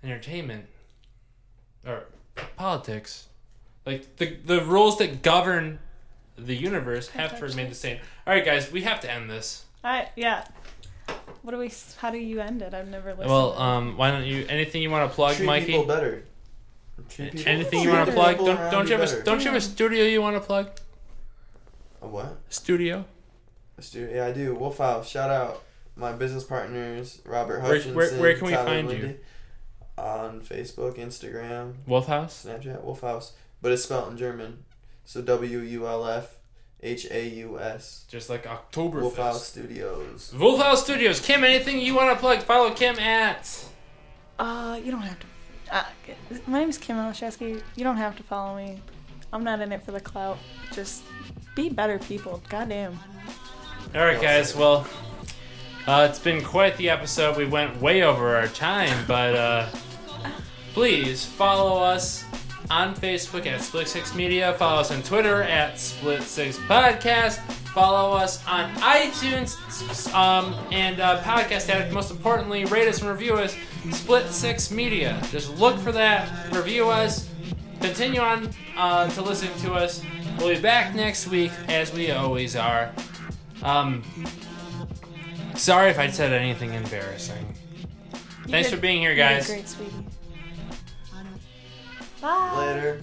Entertainment, 0.03 0.67
or 1.87 2.05
politics, 2.57 3.27
like, 3.85 4.17
the, 4.17 4.37
the 4.45 4.65
rules 4.65 4.99
that 4.99 5.23
govern 5.23 5.79
the 6.39 6.57
universe 6.57 7.09
have 7.11 7.39
to 7.39 7.45
remain 7.45 7.69
the 7.69 7.75
same. 7.75 7.99
All 8.27 8.33
right, 8.33 8.45
guys, 8.45 8.73
we 8.73 8.83
have 8.83 9.01
to 9.01 9.11
end 9.11 9.29
this. 9.29 9.65
All 9.85 9.91
right, 9.91 10.09
yeah. 10.17 10.47
What 11.43 11.51
do 11.51 11.59
we? 11.59 11.71
How 11.99 12.11
do 12.11 12.19
you 12.19 12.41
end 12.41 12.63
it? 12.63 12.73
I've 12.73 12.89
never 12.89 13.11
listened. 13.11 13.29
Well, 13.29 13.59
um, 13.59 13.97
why 13.97 14.13
don't 14.13 14.25
you, 14.25 14.47
anything 14.49 14.81
you 14.81 14.91
want 14.91 15.11
to 15.11 15.15
plug, 15.15 15.37
treat 15.37 15.47
Mikey? 15.47 15.67
people 15.67 15.85
better. 15.85 16.23
Treat 17.09 17.32
people- 17.32 17.48
Anything 17.52 17.81
you 17.82 17.90
want 17.90 18.06
to 18.09 18.12
plug? 18.14 18.36
Don't, 18.39 18.70
don't 18.70 18.89
you 18.89 18.97
have 18.97 19.10
a 19.10 19.23
don't 19.23 19.40
you 19.40 19.47
have 19.47 19.56
a 19.56 19.60
studio 19.60 20.05
you 20.05 20.20
want 20.23 20.36
to 20.36 20.40
plug? 20.40 20.70
A 22.01 22.06
what? 22.09 22.39
Studio. 22.48 23.05
A 23.78 23.82
studio? 23.82 24.14
Yeah, 24.16 24.27
I 24.27 24.32
do. 24.32 24.55
Wulf 24.55 24.78
Haus. 24.78 25.09
Shout 25.09 25.31
out 25.31 25.62
my 25.97 26.12
business 26.12 26.44
partners, 26.44 27.20
Robert 27.24 27.60
Where- 27.62 27.73
Hutchinson. 27.73 27.94
where- 27.94 28.19
where 28.20 28.35
can 28.36 28.47
we 28.47 28.52
Tyler 28.52 28.66
find 28.66 28.90
you? 28.90 28.97
Lindy. 28.98 29.16
On 29.98 30.40
Facebook, 30.40 30.97
Instagram, 30.97 31.74
Wulf 31.86 32.06
Haus. 32.06 32.44
Snapchat, 32.47 32.82
Wulf 32.82 33.02
Haus. 33.02 33.32
But 33.60 33.73
it's 33.73 33.85
spelled 33.85 34.10
in 34.10 34.16
German. 34.16 34.64
So 35.05 35.20
W 35.23 35.59
U 35.59 35.86
L 35.86 36.06
F 36.09 36.36
H 36.82 37.06
A 37.10 37.28
U 37.28 37.60
S. 37.60 38.05
Just 38.09 38.31
like 38.31 38.47
October. 38.47 39.01
Wulf 39.01 39.16
Haus 39.16 39.47
Studios. 39.47 40.32
Wulf 40.36 40.60
Haus 40.60 40.82
Studios. 40.82 41.20
Kim, 41.20 41.44
anything 41.44 41.78
you 41.81 41.94
want 41.94 42.10
to 42.14 42.19
plug? 42.19 42.40
Follow 42.40 42.73
Kim 42.73 42.98
at. 42.98 43.64
Uh, 44.39 44.81
you 44.82 44.90
don't 44.90 45.02
have 45.02 45.20
to. 45.20 45.27
Uh, 45.73 45.85
my 46.47 46.59
name 46.59 46.69
is 46.69 46.77
Kim 46.77 46.97
Olszewski. 46.97 47.62
You 47.77 47.85
don't 47.85 47.97
have 47.97 48.15
to 48.19 48.23
follow 48.23 48.55
me. 48.57 48.78
I'm 49.32 49.43
not 49.43 49.61
in 49.61 49.73
it 49.73 49.82
for 49.82 49.93
the 49.93 50.01
clout. 50.01 50.36
Just 50.70 51.03
be 51.57 51.70
better 51.70 51.99
people. 51.99 52.43
Goddamn. 52.51 52.99
All 53.94 54.05
right, 54.05 54.20
guys. 54.20 54.55
Well, 54.55 54.86
uh, 55.86 56.07
it's 56.11 56.19
been 56.19 56.44
quite 56.44 56.77
the 56.77 56.90
episode. 56.90 57.39
We 57.39 57.47
went 57.47 57.81
way 57.81 58.03
over 58.03 58.36
our 58.36 58.49
time, 58.49 59.07
but 59.09 59.35
uh, 59.35 59.69
please 60.74 61.24
follow 61.24 61.82
us 61.82 62.24
on 62.70 62.94
Facebook 62.94 63.47
at 63.47 63.62
Split 63.62 63.89
Six 63.89 64.15
Media. 64.15 64.53
Follow 64.59 64.81
us 64.81 64.90
on 64.90 65.03
Twitter 65.03 65.43
at 65.43 65.81
Split 65.81 66.23
Six 66.23 66.59
Podcast. 66.59 67.40
Follow 67.73 68.15
us 68.16 68.47
on 68.47 68.70
iTunes 68.77 70.12
um, 70.15 70.55
and 70.70 71.01
uh, 71.01 71.23
Podcast 71.23 71.69
Addict. 71.70 71.93
Most 71.93 72.11
importantly, 72.11 72.65
rate 72.66 72.86
us 72.86 73.01
and 73.01 73.09
review 73.11 73.35
us. 73.35 73.57
Split 73.90 74.27
Six 74.28 74.70
Media. 74.70 75.20
Just 75.31 75.57
look 75.59 75.78
for 75.78 75.90
that. 75.93 76.53
Review 76.55 76.89
us. 76.90 77.28
Continue 77.81 78.20
on 78.20 78.51
uh, 78.77 79.09
to 79.11 79.23
listen 79.23 79.49
to 79.61 79.73
us. 79.73 80.03
We'll 80.39 80.55
be 80.55 80.61
back 80.61 80.94
next 80.94 81.28
week, 81.28 81.51
as 81.69 81.93
we 81.93 82.11
always 82.11 82.57
are. 82.57 82.93
Um, 83.62 84.03
sorry 85.55 85.90
if 85.90 85.99
I 85.99 86.09
said 86.09 86.32
anything 86.32 86.74
embarrassing. 86.74 87.55
You 88.12 88.19
Thanks 88.53 88.69
did- 88.70 88.77
for 88.77 88.82
being 88.82 89.01
here, 89.01 89.11
you 89.11 89.16
did 89.16 89.23
guys. 89.23 89.47
Great, 89.47 89.69
sweetie. 89.69 89.93
Bye. 92.20 92.55
Later. 92.74 93.03